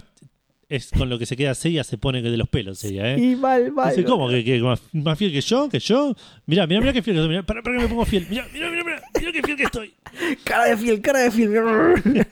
es, 0.69 0.91
con 0.91 1.09
lo 1.09 1.17
que 1.17 1.25
se 1.25 1.35
queda 1.37 1.55
Seiya, 1.55 1.83
se 1.83 1.97
pone 1.97 2.21
que 2.21 2.29
de 2.29 2.37
los 2.37 2.49
pelos 2.49 2.79
Seiya, 2.79 3.13
¿eh? 3.15 3.19
Y 3.19 3.35
mal, 3.35 3.71
mal. 3.71 3.89
Dice, 3.89 4.03
¿cómo? 4.05 4.27
¿Que, 4.29 4.43
que 4.43 4.59
más, 4.61 4.81
más 4.93 5.17
fiel 5.17 5.31
que 5.31 5.41
yo? 5.41 5.69
¿Que 5.69 5.79
yo? 5.79 6.13
Mirá, 6.45 6.67
mirá, 6.67 6.81
mirá 6.81 6.93
qué 6.93 7.01
fiel 7.01 7.15
que 7.15 7.21
soy. 7.21 7.29
Mirá, 7.29 7.43
que 7.43 7.71
me 7.71 7.87
pongo 7.87 8.05
fiel. 8.05 8.27
Mirá, 8.29 8.45
mirá, 8.53 8.69
mirá, 8.69 8.83
mirá, 8.83 9.01
mirá 9.19 9.31
qué 9.31 9.41
fiel 9.43 9.57
que 9.57 9.63
estoy. 9.63 9.93
Cara 10.43 10.65
de 10.65 10.77
fiel, 10.77 11.01
cara 11.01 11.19
de 11.19 11.31
fiel. 11.31 11.51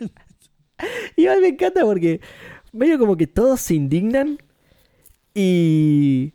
Igual 1.15 1.41
me 1.41 1.47
encanta 1.49 1.81
porque 1.85 2.19
medio 2.73 2.99
como 2.99 3.15
que 3.15 3.27
todos 3.27 3.61
se 3.61 3.75
indignan 3.75 4.37
y. 5.33 6.33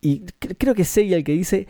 Y 0.00 0.20
cre- 0.40 0.56
creo 0.58 0.74
que 0.74 0.82
es 0.82 0.88
Seiya 0.88 1.16
el 1.16 1.24
que 1.24 1.32
dice. 1.32 1.66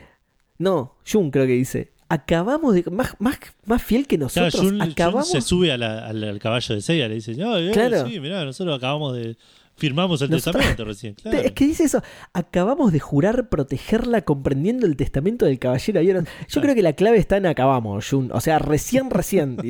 No, 0.58 0.96
Jun 1.10 1.30
creo 1.30 1.46
que 1.46 1.52
dice. 1.52 1.92
Acabamos 2.08 2.74
de. 2.74 2.84
Más, 2.90 3.14
más, 3.18 3.38
más 3.64 3.82
fiel 3.82 4.06
que 4.06 4.16
Claro, 4.16 4.26
nosotros. 4.44 4.62
Jun 4.62 4.82
acabamos. 4.82 5.30
se 5.30 5.40
sube 5.40 5.72
a 5.72 5.78
la- 5.78 6.06
al, 6.06 6.22
al 6.22 6.38
caballo 6.38 6.74
de 6.74 6.80
Seiya, 6.80 7.08
le 7.08 7.16
dice, 7.16 7.34
no, 7.34 7.56
eh, 7.58 7.70
Claro. 7.72 8.06
sí, 8.08 8.20
mirá, 8.20 8.44
nosotros 8.44 8.76
acabamos 8.76 9.16
de... 9.16 9.36
Firmamos 9.78 10.22
el 10.22 10.30
Nosotros- 10.30 10.54
testamento 10.62 10.84
recién, 10.86 11.14
claro. 11.22 11.36
Es 11.38 11.52
que 11.52 11.66
dice 11.66 11.84
eso, 11.84 12.02
acabamos 12.32 12.92
de 12.92 13.00
jurar 13.00 13.50
protegerla 13.50 14.22
comprendiendo 14.22 14.86
el 14.86 14.96
testamento 14.96 15.44
del 15.44 15.58
caballero. 15.58 16.00
Yo 16.48 16.60
creo 16.62 16.74
que 16.74 16.80
la 16.82 16.94
clave 16.94 17.18
está 17.18 17.36
en 17.36 17.44
acabamos, 17.44 18.08
Jun. 18.08 18.30
O 18.32 18.40
sea, 18.40 18.58
recién, 18.58 19.10
recién. 19.10 19.56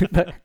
Me 0.00 0.08
pa- 0.08 0.40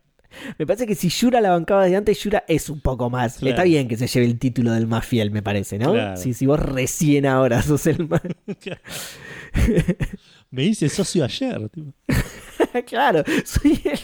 Me 0.60 0.68
parece 0.68 0.86
que 0.86 0.96
si 0.96 1.08
Yura 1.08 1.40
la 1.40 1.52
bancaba 1.52 1.86
de 1.86 1.96
antes, 1.96 2.22
Yura 2.22 2.44
es 2.50 2.70
un 2.70 2.82
poco 2.82 3.10
más. 3.10 3.38
Claro. 3.38 3.52
Está 3.52 3.64
bien 3.64 3.88
que 3.88 3.96
se 3.96 4.08
lleve 4.08 4.26
el 4.26 4.38
título 4.38 4.74
del 4.74 4.86
más 4.86 5.06
fiel, 5.06 5.32
me 5.32 5.42
parece, 5.42 5.80
¿no? 5.80 5.94
Claro. 5.94 6.18
Si, 6.18 6.34
si 6.34 6.46
vos 6.46 6.60
recién 6.60 7.26
ahora 7.26 7.62
sos 7.62 7.88
el 7.88 8.10
más. 8.10 8.20
Me 10.56 10.64
hice 10.64 10.88
socio 10.90 11.24
ayer. 11.26 11.70
tipo. 11.70 11.94
claro, 12.88 13.24
soy 13.46 13.80
el- 13.84 14.00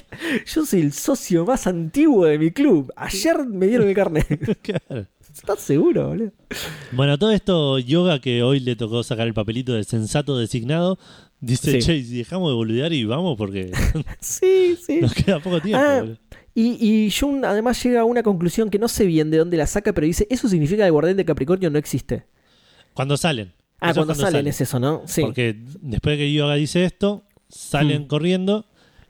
yo 0.46 0.66
soy 0.66 0.82
el 0.82 0.92
socio 0.94 1.46
más 1.46 1.66
antiguo 1.68 2.26
de 2.26 2.38
mi 2.38 2.52
club. 2.52 2.92
Ayer 2.96 3.46
me 3.46 3.68
dieron 3.68 3.88
el 3.88 3.96
carnet. 3.96 4.28
Claro. 4.62 5.08
¿Estás 5.34 5.62
seguro, 5.62 6.10
boludo? 6.10 6.32
Bueno, 6.92 7.18
todo 7.18 7.32
esto, 7.32 7.80
Yoga, 7.80 8.20
que 8.20 8.44
hoy 8.44 8.60
le 8.60 8.76
tocó 8.76 9.02
sacar 9.02 9.28
el 9.28 9.34
papelito 9.34 9.72
de 9.74 9.86
sensato 9.86 10.38
designado, 10.38 11.00
dice, 11.40 11.80
Sí. 11.82 11.88
che, 11.88 12.04
dejamos 12.18 12.50
de 12.52 12.56
boludear 12.56 12.92
y 12.92 13.06
vamos 13.06 13.38
porque 13.38 13.72
Sí, 14.20 14.78
sí. 14.86 15.00
nos 15.00 15.14
queda 15.14 15.40
poco 15.40 15.62
tiempo. 15.62 15.82
Ah, 15.84 16.00
boludo. 16.02 16.18
Y, 16.54 17.06
y 17.06 17.12
Jun 17.18 17.46
además 17.46 17.82
llega 17.82 18.02
a 18.02 18.04
una 18.06 18.24
conclusión 18.24 18.70
que 18.70 18.78
no 18.78 18.90
sé 18.90 19.06
bien 19.06 19.32
de 19.32 19.38
dónde 19.38 19.56
la 19.56 19.68
saca, 19.68 19.94
pero 19.94 20.06
dice, 20.06 20.28
eso 20.30 20.50
significa 20.50 20.84
que 20.84 20.88
el 20.88 20.92
guardián 20.92 21.16
de 21.16 21.24
Capricornio 21.24 21.70
no 21.70 21.78
existe. 21.80 22.26
Cuando 22.94 23.16
salen. 23.16 23.54
Ah, 23.82 23.90
Eso 23.92 24.06
cuando, 24.06 24.16
salen, 24.16 24.48
es 24.48 24.62
eso, 24.62 24.80
¿no? 24.80 25.02
Sí. 25.06 25.22
Porque 25.22 25.56
después 25.82 26.18
de 26.18 26.24
que 26.24 26.32
Yoga 26.34 26.56
dice 26.56 26.86
esto, 26.86 27.24
salen 27.50 28.04
Hmm. 28.04 28.08
corriendo 28.08 28.66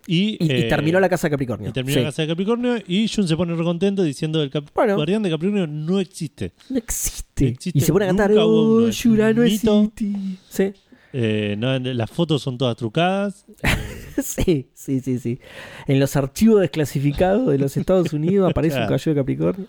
y... 0.07 0.37
Y, 0.43 0.47
y 0.47 0.51
eh, 0.51 0.63
terminó 0.69 0.99
la 0.99 1.09
casa 1.09 1.27
de 1.27 1.31
Capricornio. 1.31 1.69
y 1.69 1.73
terminó 1.73 1.93
Sí. 1.93 1.99
la 1.99 2.07
casa 2.07 2.21
de 2.23 2.27
Capricornio 2.29 2.77
y 2.87 3.07
Jun 3.07 3.27
se 3.27 3.35
pone 3.37 3.53
recontento 3.53 4.01
diciendo 4.01 4.41
el 4.41 4.49
cap- 4.49 4.69
Bueno. 4.73 4.95
guardián 4.95 5.21
de 5.23 5.29
Capricornio 5.29 5.67
no 5.67 5.99
existe. 5.99 6.53
No 6.69 6.77
existe. 6.77 7.49
Existe, 7.49 7.77
Y 7.77 7.81
se 7.81 7.91
pone 7.91 8.05
a 8.05 8.07
cantar, 8.07 8.31
oh, 8.37 8.89
Yura 8.89 9.33
no 9.33 9.43
mito". 9.43 9.83
existe. 9.83 10.37
Sí. 10.49 10.73
Eh, 11.13 11.55
no, 11.57 11.77
las 11.77 12.09
fotos 12.09 12.41
son 12.41 12.57
todas 12.57 12.77
trucadas. 12.77 13.45
sí, 14.23 14.69
sí, 14.73 15.01
sí, 15.01 15.19
sí. 15.19 15.39
En 15.87 15.99
los 15.99 16.15
archivos 16.15 16.61
desclasificados 16.61 17.47
de 17.51 17.57
los 17.57 17.75
Estados 17.75 18.13
Unidos 18.13 18.49
aparece 18.49 18.75
un 18.79 18.87
Claro. 18.87 18.87
caballero 18.89 19.13
de 19.15 19.19
Capricornio. 19.21 19.67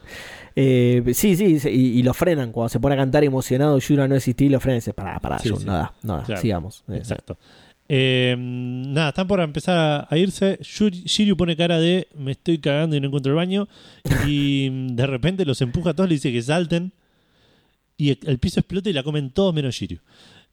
Eh, 0.55 1.03
sí, 1.15 1.37
sí, 1.37 1.59
y, 1.69 1.99
y 1.99 2.03
lo 2.03 2.13
frenan 2.15 2.53
cuando 2.53 2.69
se 2.69 2.79
pone 2.81 2.95
a 2.95 2.99
cantar 2.99 3.25
emocionado, 3.25 3.79
Yura 3.79 4.07
no 4.09 4.15
existe, 4.17 4.45
y 4.45 4.49
lo 4.49 4.61
frenan 4.61 4.77
y 4.77 4.81
dice, 4.81 4.93
pará, 4.95 5.19
pará, 5.21 5.39
Sí, 5.39 5.49
sí. 5.57 5.65
nada, 5.65 5.95
nada, 6.03 6.23
Claro. 6.25 6.41
sigamos. 6.41 6.85
Eh, 6.89 6.97
Exacto. 6.97 7.39
Eh, 7.89 8.37
nada, 8.39 9.11
están 9.11 9.27
por 9.27 9.41
empezar 9.41 10.07
a, 10.09 10.17
irse. 10.17 10.59
Shiryu 10.63 11.37
pone 11.37 11.57
cara 11.57 11.79
de 11.79 12.09
me 12.17 12.33
estoy 12.33 12.59
cagando 12.59 12.97
y 12.97 13.01
no 13.01 13.09
encuentro 13.09 13.33
el 13.33 13.37
baño. 13.37 13.69
Y 14.27 14.69
mm, 14.71 14.87
de 14.97 15.07
repente 15.07 15.45
los 15.45 15.61
empuja 15.61 15.91
a 15.91 15.95
todos, 15.95 16.09
le 16.09 16.15
dice 16.15 16.33
que 16.33 16.41
salten. 16.43 16.93
Y 17.99 18.11
el, 18.11 18.19
el 18.27 18.39
piso 18.39 18.61
explota 18.61 18.89
y 18.89 18.93
la 18.95 19.03
comen 19.03 19.31
todos 19.31 19.53
menos 19.55 19.75
Shiryu. 19.75 19.99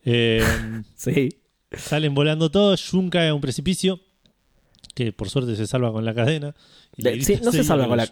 Eh, 0.06 0.44
Sí. 0.96 1.30
salen 1.72 2.14
volando 2.14 2.50
todos. 2.52 2.90
Jun 2.90 3.10
cae 3.10 3.30
a 3.30 3.34
un 3.34 3.42
precipicio. 3.42 4.00
Que 4.96 5.14
por 5.14 5.30
suerte 5.30 5.56
se 5.56 5.66
salva 5.68 5.94
con 5.94 6.04
la 6.04 6.14
cadena. 6.14 6.56
Y 6.98 7.04
De- 7.04 7.22
sí, 7.24 7.40
no 7.44 7.52
se 7.54 7.64
salva 7.64 7.88
con 7.88 7.98
la... 7.98 8.10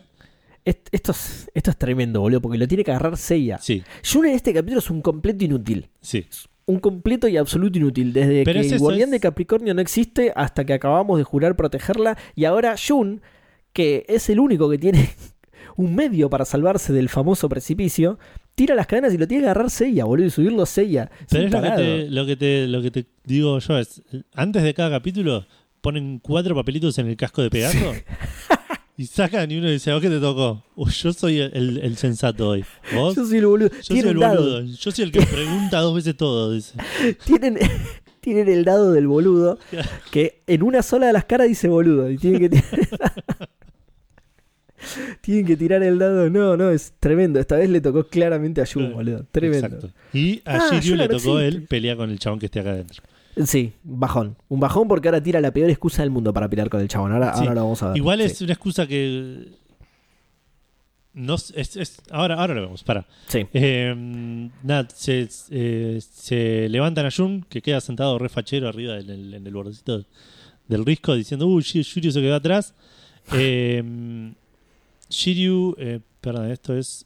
Est- 0.69 0.87
Esto 0.91 1.11
es, 1.11 1.49
esto 1.53 1.71
es 1.71 1.77
tremendo, 1.77 2.21
boludo, 2.21 2.41
porque 2.41 2.57
lo 2.57 2.67
tiene 2.67 2.83
que 2.83 2.91
agarrar 2.91 3.17
Seiya. 3.17 3.57
Sí, 3.59 3.83
Jun 4.11 4.25
en 4.25 4.33
este 4.35 4.53
capítulo 4.53 4.79
es 4.79 4.89
un 4.89 5.01
completo 5.01 5.43
inútil. 5.45 5.89
sí. 6.01 6.25
Un 6.69 6.79
completo 6.81 7.29
y 7.29 7.37
absoluto 7.37 7.77
inútil. 7.79 8.11
Desde 8.11 8.43
Pero 8.43 8.59
que 8.59 8.67
el 8.67 8.79
guardián 8.79 9.07
es- 9.07 9.11
de 9.11 9.19
Capricornio 9.21 9.73
no 9.73 9.79
existe 9.79 10.33
hasta 10.35 10.65
que 10.65 10.73
acabamos 10.73 11.17
de 11.17 11.23
jurar 11.23 11.55
protegerla. 11.55 12.17
Y 12.35 12.43
ahora 12.43 12.75
Jun, 12.77 13.21
que 13.71 14.03
es 14.09 14.29
el 14.29 14.41
único 14.41 14.69
que 14.69 14.77
tiene 14.77 15.09
un 15.77 15.95
medio 15.95 16.29
para 16.29 16.43
salvarse 16.43 16.91
del 16.91 17.07
famoso 17.07 17.47
precipicio, 17.47 18.19
tira 18.53 18.75
las 18.75 18.85
cadenas 18.85 19.13
y 19.13 19.17
lo 19.17 19.29
tiene 19.29 19.43
que 19.43 19.49
agarrar 19.49 19.69
Seiya, 19.69 20.03
boludo, 20.03 20.25
y 20.27 20.29
subirlo 20.29 20.65
Seiya. 20.65 21.09
Pero 21.29 21.45
es 21.45 21.51
lo 21.53 21.61
que, 21.61 21.69
te, 21.69 22.09
lo, 22.09 22.25
que 22.25 22.35
te, 22.35 22.67
lo 22.67 22.81
que 22.81 22.91
te 22.91 23.05
digo 23.23 23.59
yo 23.59 23.77
es, 23.79 24.01
antes 24.33 24.61
de 24.63 24.73
cada 24.73 24.89
capítulo 24.89 25.45
ponen 25.79 26.19
cuatro 26.19 26.53
papelitos 26.53 26.97
en 26.97 27.07
el 27.07 27.15
casco 27.15 27.41
de 27.43 27.49
Pegaso 27.49 27.93
y 28.97 29.05
sacan 29.05 29.49
y 29.51 29.57
uno 29.57 29.69
dice, 29.69 29.91
¿a 29.91 29.99
qué 30.01 30.09
te 30.09 30.19
tocó? 30.19 30.63
Yo 30.75 31.13
soy 31.13 31.39
el, 31.39 31.51
el- 31.55 31.77
el 31.83 31.97
sensato 31.97 32.49
hoy. 32.49 32.65
¿Vos? 32.95 33.15
Yo 33.15 33.25
soy 33.25 33.37
el 33.37 33.45
boludo. 33.45 33.69
Yo 33.69 33.81
soy 33.83 33.99
el 33.99 34.19
dado. 34.19 34.35
boludo. 34.41 34.61
Yo 34.63 34.91
soy 34.91 35.03
el 35.05 35.11
que 35.11 35.21
pregunta 35.21 35.79
dos 35.81 35.95
veces 35.95 36.17
todo. 36.17 36.51
Dice. 36.53 36.73
Tienen, 37.25 37.57
tienen 38.21 38.49
el 38.49 38.65
dado 38.65 38.91
del 38.91 39.07
boludo 39.07 39.59
que 40.11 40.41
en 40.47 40.63
una 40.63 40.81
sola 40.81 41.07
de 41.07 41.13
las 41.13 41.25
caras 41.25 41.47
dice 41.47 41.67
boludo. 41.67 42.09
Y 42.09 42.17
tienen 42.17 42.39
que 42.41 42.49
tirar. 42.49 42.65
tienen 45.21 45.45
que 45.45 45.57
tirar 45.57 45.83
el 45.83 45.99
dado. 45.99 46.29
No, 46.29 46.55
no, 46.57 46.71
es 46.71 46.93
tremendo. 46.99 47.39
Esta 47.39 47.57
vez 47.57 47.69
le 47.69 47.81
tocó 47.81 48.07
claramente 48.07 48.61
a 48.61 48.65
Jun, 48.65 48.93
boludo. 48.93 49.25
Tremendo. 49.31 49.67
Exacto. 49.67 49.89
Y 50.13 50.41
a 50.45 50.55
Ah, 50.57 50.69
Shiryu 50.71 50.95
le 50.95 51.07
tocó 51.07 51.39
él 51.39 51.63
pelear 51.63 51.97
con 51.97 52.09
el 52.09 52.19
chabón 52.19 52.39
que 52.39 52.45
esté 52.47 52.59
acá 52.61 52.71
adentro. 52.71 53.03
Sí, 53.45 53.73
bajón. 53.83 54.35
Un 54.49 54.59
bajón 54.59 54.87
porque 54.87 55.07
ahora 55.09 55.21
tira 55.21 55.39
la 55.41 55.51
peor 55.51 55.69
excusa 55.69 56.01
del 56.01 56.09
mundo 56.11 56.33
para 56.33 56.49
pelear 56.49 56.69
con 56.69 56.81
el 56.81 56.87
chabón. 56.87 57.11
Ahora, 57.11 57.33
Sí. 57.35 57.41
ahora 57.41 57.53
lo 57.55 57.61
vamos 57.63 57.83
a 57.83 57.87
ver. 57.89 57.97
Igual 57.97 58.19
Sí. 58.19 58.25
es 58.25 58.41
una 58.41 58.53
excusa 58.53 58.87
que... 58.87 59.47
No, 61.13 61.33
es, 61.35 61.51
es- 61.75 62.01
ahora, 62.11 62.35
ahora 62.35 62.53
lo 62.53 62.61
vemos, 62.61 62.83
para. 62.83 63.05
Sí. 63.27 63.45
Eh, 63.53 64.49
nada, 64.63 64.87
se, 64.93 65.27
eh, 65.49 65.99
se 65.99 66.69
levantan 66.69 67.07
a 67.07 67.11
Jun, 67.11 67.43
que 67.49 67.61
queda 67.63 67.81
sentado 67.81 68.19
re 68.19 68.29
fachero 68.29 68.67
arriba 68.67 68.99
en 68.99 69.09
el, 69.09 69.33
en 69.33 69.47
el 69.47 69.53
bordecito 69.53 70.05
del 70.67 70.85
risco, 70.85 71.15
diciendo, 71.15 71.47
Shi- 71.47 71.81
Shiryu 71.83 72.11
se 72.11 72.21
quedó 72.21 72.35
atrás. 72.35 72.73
Eh, 73.33 73.83
Shiryu, 75.09 75.75
eh, 75.79 75.99
perdón, 76.21 76.49
esto 76.51 76.77
es, 76.77 77.05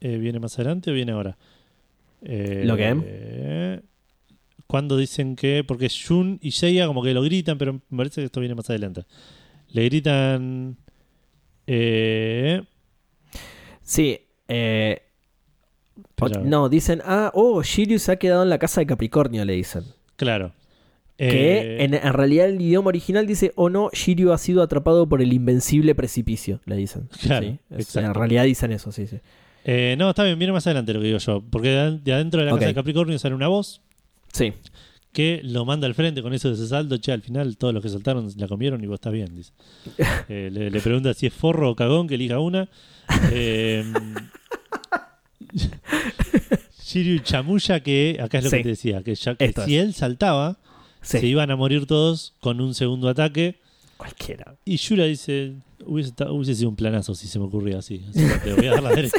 eh, 0.00 0.16
¿viene 0.16 0.38
más 0.38 0.54
adelante 0.58 0.90
o 0.90 0.94
viene 0.94 1.12
ahora? 1.12 1.36
Eh, 2.22 2.62
¿Lo 2.64 2.76
qué? 2.76 3.82
Cuando 4.70 4.96
dicen 4.96 5.34
que, 5.36 5.64
porque 5.66 5.88
Jun 5.90 6.38
y 6.40 6.52
Seiya 6.52 6.86
como 6.86 7.02
que 7.02 7.12
lo 7.12 7.22
gritan, 7.22 7.58
pero 7.58 7.74
me 7.90 7.96
parece 7.98 8.20
que 8.20 8.26
esto 8.26 8.40
viene 8.40 8.54
más 8.54 8.70
adelante. 8.70 9.02
Le 9.68 9.84
gritan... 9.84 10.76
Eh, 11.66 12.62
Sí. 13.82 14.20
eh, 14.48 15.02
No, 16.44 16.68
dicen, 16.68 17.00
ah, 17.04 17.30
oh, 17.34 17.62
Shiryu 17.62 17.98
se 17.98 18.12
ha 18.12 18.16
quedado 18.16 18.42
en 18.42 18.48
la 18.50 18.58
casa 18.58 18.80
de 18.80 18.86
Capricornio, 18.86 19.44
le 19.44 19.54
dicen. 19.54 19.84
claro. 20.16 20.52
Que 21.16 21.26
Eh, 21.76 21.84
en, 21.84 21.92
en 21.92 22.12
realidad 22.14 22.48
el 22.48 22.58
idioma 22.62 22.88
original 22.88 23.26
dice, 23.26 23.52
oh 23.56 23.68
no, 23.68 23.90
Shiryu 23.92 24.32
ha 24.32 24.38
sido 24.38 24.62
atrapado 24.62 25.06
por 25.06 25.20
el 25.20 25.34
invencible 25.34 25.94
precipicio, 25.94 26.60
le 26.64 26.76
dicen. 26.76 27.08
Claro, 27.20 27.46
Sí, 27.46 27.58
es- 27.76 27.94
en 27.96 28.14
realidad 28.14 28.44
dicen 28.44 28.72
eso, 28.72 28.90
sí, 28.90 29.06
sí. 29.06 29.18
Eh, 29.64 29.96
no, 29.98 30.08
está 30.08 30.24
bien, 30.24 30.38
viene 30.38 30.52
más 30.54 30.66
adelante 30.66 30.94
lo 30.94 31.00
que 31.00 31.06
digo 31.08 31.18
yo. 31.18 31.42
Porque 31.50 31.68
de, 31.68 31.98
de 31.98 32.12
adentro 32.14 32.40
de 32.40 32.46
la 32.46 32.52
casa 32.54 32.68
de 32.68 32.74
Capricornio 32.74 33.18
sale 33.18 33.34
una 33.34 33.48
voz 33.48 33.82
Sí, 34.32 34.52
que 35.12 35.40
lo 35.42 35.64
manda 35.64 35.86
al 35.86 35.94
frente 35.94 36.22
con 36.22 36.32
eso 36.32 36.48
de 36.48 36.54
ese 36.54 36.68
salto. 36.68 36.96
Che, 36.98 37.12
al 37.12 37.22
final 37.22 37.56
todos 37.56 37.74
los 37.74 37.82
que 37.82 37.88
saltaron 37.88 38.28
la 38.36 38.46
comieron 38.48 38.82
y 38.82 38.86
vos 38.86 38.94
estás 38.94 39.12
bien, 39.12 39.34
dice. 39.34 39.52
Eh, 40.28 40.48
le, 40.52 40.70
le 40.70 40.80
pregunta 40.80 41.12
si 41.14 41.26
es 41.26 41.32
forro 41.34 41.70
o 41.70 41.74
cagón, 41.76 42.06
que 42.08 42.14
elija 42.14 42.38
una. 42.38 42.68
Eh, 43.32 43.84
Shiryu 46.82 47.20
chamulla 47.20 47.80
que, 47.80 48.18
acá 48.20 48.38
es 48.38 48.44
lo 48.44 48.50
Sí. 48.50 48.56
que 48.58 48.62
te 48.64 48.68
decía, 48.70 49.02
que, 49.02 49.14
ya- 49.14 49.34
que 49.36 49.52
si 49.52 49.76
es. 49.76 49.82
él 49.84 49.94
saltaba, 49.94 50.58
Sí. 51.02 51.18
se 51.18 51.26
iban 51.26 51.50
a 51.50 51.56
morir 51.56 51.86
todos 51.86 52.34
con 52.40 52.60
un 52.60 52.74
segundo 52.74 53.08
ataque. 53.08 53.58
Cualquiera. 53.96 54.56
Y 54.64 54.76
Yura 54.76 55.04
dice, 55.04 55.54
hubiese, 55.84 56.12
hubiese 56.30 56.54
sido 56.54 56.68
un 56.70 56.76
planazo 56.76 57.14
si 57.14 57.26
se 57.28 57.38
me 57.38 57.44
ocurría 57.46 57.78
así. 57.78 58.04
Así 58.08 58.20
que 58.26 58.38
te 58.38 58.54
voy 58.54 58.66
a 58.66 58.70
dar 58.72 58.82
la 58.82 58.90
derecha. 58.94 59.18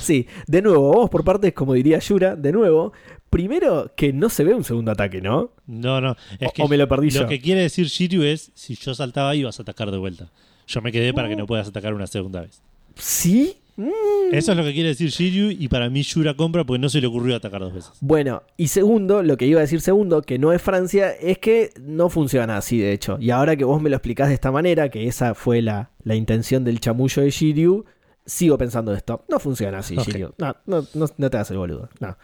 Sí, 0.00 0.26
de 0.46 0.62
nuevo, 0.62 0.90
vamos 0.90 1.10
por 1.10 1.24
partes, 1.24 1.52
como 1.52 1.74
diría 1.74 1.98
Yura, 1.98 2.36
de 2.36 2.52
nuevo. 2.52 2.92
Primero, 3.32 3.90
que 3.96 4.12
no 4.12 4.28
se 4.28 4.44
ve 4.44 4.52
un 4.54 4.62
segundo 4.62 4.90
ataque, 4.92 5.22
¿no? 5.22 5.52
No, 5.66 6.02
no. 6.02 6.16
Es 6.38 6.48
O- 6.50 6.52
que 6.52 6.62
o 6.62 6.68
me 6.68 6.76
lo 6.76 6.86
perdí 6.86 7.10
lo 7.10 7.22
yo. 7.22 7.26
que 7.28 7.40
quiere 7.40 7.62
decir 7.62 7.86
Shiryu 7.86 8.22
es, 8.24 8.52
si 8.54 8.74
yo 8.74 8.94
saltaba 8.94 9.30
ahí, 9.30 9.42
vas 9.42 9.58
a 9.58 9.62
atacar 9.62 9.90
de 9.90 9.96
vuelta. 9.96 10.28
Yo 10.66 10.82
me 10.82 10.92
quedé 10.92 11.14
para 11.14 11.30
que 11.30 11.36
no 11.36 11.46
puedas 11.46 11.66
atacar 11.66 11.94
una 11.94 12.06
segunda 12.06 12.42
vez. 12.42 12.60
¿Sí? 12.96 13.56
Mm. 13.76 13.88
Eso 14.32 14.52
es 14.52 14.58
lo 14.58 14.62
que 14.64 14.74
quiere 14.74 14.90
decir 14.90 15.08
Shiryu 15.08 15.50
y 15.50 15.68
para 15.68 15.88
mí 15.88 16.02
Yura 16.02 16.34
compra 16.36 16.62
porque 16.64 16.78
no 16.78 16.90
se 16.90 17.00
le 17.00 17.06
ocurrió 17.06 17.34
atacar 17.34 17.62
dos 17.62 17.72
veces. 17.72 17.90
Bueno, 18.02 18.42
y 18.58 18.68
segundo, 18.68 19.22
lo 19.22 19.38
que 19.38 19.46
iba 19.46 19.60
a 19.60 19.62
decir 19.62 19.80
segundo, 19.80 20.20
que 20.20 20.38
no 20.38 20.52
es 20.52 20.60
Francia, 20.60 21.10
es 21.10 21.38
que 21.38 21.70
no 21.80 22.10
funciona 22.10 22.58
así, 22.58 22.78
de 22.78 22.92
hecho. 22.92 23.16
Y 23.18 23.30
ahora 23.30 23.56
que 23.56 23.64
vos 23.64 23.80
me 23.80 23.88
lo 23.88 23.96
explicás 23.96 24.28
de 24.28 24.34
esta 24.34 24.52
manera, 24.52 24.90
que 24.90 25.06
esa 25.08 25.34
fue 25.34 25.62
la, 25.62 25.88
la 26.04 26.14
intención 26.16 26.64
del 26.64 26.80
chamullo 26.80 27.22
de 27.22 27.30
Shiryu, 27.30 27.86
sigo 28.26 28.58
pensando 28.58 28.92
esto. 28.92 29.24
No 29.30 29.40
funciona 29.40 29.78
así. 29.78 29.96
Shiryu. 29.96 30.34
No, 30.36 30.54
no, 30.66 30.86
no, 30.92 31.06
no 31.16 31.30
te 31.30 31.36
hagas 31.38 31.50
el 31.50 31.56
boludo. 31.56 31.88
No. 31.98 32.16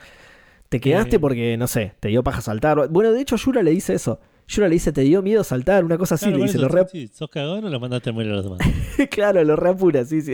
Te 0.69 0.81
quedaste 0.81 1.17
Eh. 1.17 1.19
porque, 1.19 1.57
no 1.57 1.67
sé, 1.67 1.95
te 2.01 2.09
dio 2.09 2.23
paja 2.23 2.41
saltar. 2.41 2.89
Bueno, 2.91 3.13
de 3.13 3.21
hecho, 3.21 3.37
Yura 3.37 3.63
le 3.63 3.71
dice 3.71 3.95
eso. 3.95 4.21
Yura 4.47 4.69
le 4.69 4.75
dice, 4.75 4.93
te 4.93 5.03
dio 5.03 5.23
miedo 5.23 5.45
saltar, 5.45 5.85
una 5.85 5.99
cosa 5.99 6.15
así. 6.17 6.31
Le 6.31 6.39
dice, 6.43 6.59
lo 6.59 6.69
re... 6.69 6.87
sí, 6.91 7.09
¿Sos 7.13 7.29
cagón 7.31 7.65
o 7.65 7.69
lo 7.69 7.81
mandaste 7.81 8.11
a 8.11 8.13
morir 8.13 8.33
a 8.33 8.37
los 8.37 8.45
demás? 8.45 8.61
claro, 9.11 9.43
lo 9.45 9.57
reapura, 9.57 10.05
sí, 10.05 10.23
sí. 10.23 10.33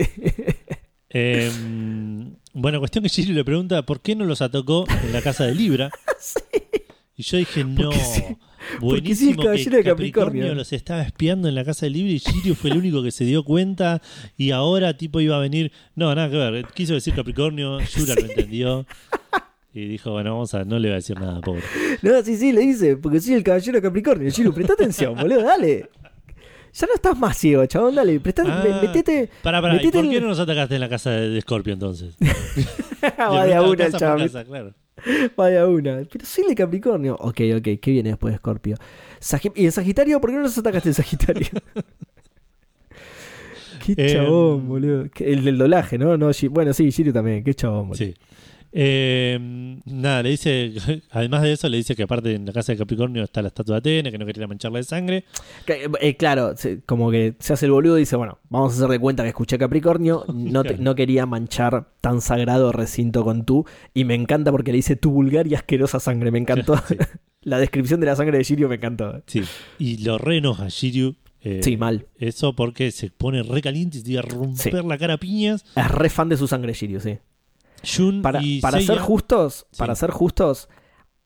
Eh, 1.09 1.49
bueno, 2.53 2.79
cuestión 2.79 3.03
que 3.03 3.09
Shiryu 3.09 3.33
le 3.33 3.45
pregunta 3.45 3.85
por 3.85 4.01
qué 4.01 4.15
no 4.15 4.25
los 4.25 4.41
atacó 4.41 4.85
en 5.05 5.13
la 5.13 5.21
casa 5.21 5.45
de 5.45 5.55
Libra. 5.55 5.89
Y 7.17 7.23
yo 7.23 7.37
dije, 7.37 7.63
no, 7.63 7.93
sí, 7.93 7.99
sí, 7.99 8.23
buenísimo 8.81 9.41
caballero 9.41 9.71
que 9.71 9.77
de 9.77 9.83
Capricornio 9.85 10.25
Capricornio. 10.25 10.53
los 10.53 10.73
estaba 10.73 11.01
espiando 11.01 11.47
en 11.47 11.55
la 11.55 11.63
casa 11.63 11.85
de 11.85 11.91
Libra 11.91 12.11
y 12.11 12.17
Shiryu 12.17 12.55
fue 12.55 12.71
el 12.71 12.77
único 12.77 13.01
que 13.01 13.11
se 13.11 13.23
dio 13.23 13.45
cuenta 13.45 14.01
y 14.35 14.51
ahora 14.51 14.97
tipo 14.97 15.21
iba 15.21 15.37
a 15.37 15.39
venir. 15.39 15.71
No, 15.95 16.13
nada 16.13 16.29
que 16.29 16.35
ver, 16.35 16.67
quiso 16.73 16.93
decir 16.93 17.13
Capricornio, 17.15 17.79
Yura 17.79 18.15
lo 18.15 18.25
entendió. 18.25 18.85
Y 19.77 19.87
dijo, 19.87 20.11
bueno, 20.11 20.31
vamos 20.31 20.53
a, 20.53 20.63
no 20.63 20.79
le 20.79 20.87
voy 20.87 20.93
a 20.93 20.95
decir 20.95 21.19
nada, 21.19 21.41
pobre. 21.41 21.61
No, 22.01 22.21
sí, 22.23 22.37
sí, 22.37 22.53
le 22.53 22.61
dice, 22.61 22.95
porque 22.95 23.19
soy 23.19 23.33
el 23.33 23.43
caballero 23.43 23.73
de 23.73 23.81
Capricornio. 23.81 24.29
Shiryu, 24.29 24.53
presta 24.53 24.71
atención, 24.73 25.15
boludo, 25.19 25.43
dale. 25.43 25.89
Ya 26.73 26.87
no 26.87 26.93
estás 26.93 27.17
más 27.19 27.37
ciego, 27.37 27.65
chabón, 27.65 27.93
dale. 27.95 28.19
Presta, 28.21 28.43
Ah, 28.47 28.63
me- 28.63 28.87
metete. 28.87 29.29
Pará, 29.43 29.61
pará, 29.61 29.73
¿y 29.73 29.77
metete 29.77 29.97
por 30.01 30.09
qué 30.09 30.21
no 30.21 30.27
nos 30.27 30.39
atacaste 30.39 30.75
en 30.75 30.81
la 30.81 30.87
casa 30.89 31.11
de, 31.11 31.29
de 31.29 31.41
Scorpio 31.41 31.73
entonces? 31.73 32.15
Vaya 33.17 33.61
una, 33.61 33.85
el 33.85 33.93
chabón. 33.93 34.29
claro. 34.29 34.73
Vaya 35.35 35.67
una. 35.67 36.03
Pero 36.09 36.25
soy 36.25 36.43
el 36.45 36.49
de 36.51 36.55
Capricornio. 36.55 37.15
Ok, 37.19 37.41
ok, 37.57 37.63
¿qué 37.81 37.91
viene 37.91 38.09
después 38.11 38.33
de 38.33 38.37
Scorpio? 38.37 38.77
¿Y 39.55 39.65
en 39.65 39.71
Sagitario? 39.73 40.21
¿Por 40.21 40.29
qué 40.29 40.37
no 40.37 40.43
nos 40.43 40.57
atacaste 40.57 40.89
en 40.89 40.93
Sagitario? 40.95 41.47
qué 43.85 43.93
Eh, 43.97 44.13
chabón, 44.13 44.67
boludo. 44.67 45.09
Que- 45.13 45.31
El 45.33 45.43
del 45.43 45.57
doblaje, 45.57 45.97
¿no? 45.97 46.17
no 46.17 46.31
bueno, 46.49 46.73
sí, 46.73 46.89
Shiryu 46.89 47.13
también. 47.13 47.43
Qué 47.43 47.53
chabón, 47.53 47.89
boludo. 47.89 47.97
Sí. 48.05 48.13
Eh, 48.77 49.39
nada, 49.85 50.21
le 50.21 50.31
dice, 50.31 50.73
además 51.11 51.43
de 51.43 51.53
eso, 51.53 51.69
le 51.69 51.77
dice 51.77 51.95
que 51.95 52.03
aparte 52.03 52.35
en 52.35 52.45
la 52.45 52.51
casa 52.51 52.73
de 52.73 52.77
Capricornio 52.77 53.23
está 53.23 53.41
la 53.41 53.47
estatua 53.47 53.75
de 53.79 53.79
Atena, 53.99 54.11
que 54.11 54.17
no 54.17 54.25
quería 54.25 54.47
mancharla 54.47 54.79
de 54.79 54.83
sangre. 54.83 55.23
Que, 55.65 55.89
eh, 56.01 56.17
claro, 56.17 56.57
se- 56.57 56.81
como 56.85 57.09
que 57.09 57.35
se 57.39 57.53
hace 57.53 57.67
el 57.67 57.71
boludo 57.71 57.95
y 57.97 58.01
dice, 58.01 58.17
bueno, 58.17 58.37
vamos 58.49 58.73
a 58.73 58.75
hacer 58.75 58.89
de 58.89 58.99
cuenta 58.99 59.23
que 59.23 59.29
escuché 59.29 59.57
Capricornio, 59.57 60.25
no, 60.33 60.63
te- 60.65 60.77
no 60.77 60.93
quería 60.93 61.25
manchar 61.25 61.87
tan 62.01 62.19
sagrado 62.19 62.73
recinto 62.73 63.23
con 63.23 63.45
tú, 63.45 63.65
y 63.93 64.03
me 64.03 64.13
encanta 64.15 64.51
porque 64.51 64.71
le 64.73 64.77
dice 64.77 64.97
tu 64.97 65.09
vulgar 65.11 65.47
y 65.47 65.55
asquerosa 65.55 65.99
sangre, 66.01 66.31
me 66.31 66.39
encantó. 66.39 66.75
Sí, 66.87 66.97
La 67.49 67.59
descripción 67.59 67.99
de 68.01 68.07
la 68.07 68.15
sangre 68.17 68.37
de 68.39 68.43
Shiryu 68.43 68.67
me 68.67 68.75
encantó. 68.75 69.21
sí. 69.27 69.41
Y 69.79 70.03
lo 70.03 70.17
re 70.17 70.37
enoja 70.37 70.67
Shiryu. 70.67 71.15
eh, 71.41 71.61
Sí, 71.63 71.77
mal. 71.77 72.07
Eso 72.17 72.55
porque 72.55 72.91
se 72.91 73.09
pone 73.11 73.41
re 73.43 73.61
caliente 73.61 73.99
y 73.99 74.03
te 74.03 74.11
iba 74.11 74.21
a 74.21 74.23
romper 74.23 74.81
Sí. 74.81 74.87
la 74.87 74.97
cara 74.97 75.13
a 75.13 75.17
piñas. 75.17 75.63
Es 75.75 75.87
re 75.91 76.09
fan 76.09 76.27
de 76.27 76.37
su 76.37 76.47
sangre 76.47 76.73
Shiryu, 76.73 76.99
sí. 76.99 77.19
Jun 77.83 78.21
Para, 78.21 78.41
y 78.41 78.59
para 78.61 78.77
Seiya 78.79 78.93
ser 78.95 79.01
justos, 79.03 79.65
Sí. 79.71 79.77
para 79.77 79.95
ser 79.95 80.11
justos, 80.11 80.69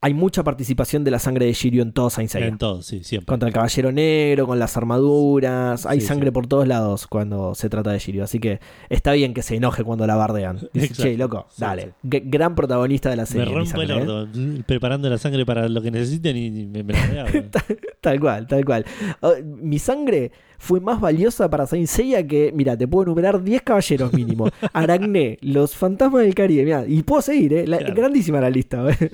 hay 0.02 0.14
mucha 0.14 0.43
participación 0.45 1.04
de 1.04 1.12
la 1.12 1.20
sangre 1.20 1.45
de 1.45 1.52
Shiryu 1.52 1.82
en 1.82 1.91
todo 1.91 2.10
Saint 2.10 2.32
Seiya. 2.32 2.47
en 2.47 2.58
todo, 2.58 2.82
sí, 2.82 3.04
siempre. 3.04 3.26
Contra 3.26 3.47
el 3.50 3.54
Caballero 3.54 3.91
Negro, 3.91 4.47
con 4.47 4.58
las 4.58 4.78
armaduras. 4.78 5.86
Hay 5.86 6.00
Sí, 6.00 6.08
sangre 6.08 6.28
sí. 6.28 6.32
por 6.32 6.47
todos 6.47 6.66
lados 6.68 7.06
cuando 7.06 7.54
se 7.54 7.70
trata 7.70 7.91
de 7.91 8.00
Shiryu. 8.00 8.24
Así 8.24 8.39
que 8.39 8.60
está 8.89 9.12
bien 9.12 9.34
que 9.34 9.41
se 9.41 9.56
enoje 9.58 9.84
cuando 9.84 10.08
la 10.08 10.16
bardean. 10.16 10.60
Dice, 10.74 10.93
che, 10.93 11.18
loco, 11.18 11.47
Sí, 11.50 11.62
dale. 11.62 11.93
Gran 12.04 12.56
protagonista 12.56 13.10
de 13.10 13.18
la 13.18 13.24
Me 13.24 13.28
serie. 13.28 13.54
mi 13.54 13.56
rompo 13.66 13.82
el 13.82 13.91
¿eh? 13.91 13.93
orto, 13.93 14.28
preparando 14.66 15.10
la 15.10 15.18
sangre 15.18 15.45
para 15.45 15.68
lo 15.68 15.82
que 15.82 15.91
necesiten 15.91 16.38
y 16.38 16.50
me, 16.68 16.82
me 16.84 16.93
la 16.93 17.06
regalan. 17.06 17.52
Tal 18.02 18.18
cual, 18.22 18.47
tal 18.47 18.64
cual. 18.64 18.86
Oh, 19.20 19.34
mi 19.43 19.78
sangre 19.78 20.32
fue 20.58 20.80
más 20.80 21.02
valiosa 21.02 21.50
para 21.50 21.68
Saint 21.68 21.88
Seiya 21.88 22.26
que, 22.26 22.54
mira, 22.56 22.78
te 22.78 22.88
puedo 22.88 23.04
enumerar 23.04 23.43
10 23.43 23.62
caballeros 23.64 24.14
mínimo. 24.14 24.47
Aracné, 24.72 25.38
los 25.41 25.76
fantasmas 25.76 26.22
del 26.24 26.34
Caribe, 26.34 26.64
mira, 26.64 26.86
y 26.88 27.04
puedo 27.04 27.22
seguir, 27.22 27.52
¿eh? 27.54 27.68
La- 27.68 27.80
Claro. 27.80 27.93
grandísima 27.95 28.39
la 28.39 28.50
lista. 28.50 28.89
¿eh? 28.89 29.10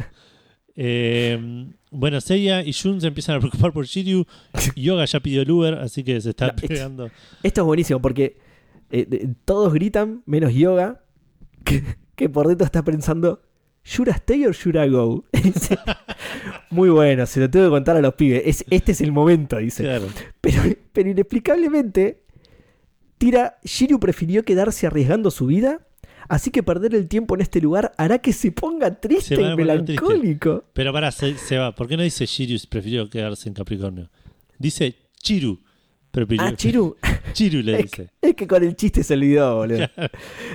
Eh, 0.76 1.67
bueno, 1.91 2.19
Seiya 2.19 2.63
y 2.63 2.73
Jun 2.73 2.99
se 3.01 3.07
empiezan 3.07 3.38
a 3.38 3.39
preocupar 3.39 3.71
por 3.71 3.86
Shiryu. 3.86 4.26
Yoga 4.76 5.05
ya 5.05 5.19
pidió 5.19 5.41
el 5.41 5.51
Uber, 5.51 5.76
así 5.76 6.03
que 6.03 6.19
se 6.21 6.32
está 6.32 6.47
No, 6.47 6.53
esto- 6.55 6.67
pegando. 6.67 7.09
Esto 7.43 7.61
es 7.61 7.65
buenísimo 7.65 8.01
porque 8.01 8.38
eh, 8.91 9.05
de- 9.07 9.36
todos 9.45 9.73
gritan, 9.73 10.21
menos 10.26 10.53
Yoga, 10.53 11.01
que, 11.63 11.84
que 12.15 12.30
por 12.30 12.47
dentro 12.47 12.65
está 12.65 12.84
pensando, 12.84 13.41
¿Should 13.88 14.07
I 14.09 14.11
stay 14.17 14.45
or 14.45 14.53
should 14.55 14.76
I 14.84 14.89
go? 14.89 15.26
Muy 16.71 16.89
bueno, 16.89 17.26
se 17.28 17.39
lo 17.39 17.49
tengo 17.49 17.67
que 17.67 17.69
contar 17.69 17.95
a 17.95 18.01
los 18.01 18.15
pibes. 18.15 18.41
Es, 18.45 18.65
este 18.69 18.91
es 18.93 19.01
el 19.01 19.11
momento, 19.11 19.57
dice. 19.57 19.84
Claro. 19.84 20.07
Pero, 20.41 20.61
pero 20.91 21.09
inexplicablemente, 21.11 22.23
Tira, 23.19 23.57
Shiryu 23.63 23.99
prefirió 23.99 24.43
quedarse 24.43 24.88
arriesgando 24.88 25.30
su 25.32 25.45
vida, 25.45 25.86
así 26.28 26.51
que 26.51 26.63
perder 26.63 26.95
el 26.95 27.07
tiempo 27.07 27.36
en 27.36 27.41
este 27.41 27.61
lugar 27.61 27.93
hará 27.97 28.19
que 28.19 28.34
se 28.34 28.51
ponga 28.51 28.93
triste 28.99 29.36
Se 29.36 29.41
y 29.41 29.43
triste. 29.43 29.55
melancólico. 29.55 30.63
Pero 30.73 30.91
pará, 30.93 31.11
se, 31.11 31.38
se 31.38 31.57
va. 31.57 31.73
¿Por 31.76 31.88
qué 31.88 31.97
no 31.97 32.03
dice 32.03 32.26
Shiryu 32.26 32.57
prefirió 32.69 33.09
quedarse 33.09 33.47
en 33.49 33.55
Capricornio? 33.55 34.09
Dice 34.57 34.95
Chiru. 35.21 35.59
Prefirió, 36.11 36.43
Ah, 36.45 36.53
Chiru, 36.55 36.95
Chiru 37.34 37.61
le 37.61 37.76
es, 37.76 37.82
dice. 37.91 38.09
es 38.21 38.36
que 38.36 38.47
con 38.47 38.63
el 38.63 38.76
chiste 38.78 39.03
se 39.03 39.15
olvidó, 39.15 39.57
boludo. 39.57 39.86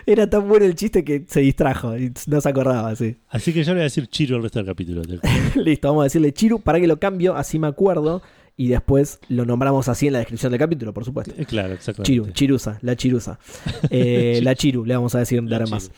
Era 0.06 0.28
tan 0.30 0.48
bueno 0.48 0.64
el 0.64 0.74
chiste 0.74 1.04
que 1.04 1.26
se 1.28 1.40
distrajo 1.40 1.98
y 1.98 2.10
no 2.28 2.40
se 2.40 2.48
acordaba, 2.48 2.96
sí. 2.96 3.16
Así 3.28 3.52
que 3.52 3.62
yo 3.62 3.72
le 3.72 3.74
voy 3.74 3.80
a 3.80 3.84
decir 3.84 4.06
Chiru 4.06 4.36
el 4.36 4.42
resto 4.42 4.58
del 4.58 4.66
capítulo. 4.66 5.02
Listo, 5.56 5.88
vamos 5.88 6.00
a 6.00 6.04
decirle 6.04 6.32
Chiru 6.32 6.60
para 6.60 6.80
que 6.80 6.86
lo 6.86 6.98
cambio, 6.98 7.36
así 7.36 7.58
me 7.58 7.66
acuerdo. 7.66 8.22
Y 8.60 8.68
después 8.68 9.20
lo 9.28 9.46
nombramos 9.46 9.88
así 9.88 10.08
en 10.08 10.12
la 10.12 10.18
descripción 10.18 10.52
del 10.52 10.58
capítulo, 10.58 10.92
por 10.92 11.02
supuesto. 11.06 11.32
Eh, 11.38 11.46
Claro, 11.46 11.72
exactamente. 11.72 12.12
Chiru, 12.12 12.30
Chirusa, 12.32 12.78
la 12.82 12.94
Chirusa. 12.94 13.38
Eh, 13.90 14.40
la 14.42 14.54
Chiru, 14.54 14.84
le 14.84 14.94
vamos 14.94 15.14
a 15.14 15.20
decir 15.20 15.42
La 15.44 15.64
más. 15.64 15.90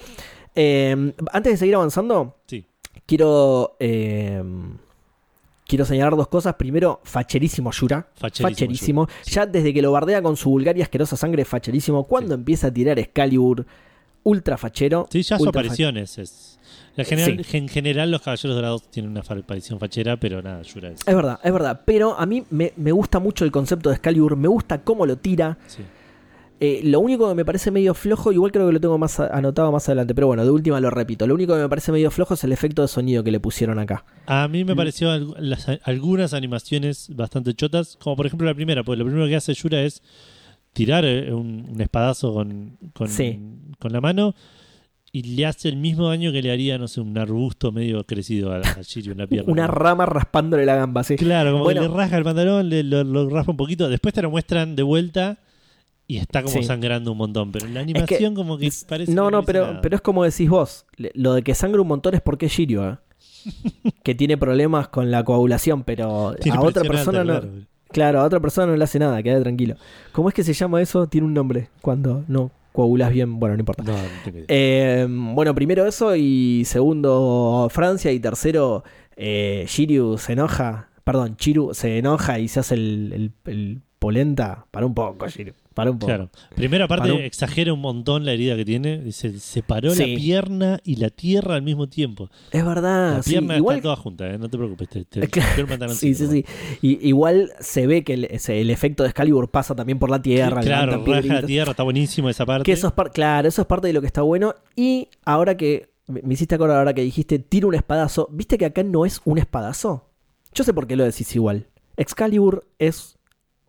Eh, 0.54 1.12
antes 1.32 1.52
de 1.54 1.56
seguir 1.56 1.74
avanzando, 1.74 2.36
Sí. 2.46 2.64
quiero 3.04 3.76
eh, 3.80 4.40
quiero 5.66 5.84
señalar 5.84 6.14
dos 6.14 6.28
cosas. 6.28 6.54
Primero, 6.54 7.00
facherísimo 7.02 7.72
Yura. 7.72 8.06
Facherísimo. 8.14 8.48
Facherísimo. 8.48 9.02
Yura, 9.08 9.14
sí. 9.22 9.30
Ya 9.32 9.46
desde 9.46 9.74
que 9.74 9.82
lo 9.82 9.90
bardea 9.90 10.22
con 10.22 10.36
su 10.36 10.48
vulgar 10.50 10.78
y 10.78 10.82
asquerosa 10.82 11.16
sangre, 11.16 11.44
facherísimo. 11.44 12.04
Cuando 12.04 12.34
Sí. 12.36 12.38
empieza 12.38 12.68
a 12.68 12.72
tirar 12.72 12.96
Excalibur, 13.00 13.66
ultra 14.22 14.56
fachero. 14.56 15.08
Sí, 15.10 15.22
ya 15.22 15.36
su 15.36 15.48
aparición 15.48 15.96
es. 15.96 16.51
En, 16.96 17.04
general, 17.04 17.46
en 17.52 17.68
general, 17.68 18.10
los 18.10 18.22
Caballeros 18.22 18.54
Dorados 18.56 18.90
tienen 18.90 19.10
una 19.12 19.20
aparición 19.20 19.78
fachera, 19.78 20.16
pero 20.18 20.42
nada, 20.42 20.62
Yura 20.62 20.90
es. 20.90 21.00
Es 21.06 21.14
verdad, 21.14 21.38
es 21.42 21.52
verdad. 21.52 21.80
Pero 21.84 22.18
a 22.18 22.26
mí 22.26 22.44
me, 22.50 22.72
me 22.76 22.92
gusta 22.92 23.18
mucho 23.18 23.44
el 23.44 23.50
concepto 23.52 23.88
de 23.90 23.94
Excalibur. 23.96 24.36
Me 24.36 24.48
gusta 24.48 24.82
cómo 24.82 25.06
lo 25.06 25.16
tira. 25.16 25.58
Sí. 25.66 25.82
Eh, 26.64 26.80
lo 26.84 27.00
único 27.00 27.28
que 27.28 27.34
me 27.34 27.44
parece 27.44 27.72
medio 27.72 27.92
flojo, 27.92 28.30
igual 28.30 28.52
creo 28.52 28.68
que 28.68 28.72
lo 28.72 28.80
tengo 28.80 28.96
más 28.96 29.18
a- 29.18 29.26
anotado 29.36 29.72
más 29.72 29.88
adelante, 29.88 30.14
pero 30.14 30.28
bueno, 30.28 30.44
de 30.44 30.50
última 30.52 30.78
lo 30.80 30.90
repito. 30.90 31.26
Lo 31.26 31.34
único 31.34 31.54
que 31.54 31.60
me 31.60 31.68
parece 31.68 31.90
medio 31.90 32.08
flojo 32.12 32.34
es 32.34 32.44
el 32.44 32.52
efecto 32.52 32.82
de 32.82 32.88
sonido 32.88 33.24
que 33.24 33.32
le 33.32 33.40
pusieron 33.40 33.80
acá. 33.80 34.04
A 34.26 34.46
mí 34.46 34.62
Mm. 34.62 34.66
me 34.68 34.76
pareció 34.76 35.08
algu- 35.10 35.34
las- 35.38 35.66
algunas 35.82 36.34
animaciones 36.34 37.10
bastante 37.16 37.54
chotas, 37.54 37.98
como 38.00 38.14
por 38.14 38.26
ejemplo 38.26 38.46
la 38.46 38.54
primera, 38.54 38.84
porque 38.84 38.98
lo 38.98 39.04
primero 39.06 39.26
que 39.26 39.34
hace 39.34 39.54
Yura 39.54 39.82
es 39.82 40.02
tirar 40.72 41.04
eh, 41.04 41.32
un, 41.34 41.66
un 41.68 41.80
espadazo 41.80 42.32
con, 42.32 42.78
con, 42.94 43.08
Sí. 43.08 43.40
con 43.80 43.92
la 43.92 44.00
mano 44.00 44.34
y 45.14 45.22
le 45.36 45.44
hace 45.46 45.68
el 45.68 45.76
mismo 45.76 46.08
daño 46.08 46.32
que 46.32 46.40
le 46.40 46.50
haría, 46.50 46.78
no 46.78 46.88
sé, 46.88 47.00
un 47.02 47.16
arbusto 47.18 47.70
medio 47.70 48.02
crecido 48.04 48.50
a, 48.52 48.56
a 48.60 48.80
Shiryu 48.82 49.12
en 49.12 49.18
la 49.18 49.26
pierna. 49.28 49.52
Una 49.52 49.66
rama 49.66 50.06
raspándole 50.06 50.64
la 50.64 50.74
gamba, 50.76 51.02
sí. 51.04 51.16
Claro, 51.16 51.52
como 51.52 51.64
Bueno. 51.64 51.82
que 51.82 51.88
le 51.88 51.94
rasga 51.94 52.16
el 52.18 52.24
pantalón, 52.24 52.68
le, 52.70 52.82
lo, 52.82 53.04
lo 53.04 53.28
raspa 53.28 53.50
un 53.50 53.56
poquito, 53.58 53.88
después 53.90 54.14
te 54.14 54.22
lo 54.22 54.30
muestran 54.30 54.74
de 54.74 54.82
vuelta 54.82 55.38
y 56.08 56.16
está 56.16 56.42
como 56.42 56.54
Sí. 56.54 56.62
sangrando 56.62 57.12
un 57.12 57.18
montón, 57.18 57.52
pero 57.52 57.66
la 57.68 57.80
animación 57.80 58.34
como 58.34 58.56
que 58.58 58.70
parece 58.88 59.12
No, 59.12 59.26
que 59.26 59.32
no, 59.32 59.42
pero, 59.44 59.80
pero 59.82 59.96
es 59.96 60.02
como 60.02 60.24
decís 60.24 60.48
vos. 60.48 60.86
Lo 61.14 61.34
de 61.34 61.42
que 61.42 61.54
sangra 61.54 61.80
un 61.82 61.88
montón 61.88 62.14
es 62.14 62.20
porque 62.22 62.46
es 62.46 62.52
Shiryu, 62.52 62.82
¿eh? 62.82 62.96
que 64.02 64.14
tiene 64.14 64.36
problemas 64.38 64.88
con 64.88 65.10
la 65.10 65.24
coagulación, 65.24 65.82
pero 65.84 66.34
Tiene 66.40 66.56
a 66.58 66.62
otra 66.62 66.84
persona 66.84 67.20
alta, 67.20 67.34
no. 67.34 67.40
claro. 67.40 67.54
Claro, 67.92 68.20
a 68.20 68.24
otra 68.24 68.40
persona 68.40 68.68
no 68.68 68.76
le 68.78 68.84
hace 68.84 68.98
nada, 68.98 69.22
queda 69.22 69.38
tranquilo. 69.42 69.76
¿Cómo 70.12 70.30
es 70.30 70.34
que 70.34 70.42
se 70.42 70.54
llama 70.54 70.80
eso? 70.80 71.06
Tiene 71.08 71.26
un 71.26 71.34
nombre. 71.34 71.68
Cuando 71.82 72.24
no 72.26 72.50
coagulas 72.72 73.10
bien, 73.12 73.38
bueno, 73.38 73.56
no 73.56 73.60
importa. 73.60 73.82
No, 73.82 73.92
no. 73.92 73.98
Eh, 74.48 75.06
bueno, 75.08 75.54
primero 75.54 75.86
eso 75.86 76.16
y 76.16 76.64
segundo 76.64 77.68
Francia 77.70 78.10
y 78.12 78.18
tercero 78.20 78.82
eh, 79.16 79.64
Shiryu 79.68 80.18
se 80.18 80.32
enoja, 80.32 80.88
perdón, 81.04 81.36
Chiru 81.36 81.74
se 81.74 81.98
enoja 81.98 82.38
y 82.38 82.48
se 82.48 82.60
hace 82.60 82.74
el, 82.74 83.12
el- 83.46 83.52
el 83.52 83.82
polenta. 83.98 84.66
Para 84.70 84.86
un 84.86 84.94
poco, 84.94 85.28
Shiryu, 85.28 85.52
para 85.72 85.90
un 85.90 85.98
poco. 85.98 86.06
Claro. 86.08 86.30
Primero, 86.54 86.84
aparte, 86.84 87.12
un- 87.12 87.20
exagera 87.20 87.72
un 87.72 87.80
montón 87.80 88.24
la 88.24 88.32
herida 88.32 88.56
que 88.56 88.64
tiene. 88.64 88.98
Dice, 89.00 89.38
separó 89.40 89.90
Sí. 89.90 90.06
la 90.06 90.16
pierna 90.16 90.80
y 90.84 90.96
la 90.96 91.10
tierra 91.10 91.54
al 91.56 91.62
mismo 91.62 91.88
tiempo. 91.88 92.30
Es 92.50 92.64
verdad, 92.64 93.16
la 93.16 93.22
sí, 93.22 93.30
pierna 93.30 93.56
igual 93.56 93.76
está 93.76 93.82
toda 93.84 93.96
junta, 93.96 94.28
¿eh? 94.30 94.38
no 94.38 94.48
te 94.48 94.56
preocupes. 94.58 94.88
Te, 94.88 95.04
te- 95.04 95.20
Claro, 95.28 95.66
te 95.66 95.88
Sí, 95.94 96.14
sí, 96.14 96.26
sí. 96.28 96.44
Y, 96.82 97.08
igual 97.08 97.52
se 97.60 97.86
ve 97.86 98.04
que 98.04 98.14
el, 98.14 98.24
ese- 98.26 98.60
el 98.60 98.70
efecto 98.70 99.02
de 99.02 99.08
Excalibur 99.10 99.50
pasa 99.50 99.74
también 99.74 99.98
por 99.98 100.10
la 100.10 100.20
tierra. 100.22 100.60
Claro, 100.60 101.04
raja 101.04 101.20
la 101.22 101.42
tierra, 101.42 101.70
está 101.72 101.82
buenísimo 101.82 102.28
esa 102.28 102.44
parte. 102.46 102.64
Que 102.64 102.72
eso 102.72 102.86
es 102.88 102.92
par- 102.92 103.10
claro, 103.12 103.48
eso 103.48 103.62
es 103.62 103.66
parte 103.66 103.86
de 103.88 103.92
lo 103.92 104.00
que 104.00 104.06
está 104.06 104.22
bueno. 104.22 104.54
Y 104.76 105.08
ahora 105.24 105.56
que 105.56 105.90
me 106.08 106.20
me 106.22 106.34
hiciste 106.34 106.54
acordar, 106.56 106.78
ahora 106.78 106.92
que 106.94 107.02
dijiste 107.02 107.38
tira 107.38 107.66
un 107.66 107.74
espadazo, 107.74 108.28
¿viste 108.32 108.58
que 108.58 108.64
acá 108.66 108.82
no 108.82 109.06
es 109.06 109.20
un 109.24 109.38
espadazo? 109.38 110.10
Yo 110.52 110.64
sé 110.64 110.74
por 110.74 110.86
qué 110.86 110.96
lo 110.96 111.04
decís 111.04 111.34
igual. 111.34 111.68
Excalibur 111.96 112.66
es 112.78 113.16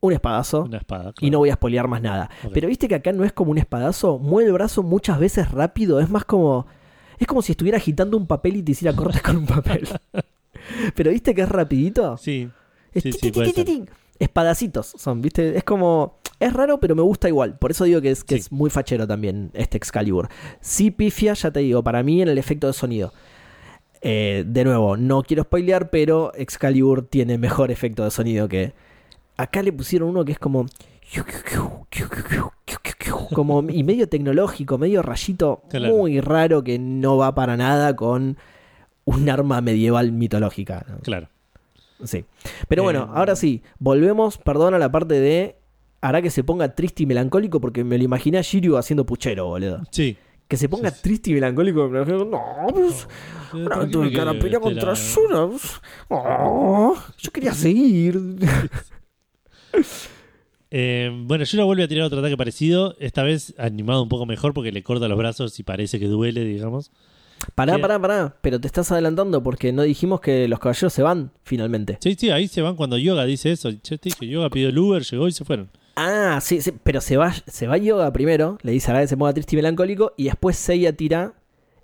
un 0.08 0.14
espadazo. 0.14 0.64
Una 0.64 0.78
espada. 0.78 1.14
Y 1.22 1.30
no 1.30 1.40
voy 1.40 1.50
a 1.50 1.54
spoilear 1.56 1.88
más 1.88 2.02
nada. 2.02 2.30
Pero 2.54 2.68
viste 2.68 2.88
que 2.88 2.96
acá 2.96 3.12
no 3.14 3.24
es 3.24 3.32
como 3.34 3.52
un 3.52 3.58
espadazo, 3.58 4.20
mueve 4.20 4.48
el 4.50 4.54
brazo 4.54 4.84
muchas 4.84 5.20
veces 5.20 5.52
rápido, 5.52 6.00
es 6.00 6.10
más 6.10 6.26
como. 6.26 6.68
Es 7.20 7.28
como 7.28 7.42
si 7.42 7.54
estuviera 7.54 7.78
agitando 7.78 8.18
un 8.18 8.28
papel 8.28 8.58
y 8.58 8.64
te 8.64 8.72
hiciera 8.74 8.96
cortes 8.96 9.22
con 9.22 9.38
un 9.38 9.46
papel. 9.46 9.88
Pero 10.96 11.12
viste 11.12 11.34
que 11.34 11.42
es 11.42 11.50
rapidito. 11.50 12.18
Sí, 12.18 12.50
Es 12.94 13.04
Sí, 13.04 13.12
sí. 13.12 13.86
Espadacitos 14.20 14.94
son, 14.98 15.22
¿viste? 15.22 15.58
Es 15.58 15.64
como. 15.64 16.20
Es 16.40 16.52
raro, 16.52 16.80
pero 16.80 16.94
me 16.96 17.02
gusta 17.02 17.30
igual. 17.30 17.58
Por 17.58 17.72
eso 17.72 17.86
digo 17.86 18.02
que 18.02 18.12
es, 18.12 18.24
que 18.26 18.36
Sí. 18.36 18.42
es 18.42 18.52
muy 18.52 18.70
fachero 18.70 19.08
también 19.08 19.52
este 19.54 19.78
Excalibur. 19.78 20.28
Sí, 20.60 20.92
pifia, 20.92 21.34
ya 21.34 21.52
te 21.52 21.62
digo, 21.62 21.82
para 21.84 22.04
mí 22.04 22.22
en 22.22 22.28
el 22.28 22.38
efecto 22.38 22.68
de 22.68 22.74
sonido. 22.74 23.14
Eh, 24.02 24.44
de 24.46 24.66
nuevo, 24.66 24.98
no 24.98 25.24
quiero 25.24 25.44
spoilear, 25.44 25.90
pero 25.90 26.34
Excalibur 26.36 27.08
tiene 27.08 27.38
mejor 27.38 27.72
efecto 27.72 28.04
de 28.04 28.12
sonido 28.12 28.50
que. 28.50 28.74
Acá 29.38 29.62
le 29.62 29.72
pusieron 29.74 30.10
uno 30.10 30.24
que 30.26 30.34
es 30.34 30.40
como. 30.40 30.66
Como 33.34 33.62
y 33.70 33.84
medio 33.84 34.08
tecnológico, 34.08 34.78
medio 34.78 35.02
rayito 35.02 35.64
Claro. 35.70 35.96
muy 35.96 36.20
raro 36.22 36.64
que 36.64 36.80
no 36.80 37.18
va 37.18 37.34
para 37.36 37.58
nada 37.58 37.96
con 37.96 38.38
un 39.06 39.30
arma 39.30 39.62
medieval 39.62 40.12
mitológica. 40.12 40.86
¿no? 40.88 40.98
claro. 41.00 41.28
Sí. 42.04 42.26
Pero 42.68 42.84
bueno, 42.84 43.04
Eh, 43.04 43.14
ahora 43.16 43.36
sí, 43.36 43.62
volvemos, 43.80 44.38
perdón, 44.38 44.74
a 44.74 44.78
la 44.80 44.92
parte 44.92 45.20
de. 45.20 45.56
Hará 46.02 46.22
que 46.22 46.30
se 46.30 46.44
ponga 46.44 46.76
triste 46.76 47.04
y 47.04 47.06
melancólico 47.06 47.62
porque 47.62 47.84
me 47.86 47.98
lo 47.98 48.04
imaginé 48.04 48.38
a 48.38 48.42
Shiryu 48.42 48.76
haciendo 48.76 49.06
puchero, 49.06 49.46
boludo. 49.48 49.82
Sí. 49.90 50.18
Que 50.50 50.58
se 50.58 50.68
ponga 50.68 50.90
Sí, 50.90 50.96
sí. 50.98 51.02
triste 51.04 51.30
y 51.32 51.34
melancólico. 51.36 51.88
me 51.88 52.04
No, 52.06 52.42
pues. 52.74 53.08
Ahora 53.54 53.88
tuve 53.90 54.10
que 54.10 54.16
ir 54.16 54.22
a 54.22 54.34
pelear 54.34 54.62
contra 54.62 54.94
Yuna. 54.96 55.48
pues. 55.48 55.82
Oh, 56.10 56.94
yo 57.20 57.32
quería 57.32 57.54
seguir. 57.54 58.20
Eh, 60.76 61.12
bueno, 61.26 61.44
Yura 61.44 61.66
vuelve 61.66 61.84
a 61.84 61.88
tirar 61.88 62.06
otro 62.06 62.18
ataque 62.18 62.36
parecido, 62.36 62.96
esta 63.00 63.22
vez 63.22 63.54
animado 63.60 64.02
un 64.02 64.10
poco 64.10 64.26
mejor 64.26 64.56
porque 64.56 64.72
le 64.72 64.82
corta 64.82 65.08
los 65.08 65.20
brazos 65.20 65.60
y 65.60 65.64
parece 65.64 66.00
que 66.00 66.08
duele, 66.08 66.44
digamos. 66.44 66.92
Pará, 67.54 67.78
pará, 67.78 68.00
pará. 68.00 68.38
Pero 68.42 68.60
te 68.60 68.66
estás 68.66 68.92
adelantando 68.92 69.44
porque 69.44 69.72
no 69.72 69.84
dijimos 69.84 70.20
que 70.20 70.48
los 70.48 70.58
caballeros 70.58 70.92
se 70.92 71.04
van 71.04 71.32
finalmente. 71.44 72.00
Sí, 72.02 72.16
sí, 72.18 72.32
ahí 72.32 72.48
se 72.48 72.64
van 72.64 72.76
cuando 72.76 72.98
Yoga 72.98 73.26
dice 73.26 73.52
eso. 73.52 73.70
Te 73.72 74.00
dije, 74.02 74.28
Yoga 74.28 74.50
pidió 74.50 74.70
el 74.70 74.80
Uber, 74.80 75.04
llegó 75.04 75.28
y 75.28 75.32
se 75.32 75.46
fueron. 75.46 75.70
Ah, 75.96 76.40
sí, 76.42 76.60
sí, 76.60 76.72
pero 76.84 77.02
se 77.02 77.18
va, 77.18 77.32
se 77.46 77.68
va 77.68 77.78
Yoga 77.78 78.12
primero, 78.12 78.58
le 78.64 78.72
dice 78.72 78.92
a 78.92 79.00
que 79.00 79.08
se 79.08 79.16
ponga 79.16 79.32
triste 79.34 79.56
y 79.56 79.58
melancólico, 79.58 80.14
y 80.18 80.24
después 80.24 80.58
Seiya 80.58 80.94
tira. 80.94 81.34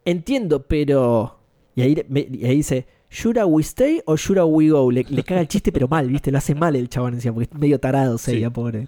Entiendo, 0.03 0.63
pero. 0.63 1.37
Y 1.75 1.81
ahí, 1.83 2.03
me- 2.09 2.27
y 2.31 2.43
ahí 2.45 2.55
dice, 2.55 2.87
¿Shura 3.11 3.45
we 3.45 3.61
stay 3.63 4.01
o 4.05 4.15
Shura 4.15 4.45
we 4.45 4.69
go? 4.69 4.91
Le, 4.91 5.05
le 5.09 5.23
caga 5.23 5.41
el 5.41 5.47
chiste, 5.47 5.71
pero 5.71 5.87
mal, 5.87 6.07
¿viste? 6.09 6.31
Lo 6.31 6.37
hace 6.37 6.53
mal 6.55 6.75
el 6.75 6.89
chabón 6.89 7.15
encima, 7.15 7.33
porque 7.33 7.49
es 7.51 7.59
medio 7.59 7.79
tarado 7.79 8.17
Seiya, 8.17 8.47
Sí. 8.47 8.53
pobre. 8.53 8.87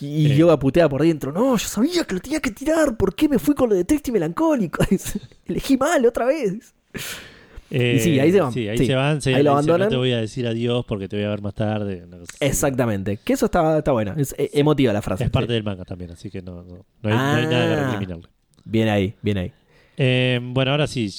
Y, 0.00 0.30
Eh. 0.32 0.36
Yoga 0.36 0.58
putea 0.58 0.88
por 0.88 1.02
dentro, 1.02 1.32
no, 1.32 1.56
yo 1.56 1.66
sabía 1.68 2.04
que 2.04 2.14
lo 2.14 2.20
tenía 2.20 2.40
que 2.40 2.50
tirar, 2.52 2.96
¿por 2.96 3.14
qué 3.14 3.28
me 3.28 3.38
fui 3.38 3.54
con 3.54 3.68
lo 3.70 3.74
de 3.74 3.84
triste 3.84 4.10
y 4.10 4.12
melancólico? 4.12 4.84
Elegí 5.46 5.76
mal 5.76 6.04
otra 6.06 6.26
vez. 6.26 6.72
Eh, 7.70 7.96
Y 7.96 8.00
sí, 8.00 8.18
ahí 8.20 8.30
se 8.32 8.40
van. 8.40 8.52
Sí, 8.52 8.68
ahí 8.68 8.78
Sí. 8.78 8.86
se 8.86 8.94
van. 8.94 9.20
se 9.20 9.34
Ahí 9.34 9.42
lo 9.42 9.50
abandonan. 9.52 9.86
No 9.88 9.90
te 9.90 9.96
voy 9.96 10.12
a 10.12 10.18
decir 10.20 10.46
adiós 10.46 10.84
porque 10.86 11.08
te 11.08 11.16
voy 11.16 11.24
a 11.26 11.30
ver 11.30 11.42
más 11.42 11.54
tarde. 11.54 12.04
Exactamente, 12.40 13.18
que 13.22 13.32
eso 13.34 13.46
está, 13.46 13.78
está 13.78 13.92
bueno, 13.92 14.14
es 14.16 14.34
eh, 14.38 14.50
emotiva 14.54 14.92
la 14.92 15.02
frase. 15.02 15.24
Es 15.24 15.30
parte 15.30 15.48
sí. 15.48 15.54
del 15.54 15.64
manga 15.64 15.84
también, 15.84 16.10
así 16.12 16.30
que 16.30 16.40
no, 16.42 16.62
no, 16.62 16.86
no 17.02 17.08
hay, 17.10 17.14
no 17.14 17.20
hay 17.34 17.46
nada 17.46 17.66
que 17.74 17.80
Ah. 17.80 17.84
recriminarle. 17.90 18.28
Bien 18.64 18.88
ahí, 18.88 19.14
bien 19.20 19.38
ahí. 19.38 19.52
Eh, 19.98 20.38
bueno, 20.42 20.70
ahora 20.70 20.86
sí, 20.86 21.10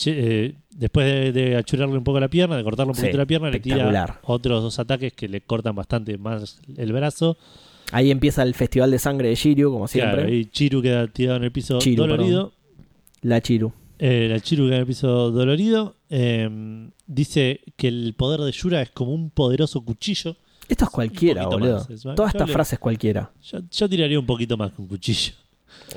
después 0.80 1.06
de, 1.06 1.31
de 1.31 1.56
achurarle 1.57 1.97
un 1.97 2.03
poco 2.03 2.19
la 2.19 2.30
pierna, 2.30 2.56
de 2.57 2.64
cortarle 2.64 2.89
un 2.91 2.95
Sí, 2.95 3.01
poquito 3.01 3.18
la 3.18 3.26
pierna, 3.26 3.49
le 3.49 3.60
tira 3.60 4.19
otros 4.23 4.64
dos 4.64 4.80
ataques 4.80 5.14
que 5.14 5.27
le 5.27 5.41
cortan 5.41 5.76
bastante 5.76 6.18
más 6.18 6.60
el 6.77 6.93
brazo. 6.93 7.38
Ahí 7.91 8.11
empieza 8.11 8.43
el 8.43 8.53
festival 8.53 8.91
de 8.91 8.99
sangre 8.99 9.30
de 9.30 9.35
Shiryu, 9.35 9.72
como 9.72 9.88
siempre. 9.88 10.22
Claro, 10.22 10.34
y 10.34 10.45
Chiru 10.45 10.81
queda 10.81 11.07
tirado 11.07 11.38
en 11.38 11.43
el 11.43 11.51
piso 11.51 11.80
Chiru, 11.80 12.03
dolorido. 12.03 12.53
La 13.22 13.41
Chiru. 13.41 13.73
Eh, 13.97 14.27
la 14.30 14.39
Chiru 14.39 14.65
queda 14.65 14.76
en 14.76 14.81
el 14.81 14.88
piso 14.88 15.31
dolorido. 15.31 15.95
Eh, 16.10 16.89
dice 17.07 17.61
que 17.76 17.88
el 17.88 18.14
poder 18.15 18.41
de 18.41 18.51
Yura 18.51 18.81
es 18.81 18.91
como 18.91 19.11
un 19.14 19.30
poderoso 19.31 19.81
cuchillo. 19.81 20.35
Esto 20.68 20.85
es 20.85 20.91
cualquiera, 20.91 21.47
boludo. 21.47 21.77
más, 21.80 21.89
es 21.89 22.06
más- 22.06 22.15
Toda 22.15 22.27
yo 22.31 22.38
esta 22.38 22.45
le- 22.45 22.53
frase 22.53 22.76
es 22.76 22.80
cualquiera. 22.80 23.31
Yo, 23.41 23.60
yo 23.72 23.89
tiraría 23.89 24.19
un 24.19 24.26
poquito 24.27 24.56
más 24.56 24.72
que 24.72 24.81
un 24.84 24.88
cuchillo. 24.88 25.34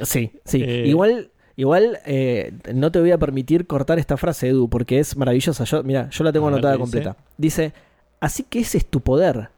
Sí, 0.03 0.31
sí. 0.47 0.63
Eh, 0.63 0.85
Igual, 0.89 1.31
igual 1.63 2.01
eh, 2.07 2.53
no 2.75 2.91
te 2.91 2.99
voy 2.99 3.13
a 3.13 3.19
permitir 3.19 3.69
cortar 3.69 4.01
esta 4.01 4.17
frase, 4.17 4.49
Edu, 4.49 4.69
porque 4.69 4.99
es 4.99 5.17
maravillosa. 5.17 5.63
Yo, 5.63 5.83
mira, 5.85 6.11
yo 6.11 6.25
la 6.25 6.33
tengo 6.33 6.47
ver, 6.47 6.55
anotada 6.55 6.77
completa. 6.77 7.17
Dice, 7.39 7.73
así 8.21 8.43
que 8.43 8.59
ese 8.59 8.79
es 8.79 8.87
tu 8.87 9.01
poder. 9.01 9.51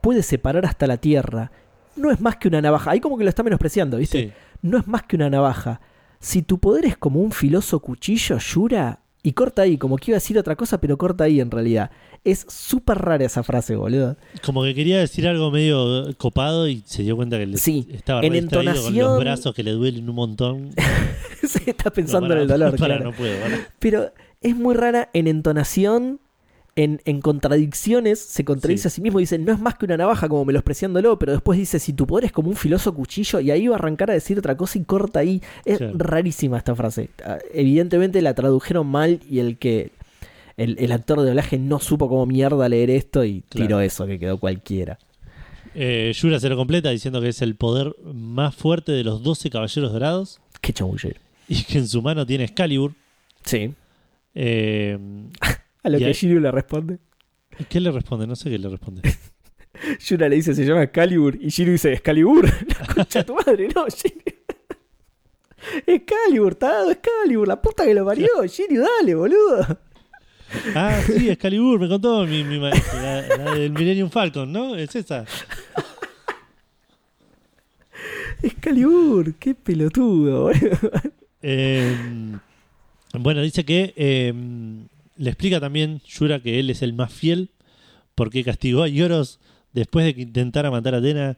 Puedes 0.00 0.24
separar 0.24 0.64
hasta 0.64 0.86
la 0.86 0.96
tierra. 0.96 1.52
No 1.96 2.10
es 2.10 2.20
más 2.20 2.36
que 2.36 2.48
una 2.48 2.62
navaja. 2.62 2.90
Ahí 2.90 3.00
como 3.00 3.18
que 3.18 3.24
lo 3.24 3.30
está 3.30 3.42
menospreciando, 3.42 3.98
¿viste? 3.98 4.22
Sí. 4.22 4.32
No 4.62 4.78
es 4.78 4.86
más 4.86 5.02
que 5.02 5.16
una 5.16 5.28
navaja. 5.28 5.82
Si 6.18 6.40
tu 6.40 6.58
poder 6.58 6.86
es 6.86 6.96
como 6.96 7.20
un 7.20 7.30
filoso 7.30 7.80
cuchillo, 7.80 8.38
Yura, 8.38 9.00
y 9.22 9.32
corta 9.32 9.62
ahí, 9.62 9.76
como 9.76 9.96
que 9.96 10.10
iba 10.10 10.16
a 10.16 10.20
decir 10.20 10.38
otra 10.38 10.56
cosa, 10.56 10.80
pero 10.80 10.96
corta 10.96 11.24
ahí 11.24 11.40
en 11.40 11.50
realidad. 11.50 11.90
Es 12.24 12.44
súper 12.48 12.98
rara 12.98 13.24
esa 13.24 13.42
frase, 13.42 13.76
boludo. 13.76 14.16
Como 14.44 14.62
que 14.62 14.74
quería 14.74 14.98
decir 14.98 15.26
algo 15.28 15.50
medio 15.50 16.06
copado 16.18 16.68
y 16.68 16.82
se 16.86 17.02
dio 17.02 17.16
cuenta 17.16 17.38
que 17.38 17.46
le 17.46 17.56
Sí, 17.58 17.86
estaba 17.92 18.20
en 18.22 18.32
distraído 18.32 18.72
con 18.72 18.76
entonación- 18.76 19.04
los 19.14 19.20
brazos 19.20 19.54
que 19.54 19.62
le 19.62 19.72
duelen 19.72 20.08
un 20.08 20.14
montón. 20.16 20.70
Se 21.46 21.70
está 21.70 21.90
pensando 21.90 22.28
No, 22.28 22.34
en 22.34 22.40
el 22.42 22.48
dolor, 22.48 22.76
claro. 22.76 23.04
no 23.04 23.12
puedo. 23.12 23.34
Pero 23.78 24.12
es 24.42 24.54
muy 24.56 24.74
rara 24.74 25.08
en 25.14 25.26
entonación, 25.26 26.20
en, 26.82 27.00
en 27.04 27.20
contradicciones, 27.20 28.18
se 28.20 28.44
contradice 28.44 28.82
Sí. 28.82 28.88
a 28.88 28.90
sí 28.90 29.00
mismo, 29.00 29.18
dice, 29.18 29.38
no 29.38 29.52
es 29.52 29.60
más 29.60 29.74
que 29.76 29.84
una 29.84 29.96
navaja 29.96 30.28
como 30.28 30.44
menospreciándolo, 30.44 31.18
pero 31.18 31.32
después 31.32 31.58
dice, 31.58 31.78
si 31.78 31.92
tu 31.92 32.06
poder 32.06 32.24
es 32.26 32.32
como 32.32 32.48
un 32.48 32.56
filoso 32.56 32.94
cuchillo, 32.94 33.40
y 33.40 33.50
ahí 33.50 33.68
va 33.68 33.74
a 33.76 33.78
arrancar 33.78 34.10
a 34.10 34.14
decir 34.14 34.38
otra 34.38 34.56
cosa 34.56 34.78
y 34.78 34.84
corta 34.84 35.20
ahí. 35.20 35.42
Es 35.64 35.80
rarísima 35.94 36.56
esta 36.58 36.74
frase. 36.74 37.10
Ah, 37.24 37.38
Evidentemente 37.52 38.22
la 38.22 38.34
tradujeron 38.34 38.86
mal 38.86 39.20
y 39.28 39.38
el 39.40 39.58
que... 39.58 39.90
El, 40.56 40.76
el 40.78 40.92
actor 40.92 41.20
de 41.20 41.26
doblaje 41.28 41.58
no 41.58 41.78
supo 41.80 42.06
cómo 42.08 42.26
mierda 42.26 42.68
leer 42.68 42.90
esto 42.90 43.24
y 43.24 43.42
Claro. 43.48 43.66
tiró 43.66 43.80
eso, 43.80 44.06
que 44.06 44.18
quedó 44.18 44.36
cualquiera. 44.38 44.98
Eh, 45.74 46.12
Yura 46.14 46.38
se 46.38 46.48
lo 46.50 46.56
completa 46.56 46.90
diciendo 46.90 47.20
que 47.22 47.28
es 47.28 47.40
el 47.40 47.54
poder 47.56 47.94
más 48.12 48.54
fuerte 48.54 48.92
de 48.92 49.02
los 49.04 49.22
12 49.22 49.48
caballeros 49.48 49.92
dorados 49.92 50.38
Qué 50.60 50.72
chamullero. 50.74 51.18
y 51.48 51.62
que 51.64 51.78
en 51.78 51.88
su 51.88 52.02
mano 52.02 52.26
tiene 52.26 52.44
Excalibur. 52.44 52.92
Sí. 53.44 53.72
Eh, 54.34 54.98
A 55.82 55.88
lo 55.88 55.96
Y 55.96 56.00
que 56.00 56.06
ahí- 56.06 56.12
Shiryu 56.12 56.40
le 56.40 56.50
responde. 56.50 56.98
¿Qué 57.68 57.80
le 57.80 57.90
responde? 57.90 58.26
No 58.26 58.36
sé 58.36 58.50
qué 58.50 58.58
le 58.58 58.68
responde. 58.68 59.02
Yura 60.06 60.28
le 60.28 60.36
dice, 60.36 60.54
se 60.54 60.64
llama 60.64 60.82
Excalibur. 60.82 61.36
Y 61.40 61.48
Shiryu 61.48 61.72
dice, 61.72 61.92
Excalibur. 61.92 62.44
La 62.80 62.94
concha 62.94 63.18
de 63.20 63.24
tu 63.24 63.34
madre, 63.34 63.68
no, 63.74 63.86
Shiryu. 63.88 64.22
Excalibur, 65.86 66.54
tarado, 66.54 66.90
Excalibur. 66.90 67.48
La 67.48 67.60
puta 67.60 67.84
que 67.84 67.94
lo 67.94 68.04
parió. 68.04 68.28
Shiryu, 68.46 68.80
dale, 68.82 69.14
boludo. 69.14 69.78
Ah, 70.74 71.00
sí, 71.06 71.28
Excalibur, 71.30 71.78
me 71.78 71.88
contó 71.88 72.26
mi, 72.26 72.42
mi 72.42 72.58
maestro, 72.58 73.00
la, 73.00 73.22
la 73.36 73.54
del 73.54 73.70
Millennium 73.70 74.10
Falcon, 74.10 74.50
¿no? 74.52 74.74
Es 74.74 74.96
esa. 74.96 75.24
Excalibur, 78.42 79.34
qué 79.34 79.54
pelotudo, 79.54 80.42
boludo. 80.44 80.90
Eh, 81.42 81.94
bueno, 83.18 83.42
dice 83.42 83.64
que 83.64 83.92
eh, 83.96 84.32
le 85.20 85.30
explica 85.30 85.60
también 85.60 86.00
Yura 86.06 86.40
que 86.40 86.58
él 86.58 86.70
es 86.70 86.82
el 86.82 86.92
más 86.94 87.12
fiel 87.12 87.50
porque 88.14 88.42
castigó 88.44 88.82
a 88.82 88.88
Yoros 88.88 89.38
después 89.72 90.04
de 90.04 90.14
que 90.14 90.22
intentara 90.22 90.70
matar 90.70 90.94
a 90.94 90.98
Atena. 90.98 91.36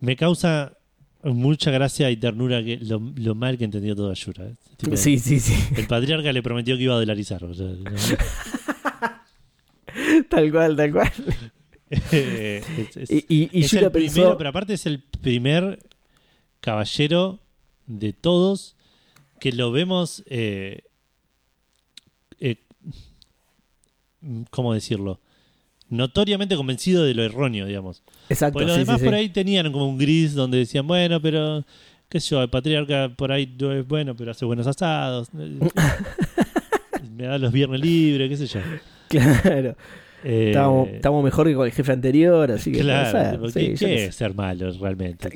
Me 0.00 0.16
causa 0.16 0.76
mucha 1.22 1.70
gracia 1.70 2.10
y 2.10 2.16
ternura 2.18 2.62
que 2.62 2.76
lo, 2.76 3.00
lo 3.16 3.34
mal 3.34 3.56
que 3.58 3.64
entendió 3.64 3.96
toda 3.96 4.14
Yura. 4.14 4.46
¿eh? 4.46 4.54
Tipo, 4.76 4.96
Sí, 4.96 5.18
sí, 5.18 5.40
sí. 5.40 5.54
El 5.76 5.86
patriarca 5.86 6.32
le 6.32 6.42
prometió 6.42 6.76
que 6.76 6.82
iba 6.84 6.94
a 6.94 6.98
dolarizar. 6.98 7.42
o 7.44 7.54
sea, 7.54 7.66
no, 7.66 7.90
tal 10.28 10.50
cual, 10.52 10.76
tal 10.76 10.92
cual. 10.92 11.12
Es- 11.90 12.96
es- 12.96 13.10
Y, 13.10 13.24
y, 13.28 13.50
y 13.52 13.64
es 13.64 13.72
el 13.74 13.90
pensó. 13.90 14.12
primero, 14.14 14.38
pero 14.38 14.50
aparte 14.50 14.74
es 14.74 14.86
el 14.86 15.00
primer 15.20 15.78
caballero 16.60 17.40
de 17.86 18.12
todos 18.12 18.76
que 19.38 19.52
lo 19.52 19.70
vemos. 19.70 20.24
Eh, 20.26 20.82
¿Cómo 24.50 24.74
decirlo? 24.74 25.20
Notoriamente 25.88 26.56
convencido 26.56 27.04
de 27.04 27.14
lo 27.14 27.22
erróneo, 27.22 27.66
digamos. 27.66 28.02
Exacto, 28.28 28.54
Porque 28.54 28.66
los 28.66 28.76
sí, 28.76 28.80
demás 28.80 29.00
sí, 29.00 29.04
por 29.04 29.14
sí. 29.14 29.20
ahí 29.20 29.28
tenían 29.28 29.70
como 29.70 29.88
un 29.88 29.98
gris 29.98 30.34
donde 30.34 30.58
decían, 30.58 30.86
bueno, 30.86 31.20
pero. 31.20 31.64
¿Qué 32.08 32.20
sé 32.20 32.30
yo? 32.30 32.42
El 32.42 32.50
patriarca 32.50 33.12
por 33.16 33.32
ahí 33.32 33.52
no 33.58 33.72
es 33.72 33.86
bueno, 33.86 34.14
pero 34.14 34.30
hace 34.30 34.44
buenos 34.44 34.66
asados. 34.66 35.28
Me 37.16 37.24
da 37.24 37.38
los 37.38 37.52
viernes 37.52 37.80
libres, 37.80 38.28
qué 38.28 38.36
sé 38.36 38.46
yo. 38.46 38.60
Claro. 39.08 39.76
Eh, 40.24 40.54
estábamos 40.94 41.22
mejor 41.22 41.46
que 41.46 41.54
con 41.54 41.66
el 41.66 41.72
jefe 41.72 41.92
anterior, 41.92 42.50
así 42.50 42.72
que. 42.72 42.80
Claro, 42.80 43.32
tipo, 43.32 43.50
sí, 43.50 43.74
¿qué, 43.78 44.06
es 44.06 44.14
ser 44.14 44.34
malo 44.34 44.72
realmente? 44.80 45.30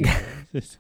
sé. 0.60 0.78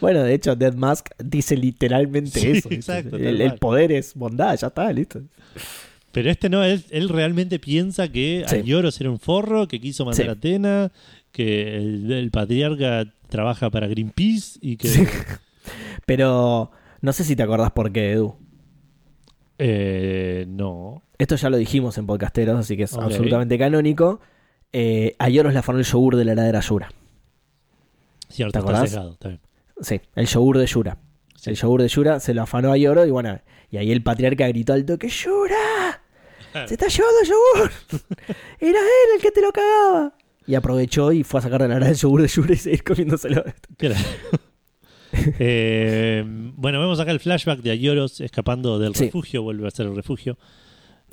Bueno, 0.00 0.22
de 0.22 0.32
hecho, 0.32 0.56
Dead 0.56 0.74
Mask 0.74 1.10
dice 1.22 1.56
literalmente 1.56 2.40
Sí, 2.40 2.48
eso. 2.52 2.70
exacto, 2.70 3.16
el, 3.16 3.54
poder 3.58 3.92
es 3.92 4.14
bondad, 4.14 4.56
ya 4.56 4.68
está, 4.68 4.90
listo. 4.92 5.20
Pero 6.16 6.30
este 6.30 6.48
no, 6.48 6.64
él, 6.64 6.82
él 6.88 7.10
realmente 7.10 7.58
piensa 7.58 8.08
que 8.08 8.42
Sí. 8.48 8.56
Aioros 8.56 8.98
era 9.02 9.10
un 9.10 9.18
forro, 9.18 9.68
que 9.68 9.78
quiso 9.80 10.06
matar 10.06 10.24
Sí. 10.24 10.28
a 10.28 10.32
Atena, 10.32 10.92
que 11.30 11.76
el, 11.76 12.10
el 12.10 12.30
patriarca 12.30 13.04
trabaja 13.28 13.68
para 13.68 13.86
Greenpeace 13.86 14.58
y 14.62 14.78
que... 14.78 14.88
Sí. 14.88 15.04
Pero 16.06 16.70
no 17.02 17.12
sé 17.12 17.22
si 17.22 17.36
te 17.36 17.42
acordás 17.42 17.70
por 17.72 17.92
qué, 17.92 18.12
Edu. 18.12 18.34
Eh, 19.58 20.46
no. 20.48 21.02
Esto 21.18 21.36
ya 21.36 21.50
lo 21.50 21.58
dijimos 21.58 21.98
en 21.98 22.06
podcasteros, 22.06 22.58
así 22.60 22.78
que 22.78 22.84
es 22.84 22.94
absolutamente 22.94 23.58
canónico. 23.58 24.20
Eh, 24.72 25.16
a 25.18 25.28
Yoros 25.28 25.52
le 25.52 25.58
afanó 25.58 25.78
el 25.80 25.84
yogur 25.84 26.16
de 26.16 26.24
la 26.24 26.32
heladera 26.32 26.60
Yura. 26.60 26.88
Cierto, 28.30 28.52
¿Te 28.52 28.58
está 28.58 28.70
acordás? 28.70 29.18
bien. 29.22 29.40
Sí, 29.82 30.00
el 30.14 30.26
yogur 30.26 30.56
de 30.56 30.66
Yura. 30.66 30.96
Sí. 31.34 31.50
El 31.50 31.56
yogur 31.56 31.82
de 31.82 31.88
Yura 31.88 32.20
se 32.20 32.32
lo 32.32 32.40
afanó 32.42 32.72
a 32.72 32.78
Yoro 32.78 33.04
y 33.04 33.10
bueno, 33.10 33.38
y 33.70 33.76
ahí 33.76 33.92
el 33.92 34.02
patriarca 34.02 34.48
gritó 34.48 34.72
al 34.72 34.86
toque, 34.86 35.08
¡Yura! 35.08 36.02
¡Se 36.66 36.74
está 36.74 36.88
llevando 36.88 37.20
el 37.20 37.28
yogur! 37.28 37.70
¡Era 38.60 38.78
él 38.80 39.16
el 39.16 39.22
que 39.22 39.30
te 39.30 39.40
lo 39.42 39.52
cagaba! 39.52 40.14
Y 40.46 40.54
aprovechó 40.54 41.12
y 41.12 41.24
fue 41.24 41.40
a 41.40 41.42
sacar 41.42 41.62
de 41.62 41.68
la 41.68 41.76
hora 41.76 41.86
del 41.86 41.96
yogur 41.96 42.22
de 42.22 42.28
Yura 42.28 42.52
y 42.52 42.56
seguir 42.56 42.84
comiéndoselo. 42.84 43.44
Claro. 43.76 43.96
Eh, 45.38 46.24
bueno, 46.56 46.80
vemos 46.80 47.00
acá 47.00 47.10
el 47.10 47.20
flashback 47.20 47.60
de 47.60 47.70
Aioros 47.70 48.20
escapando 48.20 48.78
del 48.78 48.94
Sí. 48.94 49.06
refugio, 49.06 49.42
vuelve 49.42 49.66
a 49.66 49.70
ser 49.70 49.86
el 49.86 49.96
refugio. 49.96 50.36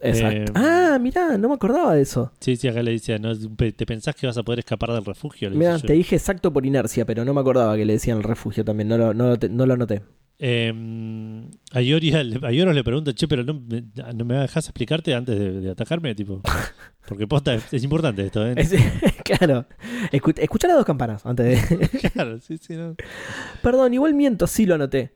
Exacto. 0.02 0.52
Eh, 0.52 0.56
ah, 0.56 0.98
mirá, 1.00 1.38
no 1.38 1.48
me 1.48 1.56
acordaba 1.56 1.96
de 1.96 2.02
eso. 2.02 2.32
Sí, 2.40 2.58
sí, 2.58 2.68
acá 2.68 2.84
le 2.84 3.00
¿no? 3.20 3.34
¿te 3.56 3.86
pensás 3.86 4.16
que 4.16 4.28
vas 4.28 4.38
a 4.38 4.44
poder 4.44 4.60
escapar 4.60 4.92
del 4.92 5.06
refugio? 5.06 5.50
Mirá, 5.52 5.80
te 5.80 5.94
dije 5.94 6.16
exacto 6.18 6.52
por 6.52 6.66
inercia, 6.66 7.06
pero 7.06 7.24
no 7.24 7.34
me 7.34 7.40
acordaba 7.40 7.78
que 7.78 7.86
le 7.86 7.94
decían 7.94 8.18
el 8.18 8.24
refugio 8.24 8.66
también, 8.66 8.90
no 8.90 8.98
lo, 8.98 9.14
no 9.14 9.30
lo, 9.30 9.38
no 9.50 9.66
lo 9.66 9.78
noté. 9.78 10.02
Eh, 10.40 10.74
a, 11.72 11.82
Ioria 11.82 12.24
le- 12.24 12.46
a 12.46 12.52
Ioros 12.52 12.76
le 12.76 12.84
pregunta, 12.84 13.14
che, 13.14 13.28
pero 13.28 13.44
no, 13.44 13.54
me- 13.54 13.86
no 14.16 14.26
me 14.26 14.36
dejas 14.36 14.66
explicarte 14.66 15.14
antes 15.14 15.38
de, 15.38 15.62
de 15.62 15.70
atacarme, 15.72 16.14
tipo. 16.16 16.42
Porque 17.08 17.28
posta, 17.28 17.54
es, 17.54 17.74
es 17.74 17.84
importante 17.84 18.26
esto, 18.26 18.46
¿eh? 18.46 18.54
Es- 18.58 18.74
claro. 19.24 19.66
Escu- 20.12 20.38
escuchá 20.40 20.68
las 20.68 20.78
dos 20.78 20.86
campanas 20.86 21.26
antes 21.26 21.70
de... 21.70 21.88
Claro, 22.12 22.40
sí, 22.40 22.58
sí, 22.58 22.76
no. 22.76 22.96
Perdón, 23.62 23.94
igual 23.94 24.14
miento, 24.14 24.48
sí 24.48 24.66
lo 24.66 24.76
anoté. 24.76 25.14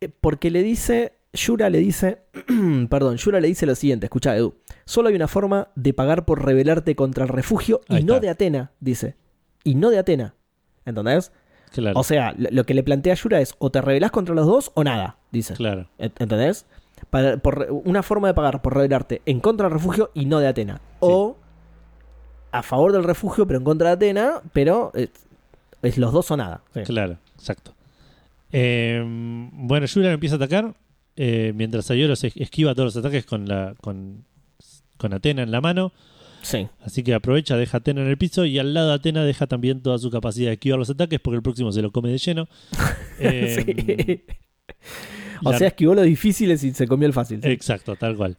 Eh, 0.00 0.08
Porque 0.08 0.50
le 0.50 0.62
dice, 0.62 1.14
Yura 1.32 1.70
le 1.70 1.78
dice, 1.78 2.18
perdón, 2.90 3.16
Yura 3.16 3.40
le 3.40 3.48
dice 3.48 3.66
lo 3.66 3.74
siguiente, 3.74 4.06
escucha 4.06 4.36
Edu, 4.36 4.56
solo 4.84 5.08
hay 5.08 5.14
una 5.16 5.28
forma 5.28 5.68
de 5.74 5.92
pagar 5.94 6.24
por 6.26 6.44
rebelarte 6.44 6.94
contra 6.94 7.24
el 7.24 7.28
refugio 7.30 7.80
y 7.88 8.04
no 8.04 8.20
de 8.20 8.28
Atena, 8.28 8.72
dice. 8.80 9.16
Y 9.64 9.74
no 9.74 9.90
de 9.90 9.98
Atena. 9.98 10.34
¿Entendés? 10.84 11.32
Claro, 11.72 11.98
O 12.00 12.04
sea, 12.04 12.34
lo 12.36 12.64
que 12.64 12.74
le 12.74 12.82
plantea 12.82 13.14
Yura 13.14 13.40
es 13.40 13.54
o 13.58 13.70
te 13.70 13.80
rebelás 13.82 14.10
contra 14.10 14.34
los 14.34 14.46
dos 14.46 14.70
o 14.74 14.84
nada, 14.84 15.16
dice. 15.30 15.54
claro. 15.54 15.88
Ent- 15.98 16.12
¿Entendés? 16.18 16.66
Para- 17.10 17.36
por 17.36 17.66
una 17.84 18.02
forma 18.02 18.28
de 18.28 18.34
pagar 18.34 18.62
por 18.62 18.74
rebelarte 18.74 19.20
en 19.26 19.40
contra 19.40 19.66
del 19.68 19.74
refugio 19.74 20.10
y 20.14 20.24
no 20.26 20.38
de 20.38 20.46
Atena. 20.48 20.80
O 21.00 21.36
a 22.52 22.62
favor 22.62 22.92
del 22.92 23.04
refugio 23.04 23.46
pero 23.46 23.58
en 23.58 23.64
contra 23.64 23.88
de 23.88 23.94
Atena, 23.94 24.40
pero 24.52 24.90
es, 24.94 25.10
es 25.82 25.98
los 25.98 26.12
dos 26.12 26.30
o 26.30 26.36
nada. 26.36 26.62
Sí. 26.72 26.82
Claro, 26.84 27.18
exacto. 27.34 27.72
Eh, 28.52 29.02
bueno, 29.52 29.86
Yura 29.86 30.12
empieza 30.12 30.36
a 30.36 30.38
atacar. 30.38 30.74
eh, 31.18 31.52
mientras 31.54 31.90
Aioros 31.90 32.22
es- 32.24 32.36
esquiva 32.36 32.74
todos 32.74 32.94
los 32.94 33.04
ataques 33.04 33.24
con 33.24 33.48
la 33.48 33.74
con, 33.80 34.24
con 34.98 35.12
Atena 35.14 35.42
en 35.42 35.50
la 35.50 35.60
mano. 35.62 35.92
Sí. 36.46 36.68
Así 36.80 37.02
que 37.02 37.12
aprovecha, 37.12 37.56
deja 37.56 37.78
a 37.78 37.80
Atena 37.80 38.02
en 38.02 38.06
el 38.06 38.16
piso 38.18 38.44
y 38.44 38.56
al 38.60 38.72
lado 38.72 38.88
de 38.90 38.94
Atena 38.94 39.24
deja 39.24 39.48
también 39.48 39.82
toda 39.82 39.98
su 39.98 40.10
capacidad 40.12 40.46
de 40.50 40.52
esquivar 40.52 40.78
los 40.78 40.88
ataques 40.88 41.18
porque 41.18 41.36
el 41.38 41.42
próximo 41.42 41.72
se 41.72 41.82
lo 41.82 41.90
come 41.90 42.10
de 42.10 42.18
lleno. 42.18 42.48
Eh. 43.18 44.24
O 45.42 45.50
la- 45.50 45.58
sea, 45.58 45.68
esquivó 45.68 45.94
lo 45.94 46.02
difíciles 46.02 46.62
y 46.64 46.72
se 46.72 46.86
comió 46.86 47.06
el 47.08 47.12
fácil. 47.14 47.40
sí. 47.42 47.48
Exacto, 47.48 47.96
tal 47.96 48.16
cual. 48.16 48.36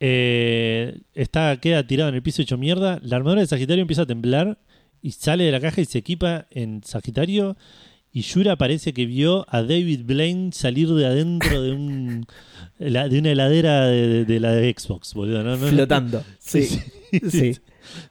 Eh, 0.00 1.00
está, 1.14 1.56
queda 1.58 1.86
tirado 1.86 2.08
en 2.10 2.16
el 2.16 2.22
piso 2.22 2.42
hecho 2.42 2.58
mierda. 2.58 2.98
La 3.02 3.16
armadura 3.16 3.40
de 3.40 3.46
Sagitario 3.46 3.82
empieza 3.82 4.02
a 4.02 4.06
temblar 4.06 4.58
y 5.00 5.12
sale 5.12 5.44
de 5.44 5.52
la 5.52 5.60
caja 5.60 5.80
y 5.80 5.84
se 5.86 5.98
equipa 5.98 6.46
en 6.50 6.82
Sagitario. 6.84 7.56
Y 8.12 8.22
Yura 8.22 8.56
parece 8.56 8.92
que 8.92 9.06
vio 9.06 9.44
a 9.48 9.62
David 9.62 10.00
Blaine 10.04 10.52
salir 10.52 10.88
de 10.88 11.06
adentro 11.06 11.62
de 11.62 11.72
un 11.72 12.26
de 12.78 13.18
una 13.18 13.30
heladera 13.30 13.86
de, 13.86 14.24
de 14.24 14.40
la 14.40 14.52
de 14.52 14.74
Xbox, 14.76 15.14
boludo. 15.14 15.42
¿no? 15.42 15.56
No- 15.56 15.64
no- 15.64 15.68
Flotando. 15.68 16.24
Sí. 16.38 16.62
sí, 16.64 16.80
Sí. 17.30 17.56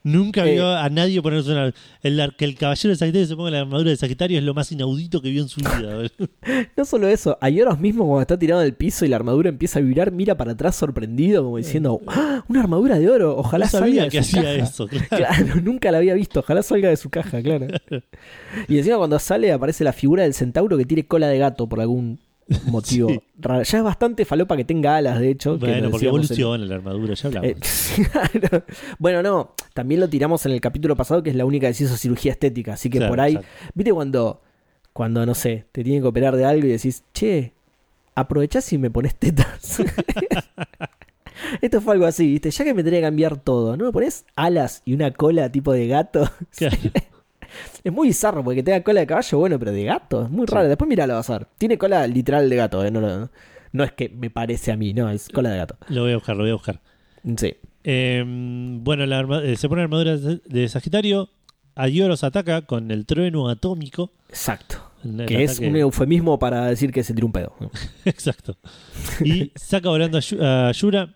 Nunca 0.03 0.45
Eh, 0.45 0.53
vio 0.53 0.67
a 0.75 0.89
nadie 0.89 1.21
ponerse 1.21 1.51
una. 1.51 1.73
El, 2.03 2.33
que 2.37 2.45
el 2.45 2.55
caballero 2.55 2.89
de 2.89 2.95
Sagitario 2.97 3.27
se 3.27 3.35
ponga 3.35 3.51
la 3.51 3.61
armadura 3.61 3.89
de 3.89 3.97
Sagitario 3.97 4.37
es 4.37 4.43
lo 4.43 4.53
más 4.53 4.71
inaudito 4.71 5.21
que 5.21 5.29
vio 5.29 5.41
en 5.43 5.49
su 5.49 5.59
vida. 5.61 6.09
No 6.77 6.85
solo 6.85 7.07
eso, 7.07 7.37
a 7.41 7.49
Yoros 7.49 7.79
mismo 7.79 8.05
cuando 8.05 8.21
está 8.21 8.37
tirado 8.39 8.61
en 8.61 8.67
el 8.67 8.73
piso 8.73 9.03
y 9.05 9.09
la 9.09 9.15
armadura 9.17 9.49
empieza 9.49 9.79
a 9.79 9.81
vibrar, 9.81 10.11
mira 10.11 10.35
para 10.37 10.51
atrás 10.51 10.75
sorprendido 10.75 11.43
como 11.43 11.57
diciendo, 11.57 12.01
¡Ah! 12.07 12.43
una 12.47 12.61
armadura 12.61 12.97
de 12.99 13.09
oro, 13.09 13.35
ojalá 13.37 13.65
no 13.65 13.71
salga 13.71 13.87
sabía 13.87 14.03
de 14.03 14.09
que 14.09 14.23
su 14.23 14.37
hacía 14.39 14.43
caja". 14.57 14.63
eso, 14.63 14.87
claro. 14.87 15.05
Claro, 15.17 15.55
nunca 15.61 15.91
la 15.91 15.97
había 15.97 16.13
visto, 16.13 16.39
ojalá 16.41 16.61
salga 16.63 16.89
de 16.89 16.97
su 16.97 17.09
caja, 17.09 17.41
claro. 17.41 17.67
Y 18.67 18.77
encima 18.77 18.97
cuando 18.97 19.19
sale 19.19 19.51
aparece 19.51 19.83
la 19.83 19.93
figura 19.93 20.23
del 20.23 20.33
centauro 20.33 20.77
que 20.77 20.85
tiene 20.85 21.05
cola 21.05 21.27
de 21.27 21.37
gato 21.39 21.67
por 21.67 21.81
algún 21.81 22.19
motivo 22.65 23.09
Sí. 23.09 23.19
raro. 23.39 23.63
Ya 23.63 23.77
es 23.79 23.83
bastante 23.83 24.25
falopa 24.25 24.55
que 24.57 24.63
tenga 24.65 24.95
alas, 24.97 25.19
de 25.19 25.29
hecho. 25.31 25.57
Bueno, 25.57 25.73
porque 25.73 25.73
decíamos 25.75 26.01
en- 26.01 26.07
evoluciona 26.07 26.65
la 26.65 26.75
armadura, 26.75 27.13
ya 27.13 27.27
hablamos. 27.27 27.49
Eh, 27.49 27.57
claro. 28.39 28.63
Bueno, 28.99 29.23
no, 29.23 29.53
también 29.73 29.99
lo 30.01 30.07
tiramos 30.09 30.45
en 30.45 30.51
el 30.53 30.61
capítulo 30.61 30.95
pasado 30.95 31.23
que 31.23 31.29
es 31.31 31.35
la 31.35 31.45
única 31.45 31.67
que 31.67 31.73
se 31.73 31.83
hizo 31.85 31.97
cirugía 31.97 32.31
estética, 32.31 32.73
así 32.73 32.89
que 32.89 32.97
Claro, 32.99 33.11
por 33.11 33.19
ahí, 33.21 33.35
exacto. 33.35 33.71
viste 33.73 33.93
cuando, 33.93 34.41
cuando, 34.93 35.25
no 35.25 35.35
sé, 35.35 35.65
te 35.71 35.83
tienen 35.83 36.01
que 36.01 36.07
operar 36.07 36.35
de 36.35 36.45
algo 36.45 36.65
y 36.67 36.69
decís, 36.71 37.03
che, 37.13 37.53
aprovechás 38.15 38.71
y 38.73 38.77
me 38.77 38.89
pones 38.89 39.15
tetas. 39.15 39.81
Esto 41.61 41.81
fue 41.81 41.93
algo 41.93 42.05
así, 42.07 42.25
viste, 42.31 42.49
ya 42.49 42.63
que 42.65 42.73
me 42.73 42.83
tenía 42.83 42.99
que 42.99 43.05
cambiar 43.05 43.37
todo, 43.37 43.77
¿no 43.77 43.85
me 43.85 43.91
pones 43.91 44.25
alas 44.35 44.81
y 44.85 44.93
una 44.93 45.11
cola 45.11 45.51
tipo 45.51 45.71
de 45.71 45.87
gato? 45.87 46.29
Claro. 46.57 46.75
Es 47.83 47.91
muy 47.91 48.07
bizarro 48.09 48.43
porque 48.43 48.63
tenga 48.63 48.81
cola 48.83 48.99
de 49.01 49.07
caballo, 49.07 49.37
bueno, 49.39 49.59
pero 49.59 49.71
de 49.71 49.83
gato, 49.83 50.23
es 50.23 50.29
muy 50.29 50.45
Sí. 50.47 50.53
raro. 50.53 50.67
Después 50.67 50.87
mira 50.89 51.07
lo 51.07 51.15
vas 51.15 51.29
a 51.29 51.37
ver. 51.39 51.47
Tiene 51.57 51.77
cola 51.77 52.05
literal 52.07 52.49
de 52.49 52.55
gato, 52.55 52.83
¿eh? 52.85 52.91
no, 52.91 53.01
lo- 53.01 53.29
no 53.73 53.83
es 53.83 53.91
que 53.91 54.09
me 54.09 54.29
parece 54.29 54.71
a 54.71 54.77
mí, 54.77 54.93
no, 54.93 55.09
es 55.09 55.29
cola 55.29 55.49
de 55.51 55.57
gato. 55.57 55.77
Lo 55.89 56.03
voy 56.03 56.11
a 56.11 56.15
buscar, 56.15 56.35
lo 56.35 56.43
voy 56.43 56.51
a 56.51 56.55
buscar. 56.55 56.81
Sí. 57.37 57.55
Eh, 57.83 58.23
bueno, 58.27 59.05
la 59.05 59.19
arma- 59.19 59.43
eh, 59.43 59.55
se 59.57 59.67
pone 59.69 59.81
armadura 59.81 60.17
de 60.17 60.67
Sagitario. 60.69 61.29
Aioros 61.75 62.23
ataca 62.23 62.63
con 62.63 62.89
el 62.91 63.05
trueno 63.05 63.49
atómico. 63.49 64.11
Exacto. 64.29 64.77
El- 65.03 65.25
Que 65.27 65.43
es 65.43 65.59
un 65.59 65.75
eufemismo 65.75 66.39
para 66.39 66.65
decir 66.65 66.91
que 66.91 67.03
se 67.03 67.13
tiró 67.13 67.27
un 67.27 67.33
pedo. 67.33 67.53
Exacto. 68.05 68.57
Y 69.23 69.51
saca 69.55 69.89
volando 69.89 70.19
a 70.41 70.71
Yura. 70.71 71.13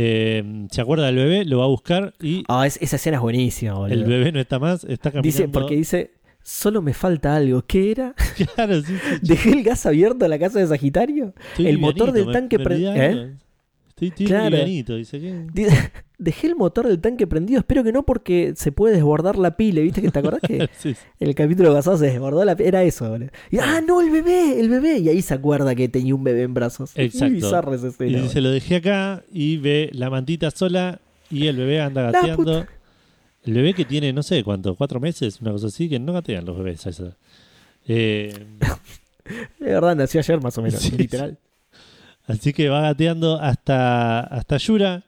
Eh, 0.00 0.66
se 0.70 0.80
acuerda 0.80 1.06
del 1.06 1.16
bebé, 1.16 1.44
lo 1.44 1.58
va 1.58 1.64
a 1.64 1.68
buscar 1.68 2.14
y 2.22 2.44
Ah, 2.46 2.66
es- 2.68 2.78
esa 2.80 2.94
escena 2.96 3.16
es 3.16 3.20
buenísima, 3.22 3.74
boludo. 3.74 3.94
el 3.94 4.04
bebé 4.04 4.30
no 4.30 4.38
está 4.38 4.58
más, 4.60 4.84
está 4.84 5.10
caminando. 5.10 5.22
Dice, 5.26 5.48
porque 5.48 5.74
dice, 5.74 6.12
solo 6.42 6.82
me 6.82 6.94
falta 6.94 7.34
algo. 7.34 7.62
¿Qué 7.66 7.90
era? 7.90 8.14
Claro, 8.54 8.80
sí, 8.82 8.94
sí, 8.94 9.16
¿Dejé 9.22 9.50
el 9.50 9.64
gas 9.64 9.84
abierto 9.86 10.24
en 10.24 10.30
la 10.30 10.38
casa 10.38 10.60
de 10.60 10.66
Sagitario? 10.68 11.34
estoy 11.50 11.66
el 11.66 11.78
motor 11.78 12.12
del 12.12 12.30
tanque 12.30 12.58
me 12.58 12.64
pre- 12.64 12.74
olvidé 12.76 13.06
¿Eh? 13.06 13.32
Estoy, 13.88 14.08
estoy 14.08 14.26
Claro. 14.26 14.56
dice 14.64 15.20
que. 15.20 15.46
Dejé 16.20 16.48
el 16.48 16.56
motor 16.56 16.88
del 16.88 17.00
tanque 17.00 17.28
prendido. 17.28 17.60
Espero 17.60 17.84
que 17.84 17.92
no 17.92 18.02
porque 18.04 18.52
se 18.56 18.72
puede 18.72 18.94
desbordar 18.96 19.38
la 19.38 19.56
pila. 19.56 19.80
¿Viste 19.82 20.02
que 20.02 20.10
te 20.10 20.18
acordás 20.18 20.40
que 20.40 20.68
Sí, 20.78 20.94
sí. 20.94 21.00
en 21.20 21.28
el 21.28 21.34
capítulo 21.36 21.72
pasado 21.72 21.96
se 21.96 22.06
desbordó 22.06 22.44
la 22.44 22.56
pila? 22.56 22.68
Era 22.68 22.82
eso, 22.82 23.08
boludo. 23.08 23.30
Y, 23.52 23.58
ah, 23.58 23.80
no, 23.86 24.00
el 24.00 24.10
bebé, 24.10 24.58
el 24.58 24.68
bebé. 24.68 24.98
Y 24.98 25.08
ahí 25.08 25.22
se 25.22 25.34
acuerda 25.34 25.76
que 25.76 25.88
tenía 25.88 26.14
un 26.16 26.24
bebé 26.24 26.42
en 26.42 26.54
brazos. 26.54 26.90
Exacto. 26.96 27.26
muy 27.26 27.34
bizarra 27.34 27.74
esa 27.76 27.86
Y 27.86 27.90
escena. 27.90 28.22
dice, 28.22 28.40
lo 28.40 28.50
dejé 28.50 28.76
acá 28.76 29.22
y 29.32 29.58
ve 29.58 29.90
la 29.92 30.10
mantita 30.10 30.50
sola 30.50 31.00
y 31.30 31.46
el 31.46 31.56
bebé 31.56 31.80
anda 31.80 32.10
gateando. 32.10 32.66
El 33.44 33.54
bebé 33.54 33.72
que 33.74 33.84
tiene, 33.84 34.12
no 34.12 34.24
sé 34.24 34.42
cuánto, 34.42 34.74
cuatro 34.74 34.98
meses, 34.98 35.40
una 35.40 35.52
cosa 35.52 35.68
así, 35.68 35.88
que 35.88 36.00
no 36.00 36.12
gatean 36.12 36.44
los 36.44 36.58
bebés 36.58 36.84
a 36.86 36.90
esa. 36.90 37.16
Eh, 37.86 38.34
De 39.60 39.66
verdad, 39.72 39.94
nació 39.94 40.18
ayer 40.20 40.42
más 40.42 40.58
o 40.58 40.62
menos, 40.62 40.80
Sí, 40.82 40.96
literal. 40.96 41.38
así 42.26 42.52
que 42.52 42.68
va 42.68 42.80
gateando 42.82 43.38
hasta, 43.40 44.20
hasta 44.20 44.56
Yura. 44.56 45.04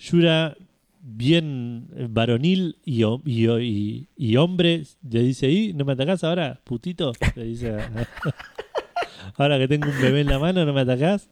Yura 0.00 0.56
bien 1.02 1.88
varonil 2.10 2.76
y, 2.84 3.04
y, 3.04 3.48
y- 3.50 4.08
y 4.16 4.36
hombre, 4.36 4.84
le 5.08 5.22
dice, 5.22 5.50
¿y 5.50 5.72
no 5.72 5.84
me 5.84 5.92
atacás 5.94 6.24
ahora, 6.24 6.60
putito? 6.64 7.12
Le 7.36 7.44
dice, 7.44 7.70
a- 7.74 8.06
ahora 9.36 9.58
que 9.58 9.68
tengo 9.68 9.88
un 9.88 10.00
bebé 10.00 10.20
en 10.22 10.28
la 10.28 10.38
mano, 10.38 10.64
¿no 10.64 10.72
me 10.72 10.80
atacás? 10.82 11.28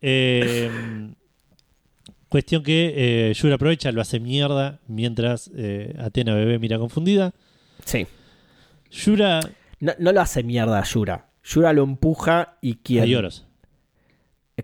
Eh, 0.00 0.70
cuestión 2.28 2.62
que 2.62 3.30
eh, 3.30 3.34
Yura 3.34 3.56
aprovecha, 3.56 3.90
lo 3.92 4.00
hace 4.00 4.20
mierda, 4.20 4.80
mientras 4.86 5.50
eh, 5.56 5.94
Atena 5.98 6.34
bebé 6.34 6.58
mira 6.58 6.78
confundida. 6.78 7.32
Sí. 7.84 8.06
Yura 8.90 9.40
No, 9.80 9.92
no 9.98 10.12
lo 10.12 10.20
hace 10.20 10.42
mierda 10.42 10.78
a 10.78 10.84
Yura. 10.84 11.30
Yura 11.44 11.72
lo 11.72 11.82
empuja 11.84 12.56
y 12.60 12.72
a 12.74 12.76
quien. 12.82 13.04
Yoros. 13.06 13.46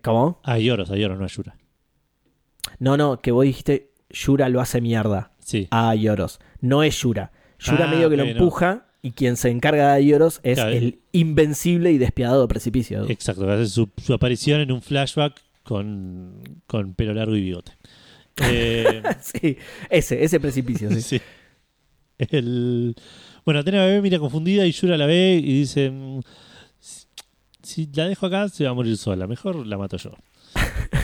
¿Cómo? 0.02 0.40
A 0.42 0.58
Yoros, 0.58 0.90
a 0.90 0.96
Yoros, 0.96 1.18
no 1.18 1.24
a 1.24 1.28
Yura. 1.28 1.56
No, 2.78 2.96
no, 2.96 3.20
que 3.20 3.30
vos 3.32 3.44
dijiste 3.44 3.90
Yura 4.10 4.48
lo 4.48 4.60
hace 4.60 4.80
mierda 4.80 5.32
Sí. 5.40 5.68
a 5.70 5.94
Yoros. 5.94 6.38
No 6.60 6.82
es 6.82 6.98
Yura. 7.00 7.32
Yura 7.58 7.86
Ah, 7.86 7.90
medio 7.90 8.10
que 8.10 8.16
lo 8.16 8.24
no. 8.24 8.30
empuja 8.30 8.86
y 9.02 9.12
quien 9.12 9.36
se 9.36 9.50
encarga 9.50 9.94
de 9.94 10.06
Yoros 10.06 10.40
es 10.42 10.56
Claro. 10.58 10.70
el 10.72 11.00
invencible 11.12 11.92
y 11.92 11.98
despiadado 11.98 12.46
precipicio. 12.48 13.08
Exacto, 13.08 13.50
hace 13.50 13.66
su, 13.66 13.90
su 14.02 14.12
aparición 14.14 14.60
en 14.60 14.72
un 14.72 14.80
flashback 14.82 15.40
con, 15.62 16.42
con 16.66 16.94
pelo 16.94 17.12
largo 17.14 17.36
y 17.36 17.42
bigote. 17.42 17.72
Eh, 18.42 19.02
sí, 19.20 19.56
ese, 19.90 20.24
ese 20.24 20.40
precipicio, 20.40 20.90
sí. 20.90 21.00
sí. 21.02 21.20
El, 22.18 22.94
bueno, 23.44 23.60
Atena 23.60 23.84
bebé 23.84 24.00
mira 24.00 24.18
confundida 24.18 24.64
y 24.66 24.72
Yura 24.72 24.96
la 24.96 25.06
ve 25.06 25.40
y 25.42 25.60
dice: 25.60 25.90
"Mm, 25.90 26.20
si, 26.78 27.06
si 27.62 27.90
la 27.94 28.06
dejo 28.08 28.26
acá, 28.26 28.48
se 28.48 28.64
va 28.64 28.70
a 28.70 28.74
morir 28.74 28.96
sola. 28.96 29.26
Mejor 29.26 29.66
la 29.66 29.76
mato 29.78 29.96
yo. 29.96 30.12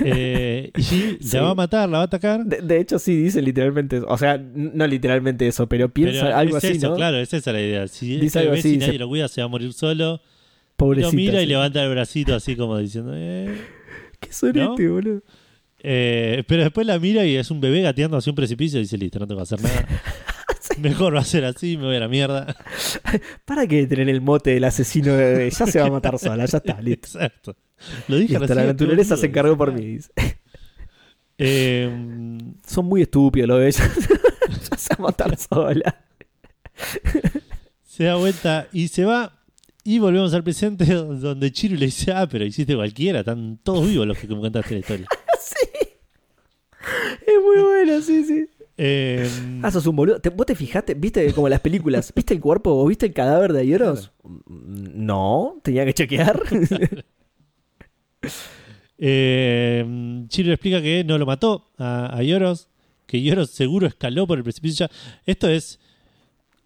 Eh, 0.05 0.71
y 0.77 0.83
sí, 0.83 1.19
Sí. 1.21 1.37
la 1.37 1.43
va 1.43 1.51
a 1.51 1.55
matar, 1.55 1.89
la 1.89 1.99
va 1.99 2.03
a 2.03 2.07
atacar. 2.07 2.45
De, 2.45 2.61
de 2.63 2.81
hecho, 2.81 2.99
sí, 2.99 3.17
dice 3.17 3.41
literalmente 3.43 3.99
eso. 3.99 4.07
O 4.09 4.19
sea, 4.19 4.39
no 4.39 4.87
literalmente 4.87 5.47
eso, 5.47 5.69
pero 5.69 5.89
piensa 5.89 6.25
pero 6.25 6.37
algo 6.37 6.59
es 6.59 6.65
así, 6.65 6.77
eso, 6.77 6.91
¿no? 6.91 6.97
claro, 6.97 7.19
es 7.19 7.33
esa 7.33 7.53
la 7.53 7.61
idea. 7.61 7.89
Si 7.89 8.15
Dice 8.15 8.27
ese 8.27 8.39
algo 8.41 8.53
así, 8.53 8.63
si 8.63 8.69
dice- 8.75 8.87
nadie 8.87 8.99
lo 8.99 9.09
cuida, 9.09 9.29
se 9.29 9.41
va 9.41 9.47
a 9.47 9.49
morir 9.49 9.73
solo. 9.73 10.21
Pobrecita. 10.77 11.11
Lo 11.11 11.17
mira 11.17 11.43
y 11.43 11.47
levanta 11.47 11.83
el 11.83 11.91
bracito 11.91 12.35
así 12.35 12.57
como 12.57 12.79
diciendo: 12.79 13.13
"Eh". 13.15 13.55
Qué 14.21 14.33
sorete, 14.33 14.89
boludo. 14.89 15.23
Eh, 15.83 16.45
pero 16.47 16.63
después 16.65 16.87
la 16.87 16.99
mira 16.99 17.25
y 17.25 17.37
es 17.37 17.51
un 17.51 17.61
bebé 17.61 17.81
gateando 17.83 18.17
hacia 18.19 18.31
un 18.31 18.37
precipicio 18.37 18.79
y 18.79 18.83
dice, 18.83 18.99
listo, 18.99 19.19
no 19.19 19.27
tengo 19.27 19.39
que 19.41 19.43
hacer 19.45 19.63
nada. 19.63 19.87
Mejor 20.79 21.15
va 21.17 21.21
a 21.21 21.25
ser 21.25 21.45
así, 21.47 21.77
me 21.79 21.85
voy 21.85 21.97
a 21.97 22.01
la 22.01 22.09
mierda. 22.09 22.55
¿Para 23.47 23.67
qué 23.67 23.87
tener 23.87 24.09
el 24.11 24.21
mote 24.21 24.51
del 24.51 24.65
asesino 24.65 25.15
de? 25.15 25.51
Ya 25.51 25.67
se 25.67 25.81
va 25.81 25.87
a 25.87 25.91
matar 25.91 26.19
sola, 26.19 26.45
ya 26.45 26.59
está, 26.59 26.81
listo. 26.83 27.09
Exacto. 27.19 27.57
Lo 28.09 28.17
dije 28.17 28.39
recién, 28.39 28.59
la 28.59 28.65
naturaleza 28.67 29.17
se 29.17 29.27
encargó 29.27 29.57
por 29.57 29.73
mí. 29.73 29.85
dice. 29.85 30.11
Eh, 31.39 31.91
Son 32.67 32.85
muy 32.85 33.03
estúpidos 33.03 33.49
los 33.49 33.59
bebés. 33.59 33.77
ya 34.71 34.77
se 34.77 34.95
va 34.95 34.99
a 34.99 35.03
matar 35.03 35.37
sola. 35.39 36.05
se 37.85 38.05
da 38.05 38.17
vuelta 38.17 38.69
y 38.73 38.89
se 38.89 39.05
va. 39.05 39.37
Y 39.83 39.99
volvemos 39.99 40.35
al 40.35 40.45
presente 40.45 40.85
donde 40.85 41.51
Chiru 41.53 41.77
le 41.77 41.87
dice, 41.87 42.13
ah, 42.13 42.29
pero 42.31 42.45
hiciste 42.45 42.77
cualquiera, 42.77 43.21
están 43.21 43.59
todos 43.63 43.87
vivos 43.89 44.07
los 44.07 44.19
que 44.19 44.29
me 44.29 44.39
contaste 44.41 44.75
la 44.75 44.81
historia. 44.81 45.07
Es 47.27 47.35
muy 47.43 47.63
bueno, 47.63 48.01
sí, 48.01 48.25
sí. 48.25 48.49
Eh, 48.77 49.29
Ah, 49.63 49.71
sos 49.71 49.87
un 49.87 49.95
boludo. 49.97 50.21
¿Te- 50.21 50.31
¿Vos 50.31 50.47
te 50.47 50.55
fijaste? 50.55 50.95
¿Viste 50.95 51.33
como 51.35 51.49
las 51.49 51.61
películas? 51.61 52.13
¿Viste 52.15 52.33
el 52.35 52.41
cuerpo 52.41 52.71
o 52.71 52.87
viste 52.87 53.07
el 53.07 53.13
cadáver 53.13 53.53
de 53.53 53.61
Ayeros? 53.61 54.11
No, 54.47 55.59
tenía 55.63 55.85
que 55.85 55.95
chequear. 55.95 56.43
Eh, 58.99 59.85
explica 60.31 60.83
que 60.83 61.05
no 61.05 61.19
lo 61.19 61.27
mató 61.27 61.71
a, 61.79 62.17
a 62.17 62.23
Yoros, 62.23 62.69
que 63.07 63.23
Yoros 63.23 63.51
seguro 63.51 63.87
escaló 63.87 64.27
por 64.27 64.39
el 64.39 64.45
precipicio. 64.45 64.87
Ya- 64.89 64.95
Esto 65.27 65.49
es 65.49 65.79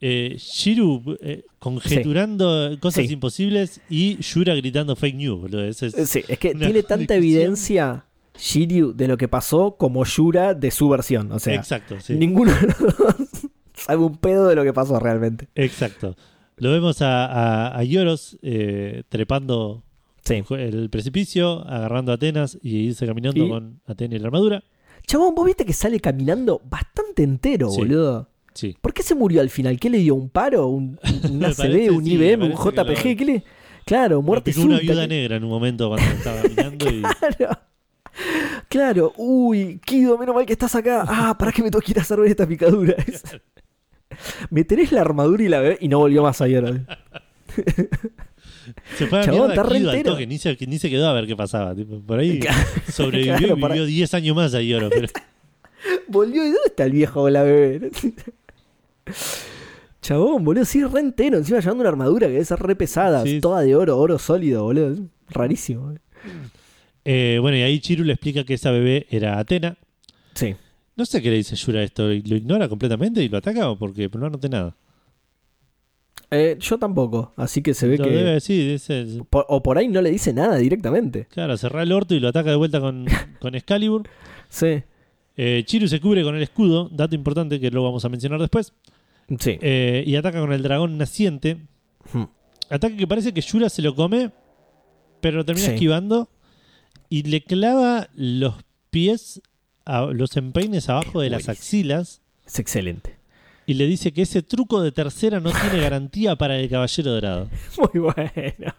eh, 0.01 0.37
Shiru 0.39 1.17
eh, 1.23 1.45
conjeturando 1.59 2.77
cosas 2.81 3.07
Sí. 3.07 3.13
imposibles 3.15 3.81
y 3.89 4.17
Yura 4.19 4.55
gritando 4.55 4.97
fake 4.97 5.15
news. 5.17 5.83
es- 5.83 6.11
sí, 6.11 6.23
es 6.29 6.39
que 6.39 6.55
tiene 6.55 6.83
tanta 6.83 7.15
evidencia 7.15 8.05
Shiryu 8.37 8.93
de 8.93 9.09
lo 9.09 9.17
que 9.17 9.29
pasó 9.29 9.77
como 9.79 10.05
Yura 10.05 10.55
de 10.55 10.71
su 10.73 10.89
versión. 10.89 11.31
O 11.33 11.39
sea, 11.39 11.55
Exacto, 11.55 12.01
sí. 12.01 12.15
ninguno 12.15 12.53
de 12.53 12.67
los 12.67 12.99
dos 12.99 13.15
sabe 13.75 14.03
un 14.05 14.17
pedo 14.19 14.49
de 14.49 14.57
lo 14.57 14.65
que 14.65 14.73
pasó 14.73 14.99
realmente. 14.99 15.49
Exacto. 15.55 16.17
Lo 16.57 16.71
vemos 16.73 17.01
a, 17.01 17.27
a- 17.27 17.79
a 17.79 17.85
Yoros 17.85 18.37
eh, 18.43 19.05
trepando 19.09 19.85
Sí. 20.25 20.43
el 20.51 20.89
precipicio, 20.91 21.67
agarrando 21.69 22.13
a 22.13 22.15
Atenas 22.15 22.59
y 22.63 22.77
irse 22.87 23.07
caminando 23.07 23.45
Y- 23.45 23.49
con 23.49 23.81
Atena 23.87 24.17
y 24.17 24.19
la 24.19 24.27
armadura. 24.29 24.63
Chabón, 25.07 25.35
vos 25.35 25.45
viste 25.45 25.67
que 25.67 25.73
sale 25.75 26.01
caminando 26.01 26.63
bastante 26.69 27.23
entero, 27.23 27.69
Sí. 27.71 27.79
boludo. 27.79 28.29
Sí. 28.55 28.77
¿Por 28.81 28.95
qué 28.95 29.03
se 29.03 29.15
murió 29.15 29.41
al 29.43 29.51
final? 29.51 29.79
¿Qué 29.79 29.91
le 29.91 29.99
dio? 29.99 30.15
¿Un 30.15 30.31
paro? 30.31 30.67
¿Un, 30.69 30.99
un 31.25 31.39
Me 31.39 31.47
ACB? 31.47 31.57
parece, 31.57 31.91
¿Un 31.91 32.05
sí, 32.05 32.13
IBM? 32.15 32.45
¿Un 32.45 32.51
que 32.53 32.57
JPG? 32.57 33.11
lo- 33.11 33.17
¿Qué 33.17 33.25
le...? 33.25 33.45
Claro, 33.85 34.23
muerte 34.23 34.51
picó 34.53 34.63
una 34.65 34.77
súbita. 34.79 34.93
viuda 34.95 35.07
negra 35.07 35.37
en 35.37 35.45
un 35.45 35.51
momento 35.51 35.89
cuando 35.89 36.07
estaba 36.11 36.41
caminando 36.41 36.89
y 36.91 37.03
Claro. 37.39 37.59
Claro, 38.71 39.13
uy, 39.19 39.79
Kido, 39.85 40.17
menos 40.17 40.35
mal 40.35 40.47
que 40.47 40.53
estás 40.55 40.75
acá. 40.75 41.05
Ah, 41.07 41.37
para 41.37 41.53
que 41.53 41.63
me 41.63 41.71
tengo 41.71 41.83
que 41.85 41.93
ir 41.93 41.99
a 41.99 42.03
hacer 42.03 42.19
ver 42.19 42.31
esta 42.31 42.47
picadura. 42.47 42.95
me 44.51 44.65
tenés 44.65 44.91
la 44.93 45.03
armadura 45.03 45.43
y 45.43 45.49
la 45.49 45.61
bebé 45.61 45.79
y 45.83 45.89
no 45.89 45.99
volvió 45.99 46.23
más 46.23 46.41
a 46.41 46.47
llorar. 46.47 46.87
se 48.97 49.07
fue 49.07 49.21
a 49.21 49.25
Chabón, 49.25 49.49
mierda 49.49 49.63
está 49.63 49.77
Kido 49.77 49.91
al 49.91 50.03
toque, 50.03 50.27
ni 50.27 50.39
se, 50.39 50.57
ni 50.67 50.79
se 50.79 50.91
quedó 50.91 51.09
a 51.09 51.13
ver 51.13 51.27
qué 51.27 51.37
pasaba. 51.37 51.75
tipo, 51.75 52.01
por 52.01 52.19
ahí 52.19 52.41
sobrevivió 52.93 53.37
Claro, 53.37 53.57
y 53.57 53.61
para- 53.61 53.75
vivió 53.75 53.87
10 53.87 54.15
años 54.15 54.37
más 54.37 54.55
a 54.55 54.61
Yoro. 54.63 54.89
Pero, 54.91 55.09
Volvió 56.09 56.43
y 56.45 56.47
¿dónde 56.47 56.61
está 56.67 56.85
el 56.85 56.93
viejo 56.93 57.23
con 57.23 57.33
la 57.33 57.43
bebé? 57.43 57.91
Chabón, 60.03 60.45
boludo, 60.45 60.65
sí, 60.65 60.85
re 60.85 61.01
entero. 61.01 61.39
Encima 61.39 61.61
llevando 61.61 61.81
una 61.83 61.89
armadura 61.91 62.27
que 62.27 62.35
debe 62.35 62.45
ser 62.45 62.59
re 62.61 62.77
pesada, 62.77 63.23
Sí. 63.25 63.41
toda 63.41 63.63
de 63.63 63.75
oro, 63.75 63.99
oro 63.99 64.19
sólido, 64.19 64.65
boludo. 64.65 64.93
Es 64.93 64.99
rarísimo. 65.31 65.95
eh, 67.05 67.39
bueno, 67.41 67.57
y 67.57 67.63
ahí 67.63 67.81
Chiru 67.81 68.05
le 68.05 68.13
explica 68.13 68.45
que 68.45 68.55
esa 68.55 68.71
bebé 68.71 69.07
era 69.11 69.39
Atena. 69.39 69.77
Sí. 70.35 70.55
No 70.97 71.05
sé 71.07 71.21
qué 71.23 71.31
le 71.31 71.37
dice 71.37 71.57
Yura 71.57 71.83
esto. 71.83 72.05
¿Lo 72.07 72.37
ignora 72.37 72.69
completamente 72.69 73.23
y 73.23 73.29
lo 73.29 73.39
ataca 73.39 73.69
o 73.71 73.77
porque 73.79 74.09
no 74.15 74.27
anoté 74.27 74.49
nada? 74.49 74.77
Eh, 76.35 76.57
yo 76.61 76.79
tampoco, 76.79 77.33
así 77.37 77.63
que 77.63 77.75
se 77.75 77.87
ve 77.87 77.97
Lo 77.99 78.05
que. 78.05 78.11
debe 78.11 78.31
decir. 78.33 78.71
es 78.71 78.91
el- 78.91 79.25
por- 79.31 79.47
o 79.49 79.63
por 79.63 79.79
ahí 79.79 79.89
no 79.89 80.01
le 80.03 80.11
dice 80.11 80.33
nada 80.33 80.57
directamente. 80.57 81.27
claro, 81.31 81.57
cerrá 81.57 81.83
el 81.83 81.93
orto 81.93 82.15
y 82.15 82.21
lo 82.21 82.29
ataca 82.29 82.51
de 82.51 82.57
vuelta 82.57 82.81
con, 82.81 83.07
con 83.41 83.55
Excalibur. 83.55 84.09
Sí. 84.49 84.83
Eh, 85.37 85.63
Chiru 85.67 85.89
se 85.89 86.01
cubre 86.01 86.23
con 86.23 86.35
el 86.37 86.43
escudo, 86.43 86.89
dato 86.93 87.15
importante 87.15 87.59
que 87.61 87.71
lo 87.71 87.83
vamos 87.83 88.05
a 88.05 88.09
mencionar 88.09 88.41
después. 88.41 88.73
Sí. 89.39 89.59
eh, 89.63 90.05
y 90.07 90.17
ataca 90.17 90.41
con 90.41 90.53
el 90.53 90.63
dragón 90.63 90.99
naciente. 90.99 91.57
Hmm. 92.13 92.25
Ataque 92.71 92.97
que 92.97 93.07
parece 93.07 93.33
que 93.33 93.41
Yura 93.41 93.69
se 93.69 93.81
lo 93.83 93.95
come, 93.95 94.31
pero 95.21 95.39
lo 95.39 95.45
termina 95.45 95.67
Sí. 95.69 95.73
esquivando 95.75 96.29
y 97.09 97.23
le 97.23 97.43
clava 97.43 98.09
los 98.15 98.55
pies, 98.91 99.41
a, 99.87 100.03
los 100.07 100.37
empeines 100.37 100.89
abajo 100.89 101.21
de 101.21 101.31
las 101.31 101.49
axilas 101.49 102.23
Es 102.47 102.59
excelente. 102.59 103.14
Y 103.67 103.75
le 103.75 103.87
dice 103.87 104.13
que 104.13 104.23
ese 104.23 104.43
truco 104.43 104.81
de 104.83 104.93
tercera 104.93 105.41
no 105.41 105.51
tiene 105.51 105.81
garantía 105.83 106.37
para 106.37 106.59
el 106.59 106.69
caballero 106.69 107.13
dorado. 107.13 107.49
Muy 107.93 108.01
bueno. 108.03 108.75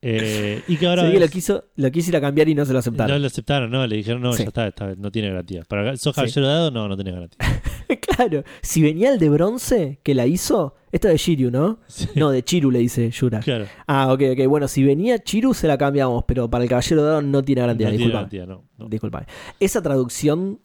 Eh, 0.00 0.62
y 0.68 0.76
que 0.76 0.86
ahora 0.86 1.10
que 1.10 1.18
lo 1.18 1.26
quiso, 1.26 1.64
lo 1.74 1.90
quiso 1.90 2.10
ir 2.10 2.16
a 2.16 2.20
cambiar 2.20 2.48
y 2.48 2.54
no 2.54 2.64
se 2.64 2.72
lo 2.72 2.78
aceptaron. 2.78 3.16
no 3.16 3.18
lo 3.18 3.26
aceptaron, 3.26 3.68
no, 3.68 3.84
le 3.84 3.96
dijeron 3.96 4.22
no, 4.22 4.32
Sí. 4.32 4.44
ya 4.44 4.48
está, 4.48 4.68
esta 4.68 4.86
vez 4.86 4.96
no 4.96 5.10
tiene 5.10 5.28
garantía. 5.28 5.62
Para 5.66 5.96
sos 5.96 6.14
Sí. 6.14 6.20
caballero 6.20 6.46
dorado, 6.46 6.70
no, 6.70 6.86
no 6.88 6.94
tiene 6.94 7.10
garantía. 7.10 7.38
claro, 8.16 8.44
si 8.62 8.80
venía 8.80 9.12
el 9.12 9.18
de 9.18 9.28
bronce 9.28 9.98
que 10.04 10.14
la 10.14 10.24
hizo, 10.26 10.76
esto 10.92 11.08
es 11.08 11.14
de 11.14 11.18
Shiryu, 11.18 11.50
¿no? 11.50 11.80
Sí, 11.88 12.06
No, 12.14 12.30
de 12.30 12.44
Chiru 12.44 12.70
le 12.70 12.78
dice 12.78 13.10
Yura. 13.10 13.40
claro, 13.40 13.66
Ah, 13.88 14.12
ok, 14.12 14.22
ok. 14.38 14.46
Bueno, 14.46 14.68
si 14.68 14.84
venía 14.84 15.18
Chiru 15.18 15.52
se 15.52 15.66
la 15.66 15.76
cambiamos, 15.76 16.22
pero 16.28 16.48
para 16.48 16.62
el 16.62 16.70
caballero 16.70 17.02
dorado 17.02 17.22
no 17.22 17.42
tiene 17.42 17.62
no 17.62 17.66
garantía. 17.66 17.88
tiene 17.88 17.96
disculpame. 17.98 18.14
garantía, 18.38 18.46
no. 18.46 18.64
no. 18.78 18.88
Disculpame. 18.88 19.26
Esa 19.58 19.82
traducción 19.82 20.60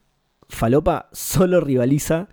falopa 0.48 1.10
solo 1.12 1.60
rivaliza 1.60 2.30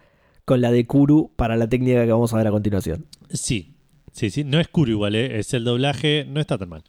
con 0.51 0.61
la 0.61 0.73
de 0.73 0.85
Kuru 0.85 1.31
para 1.37 1.57
la 1.57 1.69
técnica 1.69 2.05
que 2.05 2.11
vamos 2.11 2.35
a 2.35 2.37
ver 2.37 2.49
a 2.49 2.51
continuación. 2.51 3.07
Sí, 3.33 3.77
sí, 4.11 4.31
sí. 4.31 4.43
No 4.43 4.59
es 4.59 4.67
Kuro 4.67 4.91
igual, 4.91 5.15
¿eh? 5.15 5.39
es 5.39 5.55
el 5.55 5.63
doblaje, 5.63 6.27
no 6.29 6.41
está 6.41 6.59
tan 6.59 6.69
mal. 6.71 6.83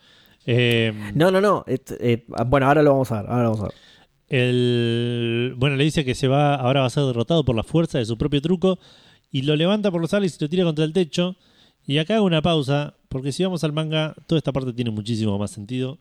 Eh, 0.47 0.91
No, 1.13 1.29
no, 1.29 1.39
no. 1.41 1.63
et- 1.67 1.91
eh, 1.99 2.25
bueno, 2.47 2.65
ahora 2.65 2.81
lo 2.81 2.89
vamos 2.93 3.11
a 3.11 3.21
ver. 3.21 3.29
Ahora 3.29 3.43
lo 3.43 3.49
vamos 3.51 3.59
a 3.61 3.63
ver. 3.65 3.73
el, 4.29 5.53
bueno, 5.57 5.75
le 5.75 5.83
dice 5.83 6.03
que 6.03 6.15
se 6.15 6.27
va, 6.27 6.55
ahora 6.55 6.79
va 6.81 6.87
a 6.87 6.89
ser 6.89 7.03
derrotado 7.03 7.45
por 7.45 7.55
la 7.55 7.61
fuerza 7.63 7.99
de 7.99 8.05
su 8.05 8.17
propio 8.17 8.41
truco 8.41 8.79
y 9.31 9.43
lo 9.43 9.55
levanta 9.55 9.91
por 9.91 10.01
los 10.01 10.13
alas 10.15 10.35
y 10.35 10.43
lo 10.43 10.49
tira 10.49 10.63
contra 10.63 10.83
el 10.85 10.93
techo. 10.93 11.35
Y 11.85 11.99
acá 11.99 12.15
hago 12.15 12.25
una 12.25 12.41
pausa, 12.41 12.95
porque 13.09 13.31
si 13.31 13.43
vamos 13.43 13.63
al 13.63 13.73
manga, 13.73 14.15
toda 14.27 14.37
esta 14.39 14.51
parte 14.51 14.73
tiene 14.73 14.89
muchísimo 14.89 15.37
más 15.37 15.51
sentido. 15.51 15.99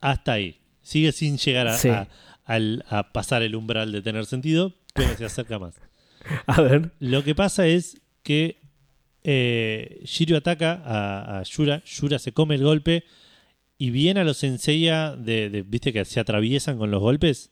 Hasta 0.00 0.32
ahí. 0.32 0.58
Sigue 0.82 1.12
sin 1.12 1.36
llegar 1.38 1.68
a, 1.68 1.76
Sí. 1.76 1.88
a- 1.88 2.08
al- 2.44 2.84
a 2.88 3.12
pasar 3.12 3.42
el 3.42 3.54
umbral 3.54 3.92
de 3.92 4.02
tener 4.02 4.26
sentido, 4.26 4.72
pero 4.94 5.14
se 5.16 5.24
acerca 5.24 5.58
más. 5.60 5.74
A 6.46 6.60
ver. 6.62 6.90
Lo 7.00 7.24
que 7.24 7.34
pasa 7.34 7.66
es 7.66 8.00
que 8.22 8.58
eh, 9.24 10.00
Shiryu 10.04 10.36
ataca 10.36 10.82
a, 10.84 11.38
a 11.38 11.42
Yura, 11.44 11.82
Yura 11.84 12.18
se 12.18 12.32
come 12.32 12.54
el 12.56 12.62
golpe 12.64 13.04
y 13.78 13.90
viene 13.90 14.20
a 14.20 14.24
los 14.24 14.36
Senseiya 14.38 15.16
de, 15.16 15.50
de- 15.50 15.62
viste 15.62 15.92
que 15.92 16.04
se 16.04 16.20
atraviesan 16.20 16.78
con 16.78 16.90
los 16.90 17.00
golpes. 17.00 17.50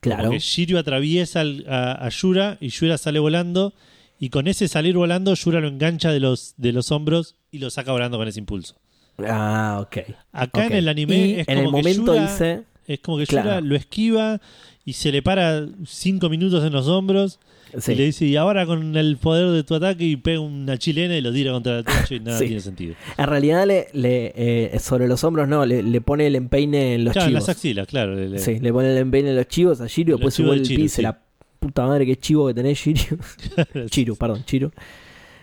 Claro. 0.00 0.24
Porque 0.24 0.38
Shiryu 0.38 0.78
atraviesa 0.78 1.40
al- 1.40 1.64
a, 1.68 2.04
a 2.04 2.08
Yura 2.08 2.56
y 2.60 2.68
Yura 2.68 2.98
sale 2.98 3.18
volando. 3.18 3.74
Y 4.20 4.30
con 4.30 4.48
ese 4.48 4.66
salir 4.66 4.96
volando, 4.96 5.34
Yura 5.34 5.60
lo 5.60 5.68
engancha 5.68 6.10
de 6.12 6.18
los, 6.20 6.54
de 6.56 6.72
los 6.72 6.90
hombros 6.90 7.36
y 7.52 7.58
lo 7.58 7.70
saca 7.70 7.92
volando 7.92 8.18
con 8.18 8.26
ese 8.26 8.40
impulso. 8.40 8.74
Ah, 9.18 9.78
ok. 9.80 9.98
Acá 10.32 10.66
en 10.66 10.72
el 10.72 10.88
anime 10.88 11.16
Y 11.26 11.32
es 11.40 11.48
en 11.48 11.64
como 11.64 11.78
el 11.78 11.84
que 11.84 11.90
momento 11.98 12.14
Yura- 12.16 12.30
dice. 12.32 12.62
Es 12.86 13.00
como 13.00 13.18
que 13.18 13.26
Claro. 13.26 13.48
Yura 13.48 13.60
lo 13.60 13.76
esquiva 13.76 14.40
y 14.88 14.92
se 14.94 15.12
le 15.12 15.20
para 15.22 15.66
cinco 15.86 16.28
minutos 16.30 16.64
en 16.64 16.72
los 16.72 16.88
hombros 16.88 17.38
Sí. 17.78 17.92
y 17.92 17.94
le 17.96 18.04
dice, 18.06 18.24
y 18.24 18.34
ahora 18.36 18.64
con 18.64 18.96
el 18.96 19.18
poder 19.18 19.50
de 19.50 19.62
tu 19.62 19.74
ataque 19.74 20.02
y 20.02 20.16
pega 20.16 20.40
una 20.40 20.78
chilena 20.78 21.14
y 21.18 21.20
lo 21.20 21.30
tira 21.30 21.52
contra 21.52 21.80
el 21.80 21.84
techo 21.84 22.14
y 22.14 22.20
nada 22.24 22.38
Sí. 22.38 22.46
tiene 22.46 22.60
sentido. 22.62 22.94
En 23.18 23.26
realidad, 23.26 23.66
le, 23.66 23.88
le, 23.92 24.32
eh, 24.34 24.78
sobre 24.78 25.06
los 25.06 25.22
hombros, 25.24 25.46
no, 25.48 25.66
le, 25.66 25.82
le 25.82 26.00
pone 26.00 26.26
el 26.26 26.36
empeine 26.36 26.94
en 26.94 27.04
los 27.04 27.12
claro, 27.12 27.26
en 27.26 27.32
chivos. 27.34 27.46
las 27.48 27.54
axilas, 27.56 27.86
claro. 27.86 28.14
le- 28.14 28.38
Sí, 28.38 28.58
le 28.58 28.72
pone 28.72 28.90
el 28.92 28.96
empeine 28.96 29.28
en 29.30 29.36
los 29.36 29.46
chivos 29.48 29.80
a 29.82 29.86
Shiryu, 29.86 30.16
después 30.16 30.34
del 30.38 30.48
el 30.50 30.62
Chiru, 30.62 30.82
pis, 30.82 30.92
sí. 30.92 31.02
la 31.02 31.20
puta 31.60 31.86
madre 31.86 32.06
que 32.06 32.16
chivo 32.16 32.46
que 32.46 32.54
tenés, 32.54 32.78
Shiryu. 32.78 33.18
Chiru, 33.90 34.16
perdón, 34.16 34.42
Chiru. 34.46 34.70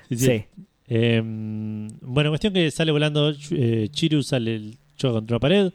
sí. 0.09 0.45
Eh, 0.87 1.21
bueno, 2.01 2.29
cuestión 2.31 2.53
que 2.53 2.71
sale 2.71 2.91
volando, 2.91 3.33
eh, 3.51 3.87
Chiru 3.91 4.23
sale 4.23 4.55
el- 4.55 4.77
choca 4.97 5.13
contra 5.13 5.35
una 5.35 5.39
pared. 5.39 5.71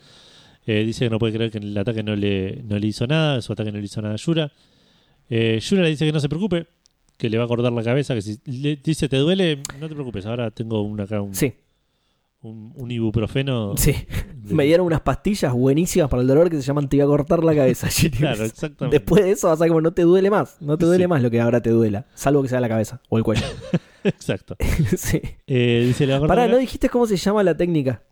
Eh, 0.70 0.84
dice 0.84 1.06
que 1.06 1.10
no 1.10 1.18
puede 1.18 1.32
creer 1.34 1.50
que 1.50 1.58
el 1.58 1.76
ataque 1.76 2.02
no 2.02 2.14
le, 2.16 2.62
no 2.66 2.78
le 2.78 2.86
hizo 2.86 3.06
nada, 3.06 3.40
su 3.42 3.52
ataque 3.52 3.72
no 3.72 3.78
le 3.78 3.84
hizo 3.84 4.00
nada 4.02 4.14
a 4.14 4.18
Yura. 4.18 4.52
Eh, 5.28 5.58
Yura 5.60 5.82
le 5.82 5.88
dice 5.90 6.06
que 6.06 6.12
no 6.12 6.20
se 6.20 6.28
preocupe, 6.28 6.66
que 7.16 7.28
le 7.30 7.38
va 7.38 7.44
a 7.44 7.48
cortar 7.48 7.72
la 7.72 7.82
cabeza, 7.82 8.14
que 8.14 8.22
si 8.22 8.38
le 8.46 8.76
dice 8.76 9.08
te 9.08 9.16
duele, 9.16 9.62
no 9.78 9.88
te 9.88 9.94
preocupes, 9.94 10.26
ahora 10.26 10.50
tengo 10.50 10.82
un, 10.82 11.00
acá 11.00 11.20
un, 11.20 11.34
Sí, 11.34 11.52
un, 12.42 12.72
un 12.76 12.90
ibuprofeno. 12.90 13.74
sí. 13.76 13.92
de- 14.34 14.54
Me 14.54 14.64
dieron 14.64 14.86
unas 14.86 15.02
pastillas 15.02 15.52
buenísimas 15.52 16.08
para 16.08 16.22
el 16.22 16.28
dolor 16.28 16.48
que 16.50 16.56
se 16.56 16.62
llaman 16.62 16.88
te 16.88 16.96
iba 16.96 17.04
a 17.04 17.08
cortar 17.08 17.44
la 17.44 17.54
cabeza. 17.54 17.88
Claro, 18.18 18.44
exactamente. 18.44 18.98
Después 18.98 19.24
de 19.24 19.32
eso 19.32 19.48
vas 19.48 19.60
a 19.60 19.64
ver 19.64 19.68
como 19.70 19.80
no 19.82 19.92
te 19.92 20.02
duele 20.02 20.30
más. 20.30 20.56
No 20.60 20.76
te 20.78 20.86
duele 20.86 21.04
Sí. 21.04 21.08
más 21.08 21.22
lo 21.22 21.30
que 21.30 21.40
ahora 21.40 21.60
te 21.60 21.70
duela. 21.70 22.06
Salvo 22.14 22.42
que 22.42 22.48
sea 22.48 22.60
la 22.60 22.68
cabeza 22.68 23.00
o 23.08 23.18
el 23.18 23.24
cuello. 23.24 23.44
Exacto. 24.04 24.56
sí. 24.96 25.20
Eh, 25.46 25.84
dice, 25.86 26.10
a 26.12 26.20
Pará, 26.26 26.48
¿no 26.48 26.56
dijiste 26.56 26.88
cómo 26.88 27.06
se 27.06 27.16
llama 27.18 27.42
la 27.42 27.54
técnica? 27.56 28.02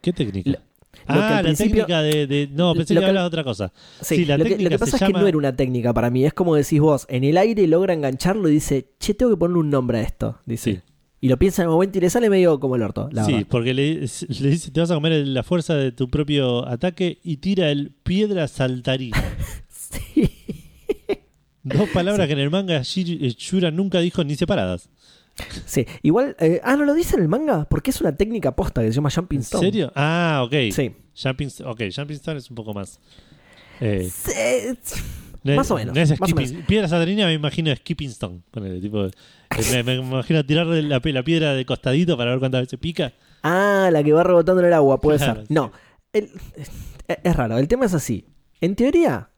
¿Qué 0.00 0.12
técnica? 0.12 0.60
Lo- 1.08 1.14
ah, 1.22 1.42
la 1.42 1.54
técnica 1.54 2.02
de, 2.02 2.26
de- 2.26 2.48
No, 2.52 2.74
pensé 2.74 2.94
lo 2.94 3.00
que 3.00 3.04
que- 3.04 3.08
hablabas 3.08 3.30
de 3.30 3.34
otra 3.34 3.44
cosa. 3.44 3.72
Sí, 4.02 4.16
Sí, 4.16 4.24
la 4.24 4.36
lo, 4.38 4.44
que, 4.44 4.58
lo 4.58 4.68
que 4.70 4.78
pasa 4.78 4.96
es 4.96 5.02
que 5.02 5.12
no 5.12 5.26
era 5.26 5.36
una 5.38 5.56
técnica 5.56 5.92
para 5.94 6.10
mí. 6.10 6.24
Es 6.24 6.34
como 6.34 6.54
decís 6.54 6.80
vos, 6.80 7.06
en 7.08 7.24
el 7.24 7.36
aire 7.38 7.66
logra 7.66 7.94
engancharlo 7.94 8.48
y 8.48 8.52
dice, 8.52 8.88
che, 9.00 9.14
tengo 9.14 9.30
que 9.32 9.38
ponerle 9.38 9.60
un 9.60 9.70
nombre 9.70 9.98
a 9.98 10.02
esto. 10.02 10.38
Dice. 10.46 10.72
Sí. 10.74 10.80
Y 11.20 11.28
lo 11.28 11.36
piensa 11.36 11.62
en 11.62 11.66
el 11.68 11.72
momento 11.72 11.98
y 11.98 12.00
le 12.00 12.10
sale 12.10 12.30
medio 12.30 12.60
como 12.60 12.76
el 12.76 12.82
orto, 12.82 13.08
la 13.10 13.24
sí, 13.24 13.32
verdad. 13.32 13.46
porque 13.50 13.74
le, 13.74 13.94
le 14.02 14.50
dice, 14.50 14.70
te 14.70 14.78
vas 14.80 14.90
a 14.92 14.94
comer 14.94 15.26
la 15.26 15.42
fuerza 15.42 15.74
de 15.74 15.90
tu 15.90 16.08
propio 16.08 16.64
ataque 16.68 17.18
y 17.24 17.38
tira 17.38 17.70
el 17.72 17.90
piedra 18.02 18.46
saltarina. 18.48 19.16
Sí. 19.68 20.30
Dos 21.62 21.88
palabras 21.90 22.26
que 22.26 22.32
en 22.34 22.38
el 22.38 22.50
manga 22.50 22.82
eh, 22.82 23.34
Yura 23.36 23.70
nunca 23.70 24.00
dijo 24.00 24.22
ni 24.24 24.36
separadas. 24.36 24.88
Sí. 25.66 25.86
Igual, 26.02 26.36
eh, 26.40 26.60
ah, 26.64 26.76
¿no 26.76 26.84
lo 26.84 26.94
dice 26.94 27.16
en 27.16 27.22
el 27.22 27.28
manga? 27.28 27.66
Porque 27.68 27.90
es 27.90 28.00
una 28.00 28.14
técnica 28.16 28.54
posta 28.56 28.80
que 28.82 28.88
se 28.88 28.94
llama 28.94 29.10
Jumping 29.10 29.38
¿En 29.38 29.42
Stone. 29.42 29.64
serio? 29.66 29.92
Ah, 29.94 30.42
ok. 30.44 30.52
Sí. 30.72 30.94
Jumping, 31.20 31.48
ok, 31.64 31.82
Jumping 31.94 32.16
Stone 32.16 32.38
es 32.38 32.50
un 32.50 32.56
poco 32.56 32.74
más. 32.74 32.98
eh, 33.80 34.10
Sí, 34.12 34.98
no 35.44 35.54
Más 35.54 35.70
o 35.70 35.76
menos, 35.76 35.94
no 35.94 36.00
es 36.00 36.10
más 36.18 36.32
o 36.32 36.34
skipping- 36.34 36.66
Piedra 36.66 36.88
saltarina 36.88 37.26
me 37.26 37.32
imagino 37.34 37.74
Skipping 37.74 38.08
Stone. 38.10 38.40
ponele, 38.50 38.80
tipo, 38.80 39.04
eh, 39.06 39.10
me, 39.72 39.82
me 39.84 39.94
imagino 39.96 40.44
tirarle 40.44 40.82
la, 40.82 41.00
la 41.02 41.22
piedra 41.22 41.54
de 41.54 41.64
costadito 41.64 42.16
para 42.16 42.30
ver 42.32 42.38
cuántas 42.40 42.62
veces 42.62 42.78
pica. 42.78 43.12
Ah, 43.42 43.88
la 43.92 44.02
que 44.02 44.12
va 44.12 44.24
rebotando 44.24 44.60
en 44.62 44.68
el 44.68 44.72
agua, 44.74 45.00
puede 45.00 45.18
Claro, 45.18 45.42
ser. 45.42 45.46
No, 45.50 45.70
el- 46.12 46.30
es, 46.56 46.70
es 47.22 47.36
raro. 47.36 47.56
El 47.58 47.68
tema 47.68 47.86
es 47.86 47.94
así. 47.94 48.26
En 48.60 48.74
teoría, 48.74 49.30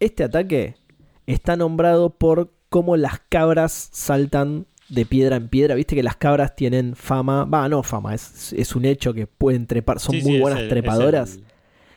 este 0.00 0.24
ataque 0.24 0.76
está 1.26 1.56
nombrado 1.56 2.10
por 2.16 2.52
cómo 2.70 2.96
las 2.96 3.20
cabras 3.28 3.90
saltan 3.92 4.66
de 4.88 5.06
piedra 5.06 5.36
en 5.36 5.48
piedra. 5.48 5.74
Viste 5.74 5.94
que 5.96 6.02
las 6.02 6.16
cabras 6.16 6.54
tienen 6.56 6.94
fama. 6.96 7.44
Va, 7.44 7.68
no 7.68 7.82
fama, 7.82 8.14
es, 8.14 8.52
es 8.52 8.74
un 8.76 8.84
hecho 8.84 9.12
que 9.14 9.26
pueden 9.26 9.66
trepar. 9.66 9.98
Son 10.00 10.14
Sí, 10.14 10.22
muy 10.22 10.32
sí, 10.34 10.40
buenas 10.40 10.60
el- 10.60 10.68
trepadoras. 10.68 11.36
el- 11.36 11.44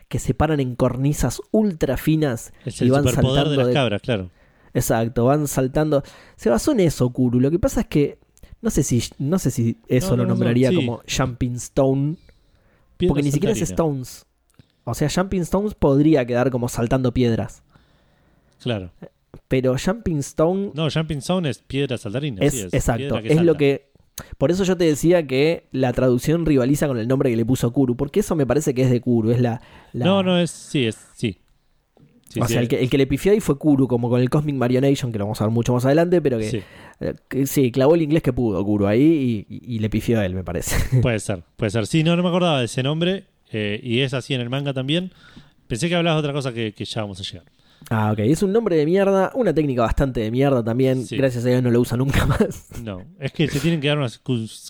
Que 0.08 0.18
se 0.18 0.32
paran 0.34 0.58
en 0.60 0.74
cornisas 0.74 1.40
ultra 1.50 1.96
finas 1.98 2.52
Es 2.64 2.80
y 2.80 2.88
van 2.88 3.04
saltando 3.04 3.50
de 3.50 3.56
las 3.58 3.66
de- 3.66 3.72
cabras, 3.74 4.00
claro. 4.00 4.30
Exacto, 4.72 5.24
van 5.26 5.46
saltando. 5.48 6.02
Se 6.36 6.48
basó 6.50 6.72
en 6.72 6.80
eso, 6.80 7.08
Kuru. 7.10 7.40
Lo 7.40 7.50
que 7.50 7.58
pasa 7.58 7.80
es 7.82 7.86
que. 7.88 8.18
No 8.60 8.70
sé 8.70 8.82
si, 8.82 9.02
no 9.18 9.38
sé 9.38 9.50
si 9.52 9.76
eso 9.86 10.10
No, 10.10 10.16
lo 10.16 10.22
no, 10.24 10.28
no, 10.30 10.34
nombraría 10.34 10.70
sí. 10.70 10.74
como 10.76 11.00
Jumping 11.14 11.54
Stone. 11.56 12.16
Piedra 12.96 13.10
Porque 13.12 13.22
ni 13.22 13.30
siquiera 13.32 13.52
es. 13.52 13.60
Stones. 13.62 14.26
O 14.84 14.94
sea, 14.94 15.08
Jumping 15.08 15.42
Stones 15.42 15.74
podría 15.74 16.24
quedar 16.26 16.50
como 16.50 16.68
saltando 16.68 17.12
piedras. 17.14 17.62
Claro. 18.62 18.90
Pero 19.48 19.76
Jumping 19.82 20.18
Stone 20.18 20.72
No, 20.74 20.88
Jumping 20.90 21.22
Zone 21.22 21.48
es 21.48 21.58
piedra 21.58 21.96
saltarina. 21.98 22.42
es, 22.44 22.52
sí, 22.52 22.60
exacto. 22.72 22.98
piedra 22.98 23.22
que 23.22 23.32
es 23.32 23.42
lo 23.42 23.56
que. 23.56 23.88
Por 24.36 24.50
eso 24.50 24.64
yo 24.64 24.76
te 24.76 24.84
decía 24.84 25.26
que 25.26 25.68
la 25.72 25.92
traducción 25.92 26.44
rivaliza 26.44 26.86
con 26.88 26.98
el 26.98 27.06
nombre 27.08 27.30
que 27.30 27.36
le 27.36 27.44
puso 27.46 27.72
Kuru. 27.72 27.96
Porque 27.96 28.20
eso 28.20 28.34
me 28.36 28.46
parece 28.46 28.74
que 28.74 28.82
es 28.82 28.90
de 28.90 29.00
Kuru. 29.00 29.30
Es 29.30 29.40
la. 29.40 29.60
la- 29.92 30.04
No, 30.04 30.22
no, 30.22 30.38
es. 30.38 30.50
Sí, 30.50 30.86
es. 30.86 30.98
Sí. 31.14 31.38
Sí, 32.28 32.40
o 32.40 32.46
sí, 32.46 32.52
sea, 32.52 32.60
el 32.60 32.68
que, 32.68 32.78
el 32.82 32.90
que 32.90 32.98
le 32.98 33.06
pifió 33.06 33.32
ahí 33.32 33.40
fue 33.40 33.56
Kuru, 33.56 33.88
como 33.88 34.10
con 34.10 34.20
el 34.20 34.28
Cosmic 34.28 34.54
Marionation, 34.56 35.10
que 35.12 35.18
lo 35.18 35.24
vamos 35.24 35.40
a 35.40 35.44
ver 35.44 35.50
mucho 35.50 35.72
más 35.72 35.86
adelante, 35.86 36.20
pero 36.20 36.36
que 36.38 36.50
sí, 36.50 36.62
eh, 37.00 37.14
que 37.26 37.46
sí, 37.46 37.72
clavó 37.72 37.94
el 37.94 38.02
inglés 38.02 38.22
que 38.22 38.34
pudo 38.34 38.62
Kuru 38.62 38.86
ahí 38.86 39.46
y, 39.48 39.54
y- 39.54 39.76
y 39.76 39.78
le 39.78 39.88
pifió 39.88 40.20
a 40.20 40.26
él, 40.26 40.34
me 40.34 40.44
parece. 40.44 40.76
puede 41.00 41.20
ser. 41.20 41.42
Puede 41.56 41.70
ser. 41.70 41.86
Sí, 41.86 42.04
no, 42.04 42.16
no 42.16 42.22
me 42.22 42.28
acordaba 42.28 42.58
de 42.58 42.66
ese 42.66 42.82
nombre. 42.82 43.24
eh, 43.50 43.80
y 43.82 44.00
es 44.00 44.12
así 44.12 44.34
en 44.34 44.42
el 44.42 44.50
manga 44.50 44.74
también. 44.74 45.10
Pensé 45.68 45.88
que 45.88 45.94
hablabas 45.94 46.22
de 46.22 46.26
otra 46.28 46.34
cosa 46.34 46.52
que, 46.52 46.72
que 46.74 46.84
ya 46.84 47.00
vamos 47.00 47.18
a 47.18 47.22
llegar. 47.22 47.46
Ah, 47.90 48.12
ok. 48.12 48.18
Es 48.20 48.42
un 48.42 48.52
nombre 48.52 48.76
de 48.76 48.84
mierda, 48.84 49.32
una 49.34 49.54
técnica 49.54 49.82
bastante 49.82 50.20
de 50.20 50.30
mierda 50.30 50.62
también. 50.62 51.06
Sí. 51.06 51.16
Gracias 51.16 51.44
a 51.44 51.48
Dios 51.48 51.62
no 51.62 51.70
lo 51.70 51.80
usa 51.80 51.96
nunca 51.96 52.26
más. 52.26 52.66
No, 52.82 53.02
es 53.18 53.32
que 53.32 53.48
se 53.48 53.60
tienen 53.60 53.80
que 53.80 53.88
dar 53.88 53.98
unas 53.98 54.20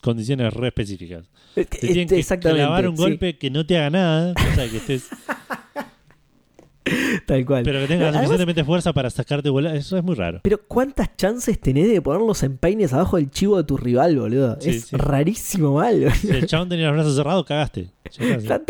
condiciones 0.03 0.53
re 0.55 0.69
específicas. 0.69 1.29
Te 1.55 1.63
Este, 1.63 1.79
tienen 1.89 2.09
que 2.09 2.19
exactamente. 2.19 2.63
clavar 2.65 2.89
un 2.89 2.97
sí, 2.97 3.03
golpe 3.03 3.37
que 3.39 3.51
no 3.51 3.67
te 3.67 3.77
haga 3.79 3.91
nada, 3.91 4.33
o 4.33 4.55
sea, 4.55 4.69
que 4.71 4.77
estés, 4.77 5.09
tal 7.27 7.45
cual. 7.45 7.65
pero 7.65 7.81
que 7.81 7.87
tengas 7.89 8.09
Además- 8.09 8.23
suficientemente 8.27 8.65
fuerza 8.65 8.93
para 8.93 9.11
sacarte 9.11 9.51
volar. 9.51 9.75
Eso 9.75 9.97
es 9.99 10.05
muy 10.05 10.15
raro. 10.15 10.41
Pero 10.45 10.61
¿cuántas 10.69 11.17
chances 11.17 11.59
tenés 11.61 11.89
de 11.89 12.01
poner 12.01 12.21
los 12.23 12.43
empeines 12.45 12.93
abajo 12.93 13.17
del 13.17 13.31
chivo 13.31 13.57
de 13.57 13.65
tu 13.65 13.77
rival, 13.77 14.17
boludo? 14.19 14.57
Sí, 14.61 14.71
es 14.71 14.85
sí. 14.85 14.97
rarísimo 14.97 15.75
mal. 15.75 15.97
boludo. 15.99 16.15
Si 16.15 16.31
el 16.31 16.47
chabón 16.47 16.69
tenía 16.69 16.87
los 16.87 16.95
brazos 16.95 17.17
cerrados, 17.17 17.45
cagaste. 17.45 17.89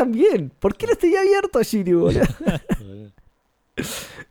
Bien. 0.09 0.51
¿Por 0.59 0.75
qué 0.77 0.87
los 0.87 0.97
tenía 0.97 1.21
abiertos, 1.21 1.67
Shiryu, 1.67 2.01
boludo? 2.01 2.23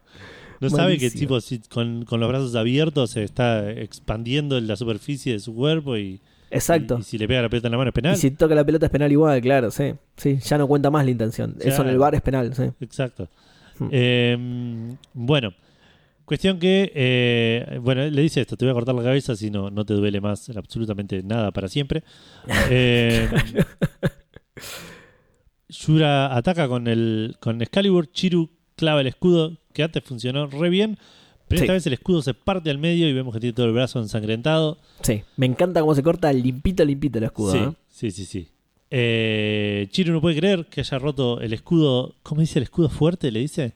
No 0.59 0.69
sabe 0.69 0.97
que 0.97 1.09
tipo 1.11 1.39
si 1.41 1.59
con, 1.59 2.05
con 2.05 2.19
los 2.19 2.29
brazos 2.29 2.55
abiertos 2.55 3.11
se 3.11 3.23
está 3.23 3.71
expandiendo 3.71 4.59
la 4.59 4.75
superficie 4.75 5.33
de 5.33 5.39
su 5.39 5.53
cuerpo 5.53 5.97
y, 5.97 6.21
Exacto. 6.49 6.97
y, 6.97 7.01
y 7.01 7.03
si 7.03 7.17
le 7.17 7.27
pega 7.27 7.41
la 7.41 7.49
pelota 7.49 7.67
en 7.67 7.71
la 7.71 7.77
mano 7.77 7.89
es 7.89 7.93
penal. 7.93 8.15
Y 8.15 8.17
si 8.17 8.31
toca 8.31 8.55
la 8.55 8.65
pelota 8.65 8.85
es 8.87 8.91
penal 8.91 9.11
igual, 9.11 9.39
claro, 9.41 9.71
sí. 9.71 9.93
Sí, 10.15 10.37
ya 10.37 10.57
no 10.57 10.67
cuenta 10.67 10.89
más 10.89 11.05
la 11.05 11.11
intención. 11.11 11.55
Eso 11.59 11.81
en 11.81 11.89
el 11.89 11.97
bar 11.97 12.15
es 12.15 12.21
penal, 12.21 12.53
sí. 12.55 12.63
Exacto. 12.79 13.29
Hmm. 13.79 13.89
Eh, 13.91 14.97
bueno, 15.13 15.53
cuestión 16.25 16.59
que, 16.59 16.91
eh, 16.95 17.79
bueno, 17.81 18.03
le 18.05 18.21
dice 18.21 18.41
esto, 18.41 18.57
te 18.57 18.65
voy 18.65 18.71
a 18.71 18.73
cortar 18.73 18.95
la 18.95 19.03
cabeza 19.03 19.35
si 19.35 19.51
no, 19.51 19.69
no 19.69 19.85
te 19.85 19.93
duele 19.93 20.19
más 20.19 20.49
absolutamente 20.49 21.21
nada 21.23 21.51
para 21.51 21.67
siempre. 21.67 22.03
Eh, 22.69 23.29
Yura 25.69 26.35
ataca 26.35 26.67
con 26.67 26.87
el 26.87 27.35
con 27.39 27.61
Excalibur, 27.61 28.09
Chiru 28.11 28.49
clava 28.75 29.01
el 29.01 29.07
escudo, 29.07 29.57
que 29.77 29.83
antes 29.83 30.03
funcionó 30.03 30.47
re 30.47 30.69
bien, 30.69 30.97
pero 31.47 31.59
Sí. 31.59 31.63
esta 31.63 31.73
vez 31.73 31.87
el 31.87 31.93
escudo 31.93 32.21
se 32.21 32.33
parte 32.33 32.69
al 32.69 32.77
medio 32.77 33.07
y 33.07 33.13
vemos 33.13 33.33
que 33.33 33.39
tiene 33.39 33.53
todo 33.53 33.67
el 33.67 33.71
brazo 33.71 33.99
ensangrentado. 33.99 34.77
Sí, 35.01 35.21
me 35.37 35.45
encanta 35.45 35.79
cómo 35.79 35.95
se 35.95 36.03
corta 36.03 36.33
limpito, 36.33 36.83
limpito 36.83 37.19
el 37.19 37.23
escudo. 37.25 37.53
sí, 37.53 37.57
¿eh? 37.59 37.71
sí, 37.89 38.11
sí, 38.11 38.25
sí. 38.25 38.47
Eh, 38.89 39.87
Chiru 39.91 40.13
no 40.13 40.21
puede 40.21 40.37
creer 40.37 40.65
que 40.65 40.81
haya 40.81 40.97
roto 40.99 41.39
el 41.41 41.53
escudo. 41.53 42.15
¿Cómo 42.23 42.41
dice 42.41 42.59
el 42.59 42.63
escudo 42.63 42.89
fuerte? 42.89 43.31
Le 43.31 43.39
dice. 43.41 43.73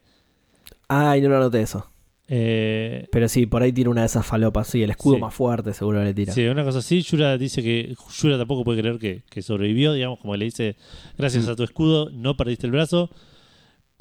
Ay, 0.87 1.21
no 1.21 1.29
lo 1.29 1.39
noté 1.39 1.61
eso. 1.61 1.85
Eh, 2.33 3.07
Pero 3.11 3.27
sí, 3.27 3.45
por 3.45 3.61
ahí 3.61 3.73
tiene 3.73 3.89
una 3.89 4.01
de 4.01 4.07
esas 4.07 4.25
falopas. 4.25 4.67
Sí, 4.67 4.81
el 4.81 4.89
escudo 4.91 5.15
Sí. 5.15 5.21
más 5.21 5.33
fuerte 5.33 5.73
seguro 5.73 6.01
le 6.03 6.13
tira. 6.13 6.33
Sí, 6.33 6.45
una 6.45 6.63
cosa 6.63 6.79
así. 6.79 7.01
Yura 7.01 7.37
dice 7.37 7.61
que 7.61 7.93
Yura 8.21 8.37
tampoco 8.37 8.63
puede 8.63 8.79
creer 8.81 8.99
que, 8.99 9.21
que 9.29 9.41
sobrevivió, 9.41 9.91
digamos, 9.93 10.19
como 10.19 10.35
le 10.37 10.45
dice, 10.45 10.75
gracias 11.17 11.45
Mm. 11.45 11.49
a 11.49 11.55
tu 11.57 11.63
escudo 11.63 12.09
no 12.11 12.37
perdiste 12.37 12.65
el 12.67 12.71
brazo, 12.71 13.09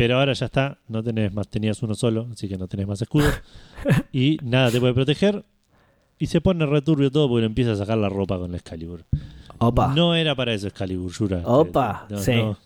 pero 0.01 0.19
ahora 0.19 0.33
ya 0.33 0.47
está, 0.47 0.79
no 0.89 1.03
tenés 1.03 1.31
más, 1.35 1.47
tenías 1.49 1.83
uno 1.83 1.95
solo, 1.95 2.27
así 2.33 2.49
que 2.49 2.57
no 2.57 2.67
tenés 2.67 2.87
más 2.87 3.03
escudo 3.03 3.29
y 4.13 4.39
nada 4.43 4.71
te 4.71 4.81
puede 4.81 4.95
proteger. 4.95 5.45
Y 6.19 6.27
se 6.29 6.41
pone 6.41 6.65
returbio 6.65 7.11
todo 7.11 7.29
porque 7.29 7.41
le 7.43 7.47
empieza 7.49 7.73
a 7.73 7.77
sacar 7.77 7.99
la 7.99 8.09
ropa 8.09 8.39
con 8.39 8.51
la 8.51 8.57
Excalibur. 8.57 9.05
Opa. 9.59 9.93
No 9.95 10.15
era 10.15 10.35
para 10.35 10.55
eso 10.55 10.69
Excalibur, 10.69 11.13
Yura. 11.13 11.43
Opa, 11.45 12.07
No, 12.09 12.17
sí. 12.19 12.33
no. 12.35 12.57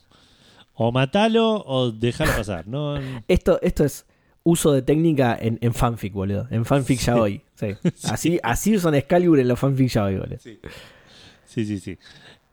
O 0.74 0.92
matalo 0.92 1.64
o 1.66 1.90
déjalo 1.90 2.30
pasar. 2.36 2.68
No, 2.68 2.94
Esto, 3.28 3.58
esto 3.62 3.84
es 3.84 4.06
uso 4.44 4.70
de 4.72 4.82
técnica 4.82 5.36
en, 5.40 5.58
en 5.60 5.74
fanfic, 5.74 6.12
boludo. 6.12 6.46
En 6.52 6.64
fanfic 6.64 7.00
ya 7.00 7.16
hoy. 7.16 7.40
Sí. 7.56 7.68
Así, 8.04 8.38
así 8.44 8.76
usan 8.76 8.94
Excalibur 8.94 9.40
en 9.40 9.48
los 9.48 9.58
fanfic 9.58 9.88
ya 9.88 10.04
hoy, 10.04 10.18
boludo. 10.18 10.38
sí, 10.38 11.64
sí, 11.64 11.78
sí. 11.80 11.98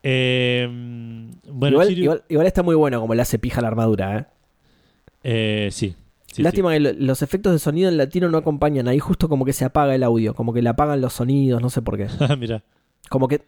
Eh, 0.04 0.68
bueno, 1.48 1.76
igual, 1.76 1.90
Shiryu- 1.90 1.98
igual, 2.04 2.24
igual 2.30 2.48
está 2.48 2.64
muy 2.64 2.76
bueno 2.76 3.00
como 3.00 3.14
le 3.14 3.22
hace 3.22 3.38
pija 3.38 3.62
la 3.62 3.68
armadura, 3.68 4.18
¿eh? 4.18 4.26
Eh, 5.24 5.70
sí. 5.72 5.96
Sí, 6.32 6.44
Lástima 6.44 6.72
que 6.72 6.80
lo- 6.80 6.94
los 6.94 7.22
efectos 7.24 7.52
de 7.52 7.60
sonido 7.60 7.90
en 7.90 7.98
latino 7.98 8.30
no 8.30 8.38
acompañan. 8.38 8.88
Ahí 8.88 9.00
justo 9.00 9.28
como 9.28 9.44
que 9.44 9.52
se 9.52 9.66
apaga 9.66 9.94
el 9.96 10.04
audio, 10.04 10.34
como 10.34 10.54
que 10.54 10.62
le 10.62 10.70
apagan 10.70 11.02
los 11.02 11.12
sonidos, 11.14 11.62
no 11.62 11.70
sé 11.70 11.82
por 11.82 11.98
qué. 11.98 12.08
Mira. 12.40 12.64
Como 13.10 13.28
que, 13.28 13.42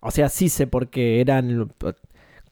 o 0.00 0.12
sea, 0.12 0.28
sí 0.28 0.48
sé 0.48 0.68
porque 0.68 1.20
eran, 1.20 1.72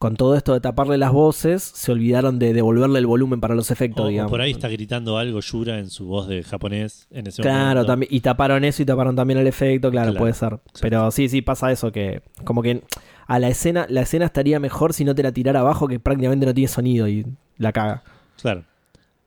con 0.01 0.17
todo 0.17 0.35
esto 0.35 0.53
de 0.55 0.61
taparle 0.61 0.99
las 0.99 1.13
voces, 1.13 1.63
se 1.63 1.93
olvidaron 1.93 2.41
de 2.41 2.53
devolverle 2.53 2.99
el 2.99 3.07
volumen 3.07 3.41
para 3.41 3.55
los 3.55 3.71
efectos, 3.71 4.07
O, 4.07 4.09
digamos. 4.09 4.31
por 4.31 4.41
ahí 4.41 4.51
está 4.51 4.69
gritando 4.69 5.17
algo 5.19 5.39
Yura 5.41 5.79
en 5.79 5.89
su 5.89 6.07
voz 6.07 6.27
de 6.27 6.43
japonés 6.43 7.07
en 7.13 7.29
ese 7.29 7.41
Claro, 7.43 7.67
momento. 7.83 7.87
también, 7.87 8.09
y 8.13 8.21
taparon 8.21 8.65
eso 8.65 8.83
y 8.83 8.87
taparon 8.87 9.15
también 9.15 9.39
el 9.39 9.47
efecto, 9.47 9.93
claro, 9.93 10.11
Claro, 10.11 10.19
puede 10.19 10.35
ser. 10.35 10.59
Pero 10.81 11.09
sí, 11.13 11.29
sí, 11.29 11.43
pasa 11.43 11.71
eso, 11.71 11.93
que 11.93 12.23
como 12.43 12.61
que 12.63 12.83
a 13.29 13.39
la 13.39 13.47
escena, 13.49 13.87
la 13.89 14.01
escena 14.01 14.25
estaría 14.25 14.59
mejor 14.59 14.93
si 14.93 15.05
no 15.05 15.15
te 15.15 15.23
la 15.23 15.31
tirara 15.31 15.61
abajo, 15.61 15.87
que 15.87 16.01
prácticamente 16.01 16.45
no 16.45 16.53
tiene 16.53 16.67
sonido 16.67 17.07
y 17.07 17.25
la 17.59 17.73
caga. 17.73 18.03
Claro. 18.41 18.65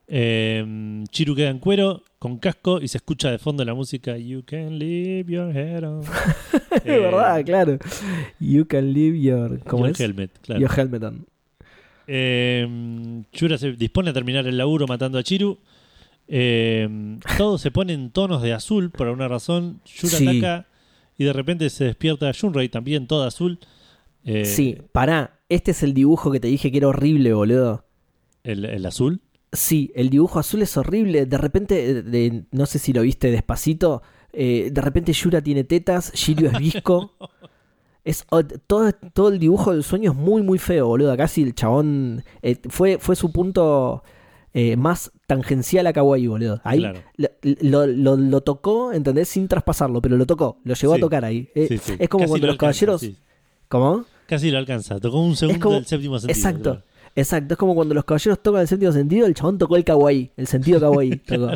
Eh, 0.08 1.04
Chiru 1.12 1.36
queda 1.36 1.50
en 1.50 1.60
cuero, 1.60 2.04
con 2.18 2.38
casco, 2.40 2.82
y 2.82 2.88
se 2.88 2.98
escucha 2.98 3.30
de 3.30 3.38
fondo 3.38 3.64
la 3.64 3.74
música 3.76 4.18
You 4.18 4.44
can 4.44 4.80
leave 4.80 5.32
your 5.32 5.56
head 5.56 5.84
on. 5.84 6.02
Es 6.72 6.84
verdad, 6.86 7.44
claro. 7.46 7.78
You 8.40 8.66
can 8.68 8.94
leave 8.94 9.20
your, 9.20 9.60
¿cómo 9.66 9.86
your 9.86 9.92
es? 9.92 10.00
helmet, 10.00 10.32
claro. 10.42 10.62
Your 10.62 10.72
helmet 10.80 11.04
on. 11.04 11.26
Eh, 12.08 13.24
Yura 13.34 13.58
se 13.58 13.74
dispone 13.74 14.10
a 14.10 14.14
terminar 14.14 14.48
el 14.48 14.58
laburo 14.58 14.88
matando 14.88 15.18
a 15.20 15.24
Chiru. 15.24 15.60
Eh, 16.28 17.18
todo 17.38 17.58
se 17.58 17.72
pone 17.72 17.94
en 17.94 18.12
tonos 18.12 18.42
de 18.42 18.54
azul 18.54 18.92
por 18.92 19.08
alguna 19.08 19.28
razón. 19.28 19.82
Sí. 19.86 20.28
ataca 20.28 20.68
y 21.18 21.24
de 21.26 21.34
repente 21.34 21.70
se 21.70 21.86
despierta 21.86 22.32
Shunrei 22.32 22.70
también, 22.70 23.06
todo 23.08 23.24
azul. 23.26 23.60
Eh, 24.26 24.46
Sí, 24.46 24.78
pará, 24.92 25.40
este 25.50 25.72
es 25.72 25.84
el 25.84 25.94
dibujo 25.94 26.32
que 26.32 26.40
te 26.40 26.48
dije 26.48 26.72
que 26.72 26.78
era 26.78 26.88
horrible, 26.88 27.34
boludo. 27.34 27.84
El, 28.52 28.66
el 28.66 28.86
azul. 28.86 29.22
Sí, 29.52 29.92
el 29.96 30.10
dibujo 30.10 30.40
azul 30.40 30.62
es 30.62 30.78
horrible. 30.78 31.26
De 31.26 31.38
repente, 31.38 31.90
eh, 31.90 32.02
de- 32.04 32.44
no 32.52 32.66
sé 32.66 32.80
si 32.80 32.94
lo 32.94 33.02
viste 33.02 33.32
despacito. 33.32 34.02
eh, 34.32 34.70
de 34.72 34.82
repente 34.82 35.12
Yura 35.12 35.42
tiene 35.42 35.64
tetas, 35.64 36.12
Shiryu 36.14 36.48
es 36.48 36.54
visco. 36.60 37.14
Es, 38.06 38.26
todo, 38.68 38.92
todo 39.14 39.30
el 39.30 39.40
dibujo 39.40 39.72
del 39.74 39.84
sueño 39.84 40.12
es 40.12 40.18
muy, 40.18 40.42
muy 40.42 40.58
feo, 40.60 40.88
boludo. 40.88 41.16
Casi 41.18 41.42
el 41.44 41.54
chabón. 41.56 42.24
eh, 42.42 42.58
fue, 42.70 42.98
fue 43.00 43.16
su 43.16 43.32
punto 43.32 44.04
eh, 44.54 44.76
más 44.78 45.12
tangencial 45.28 45.86
a 45.88 45.94
Kawaii, 45.94 46.28
boludo. 46.28 46.62
Ahí 46.64 46.80
Claro. 46.80 47.00
lo, 47.62 47.86
lo- 47.88 48.42
tocó, 48.42 48.94
¿entendés? 48.94 49.30
Sin 49.30 49.48
traspasarlo, 49.48 50.02
pero 50.02 50.16
lo 50.18 50.26
tocó. 50.26 50.60
Lo 50.64 50.74
llegó 50.76 50.94
Sí. 50.94 51.00
a 51.00 51.02
tocar 51.02 51.26
ahí. 51.26 51.50
Sí, 51.56 51.78
sí. 51.78 51.94
Es 52.00 52.10
como 52.10 52.24
Casi 52.24 52.30
cuando 52.30 52.48
lo 52.48 52.54
los 52.54 52.62
alcanza, 52.62 52.86
caballeros. 52.86 53.18
¿Cómo? 53.68 54.06
Casi 54.28 54.52
lo 54.52 54.58
alcanza. 54.60 55.00
Tocó 55.00 55.20
un 55.22 55.36
segundo 55.36 55.60
como- 55.60 55.76
del 55.76 55.86
séptimo 55.86 56.20
sentido. 56.20 56.38
Exacto. 56.38 56.62
claro. 56.72 56.84
Exacto, 57.20 57.54
es 57.54 57.58
como 57.58 57.76
cuando 57.76 57.94
los 57.94 58.06
caballeros 58.06 58.42
tocan 58.42 58.62
el 58.62 58.68
sentido 58.68 58.92
sentido, 58.92 59.28
el 59.28 59.34
chabón 59.34 59.58
tocó 59.58 59.76
el 59.78 59.84
kawaii, 59.84 60.32
el 60.38 60.48
sentido 60.48 60.80
kawaii. 60.80 61.10
tocó. 61.26 61.52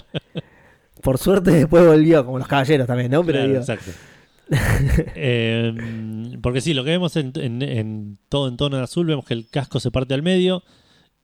Por 1.01 1.17
suerte 1.17 1.51
después 1.51 1.85
volvió, 1.85 2.25
como 2.25 2.37
los 2.39 2.47
caballeros 2.47 2.87
también, 2.87 3.11
¿no? 3.11 3.21
Pero 3.23 3.39
Claro, 3.39 3.47
digo, 3.49 3.59
exacto. 3.59 3.91
Eh, 5.15 5.73
porque 6.41 6.61
sí, 6.61 6.73
lo 6.73 6.83
que 6.83 6.91
vemos 6.91 7.15
en, 7.15 7.31
en- 7.35 7.61
en 7.61 8.17
todo 8.29 8.47
en 8.47 8.57
tono 8.57 8.77
de 8.77 8.83
azul, 8.83 9.05
vemos 9.05 9.25
que 9.25 9.33
el 9.33 9.47
casco 9.49 9.79
se 9.79 9.91
parte 9.91 10.13
al 10.13 10.21
medio 10.21 10.63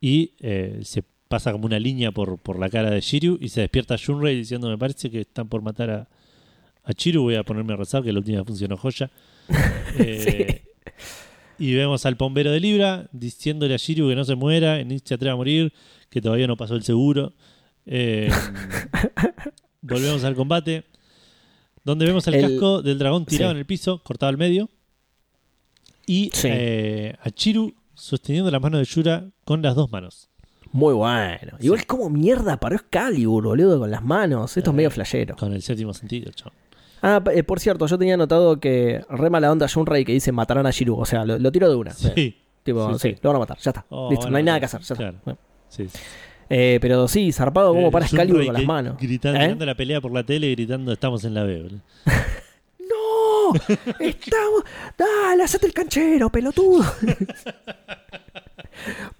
y 0.02 0.34
eh, 0.40 0.80
se 0.84 1.04
pasa 1.28 1.52
como 1.52 1.66
una 1.66 1.80
línea 1.80 2.12
por, 2.12 2.38
por 2.40 2.58
la 2.60 2.70
cara 2.70 2.90
de 2.90 3.02
Shiryu 3.02 3.38
y 3.40 3.50
se 3.50 3.62
despierta 3.62 3.96
Shunrei 3.98 4.36
diciendo, 4.36 4.68
me 4.70 4.78
parece 4.78 5.12
que 5.12 5.22
están 5.22 5.48
por 5.48 5.62
matar 5.62 5.90
a, 5.92 6.08
a 6.84 6.94
Chiru, 6.94 7.22
voy 7.24 7.36
a 7.36 7.44
ponerme 7.44 7.74
a 7.74 7.76
rezar, 7.76 8.02
que 8.04 8.12
la 8.12 8.20
última 8.20 8.44
funcionó 8.44 8.78
joya. 8.78 9.10
Eh, 10.00 10.62
Y 11.60 11.74
vemos 11.74 12.06
al 12.06 12.16
bombero 12.16 12.52
de 12.52 12.60
Libra 12.60 13.08
diciéndole 13.12 13.74
a 13.74 13.78
Shiryu 13.78 14.08
que 14.08 14.16
no 14.16 14.24
se 14.24 14.36
muera, 14.36 14.82
ni 14.84 15.00
se 15.00 15.14
atreva 15.14 15.34
a 15.34 15.38
morir, 15.38 15.74
que 16.10 16.22
todavía 16.22 16.48
no 16.48 16.56
pasó 16.56 16.76
el 16.76 16.84
seguro. 16.84 17.34
Eh, 17.86 18.30
volvemos 19.82 20.24
al 20.24 20.36
combate, 20.36 20.86
donde 21.84 22.06
vemos 22.06 22.28
el, 22.28 22.36
El- 22.36 22.42
casco 22.42 22.82
del 22.82 22.98
dragón 23.00 23.26
tirado 23.26 23.52
Sí. 23.52 23.56
en 23.56 23.58
el 23.60 23.66
piso, 23.66 24.02
cortado 24.04 24.30
al 24.30 24.38
medio, 24.38 24.70
y 26.06 26.30
Sí. 26.34 26.48
eh, 26.52 27.16
a 27.22 27.30
Chiru 27.32 27.74
sosteniendo 27.94 28.50
la 28.52 28.60
mano 28.60 28.78
de 28.78 28.86
Yura 28.86 29.30
con 29.44 29.62
las 29.62 29.76
dos 29.76 29.92
manos. 29.92 30.30
muy 30.72 30.94
bueno. 30.94 31.58
Igual 31.60 31.86
como 31.88 32.10
mierda 32.12 32.58
paró 32.60 32.76
Excalibur, 32.76 33.44
boludo, 33.44 33.80
con 33.80 33.90
las 33.92 34.04
manos. 34.04 34.56
Esto 34.56 34.70
es 34.70 34.74
Eh, 34.74 34.78
medio 34.78 34.92
flashero. 34.92 35.36
Con 35.36 35.52
el 35.54 35.62
séptimo 35.64 35.94
sentido, 35.96 36.32
chao. 36.32 36.52
Ah, 37.02 37.22
eh, 37.34 37.44
por 37.44 37.60
cierto, 37.60 37.86
yo 37.88 37.98
tenía 37.98 38.18
notado 38.18 38.60
que 38.60 39.04
re 39.10 39.30
mala 39.30 39.52
onda 39.52 39.68
Shunrei 39.68 40.04
que 40.06 40.12
dice 40.14 40.32
matarán 40.32 40.66
a 40.66 40.72
Shiru. 40.72 41.00
O 41.00 41.06
sea, 41.06 41.26
lo, 41.26 41.38
lo 41.40 41.52
tiro 41.52 41.70
de 41.70 41.76
una. 41.76 41.92
Sí. 41.92 42.36
Tipo, 42.64 42.98
sí, 43.00 43.16
lo 43.22 43.30
van 43.30 43.36
a 43.38 43.40
matar, 43.40 43.58
ya 43.60 43.72
está. 43.72 43.86
Oh, 43.90 44.10
Listo, 44.10 44.24
bueno, 44.26 44.32
no 44.32 44.38
hay 44.38 44.44
nada 44.44 44.60
que 44.60 44.66
hacer, 44.66 44.82
ya 44.82 44.94
está. 44.94 44.96
claro. 44.96 45.18
Bueno. 45.24 45.40
Sí, 45.70 45.88
sí. 45.88 45.98
Eh, 46.50 46.78
pero 46.82 47.08
sí, 47.08 47.32
zarpado 47.32 47.74
como 47.74 47.88
Eh, 47.88 47.92
para 47.92 48.06
Excalibur 48.06 48.44
con 48.46 48.54
las 48.54 48.66
manos. 48.66 48.98
Gritando, 49.00 49.40
¿Eh? 49.40 49.44
mirando 49.44 49.66
la 49.66 49.76
pelea 49.76 50.02
por 50.02 50.12
la 50.12 50.24
tele 50.24 50.48
y 50.48 50.52
gritando, 50.56 50.92
estamos 50.92 51.24
en 51.24 51.34
la 51.36 51.44
B. 51.44 51.70
¡No! 52.80 53.54
¡Estamos! 54.00 54.64
¡Dale, 54.98 55.44
hacete 55.44 55.68
el 55.68 55.74
canchero, 55.74 56.30
pelotudo! 56.30 56.84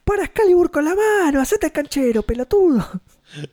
¡Para 0.04 0.24
Excalibur 0.26 0.72
con 0.72 0.86
la 0.86 0.96
mano! 0.96 1.40
¡Hacete 1.42 1.68
el 1.68 1.72
canchero, 1.72 2.24
pelotudo! 2.24 2.86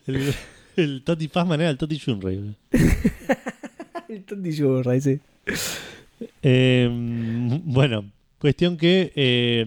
El, 0.07 0.35
el 0.77 1.03
Toti 1.05 1.29
Pazman 1.29 1.61
era 1.61 1.71
el 1.71 1.79
Toti 1.79 1.97
Shunrei. 1.97 2.57
Eh, 6.43 6.89
bueno, 7.65 8.11
cuestión 8.39 8.77
que 8.77 9.13
eh, 9.15 9.67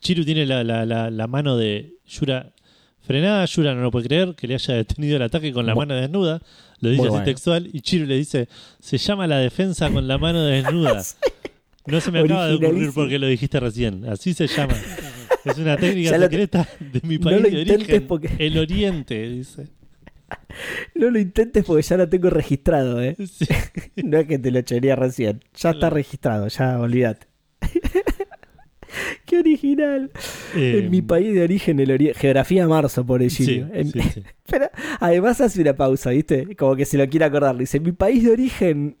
Chiru 0.00 0.24
tiene 0.24 0.46
la, 0.46 0.64
la- 0.64 0.86
la- 0.86 1.10
la 1.10 1.26
mano 1.26 1.56
de 1.56 1.94
Yura 2.06 2.52
frenada. 3.00 3.44
Yura 3.46 3.74
no 3.74 3.82
lo 3.82 3.90
puede 3.90 4.06
creer 4.08 4.34
que 4.34 4.46
le 4.46 4.54
haya 4.54 4.74
detenido 4.74 5.16
el 5.16 5.22
ataque 5.22 5.52
con 5.52 5.66
la 5.66 5.74
mano 5.74 5.94
desnuda. 5.94 6.40
Lo 6.80 6.90
dice 6.90 7.02
así 7.02 7.10
bueno. 7.10 7.24
textual. 7.24 7.68
Y 7.72 7.80
Chiru 7.80 8.06
le 8.06 8.16
dice: 8.16 8.48
Se 8.80 8.98
llama 8.98 9.26
la 9.26 9.38
defensa 9.38 9.90
con 9.90 10.06
la 10.08 10.18
mano 10.18 10.42
desnuda. 10.44 11.02
No 11.88 12.00
se 12.00 12.10
me 12.10 12.18
acaba 12.18 12.48
de 12.48 12.54
ocurrir 12.54 12.90
porque 12.92 13.16
lo 13.16 13.28
dijiste 13.28 13.60
recién. 13.60 14.04
Así 14.08 14.34
se 14.34 14.48
llama. 14.48 14.74
Es 15.44 15.56
una 15.56 15.76
técnica 15.78 16.10
secreta 16.18 16.68
de 16.80 17.00
mi 17.06 17.16
no 17.18 17.20
país 17.24 17.42
lo 17.42 17.48
de 17.48 17.60
origen. 17.62 18.06
porque- 18.08 18.28
El 18.40 18.58
Oriente, 18.58 19.28
dice. 19.28 19.68
No 20.94 21.10
lo 21.10 21.18
intentes 21.18 21.64
porque 21.64 21.82
ya 21.82 21.96
lo 21.96 22.08
tengo 22.08 22.30
registrado, 22.30 23.02
¿eh? 23.02 23.16
Sí. 23.26 23.46
No 24.04 24.18
es 24.18 24.26
que 24.26 24.38
te 24.38 24.50
lo 24.50 24.58
echaría 24.58 24.96
recién. 24.96 25.42
Ya 25.56 25.70
está 25.70 25.90
registrado, 25.90 26.48
ya 26.48 26.78
olvídate. 26.80 27.26
¡Qué 29.26 29.38
original! 29.40 30.10
Eh, 30.54 30.78
en 30.84 30.90
mi 30.90 31.02
país 31.02 31.34
de 31.34 31.42
origen, 31.42 31.80
el 31.80 31.90
ori- 31.90 32.14
Geografía 32.14 32.66
Marzo, 32.68 33.04
por 33.04 33.20
Sí, 33.28 33.44
Gilio. 33.44 33.68
En- 33.72 33.90
sí, 33.92 34.00
sí. 34.00 34.22
Pero 34.48 34.70
además 35.00 35.40
hace 35.40 35.60
una 35.60 35.74
pausa, 35.74 36.10
¿viste? 36.10 36.54
Como 36.56 36.76
que 36.76 36.84
se 36.84 36.96
lo 36.96 37.06
quiere 37.08 37.26
acordar. 37.26 37.56
Dice, 37.56 37.80
mi 37.80 37.92
país 37.92 38.24
de 38.24 38.30
origen, 38.30 38.96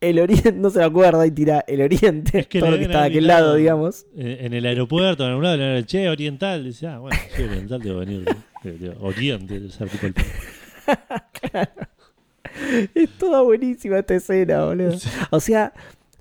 el 0.00 0.18
oriente, 0.20 0.52
no 0.52 0.68
se 0.70 0.80
lo 0.80 0.84
acuerda 0.84 1.26
y 1.26 1.30
tira 1.30 1.64
el 1.66 1.80
oriente, 1.80 2.40
Es 2.40 2.46
que 2.46 2.60
todo 2.60 2.72
lo 2.72 2.76
que 2.76 2.84
está 2.84 3.00
de 3.02 3.06
aquel 3.08 3.26
lado, 3.26 3.54
digamos. 3.54 4.06
Eh, 4.16 4.38
en 4.42 4.52
el 4.52 4.66
aeropuerto, 4.66 5.24
en 5.24 5.30
algún 5.30 5.44
lado, 5.44 5.56
le 5.56 5.64
decir, 5.64 5.86
che, 5.86 6.08
oriental. 6.08 6.64
Dice, 6.64 6.86
ah, 6.86 6.98
bueno, 6.98 7.16
sí, 7.34 7.42
oriental 7.42 7.80
debo 7.82 7.98
venir. 8.00 8.24
de- 8.62 8.70
de- 8.72 8.78
de 8.90 8.96
oriente, 9.00 9.60
Es 12.94 13.10
toda 13.18 13.40
buenísima 13.42 13.98
esta 13.98 14.14
escena, 14.14 14.64
boludo. 14.64 14.96
O 15.30 15.40
sea, 15.40 15.72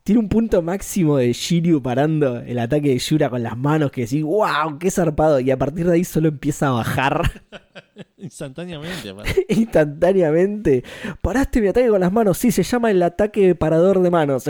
tiene 0.04 0.20
un 0.22 0.30
punto 0.30 0.62
máximo 0.62 1.18
de 1.18 1.34
Shiryu 1.34 1.82
parando 1.82 2.38
el 2.40 2.58
ataque 2.58 2.90
de 2.90 2.98
Yura 3.00 3.30
con 3.30 3.44
las 3.44 3.58
manos 3.58 3.92
que 3.92 4.02
decís, 4.02 4.24
wow, 4.24 4.78
qué 4.80 4.90
zarpado. 4.90 5.40
Y 5.40 5.52
a 5.52 5.58
partir 5.58 5.86
de 5.88 5.94
ahí 5.96 6.04
solo 6.06 6.30
empieza 6.30 6.68
a 6.70 6.72
bajar 6.72 7.30
Instantáneamente, 8.18 9.14
instantáneamente. 9.50 10.84
Paraste 11.22 11.60
mi 11.60 11.68
ataque 11.68 11.90
con 11.90 12.00
las 12.00 12.14
manos. 12.14 12.38
Sí, 12.38 12.52
se 12.52 12.64
llama 12.64 12.92
el 12.92 13.04
ataque 13.04 13.54
parador 13.56 14.00
de 14.02 14.10
manos. 14.10 14.46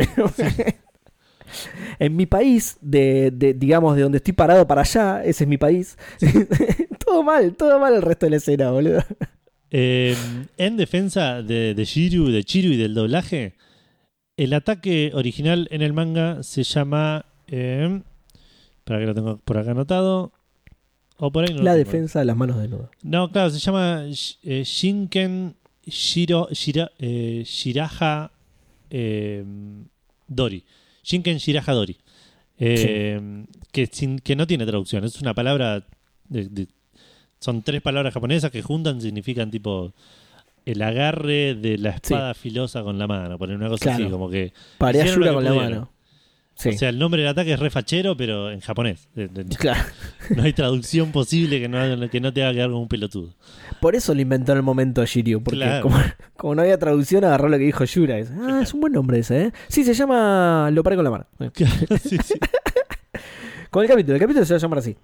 en 2.00 2.16
mi 2.16 2.26
país, 2.26 2.78
de, 2.82 3.32
de- 3.34 3.54
digamos, 3.54 3.96
de 3.96 4.04
donde 4.04 4.18
estoy 4.18 4.34
parado 4.34 4.68
para 4.68 4.82
allá, 4.82 5.24
ese 5.24 5.46
es 5.46 5.48
mi 5.48 5.58
país. 5.58 5.98
todo 7.06 7.24
mal, 7.24 7.56
todo 7.56 7.80
mal 7.80 7.94
el 7.96 8.02
resto 8.02 8.26
de 8.26 8.30
la 8.32 8.38
escena, 8.38 8.72
boludo. 8.72 9.04
Eh, 9.72 10.16
en 10.58 10.76
defensa 10.78 11.42
de, 11.42 11.74
de 11.74 11.86
Shiryu, 11.86 12.28
de 12.28 12.44
Chiru 12.44 12.74
y 12.74 12.78
del 12.78 12.94
doblaje, 12.94 13.54
el 14.38 14.54
ataque 14.54 15.12
original 15.14 15.68
en 15.72 15.82
el 15.82 15.94
manga 15.94 16.44
se 16.44 16.64
llama. 16.64 17.26
Eh, 17.48 18.02
para 18.84 19.00
que 19.00 19.06
lo 19.06 19.14
tengo 19.16 19.38
por 19.38 19.58
acá 19.58 19.72
anotado. 19.72 20.32
O 21.18 21.32
por 21.32 21.44
ahí 21.48 21.54
no 21.54 21.62
La 21.62 21.76
defensa 21.76 22.20
de 22.20 22.26
las 22.26 22.36
manos 22.36 22.58
desnudas. 22.60 22.90
No, 23.04 23.32
claro, 23.32 23.50
se 23.52 23.60
llama 23.60 24.06
eh, 24.44 24.64
Shinken 24.66 25.56
Shiro, 25.86 26.48
Shira- 26.50 26.92
eh, 27.00 27.44
Shiraha 27.46 28.32
eh, 28.90 29.44
Dori. 30.28 30.64
Shinken 31.04 31.38
Shiraha 31.38 31.74
Dori. 31.74 31.98
Que 32.58 34.36
no 34.36 34.48
tiene 34.48 34.66
traducción. 34.66 35.04
Es 35.04 35.22
una 35.22 35.34
palabra. 35.34 35.86
de- 36.28 36.48
de- 36.50 36.68
son 37.42 37.62
tres 37.64 37.82
palabras 37.82 38.14
japonesas 38.14 38.50
que 38.52 38.62
juntan 38.62 39.02
significan 39.02 39.52
tipo. 39.52 39.92
El 40.64 40.82
agarre 40.84 41.56
de 41.56 41.80
la 41.80 41.90
espada 41.90 42.34
filosa 42.36 42.84
con 42.84 43.00
la 43.00 43.08
mano. 43.08 43.38
Poner 43.40 43.56
una 43.58 43.68
cosa 43.68 43.84
Claro. 43.84 44.04
así, 44.04 44.12
como 44.12 44.30
que. 44.30 44.54
Paré 44.78 45.02
a 45.02 45.06
Hicieron 45.06 45.20
lo 45.22 45.26
Yura 45.26 45.32
que 45.42 45.48
con 45.48 45.56
la 45.58 45.62
mano. 45.70 45.90
Sí. 46.54 46.70
O 46.70 46.74
sea, 46.78 46.90
el 46.90 47.00
nombre 47.00 47.22
del 47.24 47.32
ataque 47.32 47.54
es 47.54 47.60
refachero, 47.60 48.16
pero 48.16 48.52
en 48.52 48.60
japonés. 48.60 49.10
Claro. 49.58 49.82
No 50.36 50.44
hay 50.44 50.54
traducción 50.54 51.12
posible 51.12 51.60
que 51.60 51.68
no, 51.68 52.10
que 52.12 52.22
no 52.22 52.32
te 52.32 52.44
haga 52.44 52.54
quedar 52.54 52.70
como 52.70 52.84
un 52.84 52.88
pelotudo. 52.88 53.34
Por 53.82 53.96
eso 53.96 54.14
lo 54.14 54.22
inventó 54.22 54.52
en 54.52 54.60
el 54.60 54.64
momento 54.64 55.04
Shiryu, 55.04 55.42
porque 55.42 55.58
Claro. 55.62 55.82
como, 55.82 55.98
como 56.38 56.54
no 56.56 56.62
había 56.62 56.78
traducción, 56.78 57.24
agarró 57.26 57.50
lo 57.50 57.58
que 57.58 57.64
dijo 57.64 57.84
Yura. 57.84 58.18
dice, 58.18 58.32
ah, 58.40 58.60
es 58.62 58.72
un 58.76 58.82
buen 58.82 58.94
nombre 58.94 59.18
ese, 59.18 59.46
¿eh? 59.46 59.52
Sí, 59.68 59.84
se 59.84 59.96
llama 59.96 60.70
Lo 60.72 60.84
paré 60.84 60.96
con 60.96 61.06
la 61.06 61.12
mano. 61.12 61.26
Sí, 62.04 62.18
sí. 62.24 62.36
Con 63.72 63.84
el 63.84 63.90
capítulo, 63.90 64.14
el 64.16 64.22
capítulo 64.22 64.46
se 64.46 64.54
va 64.54 64.58
a 64.58 64.62
llamar 64.62 64.80
así. 64.80 64.96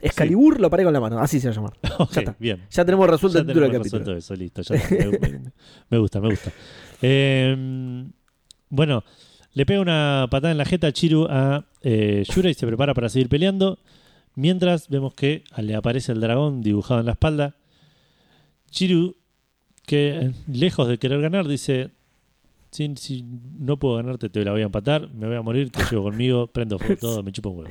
Excalibur 0.00 0.60
lo 0.60 0.68
paré 0.70 0.84
con 0.84 0.92
la 0.92 1.00
mano, 1.00 1.18
así 1.18 1.40
se 1.40 1.48
va 1.48 1.52
a 1.52 1.56
llamar. 1.56 1.72
Ya 2.12 2.20
está. 2.20 2.36
bien. 2.38 2.62
Ya 2.70 2.84
tenemos 2.84 3.08
resuelto 3.08 3.38
Ya 3.38 3.40
el 3.42 3.46
título 3.46 3.68
del 3.68 3.76
capítulo. 3.78 4.16
eso, 4.16 4.34
listo. 4.34 4.62
ya 4.62 4.74
me, 5.90 5.98
gusta, 5.98 6.20
me 6.20 6.28
gusta. 6.30 6.52
Eh, 7.02 8.04
bueno, 8.68 9.04
le 9.52 9.64
pega 9.66 9.80
una 9.80 10.28
patada 10.30 10.52
en 10.52 10.58
la 10.58 10.64
jeta 10.64 10.88
a 10.88 10.92
Chiru 10.92 11.26
a 11.30 11.64
eh, 11.82 12.24
Yura 12.34 12.50
y 12.50 12.54
se 12.54 12.66
prepara 12.66 12.94
para 12.94 13.08
seguir 13.08 13.28
peleando. 13.28 13.78
Mientras 14.34 14.88
vemos 14.90 15.14
que 15.14 15.44
le 15.56 15.74
aparece 15.74 16.12
el 16.12 16.20
dragón 16.20 16.60
dibujado 16.60 17.00
en 17.00 17.06
la 17.06 17.12
espalda. 17.12 17.56
Chiru, 18.70 19.16
que 19.86 20.08
eh, 20.10 20.32
lejos 20.46 20.88
de 20.88 20.98
querer 20.98 21.22
ganar, 21.22 21.48
dice: 21.48 21.90
si, 22.70 22.92
si 22.96 23.24
no 23.58 23.78
puedo 23.78 23.96
ganarte, 23.96 24.28
te 24.28 24.44
la 24.44 24.52
voy 24.52 24.60
a 24.60 24.66
empatar. 24.66 25.08
Me 25.14 25.26
voy 25.26 25.36
a 25.36 25.42
morir, 25.42 25.70
te 25.70 25.82
llevo 25.90 26.04
conmigo, 26.04 26.48
prendo 26.48 26.78
fuego 26.78 26.96
todo, 27.00 27.22
me 27.22 27.32
chupo 27.32 27.48
un 27.48 27.58
huevo. 27.60 27.70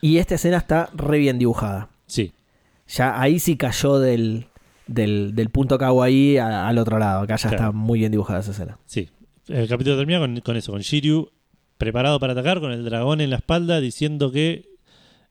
Y 0.00 0.18
esta 0.18 0.34
escena 0.36 0.56
está 0.58 0.90
re 0.94 1.18
bien 1.18 1.38
dibujada. 1.38 1.88
Sí, 2.06 2.32
Ya 2.88 3.20
ahí 3.20 3.38
sí 3.38 3.56
cayó 3.56 3.98
del, 3.98 4.46
del, 4.86 5.34
del 5.34 5.48
punto 5.50 5.78
kawaii 5.78 6.38
a- 6.38 6.66
al 6.68 6.78
otro 6.78 6.98
lado. 6.98 7.22
Acá 7.22 7.36
ya 7.36 7.48
Claro. 7.50 7.56
está 7.66 7.72
muy 7.72 8.00
bien 8.00 8.10
dibujada 8.12 8.40
esa 8.40 8.50
escena. 8.52 8.78
Sí, 8.86 9.08
el 9.48 9.68
capítulo 9.68 9.96
termina 9.96 10.18
con, 10.18 10.40
con 10.40 10.56
eso, 10.56 10.72
con 10.72 10.80
Shiryu 10.80 11.30
preparado 11.78 12.18
para 12.20 12.32
atacar, 12.34 12.60
con 12.60 12.72
el 12.72 12.84
dragón 12.84 13.20
en 13.20 13.30
la 13.30 13.36
espalda, 13.36 13.80
diciendo 13.80 14.32
que 14.32 14.68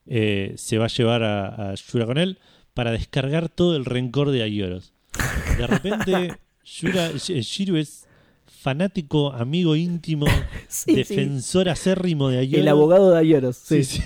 eh, 0.08 0.54
se 0.58 0.78
va 0.78 0.86
a 0.86 0.90
llevar 0.90 1.24
a, 1.24 1.72
a 1.72 1.76
Yura 1.76 2.06
con 2.06 2.18
él 2.18 2.40
para 2.74 2.92
descargar 2.92 3.50
todo 3.50 3.76
el 3.76 3.86
rencor 3.86 4.32
de 4.32 4.42
Aioros. 4.44 4.94
De 5.58 5.68
repente, 5.68 6.38
Yura, 6.64 7.12
Sh- 7.12 7.42
Shiryu 7.42 7.76
es 7.76 8.06
fanático, 8.48 9.32
amigo 9.34 9.76
íntimo, 9.76 10.26
Sí, 10.68 10.92
sí. 10.92 10.96
defensor 10.96 11.70
acérrimo 11.70 12.30
de 12.30 12.40
Aioros. 12.40 12.62
El 12.62 12.68
abogado 12.68 13.12
de 13.12 13.20
Ayoros. 13.20 13.58
Sí, 13.58 13.84
sí. 13.84 14.02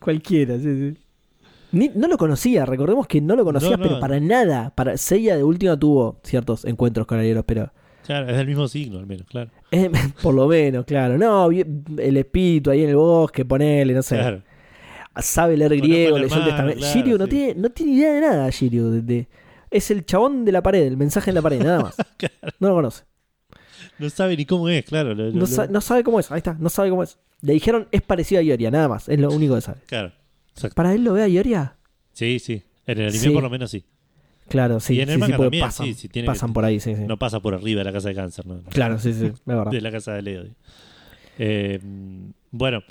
Cualquiera, 0.00 0.56
sí, 0.58 0.62
sí. 0.92 0.96
Ni- 1.72 1.90
no 1.94 2.08
lo 2.08 2.16
conocía, 2.16 2.64
recordemos 2.64 3.06
que 3.06 3.20
no 3.20 3.36
lo 3.36 3.44
conocía, 3.44 3.70
No, 3.72 3.76
no. 3.76 3.82
pero 3.82 4.00
para 4.00 4.18
nada. 4.20 4.70
Para 4.74 4.96
Seiya 4.96 5.36
de 5.36 5.44
última 5.44 5.78
tuvo 5.78 6.18
ciertos 6.22 6.64
encuentros 6.64 7.06
con 7.06 7.18
Ayoros, 7.18 7.44
pero 7.46 7.70
Claro, 8.06 8.26
es 8.30 8.36
del 8.38 8.46
mismo 8.46 8.66
signo 8.68 8.98
al 8.98 9.06
menos, 9.06 9.26
claro. 9.26 9.50
eh, 9.70 9.90
por 10.22 10.34
lo 10.34 10.46
menos, 10.48 10.84
claro. 10.86 11.18
No, 11.18 11.50
el 11.50 12.16
espíritu 12.16 12.70
ahí 12.70 12.82
en 12.84 12.88
el 12.90 12.96
bosque, 12.96 13.44
ponele, 13.44 13.92
no 13.92 14.02
sé. 14.02 14.16
Claro. 14.16 14.42
Sabe 15.16 15.56
leer 15.56 15.76
griego, 15.76 16.16
leyó 16.18 16.36
el 16.36 16.44
testamento. 16.44 16.78
claro, 16.78 16.94
Shiryu 16.94 17.18
no, 17.18 17.24
sí. 17.24 17.30
tiene, 17.30 17.54
no 17.56 17.70
tiene 17.70 17.92
idea 17.92 18.12
de 18.14 18.20
nada, 18.20 18.50
Shiryu. 18.50 18.90
de- 18.90 19.02
de- 19.02 19.28
es 19.70 19.90
el 19.90 20.06
chabón 20.06 20.44
de 20.46 20.52
la 20.52 20.62
pared, 20.62 20.84
el 20.86 20.96
mensaje 20.96 21.30
en 21.30 21.34
la 21.34 21.42
pared, 21.42 21.62
nada 21.62 21.80
más. 21.80 21.96
No 22.60 22.68
lo 22.68 22.74
conoce. 22.76 23.04
No 23.98 24.10
sabe 24.10 24.36
ni 24.36 24.44
cómo 24.44 24.68
es, 24.68 24.84
claro. 24.84 25.14
lo- 25.14 25.26
lo- 25.26 25.32
No, 25.32 25.46
sa- 25.46 25.66
no 25.66 25.80
sabe 25.80 26.04
cómo 26.04 26.20
es, 26.20 26.30
ahí 26.30 26.38
está, 26.38 26.54
no 26.58 26.68
sabe 26.68 26.90
cómo 26.90 27.02
es. 27.02 27.18
Le 27.40 27.52
dijeron 27.52 27.88
es 27.92 28.02
parecido 28.02 28.40
a 28.40 28.42
Ioria, 28.42 28.70
nada 28.70 28.88
más, 28.88 29.08
es 29.08 29.18
lo 29.18 29.30
único 29.30 29.54
que 29.54 29.60
sabe. 29.60 29.80
Claro. 29.86 30.12
Exacto. 30.52 30.74
¿Para 30.74 30.92
él 30.94 31.04
lo 31.04 31.12
ve 31.12 31.22
a 31.22 31.28
Ioria? 31.28 31.76
Sí, 32.12 32.38
sí. 32.38 32.62
En 32.86 32.98
el 32.98 33.08
anime 33.08 33.18
Sí. 33.24 33.30
por 33.30 33.42
lo 33.42 33.50
menos 33.50 33.70
sí. 33.70 33.84
Claro, 34.48 34.80
sí. 34.80 34.94
Y 34.94 35.00
en 35.02 35.08
el 35.10 35.14
sí, 35.14 35.14
sí, 35.16 35.20
manga 35.20 35.36
porque 35.36 35.46
también, 35.46 35.64
pasan, 35.64 35.86
sí, 35.86 35.94
sí, 35.94 36.08
tiene 36.08 36.26
pasan 36.26 36.48
que- 36.50 36.54
por 36.54 36.64
ahí, 36.64 36.80
sí, 36.80 36.94
sí. 36.96 37.02
No 37.06 37.18
pasa 37.18 37.40
por 37.40 37.54
arriba 37.54 37.80
de 37.80 37.84
la 37.84 37.92
casa 37.92 38.08
de 38.08 38.14
cáncer, 38.14 38.46
¿no? 38.46 38.62
Claro, 38.70 38.98
sí, 38.98 39.12
sí, 39.12 39.26
es 39.26 39.44
verdad. 39.44 39.70
de 39.70 39.80
la 39.80 39.90
casa 39.90 40.12
de 40.14 40.22
Leo. 40.22 40.44
Eh, 41.38 41.78
bueno, 42.50 42.82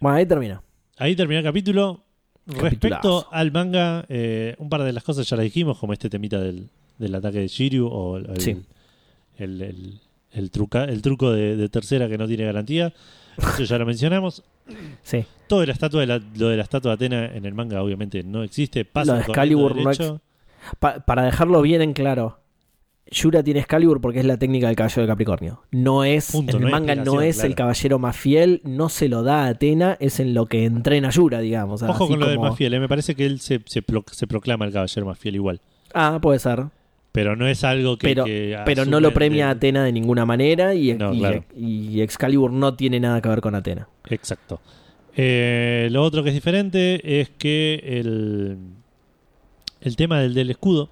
Bueno, 0.00 0.16
ahí 0.16 0.26
termina. 0.26 0.62
ahí 0.98 1.14
termina 1.16 1.38
el 1.40 1.44
capítulo. 1.44 2.04
Respecto 2.46 3.26
al 3.32 3.52
manga, 3.52 4.04
eh, 4.10 4.54
un 4.58 4.68
par 4.68 4.82
de 4.82 4.92
las 4.92 5.02
cosas 5.02 5.26
ya 5.28 5.36
las 5.36 5.44
dijimos, 5.44 5.78
como 5.78 5.94
este 5.94 6.10
temita 6.10 6.38
del, 6.40 6.68
del 6.98 7.14
ataque 7.14 7.38
de 7.38 7.48
Shiryu 7.48 7.86
o 7.86 8.18
el, 8.18 8.38
Sí. 8.40 8.56
el, 9.38 9.62
el- 9.62 10.00
el 10.34 10.50
truca- 10.50 10.84
el 10.84 11.00
truco 11.02 11.32
de, 11.32 11.56
de 11.56 11.68
tercera 11.68 12.08
que 12.08 12.18
no 12.18 12.26
tiene 12.26 12.44
garantía. 12.44 12.92
Eso 13.38 13.64
ya 13.64 13.78
lo 13.78 13.86
mencionamos. 13.86 14.42
Sí. 15.02 15.26
Todo 15.46 15.60
de 15.60 15.66
la 15.66 15.72
estatua 15.74 16.00
de 16.00 16.06
la, 16.06 16.20
lo 16.38 16.48
de 16.48 16.56
la 16.56 16.62
estatua 16.62 16.92
de 16.92 16.94
Atena 16.94 17.26
en 17.26 17.44
el 17.44 17.52
manga 17.52 17.82
obviamente 17.82 18.22
no 18.22 18.42
existe. 18.42 18.86
Pasa 18.86 19.12
Lo 19.12 19.18
de 19.18 19.24
Excalibur 19.24 19.76
no 19.76 19.90
ex- 19.90 20.12
Pa- 20.78 21.00
para 21.04 21.22
dejarlo 21.24 21.60
bien 21.60 21.82
en 21.82 21.92
claro, 21.92 22.38
Yura 23.10 23.42
tiene 23.42 23.60
Excalibur 23.60 24.00
porque 24.00 24.20
es 24.20 24.24
la 24.24 24.38
técnica 24.38 24.68
del 24.68 24.76
caballero 24.76 25.02
de 25.02 25.08
Capricornio. 25.08 25.62
No 25.70 26.04
es, 26.04 26.32
Punto, 26.32 26.56
en 26.56 26.62
el 26.64 26.70
manga 26.70 26.94
no 26.94 27.20
es 27.20 27.44
el 27.44 27.54
caballero 27.54 27.98
más 27.98 28.16
fiel, 28.16 28.62
no 28.64 28.88
se 28.88 29.10
lo 29.10 29.22
da 29.22 29.44
a 29.44 29.48
Atena, 29.48 29.98
es 30.00 30.18
en 30.20 30.32
lo 30.32 30.46
que 30.46 30.64
entrena 30.64 31.10
Yura, 31.10 31.40
digamos. 31.40 31.82
Ojo 31.82 32.04
así 32.04 32.12
con 32.14 32.20
lo 32.20 32.28
de 32.28 32.36
como- 32.36 32.48
más 32.48 32.56
fiel, 32.56 32.72
eh, 32.72 32.80
me 32.80 32.88
parece 32.88 33.14
que 33.14 33.26
él 33.26 33.40
se, 33.40 33.60
se, 33.66 33.82
pro- 33.82 34.04
se 34.10 34.26
proclama 34.26 34.64
el 34.64 34.72
caballero 34.72 35.04
más 35.04 35.18
fiel 35.18 35.34
igual. 35.34 35.60
Ah, 35.92 36.18
puede 36.22 36.38
ser. 36.38 36.64
Pero 37.14 37.36
no 37.36 37.46
es 37.46 37.62
algo 37.62 37.96
que. 37.96 38.08
Pero, 38.08 38.24
que 38.24 38.58
pero 38.64 38.84
no 38.84 38.98
lo 38.98 39.14
premia 39.14 39.48
Atena 39.50 39.84
de 39.84 39.92
ninguna 39.92 40.26
manera 40.26 40.74
y, 40.74 40.94
No, 40.94 41.14
y- 41.14 41.18
claro. 41.20 41.44
y 41.56 42.00
Excalibur 42.00 42.50
no 42.50 42.74
tiene 42.74 42.98
nada 42.98 43.22
que 43.22 43.28
ver 43.28 43.40
con 43.40 43.54
Atena. 43.54 43.88
Exacto. 44.10 44.60
Eh, 45.16 45.86
lo 45.92 46.02
otro 46.02 46.24
que 46.24 46.30
es 46.30 46.34
diferente 46.34 47.20
es 47.20 47.30
que 47.30 47.80
el, 47.84 48.56
el 49.80 49.94
tema 49.96 50.20
del, 50.20 50.34
del 50.34 50.50
escudo. 50.50 50.90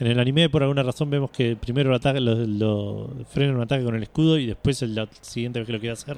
En 0.00 0.06
el 0.08 0.18
anime, 0.18 0.48
por 0.48 0.62
alguna 0.62 0.82
razón, 0.82 1.10
vemos 1.10 1.30
que 1.30 1.54
primero 1.56 1.90
lo, 1.90 1.96
ataca, 1.96 2.18
lo, 2.20 2.34
lo 2.46 3.10
frena 3.28 3.52
un 3.54 3.60
ataque 3.60 3.84
con 3.84 3.94
el 3.94 4.02
escudo 4.02 4.38
y 4.38 4.46
después, 4.46 4.80
el, 4.82 4.94
la 4.94 5.08
siguiente 5.20 5.58
vez 5.60 5.66
que 5.66 5.72
lo 5.74 5.78
quiere 5.78 5.92
hacer, 5.92 6.16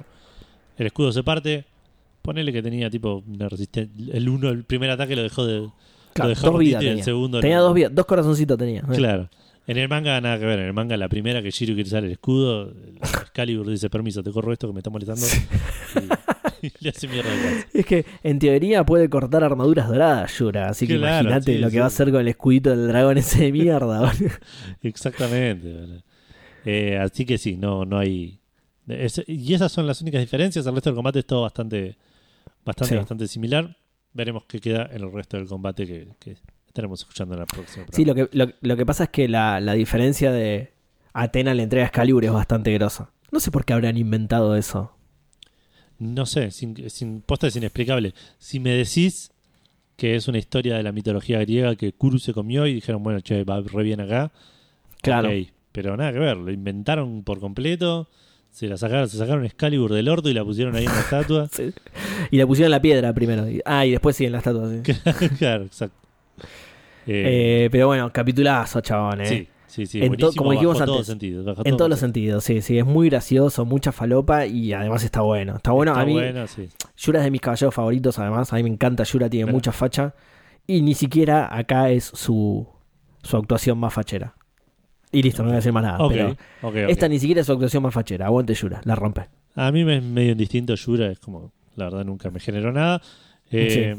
el 0.78 0.86
escudo 0.86 1.10
se 1.12 1.24
parte. 1.24 1.64
Ponele 2.22 2.52
que 2.52 2.62
tenía 2.62 2.88
tipo 2.90 3.24
una 3.26 3.48
resistencia. 3.48 3.92
El 4.16 4.28
uno, 4.28 4.50
el 4.50 4.62
primer 4.64 4.90
ataque 4.90 5.16
lo 5.16 5.22
dejó 5.24 5.44
de. 5.44 5.68
Claro, 6.16 6.34
lo 6.34 6.50
dos 6.50 6.58
vidas 6.58 6.82
tenía. 6.82 7.04
segundo. 7.04 7.40
Tenía 7.40 7.58
lo- 7.58 7.64
dos 7.64 7.74
vidas, 7.74 7.94
dos 7.94 8.06
corazoncitos 8.06 8.58
tenía. 8.58 8.82
Claro. 8.82 9.28
En 9.68 9.78
el 9.78 9.88
manga 9.88 10.20
nada 10.20 10.38
que 10.38 10.44
ver. 10.46 10.60
En 10.60 10.66
el 10.66 10.72
manga, 10.72 10.96
la 10.96 11.08
primera 11.08 11.42
que 11.42 11.50
Shiro 11.50 11.74
quiere 11.74 11.88
usar 11.88 12.04
el 12.04 12.12
escudo, 12.12 12.70
el 12.70 12.96
Excalibur 12.98 13.68
dice: 13.68 13.90
Permiso, 13.90 14.22
te 14.22 14.30
corro 14.30 14.52
esto 14.52 14.68
que 14.68 14.72
me 14.74 14.78
está 14.80 14.90
molestando. 14.90 15.26
Y, 16.62 16.68
y 16.68 16.72
le 16.80 16.88
hace 16.90 17.06
mierda. 17.06 17.28
Es 17.74 17.84
que 17.84 18.06
en 18.22 18.38
teoría 18.38 18.84
puede 18.84 19.10
cortar 19.10 19.44
armaduras 19.44 19.88
doradas, 19.88 20.36
Yura. 20.38 20.68
Así 20.70 20.86
que 20.86 20.96
Claro, 20.96 21.28
imagínate 21.28 21.52
sí, 21.54 21.58
lo 21.58 21.70
que 21.70 21.78
va 21.78 21.84
a 21.84 21.88
hacer 21.88 22.10
con 22.10 22.20
el 22.22 22.28
escudito 22.28 22.70
del 22.70 22.88
dragón 22.88 23.18
ese 23.18 23.44
de 23.44 23.52
mierda. 23.52 24.10
Exactamente. 24.82 26.02
Eh, 26.64 26.98
así 26.98 27.24
que 27.24 27.38
sí, 27.38 27.56
no, 27.56 27.84
no 27.84 27.98
hay. 27.98 28.40
es- 28.88 29.22
y 29.26 29.54
esas 29.54 29.70
son 29.72 29.86
las 29.86 30.00
únicas 30.00 30.20
diferencias. 30.20 30.66
El 30.66 30.74
resto 30.74 30.90
del 30.90 30.94
combate 30.96 31.20
es 31.20 31.26
todo 31.26 31.42
bastante, 31.42 31.96
bastante, 32.64 32.96
bastante 32.96 33.28
similar. 33.28 33.76
Veremos 34.16 34.44
qué 34.46 34.60
queda 34.60 34.88
en 34.90 35.02
el 35.02 35.12
resto 35.12 35.36
del 35.36 35.46
combate 35.46 35.86
que, 35.86 36.08
que 36.18 36.36
estaremos 36.66 37.00
escuchando 37.00 37.34
en 37.34 37.40
la 37.40 37.46
próxima. 37.46 37.84
Sí, 37.92 38.06
lo 38.06 38.14
que, 38.14 38.28
lo, 38.32 38.46
lo 38.60 38.76
que 38.76 38.86
pasa 38.86 39.04
es 39.04 39.10
que 39.10 39.28
la, 39.28 39.60
la 39.60 39.74
diferencia 39.74 40.32
de 40.32 40.72
Atena 41.12 41.52
le 41.52 41.62
entrega 41.62 41.84
a 41.84 41.88
Excalibur 41.88 42.24
es 42.24 42.32
bastante 42.32 42.72
grosa. 42.72 43.10
No 43.30 43.40
sé 43.40 43.50
por 43.50 43.66
qué 43.66 43.74
habrán 43.74 43.98
inventado 43.98 44.56
eso. 44.56 44.92
No 45.98 46.24
sé, 46.26 46.50
sin, 46.50 46.88
sin, 46.88 47.20
posta 47.20 47.46
es 47.46 47.56
inexplicable. 47.56 48.14
Si 48.38 48.58
me 48.58 48.70
decís 48.70 49.32
que 49.96 50.14
es 50.14 50.28
una 50.28 50.38
historia 50.38 50.76
de 50.76 50.82
la 50.82 50.92
mitología 50.92 51.38
griega 51.40 51.76
que 51.76 51.92
Kuru 51.92 52.18
se 52.18 52.32
comió 52.32 52.66
y 52.66 52.74
dijeron, 52.74 53.02
bueno, 53.02 53.20
che, 53.20 53.44
va 53.44 53.60
re 53.60 53.82
bien 53.82 54.00
acá. 54.00 54.32
Claro. 55.02 55.30
pero 55.72 55.96
nada 55.96 56.12
que 56.12 56.18
ver, 56.18 56.36
lo 56.36 56.50
inventaron 56.50 57.22
por 57.22 57.38
completo. 57.38 58.08
Se 58.56 58.66
la 58.68 58.78
sacaron, 58.78 59.06
se 59.06 59.18
sacaron 59.18 59.44
Excalibur 59.44 59.92
del 59.92 60.08
orto 60.08 60.30
y 60.30 60.32
la 60.32 60.42
pusieron 60.42 60.74
ahí 60.76 60.86
en 60.86 60.92
la 60.92 61.00
estatua. 61.00 61.46
Sí. 61.52 61.74
Y 62.30 62.38
le 62.38 62.46
pusieron 62.46 62.70
la 62.70 62.80
piedra 62.80 63.12
primero. 63.12 63.44
Ah, 63.66 63.84
y 63.84 63.90
después 63.90 64.16
sí 64.16 64.24
en 64.24 64.32
la 64.32 64.38
estatua. 64.38 64.70
sí. 64.70 64.92
claro, 65.38 65.64
exacto. 65.64 65.94
Eh, 67.06 67.64
Eh, 67.66 67.68
pero 67.70 67.88
bueno, 67.88 68.10
capitulazo, 68.10 68.80
chabón. 68.80 69.20
¿eh? 69.20 69.26
sí, 69.26 69.48
sí, 69.66 69.84
sí. 69.86 70.02
en 70.02 70.16
to- 70.16 70.32
como 70.34 70.52
dijimos 70.52 70.78
todos 70.82 71.06
sentidos, 71.06 71.46
En 71.64 71.76
todos 71.76 71.90
los 71.90 71.98
sentidos. 71.98 72.42
sentidos, 72.42 72.44
sí, 72.44 72.62
sí, 72.62 72.78
es 72.78 72.86
muy 72.86 73.10
gracioso, 73.10 73.66
mucha 73.66 73.92
falopa 73.92 74.46
y 74.46 74.72
además 74.72 75.04
está 75.04 75.20
bueno. 75.20 75.56
Está 75.56 75.72
bueno, 75.72 75.92
Está 75.92 76.00
a 76.02 76.06
mí, 76.06 76.14
bueno, 76.14 76.46
sí. 76.46 76.68
Yura 76.96 77.18
es 77.20 77.24
de 77.26 77.30
mis 77.30 77.42
caballeros 77.42 77.74
favoritos, 77.74 78.18
además, 78.18 78.52
a 78.54 78.56
mí 78.56 78.62
me 78.62 78.70
encanta, 78.70 79.02
Yura 79.04 79.28
tiene 79.28 79.44
Claro. 79.44 79.54
mucha 79.56 79.72
facha 79.72 80.14
y 80.66 80.80
ni 80.80 80.94
siquiera 80.94 81.54
acá 81.54 81.90
es 81.90 82.04
su, 82.04 82.66
su 83.22 83.36
actuación 83.36 83.76
más 83.76 83.92
fachera. 83.92 84.34
Y 85.18 85.22
listo, 85.22 85.42
no 85.42 85.48
voy 85.48 85.54
a 85.54 85.56
decir 85.56 85.72
más 85.72 85.82
nada. 85.82 85.98
Pero 86.08 86.36
esta 86.90 87.08
ni 87.08 87.18
siquiera 87.18 87.40
es 87.40 87.46
su 87.46 87.52
actuación 87.52 87.82
más 87.82 87.94
fachera, 87.94 88.26
aguante 88.26 88.54
Yura, 88.54 88.80
la 88.84 88.94
rompe. 88.94 89.28
A 89.54 89.72
mí 89.72 89.84
me 89.84 89.96
es 89.98 90.02
medio 90.02 90.32
indistinto 90.32 90.74
Yura, 90.74 91.10
es 91.10 91.18
como, 91.18 91.52
la 91.76 91.84
verdad 91.86 92.04
nunca 92.04 92.30
me 92.30 92.40
generó 92.40 92.72
nada. 92.72 93.00
Eh, 93.50 93.94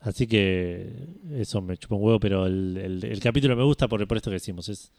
Así 0.00 0.26
que 0.26 0.90
eso 1.36 1.60
me 1.62 1.76
chupa 1.76 1.94
un 1.94 2.02
huevo, 2.02 2.18
pero 2.18 2.46
el, 2.46 2.76
el- 2.76 3.04
el 3.04 3.20
capítulo 3.20 3.54
me 3.54 3.62
gusta 3.62 3.86
por, 3.86 4.04
por 4.08 4.16
esto 4.16 4.30
que 4.30 4.34
decimos. 4.36 4.68
Es, 4.68 4.90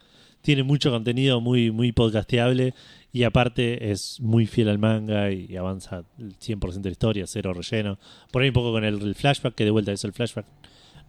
tiene 0.42 0.64
mucho 0.64 0.92
contenido 0.92 1.42
muy, 1.42 1.72
muy 1.72 1.92
podcasteable 1.92 2.74
y 3.12 3.24
aparte 3.24 3.92
es 3.92 4.20
muy 4.22 4.46
fiel 4.46 4.70
al 4.70 4.78
manga 4.78 5.30
y 5.32 5.56
avanza 5.58 6.04
el 6.20 6.38
100% 6.38 6.82
de 6.82 6.90
la 6.90 6.92
historia, 6.94 7.26
cero 7.28 7.54
relleno. 7.54 7.98
Por 8.32 8.42
ahí 8.44 8.50
un 8.50 8.54
poco 8.54 8.72
con 8.72 8.86
el, 8.86 9.02
el 9.02 9.16
flashback, 9.16 9.56
que 9.56 9.66
de 9.66 9.72
vuelta 9.72 9.92
eso, 9.92 10.08
el 10.08 10.14
flashback 10.14 10.46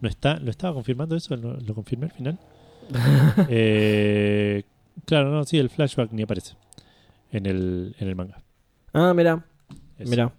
no 0.01 0.09
está. 0.09 0.39
¿Lo 0.39 0.51
estaba 0.51 0.73
confirmando 0.73 1.15
eso? 1.15 1.37
¿Lo, 1.37 1.55
lo 1.57 1.73
confirmé 1.73 2.07
al 2.07 2.11
final? 2.11 2.39
Eh, 3.49 4.63
claro, 5.05 5.31
no, 5.31 5.43
sí, 5.43 5.57
el 5.57 5.69
flashback 5.69 6.11
ni 6.11 6.23
aparece 6.23 6.55
en 7.31 7.45
el, 7.45 7.95
en 7.99 8.07
el 8.07 8.15
manga. 8.15 8.41
Ah, 8.93 9.13
mira. 9.13 9.45
Mira. 9.99 10.31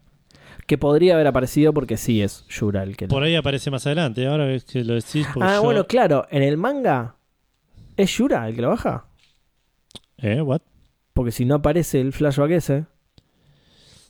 Que 0.66 0.78
podría 0.78 1.14
haber 1.14 1.26
aparecido 1.28 1.72
porque 1.72 1.96
sí 1.96 2.22
es 2.22 2.44
Yura 2.48 2.82
el 2.82 2.96
que. 2.96 3.06
Por 3.08 3.22
ahí 3.22 3.34
aparece 3.36 3.70
más 3.70 3.86
adelante, 3.86 4.26
ahora 4.26 4.50
es 4.52 4.64
que 4.64 4.82
lo 4.84 4.94
decís 4.94 5.26
porque 5.32 5.48
ah, 5.48 5.56
yo- 5.56 5.62
bueno, 5.62 5.86
claro. 5.86 6.26
En 6.30 6.42
el 6.42 6.56
manga 6.56 7.16
es 7.96 8.16
Yura 8.16 8.48
el 8.48 8.54
que 8.56 8.62
lo 8.62 8.70
baja. 8.70 9.06
¿Eh? 10.18 10.40
¿What? 10.40 10.62
Porque 11.12 11.30
si 11.32 11.44
no 11.44 11.56
aparece 11.56 12.00
el 12.00 12.12
flashback 12.12 12.50
ese. 12.52 12.86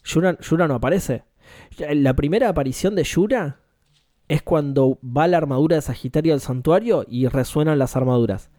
Yura, 0.04 0.38
Yura 0.40 0.68
no 0.68 0.76
aparece. 0.76 1.24
La 1.78 2.14
primera 2.14 2.48
aparición 2.48 2.94
de 2.94 3.04
Yura 3.04 3.60
es 4.28 4.42
cuando 4.42 4.98
va 5.04 5.28
la 5.28 5.36
armadura 5.38 5.76
de 5.76 5.82
Sagitario 5.82 6.34
al 6.34 6.40
santuario 6.40 7.04
y 7.08 7.26
resuenan 7.28 7.78
las 7.78 7.96
armaduras. 7.96 8.50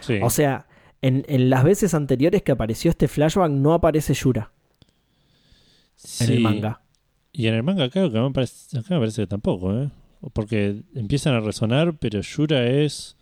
Sí. 0.00 0.18
O 0.22 0.30
sea, 0.30 0.66
en, 1.02 1.24
en 1.28 1.50
las 1.50 1.64
veces 1.64 1.94
anteriores 1.94 2.42
que 2.42 2.52
apareció 2.52 2.90
este 2.90 3.08
flashback 3.08 3.50
no 3.50 3.74
aparece 3.74 4.14
Yura 4.14 4.52
en 6.20 6.30
el 6.30 6.40
manga. 6.40 6.80
Y 7.32 7.48
en 7.48 7.54
el 7.54 7.62
manga 7.62 7.88
creo 7.90 8.10
que 8.10 8.18
me 8.18 8.30
parece, 8.30 8.78
acá 8.78 8.94
me 8.94 9.00
parece 9.00 9.22
que 9.22 9.26
tampoco, 9.26 9.72
¿eh? 9.74 9.90
Porque 10.32 10.82
empiezan 10.94 11.34
a 11.34 11.40
resonar, 11.40 11.96
pero 11.98 12.20
Yura 12.20 12.66
es... 12.66 13.16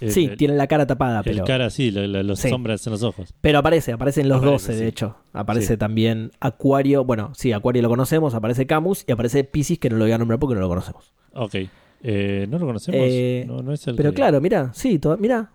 el- 0.00 0.12
sí, 0.12 0.24
el, 0.26 0.36
tiene 0.36 0.54
la 0.54 0.66
cara 0.66 0.86
tapada, 0.86 1.18
el 1.18 1.24
pero, 1.24 1.44
cara 1.44 1.66
así, 1.66 1.90
la- 1.90 2.06
la- 2.06 2.22
los 2.22 2.38
Sí. 2.40 2.48
sombras 2.48 2.86
en 2.86 2.92
los 2.92 3.02
ojos. 3.02 3.34
pero 3.40 3.58
aparece, 3.58 3.92
aparecen 3.92 4.28
los 4.28 4.38
Aparece, 4.38 4.52
12 4.52 4.72
de 4.72 4.78
sí. 4.78 4.84
hecho. 4.86 5.16
Aparece 5.32 5.74
Sí. 5.74 5.76
también 5.76 6.30
Acuario, 6.40 7.04
bueno, 7.04 7.32
sí, 7.34 7.52
Acuario 7.52 7.82
lo 7.82 7.88
conocemos, 7.88 8.34
aparece 8.34 8.66
Camus 8.66 9.04
y 9.06 9.12
aparece 9.12 9.44
Pisces 9.44 9.78
que 9.78 9.90
no 9.90 9.96
lo 9.96 10.04
voy 10.04 10.12
a 10.12 10.18
nombrar 10.18 10.38
porque 10.40 10.54
no 10.54 10.60
lo 10.62 10.68
conocemos. 10.68 11.12
Ok. 11.34 11.54
Eh, 12.02 12.46
¿No 12.48 12.58
lo 12.58 12.66
conocemos? 12.66 12.98
Eh, 13.02 13.44
no, 13.46 13.62
no 13.62 13.72
es 13.74 13.86
el 13.86 13.94
Pero 13.96 14.10
que- 14.10 14.16
claro, 14.16 14.40
mira, 14.40 14.70
sí, 14.72 14.98
to- 14.98 15.16
mira. 15.18 15.50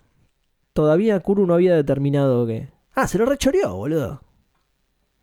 Todavía 0.74 1.20
Kuru 1.22 1.48
no 1.48 1.54
había 1.54 1.74
determinado 1.76 2.46
que. 2.46 2.68
Ah, 2.94 3.08
se 3.08 3.18
lo 3.18 3.26
rechoreó, 3.26 3.76
boludo. 3.76 4.22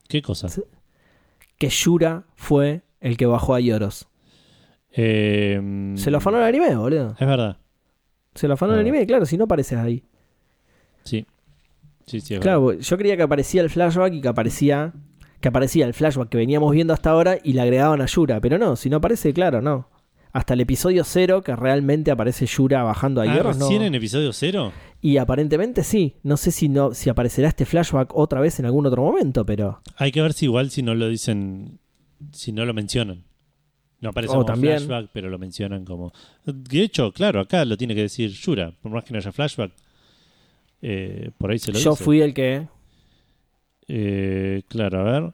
¿Qué 0.08 0.20
cosa? 0.22 0.48
Sí. 0.48 0.62
Que 1.58 1.68
Yura 1.68 2.24
fue 2.34 2.82
el 3.00 3.16
que 3.16 3.26
bajó 3.26 3.54
a 3.54 3.60
Yoros. 3.60 4.08
Eh, 4.90 5.92
Se 5.96 6.10
lo 6.10 6.18
afanó 6.18 6.38
el 6.38 6.44
anime, 6.44 6.74
boludo. 6.74 7.14
Es 7.18 7.26
verdad. 7.26 7.56
Se 8.34 8.48
lo 8.48 8.54
afanó 8.54 8.72
el 8.72 8.78
Ah. 8.78 8.82
anime, 8.82 9.06
claro, 9.06 9.26
si 9.26 9.36
no 9.36 9.44
apareces 9.44 9.78
ahí. 9.78 10.02
Sí. 11.04 11.26
Sí, 12.06 12.20
sí, 12.20 12.34
es 12.34 12.40
verdad. 12.40 12.42
Claro, 12.42 12.72
yo 12.72 12.98
creía 12.98 13.16
que 13.16 13.22
aparecía 13.22 13.62
el 13.62 13.70
flashback 13.70 14.12
y 14.14 14.20
que 14.20 14.28
aparecía. 14.28 14.92
Que 15.40 15.48
aparecía 15.48 15.86
el 15.86 15.94
flashback 15.94 16.28
que 16.28 16.36
veníamos 16.36 16.70
viendo 16.72 16.92
hasta 16.94 17.10
ahora 17.10 17.36
y 17.42 17.52
le 17.52 17.60
agregaban 17.62 18.00
a 18.00 18.06
Yura. 18.06 18.40
Pero 18.40 18.58
no, 18.58 18.76
si 18.76 18.88
no 18.88 18.98
aparece, 18.98 19.32
claro, 19.32 19.60
no. 19.60 19.88
Hasta 20.32 20.54
el 20.54 20.60
episodio 20.60 21.04
cero 21.04 21.42
que 21.42 21.54
realmente 21.56 22.10
aparece 22.10 22.46
Yura 22.46 22.82
bajando 22.84 23.20
a 23.20 23.24
Ah, 23.24 23.36
no. 23.36 23.42
¿Recién 23.52 23.82
en 23.82 23.94
episodio 23.94 24.32
cero? 24.32 24.72
Y 25.00 25.16
aparentemente 25.18 25.82
sí. 25.84 26.16
No 26.22 26.36
sé 26.36 26.52
si 26.52 26.68
no, 26.68 26.94
si 26.94 27.10
aparecerá 27.10 27.48
este 27.48 27.66
flashback 27.66 28.14
otra 28.14 28.40
vez 28.40 28.58
en 28.60 28.66
algún 28.66 28.86
otro 28.86 29.02
momento, 29.02 29.44
pero. 29.44 29.82
Hay 29.96 30.10
que 30.12 30.22
ver 30.22 30.32
si 30.32 30.46
igual 30.46 30.70
si 30.70 30.82
no 30.82 30.94
lo 30.94 31.08
dicen, 31.08 31.80
si 32.32 32.52
no 32.52 32.64
lo 32.64 32.72
mencionan. 32.72 33.24
No 34.02 34.10
aparece 34.10 34.32
como 34.34 34.44
también. 34.44 34.78
flashback, 34.78 35.10
pero 35.12 35.30
lo 35.30 35.38
mencionan 35.38 35.84
como... 35.86 36.12
De 36.44 36.82
hecho, 36.82 37.10
claro, 37.12 37.40
acá 37.40 37.64
lo 37.64 37.76
tiene 37.78 37.94
que 37.94 38.02
decir 38.02 38.30
Yura, 38.32 38.72
por 38.82 38.92
más 38.92 39.04
que 39.04 39.12
no 39.12 39.18
haya 39.18 39.32
flashback. 39.32 39.72
eh, 40.82 41.30
por 41.38 41.50
ahí 41.50 41.58
se 41.58 41.72
lo 41.72 41.78
Yo 41.78 41.92
dice. 41.92 42.04
fui 42.04 42.20
el 42.20 42.34
que. 42.34 42.66
Eh, 43.88 44.62
claro, 44.68 45.00
a 45.00 45.02
ver. 45.20 45.32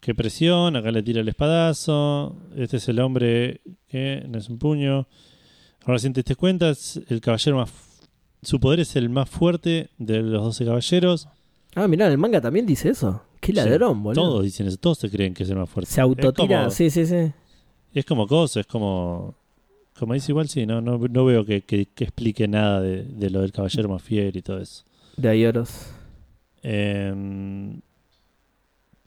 Qué 0.00 0.14
presión, 0.14 0.76
acá 0.76 0.90
le 0.90 1.02
tira 1.02 1.20
el 1.20 1.28
espadazo. 1.28 2.36
Este 2.56 2.76
es 2.76 2.88
el 2.88 3.00
hombre 3.00 3.60
que 3.88 4.24
no 4.28 4.38
es 4.38 4.48
un 4.48 4.58
puño. 4.58 5.06
Ahora 5.84 5.98
si 5.98 6.10
te 6.12 6.22
das 6.22 6.36
cuenta, 6.36 6.70
es 6.70 7.00
el 7.08 7.20
caballero 7.20 7.58
más... 7.58 7.72
Su 8.42 8.60
poder 8.60 8.80
es 8.80 8.94
el 8.96 9.08
más 9.08 9.28
fuerte 9.28 9.90
de 9.98 10.22
los 10.22 10.42
12 10.44 10.64
caballeros. 10.64 11.28
Ah, 11.74 11.88
mirá, 11.88 12.06
el 12.06 12.18
manga 12.18 12.40
también 12.40 12.66
dice 12.66 12.90
eso. 12.90 13.22
Qué 13.40 13.52
Sí, 13.52 13.56
ladrón, 13.56 14.02
boludo. 14.02 14.22
Todos 14.22 14.44
dicen 14.44 14.66
eso, 14.66 14.76
todos 14.76 14.98
se 14.98 15.10
creen 15.10 15.34
que 15.34 15.42
es 15.42 15.50
el 15.50 15.56
más 15.56 15.68
fuerte. 15.68 15.90
Se 15.90 16.00
autotira. 16.00 16.58
Como, 16.58 16.70
Sí, 16.70 16.90
sí, 16.90 17.04
sí. 17.96 18.00
es 18.00 18.04
como 18.06 18.26
cosa, 18.26 18.60
es 18.60 18.66
como... 18.66 19.34
Como 19.98 20.12
dice 20.12 20.32
igual, 20.32 20.48
sí, 20.48 20.66
no, 20.66 20.80
no, 20.82 20.98
no 20.98 21.24
veo 21.24 21.44
que, 21.46 21.62
que- 21.62 21.86
que 21.86 22.04
explique 22.04 22.46
nada 22.46 22.80
de, 22.82 23.02
de 23.04 23.30
lo 23.30 23.40
del 23.40 23.50
caballero 23.52 23.88
más 23.88 24.02
fiel 24.02 24.36
y 24.36 24.42
todo 24.42 24.60
eso. 24.60 24.84
De 25.16 25.28
Ayoros. 25.30 25.90
Em, 26.62 27.80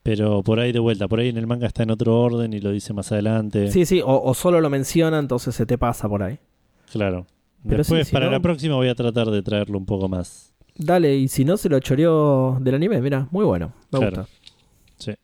pero 0.02 0.42
por 0.42 0.60
ahí 0.60 0.72
de 0.72 0.80
vuelta, 0.80 1.08
por 1.08 1.20
ahí 1.20 1.30
en 1.30 1.38
el 1.38 1.46
manga 1.46 1.68
está 1.68 1.84
en 1.84 1.92
otro 1.92 2.20
orden 2.20 2.54
y 2.54 2.60
lo 2.60 2.72
dice 2.72 2.94
más 2.94 3.12
adelante. 3.12 3.70
Sí, 3.72 3.86
sí, 3.86 4.02
o, 4.02 4.20
o 4.24 4.34
solo 4.34 4.62
lo 4.62 4.70
menciona, 4.72 5.20
entonces 5.20 5.54
se 5.54 5.68
te 5.68 5.78
pasa 5.78 6.10
por 6.10 6.24
ahí. 6.24 6.40
Claro. 6.92 7.28
Pero 7.64 7.78
Después, 7.78 8.08
sí, 8.08 8.10
si 8.10 8.14
para 8.14 8.26
no- 8.26 8.32
la 8.32 8.40
próxima, 8.40 8.74
voy 8.76 8.88
a 8.88 8.96
tratar 8.96 9.30
de 9.30 9.44
traerlo 9.44 9.78
un 9.78 9.86
poco 9.86 10.08
más. 10.10 10.54
Dale, 10.76 11.16
y 11.16 11.28
si 11.28 11.46
no, 11.46 11.58
se 11.58 11.70
lo 11.70 11.80
choreó 11.82 12.58
del 12.62 12.74
anime, 12.76 13.00
mira, 13.02 13.28
muy 13.30 13.46
bueno. 13.46 13.74
Me 13.92 14.00
Claro. 14.00 14.22
gusta. 14.98 15.16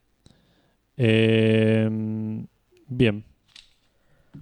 Em, 0.97 2.45
bien. 2.87 3.23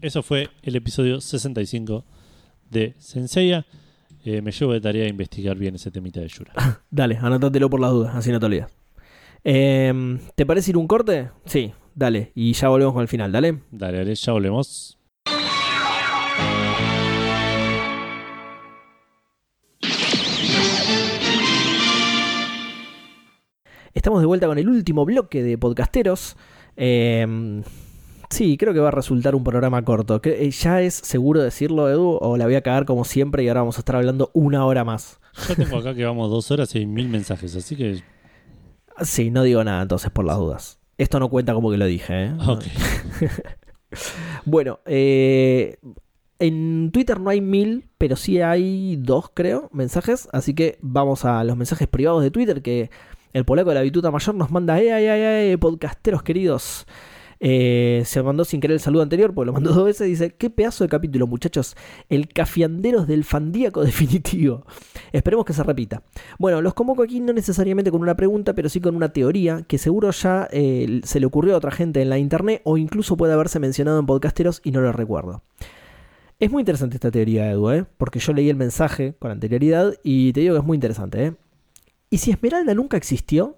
Eso 0.01 0.23
fue 0.23 0.49
el 0.61 0.75
episodio 0.75 1.21
65 1.21 2.05
de 2.69 2.95
Senseiya. 2.97 3.65
Eh, 4.25 4.41
me 4.41 4.51
llevo 4.51 4.73
de 4.73 4.81
tarea 4.81 5.07
investigar 5.07 5.57
bien 5.57 5.75
ese 5.75 5.91
temita 5.91 6.19
de 6.21 6.27
Yura. 6.27 6.53
Dale, 6.89 7.17
anótatelo 7.17 7.69
por 7.69 7.79
las 7.79 7.91
dudas, 7.91 8.15
así 8.15 8.31
no 8.31 8.39
te 8.39 8.45
olvidas. 8.45 8.71
Em, 9.43 10.19
¿Te 10.35 10.45
parece 10.45 10.71
ir 10.71 10.77
un 10.77 10.87
corte? 10.87 11.29
Sí, 11.45 11.73
dale, 11.93 12.31
y 12.33 12.53
ya 12.53 12.69
volvemos 12.69 12.93
con 12.93 13.01
el 13.01 13.09
final, 13.09 13.31
dale. 13.31 13.59
Dale, 13.71 13.97
dale, 13.97 14.15
ya 14.15 14.31
volvemos. 14.31 14.97
Estamos 23.93 24.21
de 24.21 24.25
vuelta 24.25 24.47
con 24.47 24.57
el 24.57 24.69
último 24.69 25.03
bloque 25.05 25.43
de 25.43 25.57
podcasteros. 25.57 26.37
Eh, 26.77 27.61
sí, 28.33 28.57
creo 28.57 28.73
que 28.73 28.79
va 28.79 28.89
a 28.89 28.91
resultar 28.91 29.35
un 29.35 29.43
programa 29.43 29.83
corto. 29.83 30.21
Que, 30.21 30.45
eh, 30.45 30.51
ya 30.51 30.81
es 30.81 30.95
seguro 30.95 31.41
decirlo, 31.41 31.89
Edu, 31.89 32.17
o 32.19 32.37
la 32.37 32.45
voy 32.45 32.55
a 32.55 32.61
cagar 32.61 32.85
como 32.85 33.05
siempre 33.05 33.43
y 33.43 33.47
ahora 33.47 33.61
vamos 33.61 33.77
a 33.77 33.81
estar 33.81 33.95
hablando 33.95 34.31
una 34.33 34.65
hora 34.65 34.83
más. 34.83 35.19
Ya 35.47 35.55
tengo 35.55 35.77
acá 35.77 35.95
que 35.95 36.05
vamos 36.05 36.29
dos 36.29 36.51
horas 36.51 36.73
y 36.75 36.79
hay 36.79 36.85
mil 36.85 37.09
mensajes, 37.09 37.55
así 37.55 37.75
que. 37.75 38.03
Sí, 39.01 39.31
no 39.31 39.43
digo 39.43 39.63
nada 39.63 39.81
entonces 39.81 40.11
por 40.11 40.25
las 40.25 40.37
dudas. 40.37 40.79
Esto 40.97 41.19
no 41.19 41.29
cuenta 41.29 41.53
como 41.53 41.71
que 41.71 41.77
lo 41.77 41.85
dije, 41.85 42.25
¿eh? 42.25 42.33
Ok. 42.47 42.63
Bueno, 44.45 44.79
eh, 44.85 45.77
en 46.39 46.91
Twitter 46.91 47.19
no 47.19 47.29
hay 47.29 47.41
mil, 47.41 47.87
pero 47.97 48.15
sí 48.15 48.41
hay 48.41 48.95
dos, 48.97 49.29
creo, 49.33 49.69
mensajes. 49.71 50.27
Así 50.31 50.53
que 50.53 50.77
vamos 50.81 51.25
a 51.25 51.43
los 51.43 51.55
mensajes 51.57 51.87
privados 51.87 52.23
de 52.23 52.31
Twitter 52.31 52.61
que 52.61 52.89
el 53.33 53.45
polaco 53.45 53.69
de 53.69 53.75
la 53.75 53.81
Bituta 53.81 54.11
Mayor 54.11 54.35
nos 54.35 54.51
manda, 54.51 54.79
¡eh, 54.81 54.91
ay, 54.91 55.07
ay, 55.07 55.21
ay, 55.21 55.57
podcasteros 55.57 56.23
queridos! 56.23 56.85
Eh, 57.45 58.03
se 58.05 58.23
mandó 58.23 58.45
sin 58.45 58.61
querer 58.61 58.75
el 58.75 58.79
saludo 58.79 59.03
anterior, 59.03 59.33
porque 59.33 59.47
lo 59.47 59.53
mandó 59.53 59.73
dos 59.73 59.83
veces. 59.83 60.07
Dice: 60.07 60.33
Qué 60.33 60.49
pedazo 60.49 60.85
de 60.85 60.89
capítulo, 60.89 61.27
muchachos. 61.27 61.75
El 62.07 62.29
cafianderos 62.29 63.05
del 63.05 63.25
fandíaco 63.25 63.81
definitivo. 63.85 64.65
Esperemos 65.11 65.45
que 65.45 65.51
se 65.51 65.61
repita. 65.61 66.03
Bueno, 66.39 66.61
los 66.61 66.73
convoco 66.73 67.03
aquí 67.03 67.19
no 67.19 67.33
necesariamente 67.33 67.91
con 67.91 68.01
una 68.01 68.15
pregunta, 68.15 68.53
pero 68.53 68.69
sí 68.69 68.79
con 68.79 68.95
una 68.95 69.09
teoría 69.09 69.63
que 69.67 69.77
seguro 69.77 70.11
ya 70.11 70.47
eh, 70.51 71.01
se 71.03 71.19
le 71.19 71.25
ocurrió 71.25 71.55
a 71.55 71.57
otra 71.57 71.71
gente 71.71 72.01
en 72.01 72.09
la 72.09 72.17
internet 72.17 72.61
o 72.63 72.77
incluso 72.77 73.17
puede 73.17 73.33
haberse 73.33 73.59
mencionado 73.59 73.99
en 73.99 74.05
podcasteros 74.05 74.61
y 74.63 74.71
no 74.71 74.79
lo 74.79 74.93
recuerdo. 74.93 75.41
Es 76.39 76.49
muy 76.49 76.61
interesante 76.61 76.95
esta 76.95 77.11
teoría, 77.11 77.51
Edu, 77.51 77.71
¿eh? 77.71 77.85
porque 77.97 78.19
yo 78.19 78.31
leí 78.33 78.49
el 78.49 78.55
mensaje 78.55 79.15
con 79.19 79.31
anterioridad 79.31 79.93
y 80.01 80.31
te 80.31 80.39
digo 80.41 80.55
que 80.55 80.59
es 80.59 80.65
muy 80.65 80.75
interesante. 80.75 81.25
¿eh? 81.25 81.33
¿Y 82.09 82.19
si 82.19 82.31
Esmeralda 82.31 82.73
nunca 82.73 82.95
existió? 82.95 83.57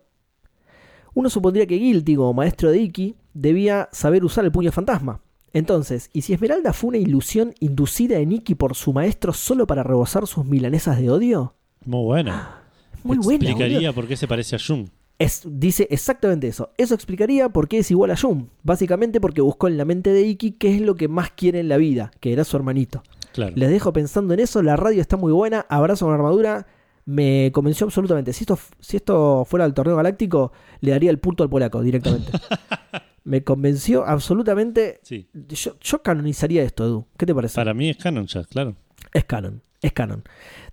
Uno 1.15 1.29
supondría 1.31 1.65
que 1.65 1.77
Guilty, 1.77 2.15
como 2.15 2.33
maestro 2.33 2.69
de 2.71 2.77
Iki, 2.79 3.15
debía 3.33 3.89
saber 3.91 4.23
usar 4.23 4.45
el 4.45 4.51
puño 4.51 4.71
fantasma. 4.71 5.21
Entonces, 5.53 6.09
¿y 6.13 6.21
si 6.21 6.33
Esmeralda 6.33 6.73
fue 6.73 6.89
una 6.89 6.97
ilusión 6.97 7.53
inducida 7.61 8.17
en 8.19 8.33
Iki 8.33 8.55
por 8.55 8.75
su 8.75 8.93
maestro 8.93 9.33
solo 9.33 9.65
para 9.65 9.81
rebosar 9.83 10.27
sus 10.27 10.45
milanesas 10.45 10.99
de 10.99 11.09
odio? 11.09 11.55
Muy 11.85 12.03
bueno. 12.03 12.33
Muy 13.03 13.17
buena. 13.17 13.45
Explicaría 13.45 13.77
boludo. 13.77 13.93
por 13.93 14.07
qué 14.07 14.17
se 14.17 14.27
parece 14.27 14.55
a 14.55 14.59
Jun. 14.59 14.89
Es- 15.17 15.43
dice 15.45 15.87
exactamente 15.91 16.47
eso. 16.47 16.71
Eso 16.77 16.93
explicaría 16.95 17.47
por 17.49 17.67
qué 17.69 17.77
es 17.77 17.89
igual 17.91 18.11
a 18.11 18.17
Jun. 18.17 18.49
Básicamente 18.63 19.21
porque 19.21 19.41
buscó 19.41 19.67
en 19.69 19.77
la 19.77 19.85
mente 19.85 20.11
de 20.11 20.23
Iki 20.23 20.51
qué 20.53 20.75
es 20.75 20.81
lo 20.81 20.95
que 20.95 21.07
más 21.07 21.29
quiere 21.31 21.59
en 21.61 21.69
la 21.69 21.77
vida, 21.77 22.11
que 22.19 22.33
era 22.33 22.43
su 22.43 22.57
hermanito. 22.57 23.01
Claro. 23.31 23.53
Les 23.55 23.69
dejo 23.69 23.93
pensando 23.93 24.33
en 24.33 24.39
eso. 24.41 24.61
La 24.61 24.75
radio 24.75 24.99
está 25.01 25.15
muy 25.17 25.31
buena. 25.31 25.65
Abrazo 25.69 26.05
con 26.05 26.13
armadura. 26.15 26.67
Me 27.05 27.51
convenció 27.53 27.85
absolutamente. 27.85 28.33
Si 28.33 28.43
esto, 28.43 28.57
si 28.79 28.97
esto 28.97 29.45
fuera 29.45 29.65
el 29.65 29.73
torneo 29.73 29.95
galáctico, 29.95 30.51
le 30.81 30.91
daría 30.91 31.11
el 31.11 31.19
punto 31.19 31.43
al 31.43 31.49
polaco 31.49 31.81
directamente. 31.81 32.31
Me 33.23 33.43
convenció 33.43 34.05
absolutamente. 34.05 34.99
Sí. 35.03 35.27
Yo, 35.33 35.77
yo 35.79 36.01
canonizaría 36.03 36.63
esto, 36.63 36.85
Edu. 36.85 37.05
¿Qué 37.17 37.25
te 37.25 37.33
parece? 37.33 37.55
Para 37.55 37.73
mí 37.73 37.89
es 37.89 37.97
canon 37.97 38.27
ya, 38.27 38.43
claro. 38.43 38.75
Es 39.13 39.25
canon. 39.25 39.61
Es 39.81 39.93
canon. 39.93 40.23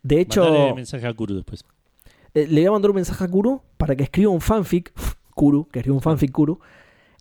De 0.03 0.21
hecho, 0.21 0.43
Mandale 0.43 0.75
mensaje 0.75 1.07
a 1.07 1.13
Kuru 1.15 1.35
después. 1.35 1.65
eh, 2.35 2.47
le 2.49 2.61
voy 2.61 2.67
a 2.69 2.73
mandar 2.73 2.91
un 2.91 2.97
mensaje 2.97 3.25
a 3.25 3.29
Kuru 3.29 3.63
para 3.77 3.97
que 3.97 4.05
escriba 4.05 4.31
un 4.31 4.41
fanfic. 4.41 4.93
Kuru, 5.35 5.67
que 5.69 5.79
escriba 5.81 5.97
un 5.97 6.03
fanfic 6.03 6.31
Kuru. 6.31 6.61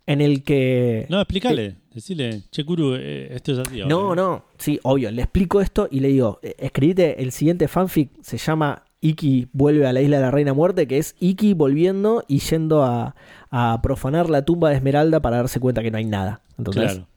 En 0.06 0.20
el 0.20 0.44
que. 0.44 1.06
No, 1.10 1.22
explícale. 1.22 1.78
Decile, 1.94 2.44
che, 2.52 2.66
Kuru, 2.66 2.96
eh, 2.96 3.34
esto 3.34 3.52
es 3.54 3.60
así. 3.60 3.82
No, 3.86 4.16
no, 4.16 4.46
sí, 4.58 4.80
obvio, 4.84 5.12
le 5.12 5.22
explico 5.22 5.60
esto 5.62 5.88
y 5.92 6.00
le 6.00 6.08
digo, 6.10 6.40
eh, 6.42 6.56
escribite 6.58 7.22
el 7.22 7.32
siguiente 7.34 7.68
fanfic, 7.68 8.10
se 8.22 8.38
llama 8.38 8.84
Iki 9.02 9.49
vuelve 9.52 9.88
a 9.88 9.94
la 9.94 10.02
isla 10.02 10.18
de 10.18 10.23
la 10.23 10.32
Reina 10.32 10.53
Muerte, 10.53 10.88
que 10.88 10.98
es 10.99 11.15
Iki 11.19 11.53
volviendo 11.56 12.23
y 12.28 12.40
yendo 12.40 12.84
a, 12.84 13.15
a 13.49 13.80
profanar 13.82 14.30
la 14.30 14.45
tumba 14.45 14.69
de 14.69 14.76
Esmeralda 14.76 15.19
para 15.22 15.38
darse 15.38 15.60
cuenta 15.60 15.82
que 15.82 15.90
no 15.91 15.98
hay 15.98 16.06
nada. 16.06 16.41
Entonces, 16.57 16.84
claro. 16.84 17.07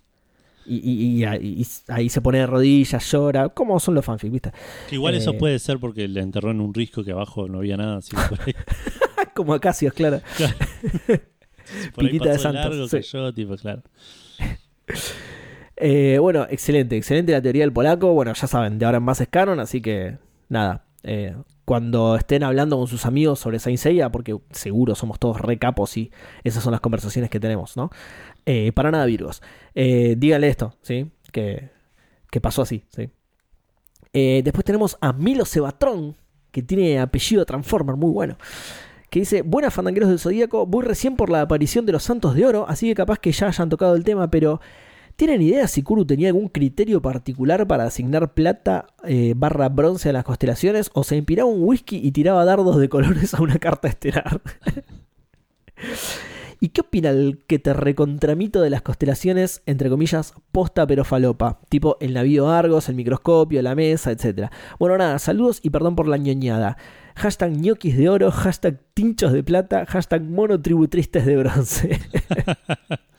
y, 0.67 0.77
y- 0.77 1.25
y- 1.27 1.61
y 1.63 1.67
ahí 1.89 2.09
se 2.09 2.23
pone 2.23 2.39
de 2.39 2.47
rodillas, 2.47 3.11
llora. 3.13 3.51
¿Cómo 3.51 3.79
son 3.81 3.95
los 3.95 4.05
fanfics, 4.05 4.33
viste? 4.33 4.51
Que 4.89 4.95
igual 4.95 5.15
eso 5.15 5.33
Eh. 5.33 5.39
puede 5.39 5.59
ser 5.59 5.79
porque 5.79 6.09
le 6.09 6.21
enterró 6.21 6.51
en 6.53 6.61
un 6.63 6.73
risco 6.73 7.05
que 7.05 7.13
abajo 7.13 7.49
no 7.49 7.59
había 7.59 7.77
nada. 7.77 7.99
Así 7.99 8.17
por 8.17 8.41
ahí, 8.41 8.55
Como 9.35 9.53
Acacios, 9.53 9.93
claro. 9.93 10.21
por 11.95 12.05
ahí 12.05 12.11
Piquita 12.13 12.31
de 12.31 12.39
Santos, 12.39 12.65
largo, 12.65 12.89
sí. 12.89 12.97
cayó, 12.97 13.35
tipo, 13.35 13.57
claro. 13.57 13.83
Eh, 15.77 16.19
bueno, 16.21 16.47
excelente, 16.49 16.97
excelente 16.97 17.33
la 17.33 17.43
teoría 17.43 17.63
del 17.63 17.73
polaco. 17.73 18.13
Bueno, 18.15 18.33
ya 18.33 18.47
saben, 18.47 18.79
de 18.79 18.87
ahora 18.87 18.99
en 18.99 19.05
más 19.05 19.21
es 19.21 19.29
canon, 19.29 19.61
así 19.61 19.81
que 19.83 20.17
nada. 20.49 20.85
eh, 21.03 21.35
cuando 21.65 22.17
estén 22.17 22.43
hablando 22.43 22.77
con 22.77 22.87
sus 22.87 23.07
amigos 23.07 23.39
sobre 23.39 23.59
Saint 23.59 23.79
Seiya, 23.79 24.11
porque 24.11 24.39
seguro 24.51 24.95
somos 24.95 25.19
todos 25.19 25.41
re 25.41 25.59
capos 25.59 25.97
y 25.97 26.11
esas 26.43 26.63
son 26.63 26.73
las 26.73 26.81
conversaciones 26.81 27.31
que 27.31 27.41
tenemos, 27.41 27.77
¿no? 27.77 27.91
Eh, 28.47 28.73
para 28.73 28.91
nada, 28.91 29.07
Virgos. 29.07 29.43
Eh, 29.75 30.15
díganle 30.19 30.49
esto, 30.49 30.75
¿sí? 30.83 31.11
Que, 31.33 31.71
que 32.31 32.41
pasó 32.41 32.63
así, 32.63 32.85
¿sí? 32.89 33.11
Eh, 34.13 34.43
después 34.45 34.65
tenemos 34.65 34.97
a 35.01 35.13
Milo 35.13 35.45
Sebatron, 35.45 36.17
que 36.53 36.63
tiene 36.63 37.01
apellido 37.01 37.45
Transformer, 37.45 37.97
muy 37.97 38.13
bueno. 38.13 38.37
Que 39.11 39.21
dice, 39.21 39.43
buenas 39.43 39.73
fandangueros 39.73 40.09
del 40.09 40.19
Zodíaco, 40.19 40.67
voy 40.67 40.85
recién 40.85 41.17
por 41.17 41.31
la 41.31 41.41
aparición 41.41 41.87
de 41.87 41.93
los 41.93 42.03
Santos 42.03 42.35
de 42.35 42.47
Oro, 42.47 42.67
así 42.69 42.89
que 42.89 42.95
capaz 42.95 43.19
que 43.19 43.33
ya 43.33 43.49
hayan 43.49 43.69
tocado 43.69 43.95
el 43.97 44.05
tema, 44.05 44.31
pero 44.31 44.61
¿tienen 45.17 45.43
idea 45.43 45.69
si 45.69 45.83
Kuru 45.83 46.05
tenía 46.05 46.29
algún 46.29 46.49
criterio 46.49 47.03
particular 47.03 47.67
para 47.67 47.85
asignar 47.85 48.35
plata 48.35 48.87
eh, 49.05 49.35
barra 49.37 49.69
bronce 49.69 50.11
a 50.11 50.13
las 50.13 50.25
constelaciones? 50.25 50.91
¿O 50.95 51.05
se 51.05 51.17
inspiraba 51.17 51.49
un 51.49 51.63
whisky 51.63 52.01
y 52.03 52.13
tiraba 52.13 52.45
dardos 52.45 52.79
de 52.79 52.89
colores 52.89 53.35
a 53.35 53.43
una 53.43 53.59
carta 53.59 53.89
estelar? 53.89 54.41
¿Y 56.61 56.71
qué 56.71 56.81
opina 56.81 57.11
el 57.11 57.45
que 57.47 57.59
te 57.59 57.75
recontramito 57.75 58.63
de 58.63 58.71
las 58.71 58.81
constelaciones, 58.81 59.63
entre 59.67 59.91
comillas, 59.91 60.33
posta 60.51 60.87
pero 60.87 61.05
falopa? 61.05 61.61
Tipo 61.69 61.99
el 62.01 62.15
navío 62.15 62.49
Argos, 62.49 62.89
el 62.89 62.95
microscopio, 62.95 63.61
la 63.61 63.75
mesa, 63.75 64.13
etc. 64.13 64.51
Bueno, 64.79 64.97
nada, 64.97 65.19
saludos 65.19 65.61
y 65.63 65.69
perdón 65.69 65.95
por 65.95 66.09
la 66.09 66.17
ñoñada. 66.17 66.79
Hashtag 67.17 67.53
ñoquis 67.53 67.99
de 67.99 68.09
oro, 68.09 68.31
hashtag 68.31 68.81
tinchos 68.95 69.33
de 69.33 69.43
plata, 69.43 69.85
hashtag 69.85 70.23
monotributristes 70.23 71.27
de 71.27 71.37
bronce. 71.37 72.01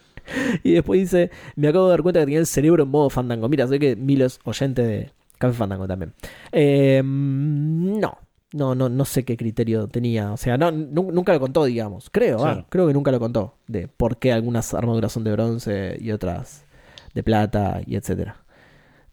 y 0.64 0.74
después 0.74 1.00
dice, 1.00 1.32
me 1.56 1.68
acabo 1.68 1.86
de 1.86 1.92
dar 1.92 2.02
cuenta 2.02 2.20
que 2.20 2.26
tenía 2.26 2.40
el 2.40 2.46
cerebro 2.48 2.84
en 2.84 2.90
modo 2.90 3.10
fandango. 3.10 3.48
Mira, 3.50 3.68
sé 3.68 3.80
que 3.80 3.96
Milo 3.96 4.26
es 4.26 4.40
oyente 4.44 4.82
de 4.84 5.12
Café 5.38 5.54
Fandango 5.54 5.88
también. 5.88 6.14
Eh, 6.52 7.02
no, 7.04 8.18
no, 8.54 8.76
no, 8.76 8.90
no 8.90 9.06
sé 9.06 9.26
qué 9.26 9.36
criterio 9.38 9.88
tenía. 9.88 10.32
O 10.32 10.38
sea, 10.38 10.58
no, 10.58 10.72
nu- 10.72 11.12
nunca 11.12 11.34
lo 11.34 11.40
contó, 11.40 11.66
digamos. 11.66 12.10
Creo, 12.10 12.46
ah, 12.46 12.66
creo 12.70 12.88
que 12.88 12.94
nunca 12.94 13.12
lo 13.12 13.20
contó. 13.20 13.56
De 13.68 13.88
por 13.88 14.18
qué 14.18 14.32
algunas 14.34 14.74
armaduras 14.74 15.12
son 15.12 15.24
de 15.24 15.32
bronce 15.32 15.98
y 16.00 16.12
otras 16.12 16.66
de 17.14 17.24
plata 17.24 17.82
y 17.86 17.96
etcétera. 17.96 18.38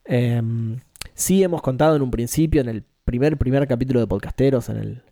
Em, 0.04 0.80
sí 1.14 1.42
hemos 1.42 1.62
contado 1.62 1.96
en 1.96 2.02
un 2.02 2.10
principio, 2.10 2.60
en 2.60 2.68
el 2.68 2.84
primer, 3.04 3.36
primer 3.36 3.66
capítulo 3.68 4.00
de 4.00 4.06
Podcasteros, 4.06 4.68
en 4.68 4.76
el 4.76 5.02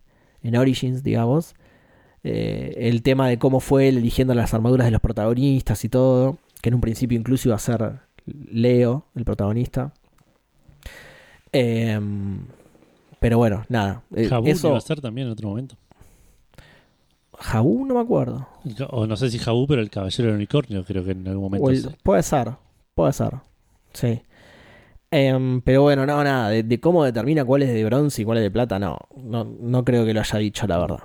en 0.43 0.57
Origins, 0.57 1.03
digamos, 1.03 1.55
eh, 2.25 2.75
el 2.79 3.03
tema 3.03 3.29
de 3.29 3.39
cómo 3.39 3.61
fue 3.61 3.89
él 3.89 3.99
eligiendo 3.99 4.35
las 4.35 4.53
armaduras 4.55 4.87
de 4.87 4.91
los 4.91 5.01
protagonistas 5.01 5.85
y 5.85 5.89
todo, 5.89 6.39
que 6.63 6.69
en 6.69 6.75
un 6.77 6.81
principio 6.81 7.19
incluso 7.19 7.49
iba 7.49 7.57
a 7.57 7.59
ser 7.59 8.01
Leo, 8.27 9.07
el 9.15 9.25
protagonista. 9.25 9.93
Em, 11.53 12.47
pero 13.19 13.39
bueno, 13.39 13.65
nada. 13.69 14.03
eh, 14.15 14.27
Jabú 14.29 14.49
eso, 14.49 14.69
iba 14.69 14.79
a 14.79 14.81
ser 14.83 15.01
también 15.01 15.27
en 15.27 15.33
otro 15.33 15.49
momento. 15.49 15.77
Jabú 17.39 17.87
no 17.87 17.95
me 17.95 18.01
acuerdo. 18.01 18.47
O 18.91 19.07
no 19.07 19.17
sé 19.17 19.31
si 19.31 19.39
Jabú, 19.39 19.67
pero 19.67 19.81
el 19.81 19.89
Caballero 19.91 20.27
del 20.29 20.37
Unicornio 20.37 20.85
creo 20.85 21.05
que 21.05 21.13
en 21.13 21.27
algún 21.27 21.45
momento. 21.45 21.71
El- 21.71 21.97
puede 22.03 22.23
ser, 22.23 22.53
puede 22.95 23.13
ser. 23.15 23.33
Sí. 23.95 24.21
Em, 25.11 25.61
pero 25.63 25.83
bueno, 25.83 26.07
no, 26.07 26.23
nada. 26.23 26.51
De, 26.51 26.63
de 26.63 26.79
cómo 26.81 27.03
determina 27.03 27.45
cuál 27.45 27.63
es 27.63 27.73
de 27.73 27.85
bronce 27.85 28.23
y 28.23 28.25
cuál 28.25 28.39
es 28.39 28.45
de 28.45 28.51
plata, 28.51 28.79
no, 28.79 28.99
no. 29.17 29.45
No 29.45 29.85
creo 29.85 30.05
que 30.05 30.13
lo 30.15 30.21
haya 30.21 30.39
dicho, 30.39 30.67
la 30.67 30.79
verdad. 30.79 31.01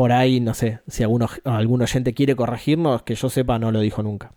Por 0.00 0.12
ahí, 0.12 0.40
no 0.40 0.54
sé, 0.54 0.80
si 0.88 1.02
alguno, 1.02 1.28
algún 1.44 1.82
oyente 1.82 2.14
quiere 2.14 2.34
corregirnos, 2.34 3.02
que 3.02 3.14
yo 3.14 3.28
sepa, 3.28 3.58
no 3.58 3.70
lo 3.70 3.80
dijo 3.80 4.02
nunca. 4.02 4.32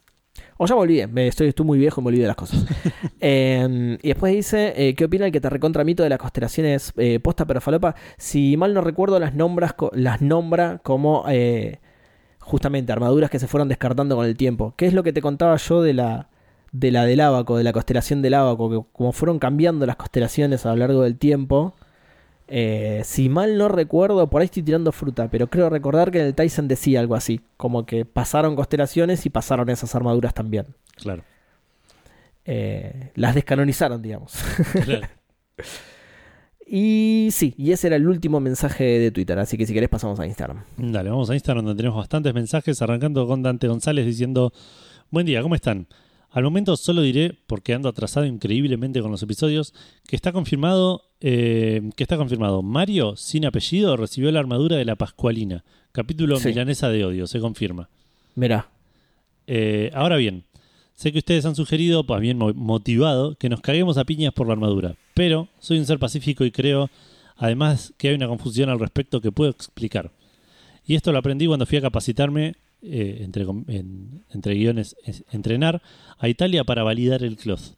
O 0.57 0.65
ya 0.65 0.75
me 0.75 0.81
olvidé, 0.81 1.07
me 1.07 1.25
estoy, 1.25 1.47
estoy 1.47 1.65
muy 1.65 1.79
viejo 1.79 2.01
y 2.01 2.03
me 2.03 2.09
olvidé 2.09 2.23
de 2.23 2.27
las 2.27 2.35
cosas. 2.35 2.65
Em, 3.21 3.93
y 4.01 4.09
después 4.09 4.33
dice, 4.33 4.73
eh, 4.75 4.93
¿qué 4.93 5.05
opina 5.05 5.25
el 5.25 5.31
que 5.31 5.39
te 5.39 5.49
recontra 5.49 5.85
mito 5.85 6.03
de 6.03 6.09
las 6.09 6.19
constelaciones 6.19 6.91
eh, 6.97 7.21
posta 7.21 7.45
pero 7.45 7.61
falopa? 7.61 7.95
Si 8.17 8.57
mal 8.57 8.73
no 8.73 8.81
recuerdo, 8.81 9.17
las, 9.21 9.35
nombras, 9.35 9.73
las 9.93 10.21
nombra 10.21 10.79
como 10.79 11.23
eh, 11.29 11.79
justamente 12.41 12.91
armaduras 12.91 13.29
que 13.29 13.39
se 13.39 13.47
fueron 13.47 13.69
descartando 13.69 14.17
con 14.17 14.25
el 14.25 14.35
tiempo. 14.35 14.73
¿Qué 14.75 14.85
es 14.85 14.93
lo 14.93 15.01
que 15.01 15.13
te 15.13 15.21
contaba 15.21 15.55
yo 15.55 15.81
de 15.81 15.93
la 15.93 16.27
de 16.73 16.91
la 16.91 17.05
del 17.05 17.21
Ábaco, 17.21 17.55
de 17.55 17.63
la 17.63 17.71
constelación 17.71 18.21
del 18.21 18.33
Ábaco? 18.33 18.69
Que 18.69 18.85
como 18.91 19.13
fueron 19.13 19.39
cambiando 19.39 19.85
las 19.85 19.95
constelaciones 19.95 20.65
a 20.65 20.71
lo 20.71 20.75
largo 20.75 21.03
del 21.03 21.17
tiempo, 21.17 21.73
eh, 22.47 23.01
si 23.05 23.29
mal 23.29 23.57
no 23.57 23.69
recuerdo, 23.69 24.29
por 24.29 24.41
ahí 24.41 24.45
estoy 24.45 24.63
tirando 24.63 24.91
fruta, 24.91 25.29
pero 25.29 25.47
creo 25.47 25.69
recordar 25.69 26.11
que 26.11 26.19
en 26.19 26.25
el 26.27 26.35
Tyson 26.35 26.67
decía 26.67 26.99
algo 26.99 27.15
así, 27.15 27.41
como 27.57 27.85
que 27.85 28.05
pasaron 28.05 28.55
constelaciones 28.55 29.25
y 29.25 29.29
pasaron 29.29 29.69
esas 29.69 29.95
armaduras 29.95 30.33
también. 30.33 30.67
Claro. 30.95 31.23
Eh, 32.45 33.11
las 33.15 33.35
descanonizaron, 33.35 34.01
digamos. 34.01 34.33
claro. 34.83 35.07
y 36.67 37.29
sí, 37.31 37.55
y 37.57 37.71
ese 37.71 37.87
era 37.87 37.95
el 37.95 38.07
último 38.07 38.39
mensaje 38.39 38.83
de 38.83 39.11
Twitter, 39.11 39.39
así 39.39 39.57
que 39.57 39.65
si 39.65 39.73
querés 39.73 39.89
pasamos 39.89 40.19
a 40.19 40.25
Instagram. 40.25 40.63
Dale, 40.77 41.09
vamos 41.09 41.29
a 41.29 41.35
Instagram 41.35 41.65
donde 41.65 41.81
tenemos 41.81 41.97
bastantes 41.97 42.33
mensajes, 42.33 42.81
arrancando 42.81 43.25
con 43.25 43.41
Dante 43.41 43.67
González 43.67 44.05
diciendo, 44.05 44.51
buen 45.09 45.25
día, 45.25 45.41
¿cómo 45.41 45.55
están? 45.55 45.87
Al 46.33 46.43
momento 46.43 46.75
solo 46.75 47.01
diré, 47.03 47.37
porque 47.47 47.73
ando 47.73 47.87
atrasado 47.89 48.25
increíblemente 48.25 49.01
con 49.01 49.11
los 49.11 49.21
episodios, 49.23 49.73
que 50.07 50.15
está 50.15 50.31
confirmado, 50.31 51.03
eh, 51.21 51.91
que 51.95 52.03
está 52.03 52.17
confirmado. 52.17 52.61
Mario, 52.63 53.15
sin 53.15 53.45
apellido, 53.45 53.95
recibió 53.97 54.31
la 54.31 54.39
armadura 54.39 54.75
de 54.75 54.83
la 54.85 54.95
Pascualina. 54.95 55.63
Capítulo 55.91 56.37
Sí. 56.39 56.47
Milanesa 56.49 56.89
de 56.89 57.05
Odio, 57.05 57.27
se 57.27 57.39
confirma. 57.39 57.87
Mirá, 58.35 58.69
Eh, 59.45 59.91
ahora 59.93 60.15
bien, 60.15 60.45
sé 60.95 61.11
que 61.11 61.17
ustedes 61.19 61.45
han 61.45 61.55
sugerido, 61.55 62.05
pues 62.05 62.21
bien 62.21 62.37
mo- 62.37 62.53
motivado, 62.53 63.35
que 63.35 63.49
nos 63.49 63.59
caguemos 63.61 63.97
a 63.97 64.05
piñas 64.05 64.33
por 64.33 64.47
la 64.47 64.53
armadura. 64.53 64.95
Pero 65.13 65.49
soy 65.59 65.77
un 65.79 65.85
ser 65.85 65.99
pacífico 65.99 66.45
y 66.45 66.51
creo, 66.51 66.89
además, 67.35 67.93
que 67.97 68.07
hay 68.07 68.15
una 68.15 68.27
confusión 68.29 68.69
al 68.69 68.79
respecto 68.79 69.19
que 69.21 69.31
puedo 69.33 69.51
explicar. 69.51 70.11
Y 70.87 70.95
esto 70.95 71.11
lo 71.11 71.19
aprendí 71.19 71.45
cuando 71.45 71.65
fui 71.65 71.77
a 71.77 71.81
capacitarme, 71.81 72.55
eh, 72.83 73.19
entre, 73.21 73.43
en- 73.67 74.23
entre 74.31 74.55
guiones, 74.55 74.95
es- 75.05 75.23
entrenar, 75.31 75.81
a 76.19 76.27
Italia 76.29 76.63
para 76.63 76.83
validar 76.83 77.23
el 77.23 77.37
cloth. 77.37 77.75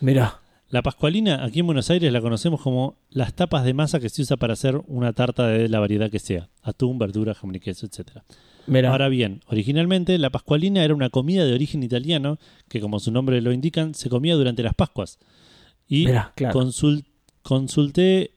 mirá. 0.00 0.40
La 0.70 0.82
pascualina, 0.82 1.42
aquí 1.46 1.60
en 1.60 1.66
Buenos 1.66 1.88
Aires, 1.88 2.12
la 2.12 2.20
conocemos 2.20 2.60
como 2.60 2.98
las 3.08 3.32
tapas 3.32 3.64
de 3.64 3.72
masa 3.72 4.00
que 4.00 4.10
se 4.10 4.20
usa 4.20 4.36
para 4.36 4.52
hacer 4.52 4.78
una 4.86 5.14
tarta 5.14 5.46
de 5.46 5.66
la 5.70 5.80
variedad 5.80 6.10
que 6.10 6.18
sea. 6.18 6.50
Atún, 6.62 6.98
verdura, 6.98 7.32
jamón 7.32 7.54
y 7.56 7.60
queso, 7.60 7.86
etcétera. 7.86 8.22
Mirá. 8.66 8.90
Ahora 8.90 9.08
bien, 9.08 9.40
originalmente 9.46 10.18
la 10.18 10.28
pascualina 10.28 10.84
era 10.84 10.94
una 10.94 11.08
comida 11.08 11.46
de 11.46 11.54
origen 11.54 11.82
italiano 11.82 12.38
que, 12.68 12.82
como 12.82 13.00
su 13.00 13.10
nombre 13.10 13.40
lo 13.40 13.50
indican, 13.52 13.94
se 13.94 14.10
comía 14.10 14.34
durante 14.34 14.62
las 14.62 14.74
Pascuas. 14.74 15.18
Y 15.88 16.04
Mirá, 16.04 16.34
claro. 16.36 16.60
consul- 16.60 17.06
consulté, 17.42 18.32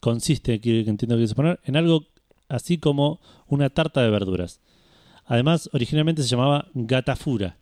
consiste, 0.00 0.58
que 0.60 0.80
entiendo 0.80 1.18
que 1.18 1.26
se 1.28 1.34
poner, 1.34 1.60
en 1.64 1.76
algo 1.76 2.06
así 2.48 2.78
como 2.78 3.20
una 3.46 3.68
tarta 3.68 4.02
de 4.02 4.08
verduras. 4.08 4.60
Además, 5.30 5.70
originalmente 5.72 6.22
se 6.22 6.28
llamaba 6.28 6.66
gatafura. 6.74 7.56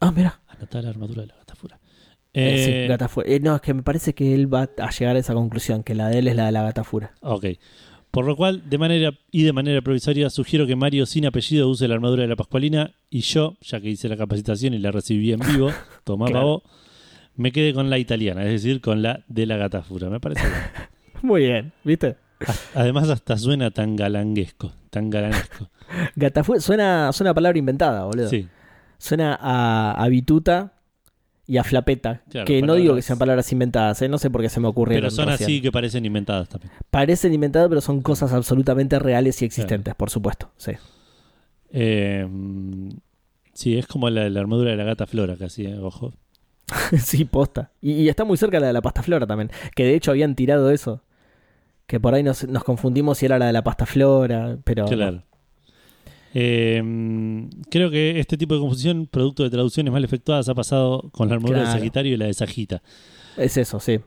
Ah, 0.00 0.12
mirá. 0.12 0.38
Anotar 0.48 0.84
la 0.84 0.90
armadura 0.90 1.22
de 1.22 1.28
la 1.28 1.34
gatafura. 1.36 1.78
Eh, 2.34 2.62
sí, 2.64 2.70
Eh, 2.72 2.86
gata 2.88 3.08
fu- 3.08 3.22
eh, 3.22 3.40
no, 3.40 3.56
es 3.56 3.62
que 3.62 3.72
me 3.72 3.82
parece 3.82 4.14
que 4.14 4.34
él 4.34 4.52
va 4.52 4.68
a 4.78 4.90
llegar 4.90 5.16
a 5.16 5.18
esa 5.18 5.32
conclusión, 5.32 5.82
que 5.82 5.94
la 5.94 6.08
de 6.08 6.18
él 6.18 6.28
es 6.28 6.36
la 6.36 6.44
de 6.46 6.52
la 6.52 6.62
gata 6.62 6.84
fura. 6.84 7.14
Ok. 7.22 7.46
Por 8.10 8.26
lo 8.26 8.36
cual, 8.36 8.68
de 8.68 8.76
manera 8.76 9.12
y 9.30 9.44
de 9.44 9.52
manera 9.52 9.80
provisoria, 9.80 10.28
sugiero 10.30 10.66
que 10.66 10.76
Mario 10.76 11.06
sin 11.06 11.24
apellido 11.26 11.68
use 11.70 11.88
la 11.88 11.94
armadura 11.94 12.22
de 12.22 12.28
la 12.28 12.36
Pascualina 12.36 12.92
y 13.08 13.20
yo, 13.20 13.56
ya 13.62 13.80
que 13.80 13.88
hice 13.88 14.08
la 14.08 14.16
capacitación 14.18 14.74
y 14.74 14.78
la 14.78 14.90
recibí 14.92 15.32
en 15.32 15.40
vivo, 15.40 15.70
toma 16.04 16.26
Claro. 16.26 16.40
pavo, 16.40 16.62
me 17.36 17.50
quede 17.50 17.72
con 17.72 17.88
la 17.88 17.98
italiana, 17.98 18.44
es 18.44 18.50
decir, 18.62 18.80
con 18.82 19.00
la 19.00 19.24
de 19.28 19.46
la 19.46 19.56
gatafura. 19.56 20.10
Me 20.10 20.20
parece 20.20 20.42
bien. 20.46 20.60
Muy 21.22 21.42
bien, 21.46 21.72
¿viste? 21.84 22.16
Además, 22.74 23.08
hasta 23.10 23.36
suena 23.38 23.70
tan 23.70 23.96
galanguesco, 23.96 24.72
tan 24.90 25.08
galanesco. 25.10 25.68
Gata 26.16 26.44
fu- 26.44 26.60
suena, 26.60 27.12
suena 27.12 27.30
a 27.30 27.34
palabra 27.34 27.58
inventada, 27.58 28.04
boludo. 28.04 28.28
Sí, 28.28 28.48
Suena 28.98 29.36
a, 29.40 29.92
a 30.02 30.08
bituta 30.08 30.74
y 31.46 31.56
a 31.56 31.64
flapeta. 31.64 32.22
Claro, 32.28 32.44
que 32.46 32.60
no 32.62 32.74
digo 32.74 32.94
que 32.94 33.02
sean 33.02 33.18
palabras 33.18 33.50
inventadas, 33.50 34.00
¿eh? 34.02 34.08
no 34.08 34.18
sé 34.18 34.30
por 34.30 34.40
qué 34.42 34.48
se 34.48 34.60
me 34.60 34.68
ocurrieron. 34.68 35.02
pero 35.08 35.10
son 35.10 35.26
recién. 35.26 35.46
así 35.46 35.60
que 35.62 35.72
parecen 35.72 36.04
inventadas 36.04 36.48
también. 36.48 36.70
Parecen 36.90 37.32
inventadas, 37.34 37.68
pero 37.68 37.80
son 37.80 38.02
cosas 38.02 38.32
absolutamente 38.32 38.98
reales 38.98 39.40
y 39.42 39.46
existentes, 39.46 39.94
por 39.94 40.10
supuesto. 40.10 40.50
Sí. 40.58 40.72
Eh, 41.72 42.28
sí, 43.54 43.78
es 43.78 43.86
como 43.86 44.10
la, 44.10 44.28
la 44.28 44.40
armadura 44.40 44.70
de 44.70 44.76
la 44.76 44.84
gata 44.84 45.06
flora, 45.06 45.36
casi, 45.36 45.64
eh, 45.66 45.78
ojo. 45.78 46.12
sí, 46.98 47.24
posta. 47.24 47.72
Y, 47.80 47.92
y 47.94 48.08
está 48.08 48.24
muy 48.24 48.36
cerca 48.36 48.60
la 48.60 48.68
de 48.68 48.72
la 48.72 48.82
pasta 48.82 49.02
flora 49.02 49.26
también. 49.26 49.50
Que 49.74 49.84
de 49.84 49.94
hecho 49.94 50.10
habían 50.12 50.34
tirado 50.34 50.70
eso. 50.70 51.02
Que 51.86 51.98
por 51.98 52.14
ahí 52.14 52.22
nos, 52.22 52.46
nos 52.46 52.62
confundimos 52.64 53.18
si 53.18 53.26
era 53.26 53.38
la 53.38 53.46
de 53.46 53.52
la 53.52 53.64
pasta 53.64 53.86
flora, 53.86 54.56
pero... 54.62 54.84
Claro. 54.86 55.24
Eh, 56.34 57.48
creo 57.70 57.90
que 57.90 58.18
este 58.20 58.36
tipo 58.36 58.54
de 58.54 58.60
confusión, 58.60 59.06
producto 59.06 59.42
de 59.42 59.50
traducciones 59.50 59.92
mal 59.92 60.04
efectuadas, 60.04 60.48
ha 60.48 60.54
pasado 60.54 61.10
con 61.12 61.28
la 61.28 61.34
armadura 61.34 61.60
Claro. 61.60 61.74
de 61.74 61.78
Sagitario 61.80 62.14
y 62.14 62.16
la 62.16 62.26
de 62.26 62.34
Sagita. 62.34 62.82
Es 63.36 63.56
eso, 63.56 63.80
sí. 63.80 63.98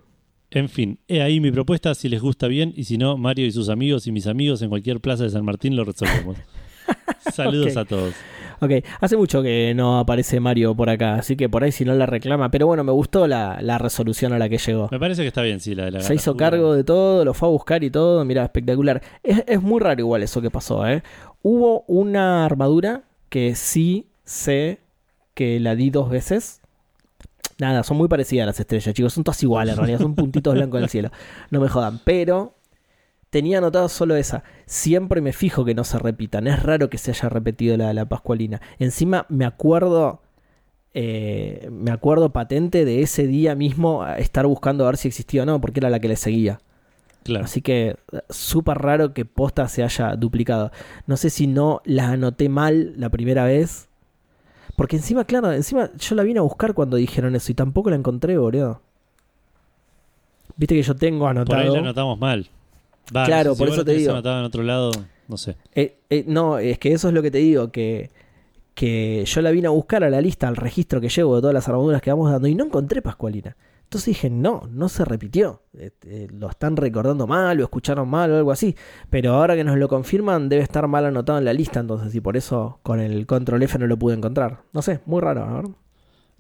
En 0.52 0.70
fin, 0.70 1.00
he 1.08 1.22
ahí 1.22 1.40
mi 1.40 1.52
propuesta, 1.52 1.96
si 1.96 2.10
les 2.10 2.22
gusta 2.22 2.48
bien, 2.48 2.74
y 2.76 2.84
si 2.84 2.98
no, 2.98 3.18
Mario 3.18 3.46
y 3.48 3.52
sus 3.52 3.70
amigos 3.70 4.06
y 4.08 4.12
mis 4.12 4.28
amigos 4.28 4.62
en 4.62 4.70
cualquier 4.70 5.00
plaza 5.02 5.24
de 5.24 5.32
San 5.32 5.44
Martín 5.46 5.76
lo 5.76 5.84
resolvemos. 5.84 6.38
Saludos 7.34 7.78
a 7.78 7.86
todos. 7.86 8.14
Ok, 8.60 8.72
hace 9.02 9.18
mucho 9.18 9.44
que 9.44 9.74
no 9.76 10.00
aparece 10.00 10.40
Mario 10.40 10.74
por 10.74 10.90
acá, 10.90 11.16
así 11.16 11.36
que 11.36 11.50
por 11.50 11.64
ahí 11.64 11.72
si 11.74 11.84
no 11.84 11.94
la 11.96 12.06
reclama. 12.06 12.50
Pero 12.50 12.66
bueno, 12.68 12.84
me 12.86 12.92
gustó 12.94 13.28
la, 13.28 13.58
la 13.62 13.78
resolución 13.78 14.32
a 14.32 14.40
la 14.40 14.48
que 14.48 14.58
llegó. 14.58 14.88
Me 14.90 15.00
parece 15.00 15.22
que 15.24 15.28
está 15.28 15.42
bien, 15.42 15.60
sí, 15.60 15.76
la 15.76 15.86
de 15.86 15.92
la 15.92 16.02
Se 16.02 16.16
hizo 16.16 16.32
oscura. 16.32 16.52
cargo 16.52 16.74
de 16.74 16.84
todo, 16.86 17.26
lo 17.26 17.34
fue 17.34 17.50
a 17.50 17.52
buscar 17.52 17.84
y 17.84 17.90
todo. 17.90 18.24
Mira, 18.24 18.44
espectacular. 18.44 19.02
Es, 19.22 19.44
es 19.48 19.62
muy 19.62 19.82
raro 19.82 20.00
igual 20.00 20.24
eso 20.24 20.42
que 20.42 20.50
pasó, 20.50 20.88
¿eh? 20.88 21.04
Hubo 21.42 21.84
una 21.88 22.46
armadura 22.46 23.04
que 23.28 23.56
sí 23.56 24.08
sé 24.24 24.80
que 25.34 25.60
la 25.60 25.76
di 25.76 25.90
dos 25.90 26.10
veces. 26.10 26.62
Nada, 27.60 27.84
son 27.84 27.98
muy 27.98 28.08
parecidas 28.08 28.46
las 28.46 28.60
estrellas, 28.60 28.94
chicos. 28.96 29.14
Son 29.14 29.24
todas 29.26 29.44
iguales, 29.44 29.74
en 29.74 29.78
realidad. 29.80 30.00
Son 30.00 30.16
puntitos 30.16 30.54
blancos 30.54 30.78
en 30.78 30.84
el 30.86 30.90
cielo. 30.90 31.12
No 31.52 31.60
me 31.60 31.68
jodan. 31.68 32.00
Pero 32.06 32.56
tenía 33.34 33.58
anotado 33.58 33.90
solo 33.90 34.16
esa. 34.16 34.44
Siempre 34.68 35.20
me 35.20 35.34
fijo 35.34 35.66
que 35.66 35.74
no 35.74 35.84
se 35.84 35.98
repitan. 35.98 36.46
Es 36.46 36.62
raro 36.62 36.88
que 36.92 37.00
se 37.00 37.10
haya 37.10 37.30
repetido 37.30 37.76
la 37.76 37.88
de 37.88 37.96
la 37.96 38.06
Pascualina. 38.06 38.62
Encima 38.78 39.26
me 39.28 39.44
acuerdo. 39.46 40.22
eh, 40.94 41.68
me 41.72 41.90
acuerdo 41.90 42.30
patente 42.32 42.86
de 42.86 43.02
ese 43.02 43.26
día 43.26 43.56
mismo 43.56 44.06
estar 44.08 44.46
buscando 44.46 44.84
a 44.84 44.90
ver 44.90 44.98
si 44.98 45.08
existía 45.08 45.42
o 45.42 45.46
no, 45.48 45.60
porque 45.60 45.80
era 45.80 45.90
la 45.90 46.00
que 46.00 46.08
le 46.08 46.16
seguía. 46.16 46.60
Claro. 47.24 47.46
Así 47.46 47.62
que 47.62 47.96
súper 48.30 48.78
raro 48.78 49.14
que 49.14 49.26
posta 49.26 49.68
se 49.68 49.82
haya 49.84 50.16
duplicado. 50.16 50.72
No 51.08 51.18
sé 51.18 51.32
si 51.32 51.48
no 51.48 51.82
la 51.86 52.10
anoté 52.12 52.48
mal 52.48 52.94
la 52.98 53.10
primera 53.10 53.46
vez. 53.46 53.90
Porque 54.76 54.98
encima, 54.98 55.24
claro, 55.24 55.52
encima 55.52 55.90
yo 55.98 56.16
la 56.16 56.24
vine 56.24 56.40
a 56.40 56.44
buscar 56.44 56.74
cuando 56.76 56.98
dijeron 56.98 57.36
eso 57.36 57.52
y 57.52 57.56
tampoco 57.56 57.90
la 57.90 57.96
encontré, 57.96 58.38
boludo. 58.38 58.82
Viste 60.58 60.76
que 60.76 60.84
yo 60.84 60.96
tengo 60.96 61.26
Por 61.26 61.30
ahí 61.30 61.38
anotado. 61.38 61.74
la 61.74 61.80
anotamos 61.80 62.20
mal. 62.20 62.48
Claro, 63.12 63.50
no 63.52 63.56
sé, 63.56 63.58
si 63.60 63.64
por 63.66 63.74
eso 63.74 63.86
te 63.86 63.94
digo. 63.94 64.12
anotado 64.12 64.40
en 64.40 64.46
otro 64.46 64.64
lado, 64.64 64.92
no 65.28 65.38
sé. 65.38 65.58
Eh, 65.76 66.00
eh, 66.10 66.24
no, 66.28 66.58
es 66.58 66.80
que 66.80 66.94
eso 66.94 67.08
es 67.10 67.14
lo 67.14 67.22
que 67.22 67.32
te 67.32 67.40
digo, 67.40 67.72
que, 67.72 68.10
que 68.74 69.24
yo 69.26 69.42
la 69.42 69.52
vine 69.52 69.68
a 69.68 69.72
buscar 69.72 70.04
a 70.04 70.10
la 70.10 70.22
lista, 70.22 70.48
al 70.48 70.56
registro 70.56 71.00
que 71.02 71.10
llevo 71.10 71.36
de 71.36 71.42
todas 71.42 71.54
las 71.54 71.68
armaduras 71.68 72.02
que 72.02 72.12
vamos 72.12 72.32
dando 72.32 72.48
y 72.48 72.56
no 72.56 72.66
encontré 72.66 73.02
Pascualina. 73.02 73.56
Entonces 73.84 74.08
dije, 74.08 74.30
no, 74.32 74.64
no 74.72 74.90
se 74.90 75.06
repitió. 75.06 75.62
Eh, 75.78 75.92
eh, 76.08 76.28
lo 76.32 76.50
están 76.50 76.76
recordando 76.76 77.28
mal 77.28 77.60
o 77.60 77.64
escucharon 77.64 78.10
mal 78.10 78.32
o 78.32 78.38
algo 78.38 78.52
así. 78.52 78.76
Pero 79.12 79.34
ahora 79.34 79.56
que 79.56 79.64
nos 79.64 79.78
lo 79.78 79.88
confirman, 79.88 80.50
debe 80.50 80.64
estar 80.64 80.88
mal 80.88 81.06
anotado 81.06 81.38
en 81.38 81.46
la 81.46 81.54
lista 81.54 81.80
entonces 81.80 82.16
y 82.16 82.20
por 82.20 82.36
eso 82.36 82.80
con 82.82 83.00
el 83.00 83.28
control 83.28 83.62
F 83.62 83.78
no 83.78 83.86
lo 83.86 83.98
pude 83.98 84.16
encontrar. 84.16 84.62
No 84.74 84.82
sé, 84.82 85.02
muy 85.06 85.22
raro. 85.22 85.44
A 85.44 85.54
ver. 85.62 85.66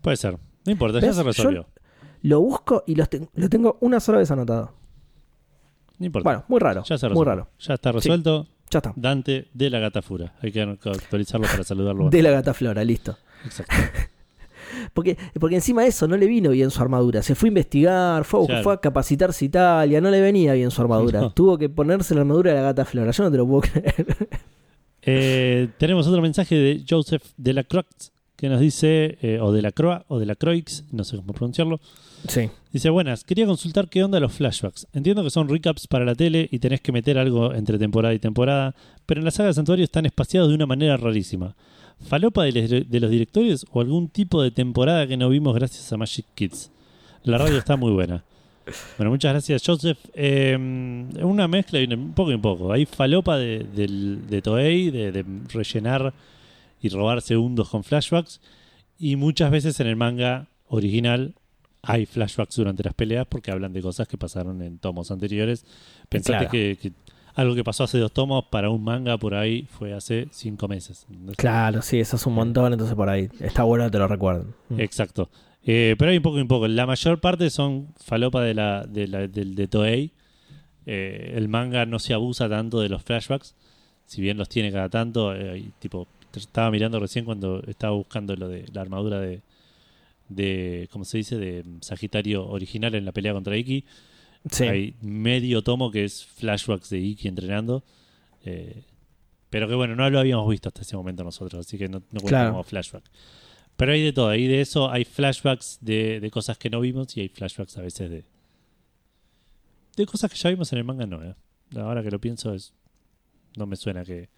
Puede 0.01 0.17
ser. 0.17 0.39
No 0.65 0.71
importa, 0.71 0.99
ya 0.99 1.13
se 1.13 1.19
Yo- 1.19 1.23
resolvió. 1.23 1.67
Lo 2.23 2.39
busco 2.39 2.83
y 2.87 2.95
los 2.95 3.07
lo 3.35 3.49
tengo 3.49 3.77
una 3.81 3.99
sola 3.99 4.17
vez 4.17 4.31
anotado. 4.31 4.71
No 5.99 6.05
importa. 6.05 6.23
Bueno, 6.29 6.43
muy 6.47 6.59
raro. 6.59 6.83
ya 6.83 6.97
se 6.97 7.09
muy 7.09 7.25
raro. 7.25 7.49
Ya 7.59 7.73
está 7.75 7.91
resuelto. 7.91 8.47
Ya 8.69 8.79
está. 8.79 8.93
Dante 8.95 9.47
de 9.53 9.69
la 9.69 9.79
Gata 9.79 10.01
Fura. 10.01 10.33
Hay 10.41 10.51
que 10.51 10.61
actualizarlo 10.61 11.45
para 11.47 11.63
saludarlo. 11.63 12.09
De 12.09 12.21
la 12.23 12.31
gata 12.31 12.53
flora, 12.53 12.83
listo. 12.83 13.17
Exacto. 13.45 13.73
Porque, 14.93 15.17
porque 15.39 15.55
encima 15.55 15.83
de 15.83 15.89
eso 15.89 16.07
no 16.07 16.17
le 16.17 16.25
vino 16.25 16.49
bien 16.49 16.71
su 16.71 16.81
armadura. 16.81 17.21
Se 17.21 17.35
fue 17.35 17.47
a 17.47 17.49
investigar, 17.49 18.23
fue, 18.25 18.43
a- 18.43 18.45
Claro. 18.47 18.63
fue 18.63 18.73
a 18.73 18.77
capacitarse 18.77 19.45
a 19.45 19.47
Italia, 19.47 20.01
no 20.01 20.09
le 20.09 20.19
venía 20.19 20.53
bien 20.53 20.71
su 20.71 20.81
armadura. 20.81 21.21
No. 21.21 21.31
Tuvo 21.31 21.57
que 21.59 21.69
ponerse 21.69 22.15
la 22.15 22.21
armadura 22.21 22.51
de 22.51 22.57
la 22.57 22.63
gata 22.63 22.83
flora. 22.83 23.11
Yo 23.11 23.23
no 23.23 23.29
te 23.31 23.37
lo 23.37 23.45
puedo 23.47 23.61
creer. 23.71 24.29
Eh, 25.03 25.69
tenemos 25.77 26.07
otro 26.07 26.21
mensaje 26.21 26.55
de 26.55 26.83
Joseph 26.89 27.23
de 27.37 27.53
la 27.53 27.63
Croix 27.63 27.85
que 28.43 28.49
nos 28.49 28.59
dice, 28.59 29.17
eh, 29.21 29.39
o 29.39 29.53
de 29.53 29.61
la 29.61 29.71
Croix, 29.71 30.03
o 30.09 30.19
de 30.19 30.25
la 30.25 30.35
Croix, 30.35 30.83
no 30.91 31.05
sé 31.05 31.15
cómo 31.15 31.31
pronunciarlo. 31.31 31.79
Sí. 32.27 32.49
Dice, 32.73 32.89
buenas, 32.89 33.23
quería 33.23 33.45
consultar 33.45 33.87
qué 33.87 34.03
onda 34.03 34.19
los 34.19 34.33
flashbacks. 34.33 34.85
Entiendo 34.91 35.23
que 35.23 35.29
son 35.29 35.47
recaps 35.47 35.87
para 35.87 36.03
la 36.03 36.13
tele 36.13 36.49
y 36.51 36.59
tenés 36.59 36.81
que 36.81 36.91
meter 36.91 37.17
algo 37.17 37.53
entre 37.53 37.77
temporada 37.77 38.13
y 38.13 38.19
temporada, 38.19 38.75
pero 39.05 39.21
en 39.21 39.23
la 39.23 39.31
saga 39.31 39.47
de 39.47 39.53
Santuario 39.53 39.85
están 39.85 40.05
espaciados 40.05 40.49
de 40.49 40.55
una 40.55 40.65
manera 40.65 40.97
rarísima. 40.97 41.55
¿Falopa 42.01 42.43
de, 42.43 42.85
los 42.89 43.09
directores 43.09 43.65
o 43.71 43.79
algún 43.79 44.09
tipo 44.09 44.43
de 44.43 44.51
temporada 44.51 45.07
que 45.07 45.15
no 45.15 45.29
vimos 45.29 45.55
gracias 45.55 45.93
a 45.93 45.95
Magic 45.95 46.25
Kids? 46.35 46.69
La 47.23 47.37
radio 47.37 47.57
está 47.57 47.77
muy 47.77 47.93
buena. 47.93 48.25
Bueno, 48.97 49.11
muchas 49.11 49.31
gracias, 49.31 49.63
Joseph. 49.65 49.99
Eh, 50.13 50.57
una 51.21 51.47
mezcla 51.47 51.79
un 51.79 52.11
poco 52.11 52.31
y 52.31 52.35
un 52.35 52.41
poco. 52.41 52.73
Hay 52.73 52.85
falopa 52.87 53.37
de, 53.37 54.41
Toei, 54.43 54.91
de, 54.91 55.13
de 55.13 55.25
rellenar 55.53 56.13
y 56.83 56.89
robar 56.89 57.21
segundos 57.23 57.69
con 57.69 57.83
flashbacks. 57.83 58.39
Y 58.99 59.15
muchas 59.15 59.49
veces 59.49 59.79
en 59.79 59.87
el 59.87 59.95
manga 59.95 60.47
original 60.67 61.33
hay 61.81 62.05
flashbacks 62.05 62.55
durante 62.57 62.83
las 62.83 62.93
peleas 62.93 63.25
porque 63.27 63.49
hablan 63.51 63.73
de 63.73 63.81
cosas 63.81 64.07
que 64.07 64.17
pasaron 64.17 64.61
en 64.61 64.77
tomos 64.77 65.09
anteriores. 65.09 65.65
Pensate 66.09 66.37
Claro. 66.37 66.51
que, 66.51 66.77
que 66.81 66.91
algo 67.35 67.55
que 67.55 67.63
pasó 67.63 67.83
hace 67.85 67.97
dos 67.97 68.11
tomos 68.11 68.45
para 68.51 68.69
un 68.69 68.83
manga 68.83 69.17
por 69.17 69.33
ahí 69.33 69.65
fue 69.69 69.93
hace 69.93 70.27
cinco 70.31 70.67
meses. 70.67 71.07
Claro, 71.35 71.81
sí, 71.81 71.99
eso 71.99 72.15
es 72.17 72.25
un 72.27 72.35
montón, 72.35 72.71
entonces 72.73 72.95
por 72.95 73.09
ahí. 73.09 73.27
Está 73.39 73.63
bueno 73.63 73.85
que 73.85 73.91
te 73.91 73.97
lo 73.97 74.07
recuerden. 74.07 74.53
Mm. 74.69 74.79
Exacto. 74.79 75.29
Eh, 75.65 75.95
pero 75.97 76.11
hay 76.11 76.17
un 76.17 76.23
poco 76.23 76.37
y 76.37 76.41
un 76.41 76.47
poco. 76.47 76.67
La 76.67 76.85
mayor 76.85 77.19
parte 77.19 77.49
son 77.49 77.87
falopa 77.97 78.41
de 78.43 78.53
la, 78.53 78.85
de, 78.85 79.07
la- 79.07 79.27
del- 79.27 79.55
de 79.55 79.67
Toei. 79.67 80.11
Eh, 80.85 81.33
el 81.35 81.47
manga 81.47 81.85
no 81.85 81.99
se 81.99 82.13
abusa 82.13 82.49
tanto 82.49 82.81
de 82.81 82.89
los 82.89 83.01
flashbacks. 83.03 83.55
Si 84.05 84.21
bien 84.21 84.37
los 84.37 84.49
tiene 84.49 84.71
cada 84.71 84.89
tanto. 84.89 85.33
eh, 85.33 85.71
tipo, 85.79 86.07
estaba 86.39 86.71
mirando 86.71 86.99
recién 86.99 87.25
cuando 87.25 87.61
estaba 87.67 87.93
buscando 87.93 88.35
lo 88.35 88.47
de 88.47 88.65
la 88.73 88.81
armadura 88.81 89.19
de, 89.19 89.41
de 90.29 90.87
¿cómo 90.91 91.05
se 91.05 91.17
dice? 91.17 91.37
De 91.37 91.63
Sagitario 91.81 92.47
original 92.47 92.95
en 92.95 93.05
la 93.05 93.11
pelea 93.11 93.33
contra 93.33 93.57
Iki. 93.57 93.85
Sí. 94.51 94.63
Hay 94.65 94.95
medio 95.01 95.61
tomo 95.63 95.89
que 95.91 96.03
es 96.03 96.25
flashbacks 96.25 96.89
de 96.89 96.99
Iki 96.99 97.27
entrenando. 97.27 97.83
eh, 98.45 98.83
pero 99.49 99.67
que 99.67 99.75
bueno, 99.75 99.95
no 99.95 100.09
lo 100.09 100.19
habíamos 100.19 100.49
visto 100.49 100.69
hasta 100.69 100.81
ese 100.81 100.95
momento 100.97 101.23
nosotros, 101.23 101.67
así 101.67 101.77
que 101.77 101.87
no, 101.87 102.01
no 102.11 102.19
Claro. 102.21 102.51
como 102.51 102.63
flashback. 102.63 103.03
Pero 103.77 103.91
hay 103.91 104.01
de 104.03 104.11
todo, 104.11 104.29
hay 104.29 104.47
de 104.47 104.61
eso, 104.61 104.89
hay 104.89 105.05
flashbacks 105.05 105.77
de, 105.79 106.19
de 106.19 106.31
cosas 106.31 106.57
que 106.57 106.71
no 106.71 106.79
vimos 106.79 107.15
y 107.17 107.21
hay 107.21 107.29
flashbacks 107.29 107.77
a 107.77 107.81
veces 107.81 108.09
de. 108.09 108.23
De 109.95 110.05
cosas 110.07 110.31
que 110.31 110.37
ya 110.37 110.49
vimos 110.49 110.71
en 110.73 110.79
el 110.79 110.83
manga, 110.83 111.05
no, 111.05 111.23
eh. 111.23 111.35
Ahora 111.75 112.01
que 112.01 112.09
lo 112.09 112.19
pienso, 112.19 112.53
es. 112.53 112.73
No 113.55 113.65
me 113.67 113.75
suena 113.75 114.03
que. 114.03 114.29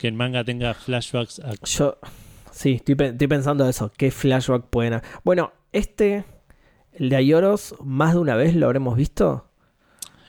Que 0.00 0.08
el 0.08 0.14
manga 0.14 0.42
tenga 0.44 0.72
flashbacks 0.72 1.40
a. 1.40 1.52
Yo, 1.62 1.98
sí, 2.50 2.72
estoy, 2.76 2.96
estoy 2.98 3.28
pensando 3.28 3.68
eso. 3.68 3.92
¿Qué 3.94 4.10
flashback 4.10 4.64
pueden 4.70 4.94
haber? 4.94 5.04
Bueno, 5.24 5.52
este, 5.72 6.24
el 6.94 7.10
de 7.10 7.16
Ayoros, 7.16 7.74
más 7.84 8.14
de 8.14 8.20
una 8.20 8.34
vez 8.34 8.54
lo 8.56 8.64
habremos 8.64 8.96
visto. 8.96 9.46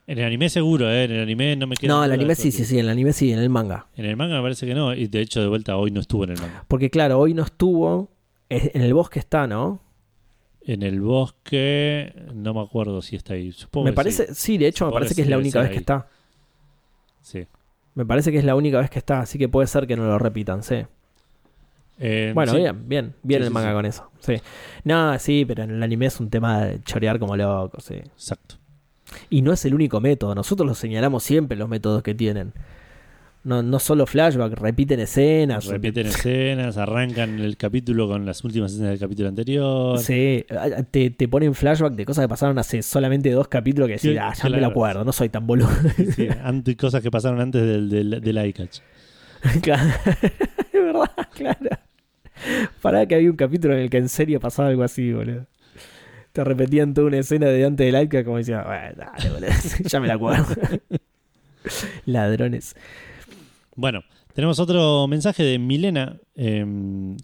En 0.07 0.18
el 0.18 0.26
anime 0.26 0.49
seguro, 0.49 0.91
eh. 0.91 1.06
En 1.06 1.11
el 1.11 1.22
anime 1.22 1.56
no 1.56 1.68
me 1.68 1.77
queda. 1.77 1.88
No, 1.88 2.03
el 2.03 2.10
duda 2.10 2.15
anime 2.15 2.35
sí, 2.35 2.52
sí, 2.52 2.65
sí, 2.65 2.80
en 2.80 2.85
el 2.85 2.91
anime 2.91 3.14
sí, 3.14 3.31
en 3.31 3.39
el 3.39 3.49
manga. 3.49 3.88
En 3.95 4.03
el 4.03 4.18
manga 4.18 4.35
me 4.35 4.41
parece 4.41 4.65
que 4.65 4.73
no, 4.73 4.93
y 4.93 5.07
de 5.07 5.22
hecho, 5.22 5.39
de 5.39 5.48
vuelta, 5.48 5.77
hoy 5.77 5.89
no 5.91 6.02
estuvo 6.02 6.26
en 6.26 6.31
el 6.31 6.39
manga. 6.41 6.65
Porque 6.68 6.89
claro, 6.89 7.18
hoy 7.18 7.34
no 7.34 7.43
estuvo. 7.43 8.11
es- 8.49 8.72
En 8.76 8.81
el 8.81 8.93
bosque 8.93 9.19
está, 9.19 9.48
¿no? 9.48 9.81
En 10.64 10.84
el 10.84 10.99
bosque, 10.99 12.14
no 12.34 12.53
me 12.53 12.60
acuerdo 12.60 13.02
si 13.02 13.15
está 13.15 13.35
ahí. 13.35 13.53
Supongo 13.53 13.85
Me 13.85 13.91
que 13.91 13.95
parece, 13.95 14.27
sí. 14.27 14.34
sí, 14.35 14.57
de 14.57 14.68
hecho 14.68 14.85
me 14.88 14.91
parece 14.91 15.11
que 15.11 15.15
que 15.15 15.22
es 15.22 15.30
la 15.30 15.38
única 15.38 15.61
vez 15.61 15.72
que 15.72 15.77
está. 15.77 16.10
Sí. 17.22 17.48
Me 17.96 18.06
parece 18.06 18.32
que 18.32 18.38
es 18.38 18.44
la 18.46 18.56
única 18.56 18.80
vez 18.80 18.90
que 18.90 19.00
está, 19.00 19.20
así 19.20 19.38
que 19.38 19.50
puede 19.50 19.68
ser 19.68 19.86
que 19.88 19.96
no 19.98 20.06
lo 20.06 20.18
repitan, 20.18 20.64
sí. 20.64 20.86
Eh, 22.00 22.32
Bueno, 22.34 22.54
sí. 22.54 22.58
bien, 22.60 22.88
bien, 22.88 23.14
bien 23.22 23.42
Sí, 23.42 23.48
el 23.48 23.54
manga 23.54 23.70
sí. 23.70 23.74
con 23.76 23.86
eso. 23.86 24.10
Sí. 24.20 24.36
No, 24.84 25.18
sí, 25.20 25.46
pero 25.46 25.64
en 25.64 25.72
el 25.72 25.84
anime 25.84 26.06
es 26.08 26.20
un 26.20 26.30
tema 26.30 26.66
de 26.66 26.82
chorear 26.84 27.20
como 27.20 27.36
loco, 27.36 27.80
sí. 27.82 27.96
Exacto. 27.96 28.56
Y 29.30 29.42
no 29.42 29.52
es 29.52 29.66
el 29.66 29.74
único 29.74 30.00
método, 30.00 30.34
nosotros 30.34 30.68
los 30.68 30.78
señalamos 30.78 31.24
siempre 31.24 31.58
los 31.58 31.68
métodos 31.70 32.02
que 32.02 32.16
tienen. 32.16 32.54
No, 33.44 33.64
no 33.64 33.80
solo 33.80 34.06
flashback, 34.06 34.54
repiten 34.54 35.00
escenas. 35.00 35.66
Repiten 35.66 36.06
escenas, 36.06 36.78
arrancan 36.78 37.40
el 37.40 37.58
capítulo 37.58 38.08
con 38.08 38.24
las 38.24 38.44
últimas 38.44 38.72
escenas 38.72 38.92
del 38.92 39.00
capítulo 39.00 39.30
anterior. 39.30 39.98
Sí, 39.98 40.46
te, 40.92 41.10
te 41.10 41.28
ponen 41.28 41.56
flashback 41.56 41.94
de 41.94 42.06
cosas 42.06 42.26
que 42.26 42.30
pasaron 42.30 42.60
hace 42.60 42.84
solamente 42.84 43.32
dos 43.32 43.48
capítulos 43.48 43.88
que 43.88 43.94
decís, 43.94 44.12
Sí, 44.12 44.18
ah, 44.18 44.34
ya 44.34 44.50
me 44.50 44.62
lo 44.62 44.68
acuerdo, 44.68 45.04
no 45.04 45.12
soy 45.12 45.30
tan 45.30 45.48
boludo. 45.48 45.70
Sí, 46.16 46.28
antes, 46.44 46.76
cosas 46.76 47.02
que 47.02 47.10
pasaron 47.10 47.42
antes 47.42 47.64
del, 47.64 47.90
del, 47.90 48.22
del 48.22 48.46
iCatch. 48.48 48.80
Claro. 49.64 49.90
es 50.72 50.72
verdad, 50.74 51.10
claro. 51.34 51.70
Pará 52.80 53.08
que 53.08 53.16
había 53.16 53.32
un 53.32 53.36
capítulo 53.38 53.74
en 53.74 53.82
el 53.82 53.90
que 53.90 53.98
en 53.98 54.10
serio 54.10 54.40
pasaba 54.40 54.70
algo 54.70 54.84
así, 54.84 55.12
boludo. 55.12 55.48
Te 56.32 56.44
repetían 56.44 56.94
toda 56.94 57.08
una 57.08 57.18
escena 57.18 57.48
de 57.48 57.66
antes 57.66 57.86
del 57.86 57.96
Alca 57.96 58.24
como 58.24 58.38
decía, 58.38 58.62
bueno, 58.62 58.94
dale, 58.98 59.30
boludo, 59.32 59.52
ya 59.84 60.00
me 60.00 60.08
la 60.08 60.14
acuerdo. 60.14 60.46
Ladrones. 62.06 62.76
Bueno, 63.76 64.03
tenemos 64.34 64.60
otro 64.60 65.07
mensaje 65.07 65.43
de 65.43 65.57
Milena 65.60 66.19
eh, 66.35 66.65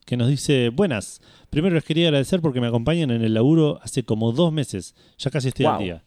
que 0.05 0.17
nos 0.17 0.29
dice: 0.29 0.69
Buenas, 0.69 1.21
primero 1.49 1.75
les 1.75 1.83
quería 1.83 2.07
agradecer 2.07 2.41
porque 2.41 2.61
me 2.61 2.67
acompañan 2.67 3.11
en 3.11 3.21
el 3.21 3.33
laburo 3.33 3.79
hace 3.83 4.03
como 4.03 4.31
dos 4.31 4.53
meses, 4.53 4.95
ya 5.17 5.29
casi 5.31 5.49
estoy 5.49 5.65
al 5.65 5.73
Wow. 5.73 5.83
día. 5.83 6.03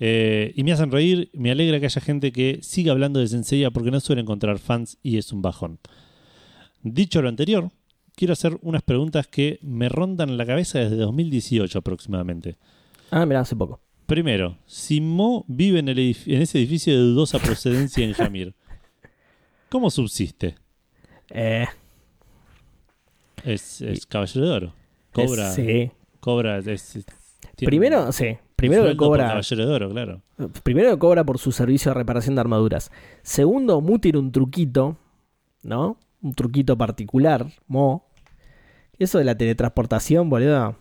Eh, 0.00 0.52
y 0.54 0.62
me 0.62 0.72
hacen 0.72 0.92
reír, 0.92 1.28
me 1.32 1.50
alegra 1.50 1.80
que 1.80 1.86
haya 1.86 2.00
gente 2.00 2.30
que 2.32 2.60
siga 2.62 2.92
hablando 2.92 3.18
de 3.20 3.26
Senseiya 3.28 3.70
porque 3.72 3.90
no 3.90 3.98
suele 4.00 4.22
encontrar 4.22 4.58
fans 4.58 4.96
y 5.02 5.16
es 5.18 5.32
un 5.32 5.42
bajón. 5.42 5.78
Dicho 6.82 7.20
lo 7.20 7.28
anterior, 7.28 7.70
quiero 8.14 8.32
hacer 8.32 8.58
unas 8.62 8.82
preguntas 8.82 9.26
que 9.26 9.58
me 9.62 9.88
rondan 9.88 10.36
la 10.36 10.46
cabeza 10.46 10.78
desde 10.78 10.96
2018 10.96 11.78
aproximadamente. 11.80 12.56
Ah, 13.10 13.26
mira, 13.26 13.40
hace 13.40 13.56
poco. 13.56 13.80
Primero, 14.06 14.56
si 14.66 15.00
Mo 15.00 15.44
vive 15.48 15.80
en, 15.80 15.88
el 15.88 15.98
en 15.98 16.42
ese 16.42 16.58
edificio 16.58 16.92
de 16.94 17.00
dudosa 17.00 17.38
procedencia 17.40 18.04
en 18.04 18.12
Jamir, 18.14 18.54
¿cómo 19.70 19.90
subsiste? 19.90 20.56
Eh, 21.30 21.66
Es, 23.44 23.80
es 23.80 24.06
caballero 24.06 24.46
de 24.46 24.52
oro. 24.52 24.72
Cobra, 25.12 25.48
es- 25.48 25.54
sí. 25.54 25.90
cobra, 26.20 26.58
es- 26.58 26.98
Primero, 27.56 28.12
sí. 28.12 28.36
Primero 28.56 28.84
que 28.84 28.96
cobra. 28.96 29.28
caballero 29.28 29.66
de 29.66 29.72
oro, 29.74 29.90
claro. 29.90 30.22
Primero 30.64 30.90
que 30.90 30.98
cobra 30.98 31.24
por 31.24 31.38
su 31.38 31.52
servicio 31.52 31.90
de 31.90 31.94
reparación 31.94 32.34
de 32.34 32.40
armaduras. 32.40 32.90
Segundo, 33.22 33.80
Mu 33.80 33.98
tiene 33.98 34.18
un 34.18 34.32
truquito, 34.32 34.96
¿no? 35.62 35.98
Un 36.22 36.34
truquito 36.34 36.76
particular, 36.76 37.46
Mo. 37.68 38.04
Eso 38.98 39.18
de 39.18 39.24
la 39.24 39.36
teletransportación, 39.36 40.28
boludo. 40.28 40.76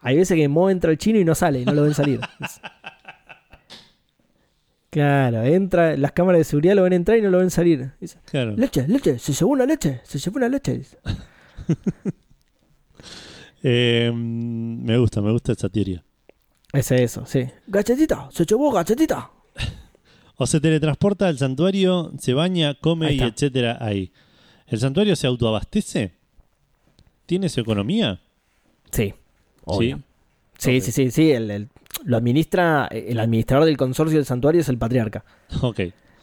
Hay 0.00 0.16
veces 0.16 0.36
que 0.36 0.48
Mo 0.48 0.70
entra 0.70 0.90
al 0.90 0.98
chino 0.98 1.18
y 1.20 1.24
no 1.24 1.34
sale, 1.36 1.60
y 1.60 1.64
no 1.64 1.72
lo 1.72 1.82
ven 1.82 1.94
salir. 1.94 2.20
Claro, 4.98 5.44
entra, 5.44 5.96
las 5.96 6.10
cámaras 6.10 6.40
de 6.40 6.44
seguridad 6.44 6.74
lo 6.74 6.82
ven 6.82 6.92
entrar 6.92 7.16
y 7.18 7.22
no 7.22 7.30
lo 7.30 7.38
ven 7.38 7.50
salir. 7.50 7.92
Dice, 8.00 8.18
Claro. 8.24 8.56
leche, 8.56 8.88
leche, 8.88 9.16
se 9.20 9.32
llevó 9.32 9.52
una 9.52 9.64
leche, 9.64 10.00
se 10.02 10.18
llevó 10.18 10.38
una 10.38 10.48
leche. 10.48 10.82
Eh, 13.62 14.10
me 14.14 14.98
gusta, 14.98 15.20
me 15.20 15.30
gusta 15.30 15.52
esa 15.52 15.68
teoría. 15.68 16.02
Es 16.72 16.90
eso, 16.90 17.24
sí. 17.26 17.46
Gachetita, 17.68 18.28
se 18.32 18.44
llevó 18.44 18.72
gachetita. 18.72 19.30
O 20.40 20.46
se 20.46 20.60
teletransporta 20.60 21.26
al 21.26 21.36
santuario, 21.36 22.12
se 22.18 22.32
baña, 22.32 22.74
come 22.80 23.12
y 23.12 23.20
etcétera 23.20 23.76
ahí. 23.80 24.12
¿El 24.68 24.78
santuario 24.78 25.16
se 25.16 25.26
autoabastece? 25.26 26.12
¿Tiene 27.26 27.48
su 27.48 27.60
economía? 27.60 28.20
Sí, 28.92 29.14
obvio. 29.64 29.96
Sí. 30.58 30.80
Sí, 30.80 30.80
sí, 30.80 30.92
sí, 30.92 31.10
sí. 31.10 31.30
El, 31.32 31.50
el- 31.50 31.68
lo 32.04 32.16
administra, 32.16 32.86
el 32.90 33.18
administrador 33.20 33.64
del 33.66 33.76
consorcio 33.76 34.16
del 34.18 34.26
santuario 34.26 34.60
es 34.60 34.68
el 34.68 34.78
patriarca. 34.78 35.24
Ok, 35.62 35.80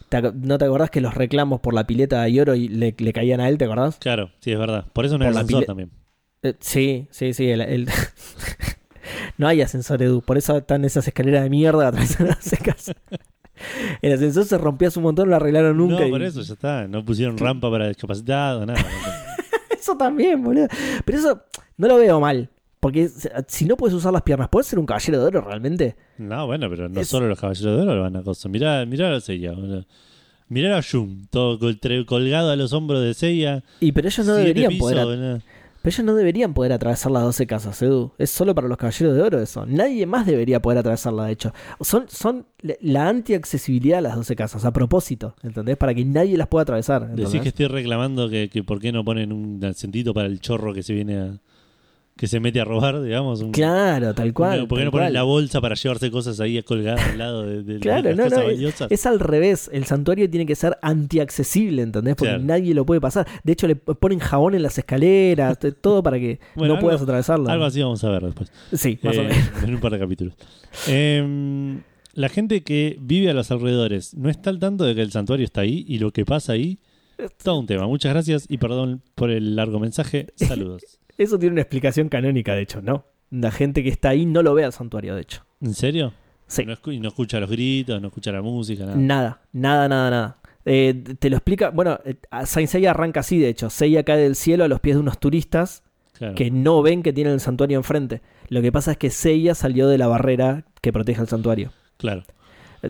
¿Te 0.09 0.17
ac- 0.19 0.33
¿No 0.33 0.57
te 0.57 0.65
acordás 0.65 0.89
que 0.91 1.01
los 1.01 1.15
reclamos 1.15 1.59
por 1.61 1.73
la 1.73 1.87
pileta 1.87 2.21
de 2.21 2.29
Ioro 2.31 2.53
y 2.55 2.67
le, 2.67 2.93
le 2.97 3.13
caían 3.13 3.39
a 3.41 3.49
él, 3.49 3.57
te 3.57 3.65
acordás? 3.65 3.97
claro, 3.97 4.29
sí, 4.39 4.51
es 4.51 4.59
verdad. 4.59 4.85
Por 4.93 5.05
eso 5.05 5.17
no 5.17 5.25
Por 5.25 5.33
hay 5.33 5.39
ascensor 5.39 5.65
también. 5.65 5.89
Eh, 6.43 6.53
sí, 6.59 7.07
sí, 7.09 7.33
sí. 7.33 7.49
el- 7.49 7.61
el- 7.61 7.89
no 9.37 9.47
hay 9.47 9.61
ascensor, 9.61 10.01
Edu. 10.03 10.21
Por 10.21 10.37
eso 10.37 10.57
están 10.57 10.85
esas 10.85 11.07
escaleras 11.07 11.43
de 11.43 11.49
mierda 11.49 11.87
atravesando 11.87 12.33
las 12.33 12.43
secas. 12.43 12.91
El 14.01 14.11
ascensor 14.13 14.43
se 14.43 14.57
rompió 14.57 14.89
hace 14.89 14.99
un 14.99 15.03
montón, 15.03 15.25
no 15.27 15.29
lo 15.31 15.35
arreglaron 15.37 15.77
nunca. 15.77 16.01
no, 16.01 16.07
y- 16.07 16.11
por 16.11 16.21
eso 16.21 16.41
ya 16.41 16.53
está. 16.53 16.87
No 16.89 17.05
pusieron 17.05 17.37
rampa 17.37 17.71
para 17.71 17.87
discapacitados, 17.87 18.67
nada. 18.67 18.79
Eso 19.79 19.95
también, 19.95 20.43
boludo. 20.43 20.67
Pero 21.05 21.17
eso 21.17 21.43
no 21.77 21.87
lo 21.87 21.97
veo 21.97 22.19
mal. 22.19 22.49
Porque 22.85 23.09
si- 23.47 23.65
no 23.65 23.77
puedes 23.77 23.95
usar 23.95 24.13
las 24.13 24.21
piernas, 24.21 24.47
¿puedes 24.47 24.67
ser 24.67 24.77
un 24.77 24.85
caballero 24.85 25.19
de 25.19 25.25
oro 25.25 25.41
realmente? 25.41 25.95
No, 26.19 26.45
bueno, 26.45 26.69
pero 26.69 26.87
no 26.87 27.01
Es- 27.01 27.07
solo 27.07 27.27
los 27.27 27.39
caballeros 27.39 27.77
de 27.77 27.81
oro 27.81 27.99
van 28.03 28.15
a 28.15 28.21
cosas. 28.21 28.51
Mirá, 28.51 28.85
mirá 28.85 29.15
a 29.15 29.19
Seiya. 29.19 29.53
Mirá 30.49 30.77
a 30.77 30.81
Shun, 30.81 31.27
todo 31.31 31.57
colgado 32.05 32.51
a 32.51 32.55
los 32.55 32.73
hombros 32.73 33.01
de 33.01 33.15
Seiya. 33.15 33.63
Y 33.79 33.91
pero 33.91 34.07
ellos 34.07 34.23
no 34.27 34.35
deberían 34.35 34.77
poder. 34.77 35.41
Pero 35.81 35.93
ellos 35.95 36.05
no 36.05 36.13
deberían 36.13 36.53
poder 36.53 36.73
atravesar 36.73 37.11
las 37.11 37.23
12 37.23 37.47
casas, 37.47 37.81
Edu. 37.81 38.11
Es 38.19 38.29
solo 38.29 38.53
para 38.53 38.67
los 38.67 38.77
caballeros 38.77 39.15
de 39.15 39.21
oro 39.23 39.39
eso. 39.41 39.65
Nadie 39.65 40.05
más 40.05 40.27
debería 40.27 40.61
poder 40.61 40.77
atravesarla, 40.77 41.25
de 41.25 41.31
hecho. 41.31 41.53
Son, 41.81 42.05
son 42.07 42.45
la- 42.81 43.09
anti-accesibilidad 43.09 43.97
a 43.97 44.01
las 44.01 44.15
12 44.15 44.35
casas, 44.35 44.63
a 44.63 44.71
propósito, 44.71 45.33
¿entendés? 45.41 45.75
Para 45.77 45.95
que 45.95 46.05
nadie 46.05 46.37
las 46.37 46.49
pueda 46.49 46.61
atravesar. 46.61 47.01
¿entendés? 47.01 47.29
Decís 47.31 47.41
que 47.41 47.49
estoy 47.49 47.65
reclamando 47.65 48.29
que, 48.29 48.47
que 48.47 48.63
por 48.63 48.79
qué 48.79 48.91
no 48.91 49.03
ponen 49.03 49.31
un 49.33 49.65
asentito 49.65 50.13
para 50.13 50.27
el 50.27 50.39
chorro 50.39 50.71
que 50.71 50.83
se 50.83 50.93
viene 50.93 51.17
a. 51.17 51.39
que 52.17 52.27
se 52.27 52.39
mete 52.39 52.61
a 52.61 52.63
robar, 52.65 53.01
digamos. 53.01 53.41
Un, 53.41 53.51
Claro, 53.51 54.13
tal 54.13 54.31
cual. 54.33 54.67
¿Por 54.67 54.79
qué 54.79 54.85
no 54.85 54.91
ponen 54.91 55.11
la 55.13 55.23
bolsa 55.23 55.59
para 55.59 55.75
llevarse 55.75 56.09
cosas 56.11 56.39
ahí 56.39 56.61
colgadas 56.63 57.01
al 57.09 57.17
lado 57.17 57.43
de, 57.43 57.61
de 57.61 57.79
Claro, 57.79 58.07
las 58.09 58.17
no, 58.17 58.23
cosas 58.23 58.39
no, 58.39 58.45
valiosas? 58.45 58.91
Es 58.91 59.05
al 59.05 59.19
revés. 59.19 59.69
El 59.73 59.83
santuario 59.85 60.29
tiene 60.29 60.45
que 60.45 60.55
ser 60.55 60.77
anti-accesible, 60.81 61.81
¿entendés? 61.81 62.15
Porque 62.15 62.29
Claro. 62.31 62.43
nadie 62.45 62.73
lo 62.73 62.85
puede 62.85 63.01
pasar. 63.01 63.27
De 63.43 63.51
hecho, 63.51 63.67
le 63.67 63.75
ponen 63.75 64.19
jabón 64.19 64.55
en 64.55 64.63
las 64.63 64.77
escaleras, 64.77 65.57
todo 65.81 66.01
para 66.01 66.17
que 66.17 66.39
Bueno, 66.55 66.73
no 66.75 66.77
algo- 66.79 66.87
puedas 66.87 67.01
atravesarlo. 67.01 67.49
Algo 67.49 67.65
así 67.65 67.81
vamos 67.81 68.01
a 68.03 68.09
ver 68.09 68.23
después. 68.23 68.51
Sí, 68.73 68.97
más 69.03 69.17
o 69.17 69.21
Eh, 69.21 69.27
menos. 69.27 69.49
en 69.63 69.75
un 69.75 69.81
par 69.81 69.91
de 69.91 69.99
capítulos. 69.99 70.33
Em, 70.87 71.81
la 72.13 72.29
gente 72.29 72.63
que 72.63 72.97
vive 73.01 73.29
a 73.29 73.33
los 73.33 73.51
alrededores 73.51 74.13
no 74.13 74.29
está 74.29 74.49
al 74.49 74.59
tanto 74.59 74.85
de 74.85 74.95
que 74.95 75.01
el 75.01 75.11
santuario 75.11 75.43
está 75.45 75.61
ahí 75.61 75.83
y 75.87 75.99
lo 75.99 76.11
que 76.11 76.23
pasa 76.23 76.53
ahí. 76.53 76.79
Todo 77.43 77.59
un 77.59 77.65
tema. 77.65 77.87
Muchas 77.87 78.13
gracias 78.13 78.45
y 78.49 78.57
perdón 78.57 79.01
por 79.15 79.31
el 79.31 79.55
largo 79.57 79.79
mensaje. 79.79 80.27
Saludos. 80.35 80.83
Eso 81.17 81.39
tiene 81.39 81.53
una 81.53 81.61
explicación 81.61 82.09
canónica, 82.09 82.53
de 82.55 82.61
hecho, 82.61 82.81
¿no? 82.81 83.05
La 83.31 83.51
gente 83.51 83.83
que 83.83 83.89
está 83.89 84.09
ahí 84.09 84.25
no 84.25 84.43
lo 84.43 84.53
ve 84.53 84.63
al 84.65 84.73
santuario, 84.73 85.15
de 85.15 85.21
hecho. 85.21 85.45
¿En 85.61 85.73
serio? 85.73 86.13
Sí. 86.47 86.65
No, 86.65 86.73
escu- 86.73 86.99
no 86.99 87.07
escucha 87.07 87.39
los 87.39 87.49
gritos, 87.49 87.99
no 88.01 88.07
escucha 88.09 88.31
la 88.31 88.41
música, 88.41 88.85
nada. 88.85 88.95
Nada, 88.97 89.41
nada, 89.53 89.87
nada, 89.89 90.09
nada. 90.09 90.37
Eh, 90.65 91.03
te 91.19 91.29
lo 91.29 91.37
explica. 91.37 91.69
Bueno, 91.69 91.99
eh, 92.05 92.15
Saint 92.45 92.69
Seiya 92.69 92.91
arranca 92.91 93.21
así, 93.21 93.39
de 93.39 93.49
hecho. 93.49 93.69
Seiya 93.69 94.03
cae 94.03 94.17
del 94.19 94.35
cielo 94.35 94.63
a 94.63 94.67
los 94.67 94.79
pies 94.79 94.95
de 94.95 95.01
unos 95.01 95.19
turistas 95.19 95.83
Claro. 96.17 96.35
que 96.35 96.49
no 96.49 96.81
ven 96.81 97.03
que 97.03 97.11
tienen 97.13 97.33
el 97.33 97.39
santuario 97.39 97.77
enfrente. 97.77 98.21
Lo 98.49 98.61
que 98.61 98.71
pasa 98.71 98.91
es 98.91 98.97
que 98.97 99.09
Seiya 99.09 99.53
salió 99.55 99.87
de 99.87 99.97
la 99.97 100.07
barrera 100.07 100.65
que 100.81 100.93
protege 100.93 101.21
el 101.21 101.27
santuario. 101.27 101.71
Claro. 101.97 102.23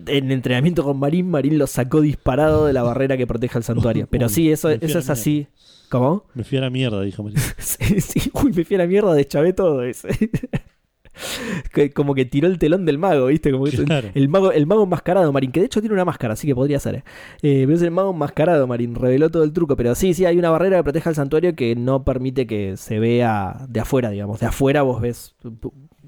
En 0.07 0.31
entrenamiento 0.31 0.83
con 0.83 0.97
Marín, 0.97 1.29
Marín 1.29 1.57
lo 1.57 1.67
sacó 1.67 2.01
disparado 2.01 2.65
de 2.65 2.73
la 2.73 2.83
barrera 2.83 3.17
que 3.17 3.27
protege 3.27 3.57
el 3.57 3.63
santuario. 3.63 4.07
Pero 4.11 4.29
sí, 4.29 4.51
eso, 4.51 4.69
eso 4.69 4.99
es 4.99 5.09
así. 5.09 5.47
¿Cómo? 5.89 6.25
Me 6.33 6.43
fui 6.43 6.57
a 6.57 6.61
la 6.61 6.69
mierda, 6.69 7.01
dijo 7.01 7.23
María. 7.23 7.39
Sí, 7.59 8.01
sí. 8.01 8.31
Uy, 8.33 8.51
me 8.53 8.63
fui 8.65 8.75
a 8.75 8.79
la 8.79 8.87
mierda, 8.87 9.13
deschavé 9.13 9.53
todo 9.53 9.83
ese. 9.83 10.07
Que- 11.73 11.91
Como 11.91 12.13
que 12.13 12.25
tiró 12.25 12.47
el 12.47 12.57
telón 12.59 12.85
del 12.85 12.97
mago, 12.97 13.27
¿viste? 13.27 13.49
Como 13.51 13.63
que 13.65 13.77
Claro. 13.85 14.09
el 14.13 14.27
mago, 14.27 14.51
el 14.51 14.65
mago 14.65 14.83
enmascarado, 14.83 15.31
Marín, 15.31 15.51
que 15.51 15.61
de 15.61 15.67
hecho 15.67 15.79
tiene 15.79 15.93
una 15.93 16.03
máscara, 16.03 16.33
así 16.33 16.45
que 16.47 16.53
podría 16.55 16.79
ser. 16.79 16.95
¿eh? 16.95 17.03
Eh, 17.41 17.63
pero 17.65 17.75
es 17.75 17.81
el 17.83 17.91
mago 17.91 18.11
enmascarado, 18.11 18.67
Marín, 18.67 18.95
reveló 18.95 19.29
todo 19.29 19.43
el 19.45 19.53
truco. 19.53 19.77
Pero 19.77 19.95
sí, 19.95 20.13
sí, 20.13 20.25
hay 20.25 20.37
una 20.37 20.49
barrera 20.49 20.77
que 20.77 20.83
protege 20.83 21.07
al 21.09 21.15
santuario 21.15 21.55
que 21.55 21.75
no 21.75 22.03
permite 22.03 22.45
que 22.47 22.75
se 22.75 22.99
vea 22.99 23.65
de 23.69 23.79
afuera, 23.79 24.09
digamos. 24.09 24.41
De 24.41 24.47
afuera 24.47 24.81
vos 24.81 24.99
ves 25.01 25.35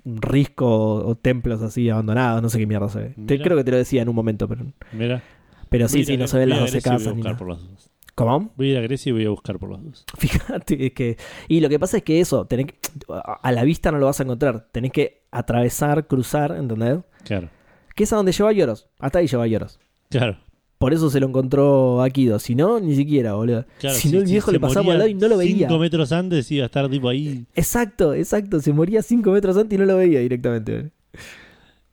un 0.08 0.22
risco 0.22 0.96
o 1.06 1.16
templos 1.16 1.62
así 1.62 1.90
abandonados, 1.90 2.42
no 2.42 2.50
sé 2.50 2.58
qué 2.60 2.66
mierda 2.68 2.90
se 2.90 3.00
ve. 3.00 3.10
Te- 3.10 3.22
Mira. 3.34 3.44
creo 3.44 3.58
que 3.58 3.64
te 3.64 3.72
lo 3.72 3.78
decía 3.78 4.02
en 4.02 4.10
un 4.10 4.16
momento, 4.16 4.48
pero, 4.48 4.66
Mira. 4.94 5.22
pero 5.70 5.88
sí, 5.88 5.98
Voy 5.98 6.04
a 6.04 6.06
sí, 6.06 6.18
no 6.18 6.28
se 6.28 6.38
ven 6.40 6.50
las 6.50 6.58
a 6.60 6.62
12 6.62 6.72
Grecia 6.74 6.90
y 6.90 6.94
voy 6.94 6.96
a 6.96 7.00
casas. 7.06 7.16
buscar 7.16 7.38
por 7.38 7.50
las 7.50 7.60
dudas. 7.62 7.90
¿Cómo? 8.16 8.52
Voy 8.56 8.70
a 8.70 8.72
ir 8.72 8.78
a 8.78 8.82
Grecia 8.82 9.10
y 9.10 9.14
voy 9.14 9.26
a 9.26 9.30
buscar 9.30 9.60
por 9.60 9.72
las 9.72 9.84
dudas. 9.84 10.06
Fíjate 10.18 10.88
es 10.88 10.94
que. 10.94 11.18
Y 11.48 11.60
lo 11.60 11.70
que 11.70 11.78
pasa 11.80 11.98
es 11.98 12.04
que 12.04 12.20
eso, 12.20 12.46
tenés 12.46 12.68
que- 12.68 12.78
a 13.14 13.40
a 13.44 13.52
la 13.52 13.64
vista 13.64 13.92
no 13.92 14.00
lo 14.00 14.06
vas 14.08 14.20
a 14.20 14.24
encontrar. 14.24 14.68
Tenés 14.72 14.92
que 14.92 15.22
atravesar, 15.32 16.08
cruzar, 16.08 16.52
¿entendés? 16.58 17.00
Claro. 17.24 17.50
Que 17.96 18.04
es 18.06 18.14
a 18.14 18.16
donde 18.16 18.32
lleva 18.32 18.52
Lloros. 18.54 18.88
Hasta 19.00 19.20
ahí 19.20 19.28
lleva 19.28 19.46
Lloros. 19.46 19.80
Claro. 20.10 20.38
Por 20.78 20.94
eso 20.94 21.10
se 21.10 21.20
lo 21.20 21.28
encontró 21.28 22.02
Akido. 22.04 22.38
Si 22.40 22.54
no, 22.54 22.80
ni 22.80 22.96
siquiera, 22.96 23.34
boludo. 23.34 23.66
claro 23.80 23.96
si 23.96 24.12
no, 24.12 24.20
el 24.20 24.26
viejo 24.26 24.52
le 24.52 24.60
pasaba 24.60 24.94
al 24.94 25.00
lado 25.00 25.10
y 25.10 25.16
no 25.16 25.28
lo 25.28 25.38
veía. 25.38 25.68
Cinco 25.68 25.80
metros 25.80 26.12
antes 26.12 26.52
iba 26.52 26.64
a 26.64 26.68
estar 26.68 26.88
tipo 26.90 27.10
ahí. 27.10 27.46
Exacto, 27.56 28.14
exacto. 28.14 28.62
Se 28.62 28.72
moría 28.74 29.02
5 29.02 29.32
metros 29.32 29.58
antes 29.58 29.76
y 29.76 29.80
no 29.80 29.86
lo 29.86 29.98
veía 29.98 30.20
directamente. 30.20 30.92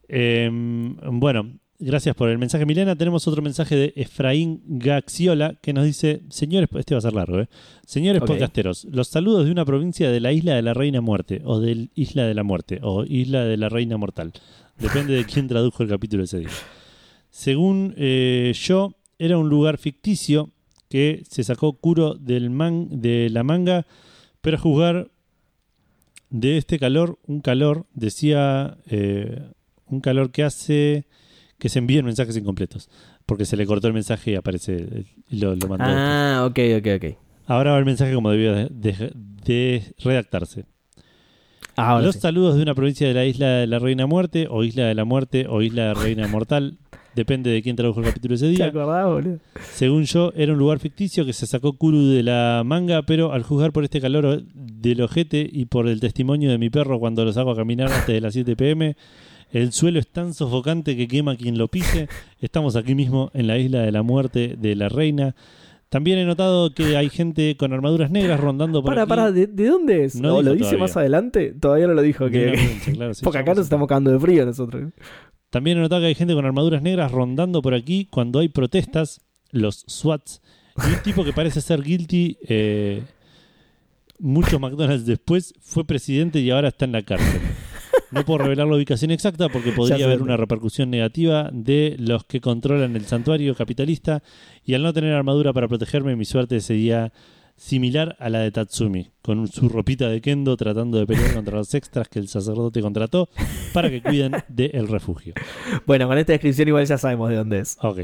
Em, 0.06 0.96
bueno, 1.18 1.50
gracias 1.78 2.14
por 2.14 2.28
el 2.28 2.36
mensaje, 2.36 2.66
Milena. 2.66 2.94
Tenemos 2.94 3.26
otro 3.26 3.40
mensaje 3.40 3.74
de 3.74 3.92
Efraín 3.96 4.62
Gaxiola 4.66 5.56
que 5.62 5.72
nos 5.72 5.84
dice: 5.84 6.20
Señores, 6.28 6.68
este 6.74 6.94
va 6.94 6.98
a 6.98 7.02
ser 7.02 7.14
largo, 7.14 7.40
¿eh? 7.40 7.48
Señores 7.86 8.22
podcasteros, 8.22 8.84
los 8.90 9.08
saludos 9.08 9.46
de 9.46 9.52
una 9.52 9.64
provincia 9.64 10.10
de 10.10 10.20
la 10.20 10.32
isla 10.32 10.54
de 10.56 10.62
la 10.62 10.74
Reina 10.74 11.00
Muerte, 11.00 11.40
o 11.44 11.58
del 11.58 11.90
Isla 11.94 12.26
de 12.26 12.34
la 12.34 12.42
Muerte, 12.42 12.80
o 12.82 13.04
Isla 13.04 13.44
de 13.44 13.56
la 13.56 13.70
Reina 13.70 13.96
Mortal. 13.96 14.32
Depende 14.78 15.14
de 15.14 15.24
quién 15.24 15.48
tradujo 15.48 15.82
el 15.82 15.88
capítulo 15.88 16.24
ese 16.24 16.40
día. 16.40 16.50
Según 17.36 17.94
eh, 17.96 18.52
yo, 18.54 18.94
era 19.18 19.36
un 19.38 19.48
lugar 19.48 19.76
ficticio 19.78 20.50
que 20.88 21.24
se 21.28 21.42
sacó 21.42 21.72
Kuro 21.72 22.14
del 22.14 22.48
man, 22.48 22.86
de 22.92 23.28
la 23.28 23.42
manga, 23.42 23.86
pero 24.40 24.56
a 24.56 24.60
juzgar 24.60 25.10
de 26.30 26.58
este 26.58 26.78
calor, 26.78 27.18
un 27.26 27.40
calor, 27.40 27.86
decía, 27.92 28.76
eh, 28.88 29.42
un 29.86 30.00
calor 30.00 30.30
que 30.30 30.44
hace 30.44 31.06
que 31.58 31.68
se 31.68 31.80
envíen 31.80 32.04
mensajes 32.04 32.36
incompletos, 32.36 32.88
porque 33.26 33.46
se 33.46 33.56
le 33.56 33.66
cortó 33.66 33.88
el 33.88 33.94
mensaje 33.94 34.30
y 34.30 34.34
aparece, 34.36 35.04
lo, 35.30 35.56
lo 35.56 35.66
mandó. 35.66 35.86
después. 35.86 35.96
Ah, 35.98 36.46
ok, 36.48 36.58
ok, 36.78 36.86
ok. 37.02 37.16
Ahora 37.46 37.72
va 37.72 37.78
el 37.78 37.84
mensaje 37.84 38.14
como 38.14 38.30
debió 38.30 38.54
de, 38.54 38.68
de- 38.70 39.12
de 39.44 39.82
redactarse. 40.04 40.66
Los 41.76 42.14
sí. 42.14 42.20
saludos 42.20 42.54
de 42.54 42.62
una 42.62 42.76
provincia 42.76 43.08
de 43.08 43.14
la 43.14 43.24
isla 43.24 43.48
de 43.56 43.66
la 43.66 43.80
Reina 43.80 44.06
Muerte, 44.06 44.46
o 44.48 44.62
Isla 44.62 44.84
de 44.86 44.94
la 44.94 45.04
Muerte, 45.04 45.46
o 45.48 45.62
Isla 45.62 45.88
de 45.88 45.94
Reina 45.94 46.28
Mortal. 46.28 46.78
Depende 47.14 47.50
de 47.50 47.62
quién 47.62 47.76
tradujo 47.76 48.00
el 48.00 48.06
capítulo 48.06 48.34
ese 48.34 48.46
¿Te 48.46 48.50
día. 48.52 48.66
acordás, 48.66 49.06
boludo? 49.06 49.38
Según 49.72 50.04
yo, 50.04 50.32
era 50.34 50.52
un 50.52 50.58
lugar 50.58 50.80
ficticio 50.80 51.24
que 51.24 51.32
se 51.32 51.46
sacó 51.46 51.74
Kuru 51.74 52.06
de 52.08 52.22
la 52.24 52.62
manga, 52.64 53.02
pero 53.02 53.32
al 53.32 53.42
juzgar 53.44 53.72
por 53.72 53.84
este 53.84 54.00
calor 54.00 54.42
del 54.52 55.00
ojete 55.00 55.48
y 55.50 55.66
por 55.66 55.86
el 55.88 56.00
testimonio 56.00 56.50
de 56.50 56.58
mi 56.58 56.70
perro 56.70 56.98
cuando 56.98 57.24
lo 57.24 57.32
saco 57.32 57.50
a 57.52 57.56
caminar 57.56 57.92
antes 57.92 58.08
de 58.08 58.20
las 58.20 58.34
7 58.34 58.56
pm, 58.56 58.96
El 59.52 59.70
suelo 59.72 60.00
es 60.00 60.08
tan 60.08 60.34
sofocante 60.34 60.96
que 60.96 61.06
quema 61.06 61.36
quien 61.36 61.56
lo 61.58 61.68
pise. 61.68 62.08
Estamos 62.40 62.74
aquí 62.74 62.96
mismo 62.96 63.30
en 63.34 63.46
la 63.46 63.56
isla 63.58 63.82
de 63.82 63.92
la 63.92 64.02
muerte 64.02 64.56
de 64.58 64.74
la 64.74 64.88
reina. 64.88 65.36
También 65.90 66.18
he 66.18 66.24
notado 66.24 66.74
que 66.74 66.96
hay 66.96 67.08
gente 67.08 67.56
con 67.56 67.72
armaduras 67.72 68.10
negras 68.10 68.40
rondando 68.40 68.82
por 68.82 68.90
Para, 68.90 69.02
aquí. 69.02 69.08
para, 69.08 69.30
¿de, 69.30 69.46
de 69.46 69.66
dónde 69.68 70.04
es? 70.06 70.16
No 70.16 70.42
lo 70.42 70.54
dice 70.54 70.64
todavía. 70.64 70.80
más 70.80 70.96
adelante. 70.96 71.54
Todavía 71.60 71.86
no 71.86 71.94
lo 71.94 72.02
dijo. 72.02 72.28
Que, 72.30 72.52
claro, 72.94 73.14
sí, 73.14 73.20
porque 73.24 73.38
acá 73.38 73.54
nos 73.54 73.62
estamos 73.66 73.86
cagando 73.86 74.10
de 74.10 74.18
frío 74.18 74.44
nosotros. 74.44 74.90
También 75.54 75.78
he 75.78 75.82
notado 75.82 76.00
que 76.00 76.08
hay 76.08 76.16
gente 76.16 76.34
con 76.34 76.44
armaduras 76.44 76.82
negras 76.82 77.12
rondando 77.12 77.62
por 77.62 77.74
aquí 77.74 78.08
cuando 78.10 78.40
hay 78.40 78.48
protestas, 78.48 79.20
los 79.52 79.84
SWATs, 79.88 80.42
y 80.84 80.94
un 80.94 81.02
tipo 81.04 81.22
que 81.22 81.32
parece 81.32 81.60
ser 81.60 81.80
guilty, 81.80 82.38
eh, 82.48 83.04
muchos 84.18 84.60
McDonald's 84.60 85.06
después, 85.06 85.54
fue 85.60 85.84
presidente 85.84 86.40
y 86.40 86.50
ahora 86.50 86.70
está 86.70 86.86
en 86.86 86.90
la 86.90 87.02
cárcel. 87.02 87.40
No 88.10 88.24
puedo 88.24 88.38
revelar 88.38 88.66
la 88.66 88.74
ubicación 88.74 89.12
exacta 89.12 89.48
porque 89.48 89.70
podría 89.70 90.06
haber 90.06 90.22
una 90.22 90.36
repercusión 90.36 90.90
negativa 90.90 91.50
de 91.52 91.94
los 92.00 92.24
que 92.24 92.40
controlan 92.40 92.96
el 92.96 93.04
santuario 93.04 93.54
capitalista 93.54 94.24
y 94.64 94.74
al 94.74 94.82
no 94.82 94.92
tener 94.92 95.14
armadura 95.14 95.52
para 95.52 95.68
protegerme 95.68 96.16
mi 96.16 96.24
suerte 96.24 96.60
sería 96.62 97.12
similar 97.56 98.16
a 98.18 98.28
la 98.28 98.40
de 98.40 98.50
Tatsumi, 98.50 99.10
con 99.22 99.46
su 99.48 99.68
ropita 99.68 100.08
de 100.08 100.20
kendo 100.20 100.56
tratando 100.56 100.98
de 100.98 101.06
pelear 101.06 101.34
contra 101.34 101.56
los 101.56 101.72
extras 101.74 102.08
que 102.08 102.18
el 102.18 102.28
sacerdote 102.28 102.80
contrató 102.80 103.28
para 103.72 103.90
que 103.90 104.02
cuiden 104.02 104.32
del 104.48 104.88
refugio. 104.88 105.34
Bueno, 105.86 106.08
con 106.08 106.18
esta 106.18 106.32
descripción 106.32 106.68
igual 106.68 106.86
ya 106.86 106.98
sabemos 106.98 107.30
de 107.30 107.36
dónde 107.36 107.60
es. 107.60 107.76
Ok. 107.80 108.00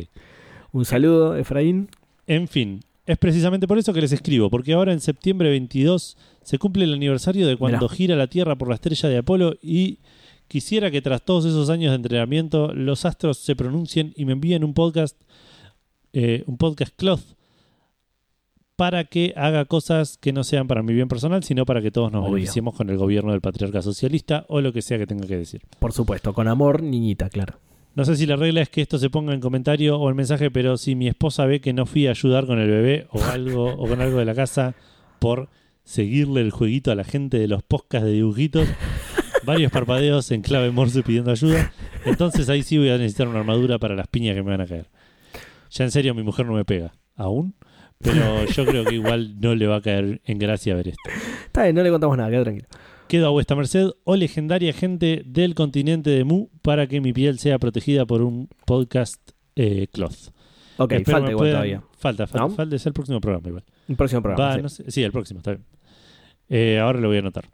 Un 0.73 0.85
saludo, 0.85 1.37
Efraín. 1.37 1.89
En 2.27 2.47
fin, 2.47 2.81
es 3.07 3.19
precisamente 3.19 3.67
por 3.67 3.79
eso 3.79 3.93
que 3.93 4.01
les 4.01 4.13
escribo, 4.13 4.51
porque 4.51 4.73
ahora 4.73 4.93
en 4.93 5.01
septiembre 5.01 5.51
22 5.51 6.17
se 6.43 6.59
cumple 6.59 6.85
el 6.85 6.95
aniversario 6.95 7.47
de 7.47 7.57
cuando 7.57 7.87
Mirá. 7.87 7.95
gira 7.95 8.17
la 8.17 8.29
Tierra 8.29 8.57
por 8.57 8.69
la 8.69 8.77
estrella 8.77 9.09
de 9.09 9.19
Apolo 9.19 9.57
y 9.61 9.99
quisiera 10.47 10.91
que 10.91 11.03
tras 11.03 11.25
todos 11.25 11.45
esos 11.45 11.71
años 11.71 11.91
de 11.91 11.97
entrenamiento 11.97 12.73
los 12.73 13.05
astros 13.05 13.39
se 13.39 13.57
pronuncien 13.57 14.13
y 14.17 14.25
me 14.27 14.33
envíen 14.33 14.63
un 14.63 14.75
podcast, 14.75 15.21
eh, 16.13 16.45
un 16.47 16.57
podcast 16.57 16.95
cloth 16.97 17.23
para 18.81 19.05
que 19.05 19.35
haga 19.37 19.67
cosas 19.67 20.17
que 20.17 20.33
no 20.33 20.43
sean 20.43 20.67
para 20.67 20.83
mi 20.83 20.95
bien 20.95 21.07
personal, 21.07 21.45
sino 21.45 21.67
para 21.67 21.83
que 21.83 21.91
todos 21.91 22.11
nos 22.11 22.23
Obvio. 22.23 22.37
beneficiemos 22.37 22.75
con 22.75 22.89
el 22.89 22.97
gobierno 22.97 23.33
del 23.33 23.43
patriarca 23.43 23.83
socialista 23.83 24.47
o 24.49 24.63
lo 24.63 24.73
que 24.73 24.81
sea 24.81 24.97
que 24.97 25.07
tenga 25.07 25.27
que 25.27 25.37
decir. 25.37 25.61
Por 25.79 25.93
supuesto, 25.93 26.33
con 26.33 26.49
amor, 26.49 26.83
niñita, 26.83 27.29
claro. 27.29 27.59
No 27.95 28.07
sé 28.07 28.17
si 28.17 28.25
la 28.25 28.37
regla 28.37 28.63
es 28.63 28.71
que 28.71 28.81
esto 28.81 28.99
se 28.99 29.11
ponga 29.11 29.35
en 29.35 29.41
comentario 29.41 29.99
o 29.99 30.09
en 30.09 30.17
mensaje, 30.17 30.51
pero 30.51 30.79
si 30.79 30.95
mi 30.95 31.09
esposa 31.09 31.45
ve 31.45 31.61
que 31.61 31.75
no 31.75 31.85
fui 31.85 32.07
a 32.07 32.13
ayudar 32.13 32.47
con 32.47 32.59
el 32.59 32.71
bebé 32.71 33.07
o 33.11 33.23
algo 33.25 33.67
o 33.71 33.87
con 33.87 34.01
algo 34.01 34.19
de 34.19 34.25
la 34.25 34.35
casa 34.35 34.75
por 35.19 35.51
seguirle 35.85 36.41
el 36.41 36.51
jueguito 36.51 36.91
a 36.91 36.95
la 36.95 37.05
gente 37.05 37.39
de 37.39 37.49
los 37.49 37.63
podcasts 37.63 38.07
de 38.07 38.13
dibujitos, 38.13 38.67
varios 39.45 39.71
parpadeos 39.71 40.31
en 40.31 40.41
clave 40.41 40.71
morse 40.71 41.03
pidiendo 41.03 41.33
ayuda, 41.33 41.71
entonces 42.07 42.49
ahí 42.49 42.63
sí 42.63 42.79
voy 42.79 42.89
a 42.89 42.97
necesitar 42.97 43.29
una 43.29 43.41
armadura 43.41 43.79
para 43.79 43.95
las 43.95 44.09
piñas 44.09 44.35
que 44.35 44.43
me 44.43 44.53
van 44.53 44.63
a 44.63 44.67
caer. 44.67 44.87
Ya 45.71 45.85
en 45.85 45.91
serio 45.91 46.15
mi 46.15 46.23
mujer 46.23 46.47
no 46.47 46.55
me 46.55 46.65
pega, 46.65 46.95
aún, 47.15 47.55
pero 48.03 48.45
yo 48.47 48.65
creo 48.67 48.85
que 48.85 48.95
igual 48.95 49.41
no 49.41 49.55
le 49.55 49.67
va 49.67 49.77
a 49.77 49.81
caer 49.83 50.21
en 50.25 50.39
gracia 50.39 50.75
ver 50.75 50.89
esto. 50.89 51.03
Está 51.47 51.65
bien, 51.65 51.75
no 51.75 51.83
le 51.83 51.91
contamos 51.91 52.17
nada, 52.17 52.31
queda 52.31 52.43
tranquilo. 52.45 52.69
Quedo 53.09 53.27
a 53.27 53.31
vuestra 53.31 53.57
merced, 53.57 53.89
o 54.05 54.17
legendaria 54.17 54.73
gente 54.73 55.23
del 55.27 55.55
continente 55.55 56.11
de 56.11 56.25
Mu, 56.25 56.47
para 56.63 56.87
que 56.87 57.01
mi 57.01 57.13
piel 57.13 57.39
sea 57.39 57.59
protegida 57.59 58.07
por 58.07 58.23
un 58.23 58.49
podcast 58.67 59.21
eh, 59.57 59.89
cloth. 59.93 60.31
Ok, 60.77 60.93
Espero 60.93 61.17
falta 61.19 61.31
igual 61.33 61.37
puedan- 61.43 61.53
todavía. 61.55 61.83
Falta, 61.99 62.27
falta, 62.27 62.47
¿No? 62.49 62.55
falta 62.55 62.77
es 62.77 62.87
el 62.87 62.93
próximo 62.93 63.21
programa 63.21 63.49
igual. 63.49 63.65
Un 63.89 63.97
próximo 63.97 64.23
programa. 64.23 64.49
Va, 64.51 64.55
sí. 64.57 64.63
no 64.63 64.69
sé- 64.69 64.91
sí, 64.91 65.03
el 65.03 65.13
próximo, 65.13 65.39
está 65.41 65.51
bien. 65.53 65.65
Eh, 66.49 66.79
ahora 66.79 67.01
lo 67.01 67.09
voy 67.09 67.17
a 67.17 67.21
anotar. 67.21 67.45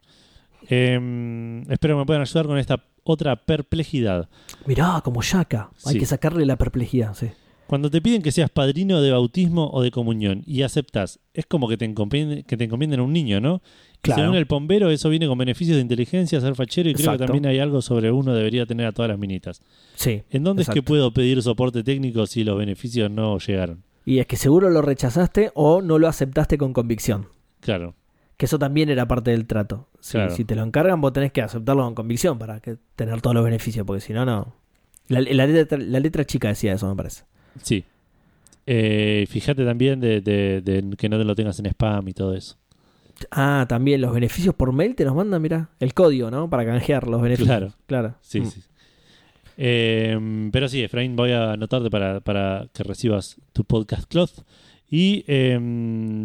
Em, 0.69 1.63
espero 1.71 1.95
que 1.95 1.99
me 2.01 2.07
puedan 2.07 2.23
ayudar 2.23 2.47
con 2.47 2.59
esta 2.59 2.85
otra 3.05 3.37
perplejidad. 3.37 4.29
Mirá, 4.67 5.01
como 5.03 5.23
Yaka. 5.23 5.71
Hay 5.85 5.95
Sí. 5.95 5.99
que 6.01 6.07
sacarle 6.07 6.45
la 6.47 6.57
perplejidad, 6.57 7.15
sí. 7.15 7.31
Cuando 7.67 7.91
te 7.91 8.01
piden 8.01 8.23
que 8.23 8.31
seas 8.33 8.49
padrino 8.51 9.01
de 9.01 9.11
bautismo 9.11 9.69
o 9.73 9.83
de 9.83 9.91
comunión 9.91 10.43
y 10.47 10.63
aceptas, 10.63 11.19
es 11.35 11.47
como 11.47 11.69
que 11.69 11.77
te 11.77 11.85
encomienden, 11.85 12.45
que 12.45 12.57
te 12.57 12.65
encomienden 12.65 13.01
a 13.01 13.03
un 13.03 13.13
niño, 13.13 13.41
¿no? 13.41 13.61
Y 13.99 13.99
Claro. 14.07 14.23
según 14.23 14.37
el 14.37 14.47
pombero, 14.47 14.91
eso 14.91 15.09
viene 15.09 15.27
con 15.27 15.37
beneficios 15.37 15.77
de 15.77 15.83
inteligencia, 15.83 16.41
ser 16.41 16.55
fachero 16.55 16.89
y 16.89 16.95
creo 16.95 17.13
que 17.13 17.19
también 17.19 17.45
hay 17.47 17.59
algo 17.59 17.83
sobre 17.83 18.13
uno 18.13 18.35
debería 18.35 18.65
tener 18.67 18.87
a 18.87 18.93
todas 18.93 19.09
las 19.09 19.19
minitas. 19.19 19.61
Sí. 19.97 20.23
¿En 20.31 20.45
dónde 20.45 20.63
es 20.63 20.69
que 20.69 20.83
puedo 20.83 21.11
pedir 21.13 21.43
soporte 21.43 21.83
técnico 21.83 22.27
si 22.27 22.45
los 22.45 22.57
beneficios 22.57 23.11
no 23.11 23.39
llegaron? 23.39 23.83
Y 24.05 24.21
es 24.21 24.27
que 24.27 24.37
seguro 24.37 24.71
lo 24.71 24.81
rechazaste 24.83 25.51
o 25.55 25.83
no 25.83 25.99
lo 25.99 26.07
aceptaste 26.07 26.57
con 26.59 26.73
convicción. 26.73 27.27
Claro, 27.61 27.95
Que 28.37 28.45
eso 28.47 28.59
también 28.59 28.91
era 28.91 29.09
parte 29.09 29.31
del 29.33 29.47
trato. 29.47 29.89
Si, 29.99 30.13
Claro. 30.13 30.35
si 30.37 30.45
te 30.45 30.55
lo 30.55 30.63
encargan, 30.63 31.01
vos 31.01 31.13
tenés 31.15 31.33
que 31.33 31.41
aceptarlo 31.43 31.83
con 31.85 31.95
convicción 31.97 32.39
para 32.39 32.61
que 32.61 32.77
tener 32.95 33.21
todos 33.23 33.35
los 33.35 33.43
beneficios, 33.45 33.85
porque 33.87 34.03
si 34.03 34.13
no, 34.13 34.25
no. 34.27 34.55
La, 35.09 35.21
la 35.23 35.47
letra, 35.47 35.79
la 35.79 35.99
letra 36.01 36.25
chica 36.27 36.49
decía 36.49 36.75
eso, 36.75 36.87
me 36.89 36.95
parece. 36.95 37.25
Sí. 37.63 37.85
Eh, 38.69 39.27
fíjate 39.29 39.65
también 39.65 40.01
de, 40.01 40.21
de- 40.21 40.61
de 40.61 40.97
que 40.97 41.09
no 41.09 41.19
te 41.19 41.25
lo 41.25 41.35
tengas 41.37 41.59
en 41.61 41.67
spam 41.67 42.09
y 42.09 42.13
todo 42.15 42.35
eso. 42.35 42.57
Ah, 43.31 43.65
también 43.69 44.01
los 44.01 44.13
beneficios 44.13 44.55
por 44.55 44.73
mail 44.73 44.95
te 44.95 45.05
los 45.05 45.15
mandan, 45.15 45.41
mira, 45.41 45.71
el 45.81 45.95
código, 45.95 46.31
¿no? 46.31 46.51
Para 46.51 46.67
canjear 46.67 47.07
los 47.09 47.23
beneficios. 47.23 47.49
Claro. 47.49 47.73
claro. 47.87 48.15
Sí, 48.23 48.41
Mm. 48.41 48.47
sí. 48.51 48.61
Eh, 49.59 50.49
pero 50.53 50.69
sí, 50.69 50.83
Efraín, 50.83 51.17
voy 51.17 51.33
a 51.33 51.53
anotarte 51.53 51.89
para, 51.91 52.21
para 52.21 52.67
que 52.75 52.83
recibas 52.83 53.37
tu 53.53 53.65
podcast 53.65 54.07
cloth. 54.11 54.33
Y 54.91 55.25
eh, 55.29 55.55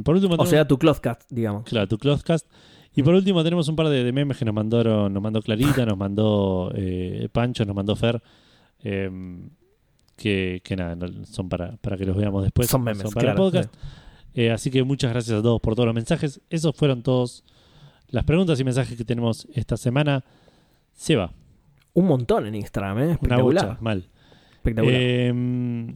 por 0.04 0.16
último, 0.16 0.34
O 0.34 0.38
tenemos- 0.38 0.50
sea, 0.50 0.68
tu 0.68 0.78
clothcast, 0.78 1.24
digamos. 1.30 1.64
claro, 1.64 1.88
tu 1.88 1.98
clothcast. 1.98 2.46
Y 2.94 3.04
por 3.04 3.14
último 3.14 3.42
tenemos 3.44 3.70
un 3.70 3.76
par 3.78 3.88
de, 3.88 4.04
de 4.04 4.12
memes 4.12 4.36
que 4.38 4.44
nos 4.46 4.54
mandaron, 4.54 5.14
nos 5.14 5.24
mandó 5.24 5.42
Clarita, 5.42 5.86
nos 5.86 5.98
mandó 5.98 6.72
eh, 6.76 7.30
Pancho, 7.32 7.64
nos 7.66 7.76
mandó 7.76 7.96
Fer. 7.96 8.22
Que, 10.22 10.62
que 10.64 10.76
nada, 10.76 10.96
no- 10.96 11.26
son 11.26 11.50
para, 11.50 11.78
para 11.78 11.98
que 11.98 12.06
los 12.06 12.16
veamos 12.16 12.44
después. 12.44 12.68
Son 12.70 12.84
memes, 12.84 13.12
para 13.14 13.32
el 13.32 13.36
podcast. 13.38 13.74
Eh, 14.34 14.52
así 14.52 14.70
que 14.72 14.84
muchas 14.84 15.12
gracias 15.12 15.40
a 15.40 15.42
todos 15.42 15.60
por 15.60 15.76
todos 15.76 15.88
los 15.88 15.96
mensajes. 15.96 16.40
Esos 16.50 16.76
fueron 16.76 17.02
todos 17.04 17.44
las 18.10 18.24
preguntas 18.24 18.60
y 18.60 18.64
mensajes 18.64 18.98
que 18.98 19.04
tenemos 19.06 19.48
esta 19.54 19.78
semana. 19.78 20.24
Seba, 20.94 21.34
Un 21.94 22.06
montón 22.08 22.46
en 22.46 22.56
Instagram, 22.56 22.98
¿eh? 23.00 23.04
una 23.04 23.12
Espectacular. 23.14 23.66
bocha, 23.68 23.78
mal. 23.82 24.08
Espectacular. 24.54 25.00
Eh, 25.02 25.96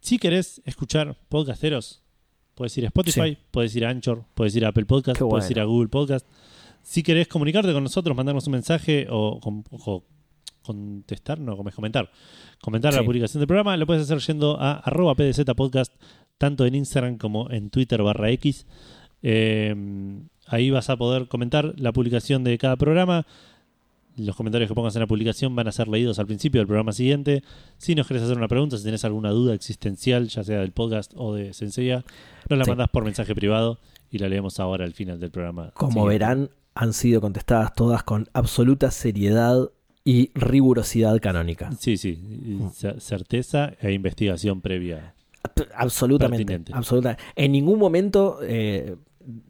si 0.00 0.18
querés 0.18 0.60
escuchar 0.64 1.16
podcasteros, 1.28 2.02
puedes 2.54 2.76
ir 2.78 2.84
a 2.84 2.88
Spotify, 2.88 3.34
Sí. 3.34 3.38
puedes 3.50 3.74
ir 3.76 3.84
a 3.86 3.90
Anchor, 3.90 4.24
puedes 4.34 4.54
ir 4.56 4.64
a 4.64 4.68
Apple 4.68 4.84
Podcast, 4.86 5.18
Qué 5.18 5.24
puedes 5.24 5.46
bueno. 5.46 5.52
ir 5.52 5.60
a 5.60 5.64
Google 5.64 5.88
Podcast. 5.88 6.26
Si 6.82 7.02
querés 7.02 7.28
comunicarte 7.28 7.72
con 7.72 7.82
nosotros, 7.82 8.16
mandarnos 8.16 8.46
un 8.46 8.52
mensaje 8.52 9.06
o 9.10 9.40
contestar, 10.66 11.38
no, 11.40 11.56
comentar. 11.56 12.10
Comentar 12.60 12.92
la 12.94 13.02
publicación 13.04 13.40
del 13.40 13.46
programa, 13.48 13.76
lo 13.76 13.86
puedes 13.86 14.02
hacer 14.02 14.18
yendo 14.18 14.60
a 14.60 14.72
arroba 14.78 15.14
PDZ 15.14 15.44
Podcast, 15.56 15.92
tanto 16.38 16.66
en 16.66 16.74
Instagram 16.74 17.16
como 17.18 17.50
en 17.50 17.70
Twitter 17.70 18.02
barra 18.02 18.30
X. 18.32 18.66
Eh, 19.22 19.74
ahí 20.46 20.70
vas 20.70 20.90
a 20.90 20.96
poder 20.96 21.28
comentar 21.28 21.74
la 21.76 21.92
publicación 21.92 22.44
de 22.44 22.58
cada 22.58 22.76
programa. 22.76 23.26
Los 24.16 24.34
comentarios 24.34 24.68
que 24.68 24.74
pongas 24.74 24.96
en 24.96 25.00
la 25.00 25.06
publicación 25.06 25.54
van 25.54 25.68
a 25.68 25.72
ser 25.72 25.88
leídos 25.88 26.18
al 26.18 26.26
principio 26.26 26.60
del 26.60 26.66
programa 26.66 26.92
siguiente. 26.92 27.42
Si 27.76 27.94
nos 27.94 28.06
querés 28.06 28.22
hacer 28.22 28.38
una 28.38 28.48
pregunta, 28.48 28.78
si 28.78 28.84
tenés 28.84 29.04
alguna 29.04 29.30
duda 29.30 29.52
existencial, 29.54 30.28
ya 30.28 30.42
sea 30.42 30.60
del 30.60 30.72
podcast 30.72 31.12
o 31.16 31.34
de 31.34 31.52
Senseiya, 31.52 32.02
nos 32.48 32.58
la 32.58 32.64
Sí. 32.64 32.70
mandás 32.70 32.88
por 32.88 33.04
mensaje 33.04 33.34
privado 33.34 33.78
y 34.10 34.18
la 34.18 34.28
leemos 34.28 34.58
ahora 34.58 34.84
al 34.86 34.94
final 34.94 35.20
del 35.20 35.30
programa. 35.30 35.70
Como 35.74 35.90
siguiente. 35.92 36.08
verán, 36.14 36.50
han 36.74 36.92
sido 36.94 37.20
contestadas 37.20 37.74
todas 37.74 38.02
con 38.04 38.28
absoluta 38.32 38.90
seriedad 38.90 39.70
y 40.06 40.30
rigurosidad 40.34 41.20
canónica. 41.20 41.70
Sí, 41.78 41.96
sí. 41.98 42.16
Mm. 42.22 42.68
Certeza 42.98 43.72
e 43.82 43.92
investigación 43.92 44.60
previa. 44.62 45.14
Ab- 45.42 45.66
Absolutamente. 45.74 46.44
Pertinente. 46.58 47.16
En 47.34 47.52
ningún 47.52 47.78
momento 47.78 48.38
eh, 48.42 48.94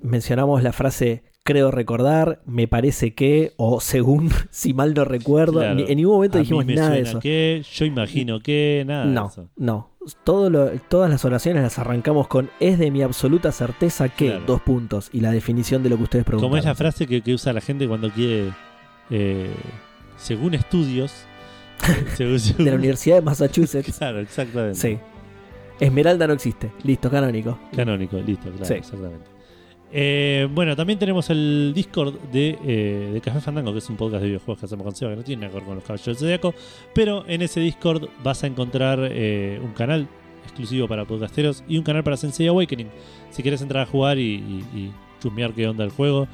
mencionamos 0.03 0.63
la 0.63 0.73
frase 0.73 1.23
creo 1.43 1.71
recordar, 1.71 2.41
me 2.45 2.67
parece 2.67 3.15
que, 3.15 3.53
o 3.57 3.81
según, 3.81 4.31
si 4.51 4.73
mal 4.75 4.95
no 4.95 5.05
recuerdo. 5.05 5.61
Claro. 5.61 5.79
En 5.87 5.97
ningún 5.97 6.15
momento 6.15 6.39
dijimos 6.39 6.67
nada 6.67 6.91
de 6.91 7.03
eso. 7.03 7.21
que, 7.21 7.63
yo 7.73 7.85
imagino 7.85 8.41
que, 8.41 8.83
nada 8.87 9.07
de 9.07 9.13
No, 9.13 9.27
eso. 9.29 9.49
no. 9.57 9.91
Todo 10.25 10.51
lo- 10.51 10.71
todas 10.89 11.11
las 11.11 11.25
oraciones 11.25 11.63
las 11.63 11.79
arrancamos 11.79 12.29
con 12.29 12.49
es 12.61 12.79
de 12.79 12.91
mi 12.91 13.03
absoluta 13.03 13.53
certeza 13.53 14.09
que, 14.09 14.27
Claro. 14.29 14.45
dos 14.47 14.61
puntos, 14.63 15.11
y 15.13 15.21
la 15.21 15.31
definición 15.33 15.83
de 15.83 15.91
lo 15.91 15.97
que 15.99 16.03
ustedes 16.05 16.25
preguntan. 16.25 16.49
Como 16.49 16.57
es 16.57 16.65
la 16.65 16.75
frase 16.75 17.07
que, 17.07 17.21
que 17.23 17.35
usa 17.35 17.53
la 17.53 17.61
gente 17.61 17.87
cuando 17.87 18.11
quiere, 18.11 18.51
eh, 19.11 19.51
según 20.17 20.55
estudios, 20.55 21.13
según- 22.17 22.39
según- 22.41 22.65
De 22.65 22.71
la 22.71 22.77
Universidad 22.77 23.17
de 23.17 23.23
Massachusetts. 23.23 23.97
Claro, 23.99 24.21
exactamente. 24.21 24.79
sí. 24.79 24.99
Esmeralda 25.79 26.27
no 26.27 26.33
existe. 26.33 26.71
Listo, 26.85 27.11
canónico. 27.11 27.59
Canónico, 27.75 28.17
listo, 28.19 28.49
claro, 28.51 28.65
Sí. 28.65 28.75
exactamente. 28.75 29.27
Eh, 29.93 30.49
bueno, 30.53 30.75
también 30.75 30.99
tenemos 30.99 31.29
el 31.31 31.73
Discord 31.75 32.15
de, 32.33 32.59
eh, 32.67 33.11
de 33.13 33.21
Café 33.21 33.41
Fandango, 33.41 33.73
que 33.73 33.79
es 33.79 33.89
un 33.91 33.97
podcast 33.97 34.23
de 34.23 34.29
videojuegos 34.29 34.59
que 34.61 34.67
hacemos 34.67 34.85
con 34.85 34.95
Seba, 34.97 35.11
que 35.13 35.17
no 35.19 35.23
tiene 35.23 35.43
nada 35.43 35.51
que 35.53 35.59
ver 35.59 35.65
con 35.67 35.75
los 35.77 35.85
caballeros 35.85 36.07
del 36.07 36.17
Zodíaco, 36.17 36.55
pero 36.95 37.25
en 37.29 37.43
ese 37.43 37.61
Discord 37.61 38.09
vas 38.25 38.43
a 38.43 38.47
encontrar 38.47 38.99
eh, 39.03 39.61
un 39.63 39.73
canal 39.73 40.09
exclusivo 40.45 40.89
para 40.89 41.05
podcasteros 41.05 41.63
y 41.69 41.77
un 41.79 41.85
canal 41.85 42.03
para 42.03 42.17
Sensei 42.17 42.47
Awakening. 42.49 42.89
Si 43.31 43.43
quieres 43.43 43.61
entrar 43.63 43.83
a 43.85 43.87
jugar 43.87 44.19
y, 44.19 44.23
y- 44.35 44.65
y 44.79 44.93
chusmear 45.23 45.53
qué 45.53 45.69
onda 45.69 45.85
el 45.85 45.91
juego, 45.91 46.27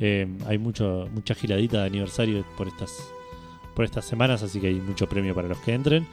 eh, 0.00 0.26
hay 0.46 0.58
mucho, 0.58 1.08
mucha 1.14 1.34
giladita 1.34 1.80
de 1.82 1.86
aniversario 1.86 2.44
por 2.56 2.66
estas 2.68 3.12
por 3.78 3.84
estas 3.84 4.04
semanas, 4.04 4.42
así 4.42 4.58
que 4.60 4.66
hay 4.66 4.74
mucho 4.80 5.08
premio 5.08 5.36
para 5.36 5.46
los 5.46 5.58
que 5.58 5.72
entren. 5.72 6.04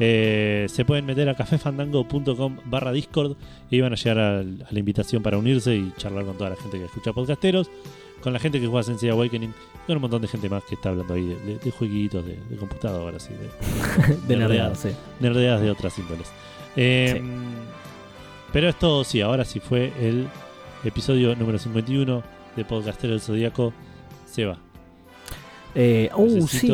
Eh, 0.00 0.66
se 0.68 0.84
pueden 0.84 1.06
meter 1.06 1.28
a 1.28 1.36
cafefandango.com 1.36 2.56
barra 2.64 2.90
Discord 2.90 3.36
y 3.70 3.80
van 3.80 3.92
a 3.92 3.94
llegar 3.94 4.18
a, 4.18 4.42
la 4.42 4.78
invitación 4.78 5.22
para 5.22 5.38
unirse 5.38 5.76
y 5.76 5.92
charlar 5.96 6.24
con 6.24 6.36
toda 6.36 6.50
la 6.50 6.56
gente 6.56 6.78
que 6.80 6.86
escucha 6.86 7.12
podcasteros, 7.12 7.70
con 8.24 8.32
la 8.32 8.40
gente 8.40 8.60
que 8.60 8.66
juega 8.66 8.82
Sensei 8.82 9.08
Awakening 9.10 9.50
y 9.50 9.86
con 9.86 9.94
un 9.98 10.02
montón 10.02 10.20
de 10.22 10.26
gente 10.26 10.48
más 10.48 10.64
que 10.64 10.74
está 10.74 10.88
hablando 10.88 11.14
ahí 11.14 11.26
de, 11.26 11.36
de- 11.36 11.58
de 11.60 11.70
jueguitos, 11.70 12.26
de, 12.26 12.36
de 12.50 12.56
computadoras 12.56 13.30
y 13.30 13.34
de, 13.34 14.16
De 14.26 14.36
nerdeada. 14.36 14.70
nerdeada, 14.70 14.74
sí. 14.74 14.88
nerdeadas 15.20 15.60
de 15.60 15.70
otras 15.70 15.96
índoles. 16.00 16.32
Eh, 16.74 17.22
Pero 18.52 18.68
esto 18.68 19.04
sí, 19.04 19.20
ahora 19.20 19.44
sí 19.44 19.60
fue 19.60 19.92
el 20.00 20.26
episodio 20.82 21.36
número 21.36 21.56
51 21.60 22.20
de 22.56 22.64
Podcastero 22.64 23.12
del 23.12 23.20
Zodíaco. 23.20 23.72
Se 24.26 24.44
va. 24.44 24.58
Eh, 25.74 26.10
uh, 26.16 26.46
sí. 26.48 26.68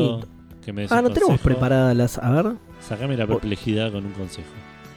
Necesito 0.68 0.72
que 0.72 0.72
me 0.72 0.82
des 0.82 0.92
Ah, 0.92 0.96
un 0.98 1.02
no 1.04 1.08
tenemos 1.10 1.28
consejo. 1.30 1.48
preparadas 1.48 1.96
las. 1.96 2.18
A 2.18 2.30
ver. 2.30 2.52
Sacame 2.80 3.16
la 3.16 3.26
perplejidad 3.26 3.92
con 3.92 4.06
un 4.06 4.12
consejo. 4.12 4.48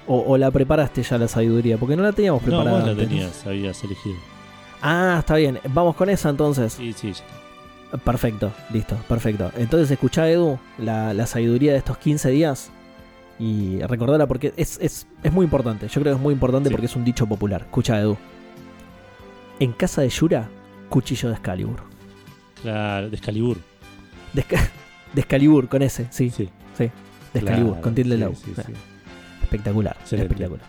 O, 0.08 0.20
o 0.28 0.38
la 0.38 0.52
preparaste 0.52 1.04
ya 1.04 1.18
la 1.18 1.28
sabiduría, 1.28 1.78
porque 1.78 1.96
no 1.96 2.04
la 2.04 2.12
teníamos 2.12 2.42
No, 2.42 2.48
preparada. 2.48 2.72
vos 2.78 2.86
la 2.86 2.92
antes. 2.92 3.08
tenías, 3.08 3.46
habías 3.48 3.84
elegido. 3.84 4.16
Ah, 4.82 5.18
está 5.20 5.36
bien. 5.36 5.60
Vamos 5.70 5.96
con 5.96 6.10
esa 6.10 6.30
entonces. 6.30 6.74
Sí, 6.74 6.94
sí, 6.94 7.14
ya. 7.14 7.98
Perfecto, 8.00 8.52
listo, 8.72 8.96
perfecto. 9.08 9.52
Entonces 9.58 9.92
escuchá, 9.92 10.30
Edu, 10.30 10.58
la, 10.78 11.14
la 11.14 11.26
sabiduría 11.28 11.74
de 11.74 11.78
estos 11.78 11.98
15 11.98 12.30
días 12.32 12.72
y 13.38 13.80
recordala 13.82 14.28
porque 14.28 14.54
es, 14.56 14.80
es, 14.82 15.08
es 15.24 15.32
muy 15.34 15.44
importante. 15.44 15.88
Yo 15.88 15.94
creo 16.02 16.14
que 16.14 16.18
es 16.18 16.22
muy 16.22 16.34
importante 16.34 16.70
Sí. 16.70 16.74
porque 16.74 16.86
es 16.86 16.96
un 16.96 17.04
dicho 17.04 17.26
popular. 17.28 17.62
Escucha, 17.64 18.00
Edu. 18.00 18.18
En 19.60 19.74
casa 19.74 20.02
de 20.02 20.10
Yura, 20.10 20.50
cuchillo 20.90 21.30
de 21.30 21.36
Excalibur. 21.36 21.82
Claro, 22.62 23.10
de 23.10 23.16
Excalibur. 23.16 23.58
De, 24.34 24.46
de 25.14 25.22
Excalibur, 25.22 25.68
con 25.68 25.82
ese, 25.82 26.08
sí, 26.10 26.30
Sí, 26.30 26.50
de 26.78 26.92
Excalibur, 27.40 27.72
claro, 27.74 27.82
con 27.82 27.96
tilde 27.96 28.16
sí, 28.16 28.22
la 28.22 28.30
U. 28.30 28.36
sí, 28.36 28.54
sí. 28.56 28.74
Espectacular, 29.44 29.96
Excelente. 30.02 30.34
espectacular. 30.34 30.66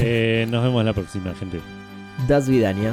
Eh, 0.00 0.46
nos 0.50 0.62
vemos 0.64 0.84
la 0.84 0.92
próxima, 0.92 1.32
gente. 1.34 1.60
Das 2.28 2.48
Vidania. 2.48 2.92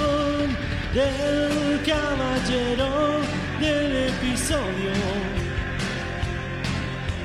del 0.93 1.81
caballero 1.85 3.21
del 3.59 4.09
episodio. 4.09 4.91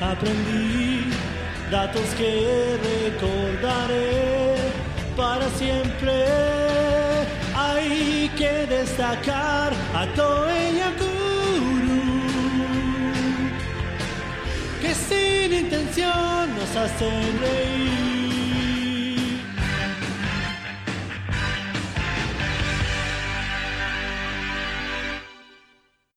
Aprendí 0.01 1.11
datos 1.71 2.07
que 2.17 2.79
recordaré 2.93 4.55
para 5.17 5.49
siempre. 5.51 6.27
Hay 7.57 8.31
que 8.37 8.67
destacar 8.67 9.73
a 9.95 10.07
Toei 10.15 10.77
Yakuru 10.77 11.97
que 14.81 14.95
sin 14.95 15.53
intención 15.53 16.55
nos 16.57 16.77
hacen 16.77 17.41
reír. 17.41 18.16